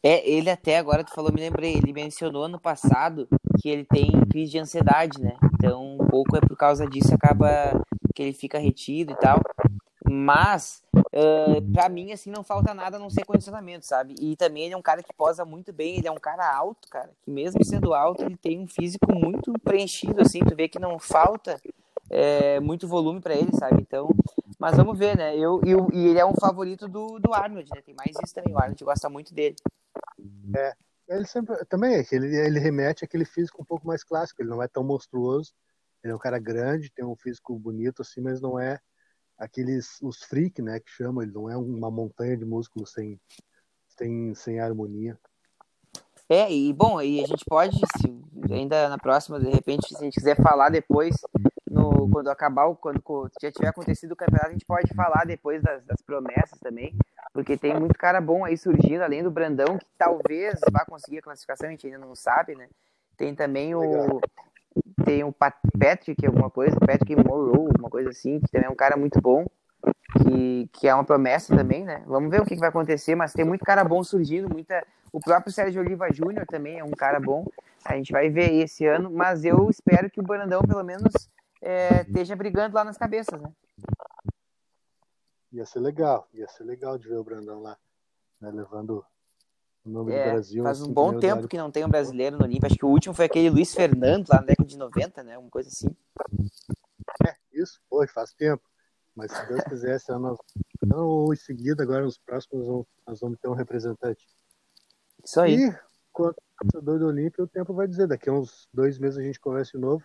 É, 0.00 0.26
ele 0.30 0.48
até 0.48 0.78
agora, 0.78 1.02
tu 1.02 1.12
falou, 1.12 1.32
me 1.32 1.40
lembrei, 1.40 1.74
ele 1.74 1.92
mencionou 1.92 2.48
no 2.48 2.60
passado 2.60 3.28
que 3.60 3.68
ele 3.68 3.84
tem 3.84 4.08
crise 4.30 4.52
de 4.52 4.58
ansiedade, 4.60 5.20
né? 5.20 5.36
Então, 5.54 5.98
um 6.00 6.06
pouco 6.06 6.36
é 6.36 6.40
por 6.40 6.56
causa 6.56 6.86
disso, 6.86 7.12
acaba 7.12 7.82
que 8.14 8.22
ele 8.22 8.32
fica 8.32 8.56
retido 8.56 9.12
e 9.12 9.16
tal. 9.16 9.40
Mas, 10.08 10.80
uh, 10.94 11.60
pra 11.72 11.88
mim, 11.88 12.12
assim, 12.12 12.30
não 12.30 12.44
falta 12.44 12.72
nada 12.72 12.96
a 12.96 13.00
não 13.00 13.10
ser 13.10 13.24
condicionamento, 13.24 13.84
sabe? 13.84 14.14
E 14.20 14.36
também 14.36 14.64
ele 14.64 14.74
é 14.74 14.76
um 14.76 14.82
cara 14.82 15.02
que 15.02 15.12
posa 15.12 15.44
muito 15.44 15.72
bem, 15.72 15.98
ele 15.98 16.08
é 16.08 16.12
um 16.12 16.20
cara 16.20 16.48
alto, 16.56 16.88
cara, 16.88 17.10
que 17.22 17.30
mesmo 17.30 17.64
sendo 17.64 17.92
alto, 17.92 18.22
ele 18.22 18.36
tem 18.36 18.60
um 18.60 18.68
físico 18.68 19.12
muito 19.12 19.52
preenchido, 19.64 20.22
assim, 20.22 20.38
tu 20.38 20.54
vê 20.54 20.68
que 20.68 20.78
não 20.78 21.00
falta 21.00 21.60
é, 22.08 22.58
muito 22.60 22.88
volume 22.88 23.20
para 23.20 23.34
ele, 23.34 23.50
sabe? 23.54 23.82
Então, 23.82 24.08
mas 24.60 24.76
vamos 24.76 24.98
ver, 24.98 25.16
né? 25.16 25.34
Eu, 25.34 25.62
eu, 25.64 25.88
e 25.90 26.08
ele 26.08 26.18
é 26.18 26.26
um 26.26 26.34
favorito 26.34 26.86
do, 26.86 27.18
do 27.18 27.32
Arnold, 27.32 27.68
né? 27.74 27.80
Tem 27.80 27.94
mais 27.94 28.10
isso 28.22 28.34
também, 28.34 28.54
o 28.54 28.58
Arnold 28.58 28.84
gosta 28.84 29.08
muito 29.08 29.32
dele. 29.32 29.56
É, 30.54 30.74
ele 31.08 31.26
sempre, 31.26 31.56
também 31.64 31.94
é 31.94 32.04
que 32.04 32.14
ele, 32.14 32.36
ele 32.36 32.60
remete 32.60 33.02
àquele 33.02 33.24
físico 33.24 33.62
um 33.62 33.64
pouco 33.64 33.86
mais 33.86 34.04
clássico, 34.04 34.42
ele 34.42 34.50
não 34.50 34.62
é 34.62 34.68
tão 34.68 34.84
monstruoso, 34.84 35.54
ele 36.04 36.12
é 36.12 36.14
um 36.14 36.18
cara 36.18 36.38
grande, 36.38 36.92
tem 36.92 37.04
um 37.04 37.16
físico 37.16 37.58
bonito, 37.58 38.02
assim, 38.02 38.20
mas 38.20 38.38
não 38.38 38.60
é 38.60 38.78
aqueles 39.38 39.96
os 40.02 40.22
freak, 40.24 40.60
né, 40.60 40.78
que 40.78 40.90
chama, 40.90 41.22
ele 41.22 41.32
não 41.32 41.48
é 41.48 41.56
uma 41.56 41.90
montanha 41.90 42.36
de 42.36 42.44
músculo 42.44 42.86
sem 42.86 43.18
sem, 43.96 44.34
sem 44.34 44.60
harmonia. 44.60 45.18
É, 46.28 46.52
e 46.52 46.72
bom, 46.72 47.00
e 47.00 47.24
a 47.24 47.26
gente 47.26 47.44
pode, 47.44 47.76
se, 47.76 48.52
ainda 48.52 48.88
na 48.88 48.98
próxima, 48.98 49.40
de 49.40 49.50
repente, 49.50 49.88
se 49.88 49.96
a 49.96 50.00
gente 50.00 50.14
quiser 50.14 50.36
falar 50.36 50.68
depois, 50.68 51.16
no, 51.80 52.08
quando 52.10 52.28
acabar, 52.28 52.74
quando 52.76 53.00
já 53.40 53.50
tiver 53.50 53.68
acontecido 53.68 54.12
o 54.12 54.16
campeonato, 54.16 54.48
a 54.48 54.52
gente 54.52 54.66
pode 54.66 54.92
falar 54.94 55.24
depois 55.24 55.62
das, 55.62 55.82
das 55.84 56.00
promessas 56.02 56.58
também, 56.60 56.94
porque 57.32 57.56
tem 57.56 57.78
muito 57.78 57.98
cara 57.98 58.20
bom 58.20 58.44
aí 58.44 58.56
surgindo, 58.56 59.02
além 59.02 59.22
do 59.22 59.30
Brandão, 59.30 59.78
que 59.78 59.86
talvez 59.96 60.60
vá 60.70 60.84
conseguir 60.84 61.18
a 61.18 61.22
classificação, 61.22 61.68
a 61.68 61.70
gente 61.70 61.86
ainda 61.86 61.98
não 61.98 62.14
sabe, 62.14 62.54
né? 62.54 62.68
Tem 63.16 63.34
também 63.34 63.74
o, 63.74 64.20
tem 65.04 65.24
o 65.24 65.32
Patrick, 65.32 66.26
alguma 66.26 66.50
coisa, 66.50 66.76
Patrick 66.78 67.16
Morrow, 67.16 67.68
alguma 67.68 67.90
coisa 67.90 68.10
assim, 68.10 68.40
que 68.40 68.50
também 68.50 68.68
é 68.68 68.70
um 68.70 68.76
cara 68.76 68.96
muito 68.96 69.20
bom, 69.20 69.46
que, 70.22 70.68
que 70.72 70.88
é 70.88 70.94
uma 70.94 71.04
promessa 71.04 71.56
também, 71.56 71.84
né? 71.84 72.02
Vamos 72.06 72.30
ver 72.30 72.40
o 72.40 72.44
que, 72.44 72.54
que 72.54 72.60
vai 72.60 72.68
acontecer, 72.68 73.14
mas 73.14 73.32
tem 73.32 73.44
muito 73.44 73.64
cara 73.64 73.84
bom 73.84 74.02
surgindo, 74.02 74.48
muita. 74.48 74.84
O 75.12 75.18
próprio 75.18 75.52
Sérgio 75.52 75.82
Oliva 75.82 76.12
Júnior 76.12 76.46
também 76.46 76.78
é 76.78 76.84
um 76.84 76.90
cara 76.90 77.18
bom. 77.18 77.44
A 77.84 77.96
gente 77.96 78.12
vai 78.12 78.28
ver 78.28 78.52
esse 78.54 78.86
ano, 78.86 79.10
mas 79.10 79.44
eu 79.44 79.68
espero 79.68 80.08
que 80.10 80.20
o 80.20 80.22
Brandão, 80.22 80.62
pelo 80.62 80.84
menos, 80.84 81.12
é, 81.60 82.02
esteja 82.02 82.34
brigando 82.34 82.74
lá 82.74 82.84
nas 82.84 82.96
cabeças, 82.96 83.40
né? 83.40 83.52
Ia 85.52 85.66
ser 85.66 85.80
legal, 85.80 86.28
ia 86.32 86.48
ser 86.48 86.64
legal 86.64 86.96
de 86.96 87.08
ver 87.08 87.16
o 87.16 87.24
Brandão 87.24 87.60
lá, 87.60 87.76
né, 88.40 88.50
levando 88.50 89.04
o 89.84 89.90
nome 89.90 90.12
é, 90.12 90.24
do 90.24 90.30
Brasil. 90.30 90.64
Faz 90.64 90.80
um 90.80 90.92
bom 90.92 91.18
tempo 91.18 91.48
que 91.48 91.58
não 91.58 91.70
tem 91.70 91.84
um 91.84 91.88
brasileiro 91.88 92.38
no 92.38 92.44
Olímpia. 92.44 92.68
Acho 92.68 92.76
que 92.76 92.84
o 92.84 92.90
último 92.90 93.14
foi 93.14 93.24
aquele 93.24 93.50
Luiz 93.50 93.74
Fernando, 93.74 94.28
lá 94.28 94.36
na 94.40 94.46
década 94.46 94.68
de 94.68 94.78
90, 94.78 95.22
né? 95.22 95.36
Uma 95.36 95.50
coisa 95.50 95.68
assim. 95.68 95.88
É, 97.26 97.34
isso 97.52 97.80
foi, 97.88 98.06
faz 98.06 98.32
tempo. 98.32 98.62
Mas 99.14 99.32
se 99.32 99.46
Deus 99.48 99.64
quiser, 99.64 99.96
esse 99.96 100.12
ano 100.12 100.38
não, 100.86 101.06
ou 101.06 101.32
em 101.32 101.36
seguida, 101.36 101.82
agora 101.82 102.04
nos 102.04 102.16
próximos, 102.16 102.86
nós 103.06 103.20
vamos 103.20 103.38
ter 103.40 103.48
um 103.48 103.54
representante. 103.54 104.24
Isso 105.24 105.40
aí. 105.40 105.56
E 105.56 105.78
quanto 106.12 106.40
ao 106.58 106.68
torcedor 106.68 106.98
do 107.00 107.06
Olímpia, 107.06 107.42
o 107.44 107.48
tempo 107.48 107.74
vai 107.74 107.88
dizer. 107.88 108.06
Daqui 108.06 108.30
a 108.30 108.32
uns 108.32 108.68
dois 108.72 108.98
meses 108.98 109.18
a 109.18 109.22
gente 109.22 109.40
conversa 109.40 109.72
de 109.72 109.78
novo. 109.78 110.04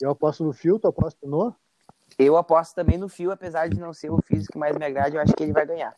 Eu 0.00 0.10
aposto 0.10 0.44
no 0.44 0.52
Fio, 0.52 0.78
tu 0.78 0.88
aposta 0.88 1.26
no? 1.26 1.54
Eu 2.18 2.36
aposto 2.36 2.74
também 2.74 2.98
no 2.98 3.08
Fio, 3.08 3.30
apesar 3.30 3.68
de 3.68 3.78
não 3.78 3.92
ser 3.92 4.10
o 4.10 4.20
físico 4.22 4.52
que 4.52 4.58
mais 4.58 4.76
me 4.76 4.84
agrade, 4.84 5.16
eu 5.16 5.22
acho 5.22 5.32
que 5.34 5.42
ele 5.42 5.52
vai 5.52 5.66
ganhar. 5.66 5.96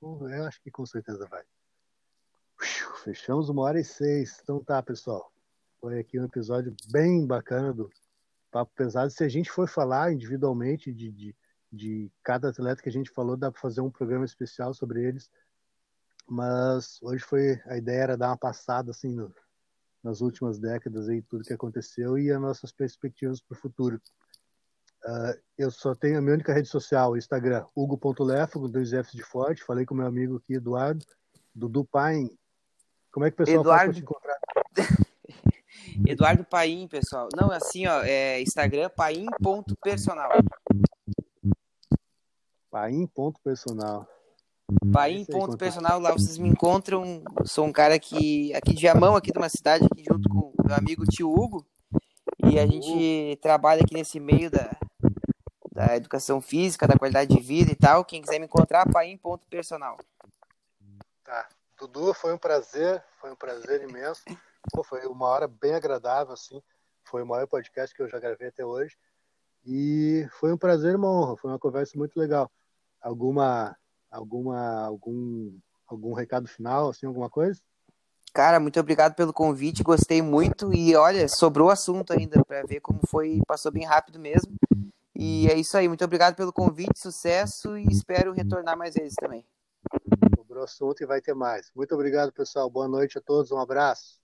Eu 0.00 0.44
acho 0.44 0.60
que 0.62 0.70
com 0.70 0.84
certeza 0.84 1.26
vai. 1.26 1.42
Fechamos 3.02 3.48
uma 3.48 3.62
hora 3.62 3.80
e 3.80 3.84
seis. 3.84 4.38
Então 4.42 4.62
tá, 4.62 4.82
pessoal. 4.82 5.32
Foi 5.80 5.98
aqui 5.98 6.20
um 6.20 6.24
episódio 6.24 6.74
bem 6.90 7.26
bacana 7.26 7.72
do 7.72 7.90
Papo 8.50 8.72
Pesado. 8.74 9.10
Se 9.10 9.24
a 9.24 9.28
gente 9.28 9.50
for 9.50 9.68
falar 9.68 10.12
individualmente 10.12 10.92
de, 10.92 11.10
de, 11.10 11.36
de 11.72 12.12
cada 12.22 12.50
atleta 12.50 12.82
que 12.82 12.88
a 12.88 12.92
gente 12.92 13.10
falou, 13.10 13.36
dá 13.36 13.50
para 13.50 13.60
fazer 13.60 13.80
um 13.80 13.90
programa 13.90 14.24
especial 14.24 14.74
sobre 14.74 15.02
eles. 15.02 15.30
Mas 16.26 17.02
hoje 17.02 17.24
foi 17.24 17.60
a 17.66 17.76
ideia 17.76 18.02
era 18.02 18.16
dar 18.16 18.28
uma 18.28 18.38
passada 18.38 18.90
assim 18.90 19.12
no, 19.12 19.34
nas 20.04 20.20
últimas 20.20 20.58
décadas 20.58 21.08
aí 21.08 21.22
tudo 21.22 21.44
que 21.44 21.54
aconteceu 21.54 22.18
e 22.18 22.30
as 22.30 22.40
nossas 22.40 22.70
perspectivas 22.70 23.40
para 23.40 23.56
o 23.56 23.60
futuro. 23.60 24.00
Uh, 25.02 25.40
eu 25.56 25.70
só 25.70 25.94
tenho 25.94 26.18
a 26.18 26.20
minha 26.20 26.34
única 26.34 26.52
rede 26.52 26.68
social, 26.68 27.16
Instagram, 27.16 27.64
hugo.lefo, 27.74 28.60
com 28.60 28.70
dois 28.70 28.90
Fs 28.90 29.12
de 29.12 29.22
forte. 29.22 29.64
Falei 29.64 29.86
com 29.86 29.94
meu 29.94 30.06
amigo 30.06 30.36
aqui, 30.36 30.54
Eduardo, 30.54 31.04
Dudu 31.54 31.84
Paim. 31.84 32.30
Como 33.10 33.24
é 33.24 33.30
que 33.30 33.34
o 33.34 33.38
pessoal 33.38 33.60
Eduardo... 33.60 33.84
faz 33.84 33.96
te 33.96 34.02
encontrar? 34.02 34.38
Eduardo 36.06 36.44
Paim, 36.44 36.86
pessoal. 36.88 37.28
Não, 37.34 37.52
é 37.52 37.56
assim, 37.56 37.86
ó, 37.86 38.02
é 38.02 38.40
Instagram 38.42 38.90
paim.personal. 38.90 40.30
Paim.personal. 42.70 44.08
Paim.personal, 44.92 46.00
lá 46.00 46.12
vocês 46.12 46.38
me 46.38 46.48
encontram. 46.48 47.22
Sou 47.44 47.66
um 47.66 47.72
cara 47.72 47.98
que 47.98 48.54
aqui 48.54 48.74
de 48.74 48.80
Viamão, 48.80 49.16
aqui 49.16 49.30
de 49.30 49.38
uma 49.38 49.48
cidade, 49.48 49.84
aqui 49.84 50.02
junto 50.02 50.28
com 50.28 50.52
meu 50.64 50.76
amigo 50.76 51.04
tio 51.04 51.30
Hugo. 51.30 51.66
E 52.46 52.58
a 52.58 52.66
gente 52.66 53.38
trabalha 53.42 53.82
aqui 53.82 53.94
nesse 53.94 54.18
meio 54.18 54.50
da, 54.50 54.74
da 55.72 55.96
educação 55.96 56.40
física, 56.40 56.86
da 56.86 56.96
qualidade 56.96 57.34
de 57.34 57.40
vida 57.40 57.72
e 57.72 57.76
tal. 57.76 58.04
Quem 58.04 58.22
quiser 58.22 58.38
me 58.38 58.46
encontrar, 58.46 58.90
paim.personal. 58.90 59.98
Tá. 61.24 61.48
Dudu, 61.78 62.14
foi 62.14 62.32
um 62.32 62.38
prazer, 62.38 63.02
foi 63.20 63.32
um 63.32 63.36
prazer 63.36 63.82
imenso. 63.82 64.22
Pô, 64.72 64.82
foi 64.82 65.06
uma 65.06 65.26
hora 65.26 65.48
bem 65.48 65.74
agradável, 65.74 66.32
assim. 66.32 66.62
Foi 67.04 67.22
o 67.22 67.26
maior 67.26 67.46
podcast 67.46 67.94
que 67.94 68.00
eu 68.00 68.08
já 68.08 68.18
gravei 68.18 68.48
até 68.48 68.64
hoje. 68.64 68.96
E 69.66 70.26
foi 70.38 70.52
um 70.52 70.58
prazer 70.58 70.96
uma 70.96 71.10
honra, 71.10 71.36
foi 71.36 71.50
uma 71.50 71.58
conversa 71.58 71.98
muito 71.98 72.18
legal. 72.18 72.50
Alguma, 73.00 73.76
alguma, 74.14 74.86
algum, 74.86 75.52
algum 75.86 76.12
recado 76.12 76.48
final, 76.48 76.88
assim, 76.88 77.06
alguma 77.06 77.28
coisa? 77.28 77.60
Cara, 78.32 78.58
muito 78.58 78.80
obrigado 78.80 79.14
pelo 79.14 79.32
convite, 79.32 79.82
gostei 79.84 80.20
muito 80.20 80.74
e 80.74 80.96
olha, 80.96 81.28
sobrou 81.28 81.70
assunto 81.70 82.12
ainda 82.12 82.44
para 82.44 82.64
ver 82.64 82.80
como 82.80 83.00
foi, 83.06 83.40
passou 83.46 83.70
bem 83.70 83.84
rápido 83.84 84.18
mesmo. 84.18 84.52
E 85.14 85.46
é 85.48 85.54
isso 85.56 85.76
aí, 85.76 85.86
muito 85.86 86.04
obrigado 86.04 86.34
pelo 86.34 86.52
convite, 86.52 86.98
sucesso 86.98 87.78
e 87.78 87.86
espero 87.86 88.32
retornar 88.32 88.76
mais 88.76 88.94
vezes 88.94 89.14
também. 89.14 89.44
Sobrou 90.36 90.64
assunto 90.64 91.02
e 91.02 91.06
vai 91.06 91.20
ter 91.20 91.34
mais. 91.34 91.70
Muito 91.74 91.94
obrigado, 91.94 92.32
pessoal. 92.32 92.68
Boa 92.68 92.88
noite 92.88 93.18
a 93.18 93.20
todos, 93.20 93.52
um 93.52 93.58
abraço. 93.58 94.23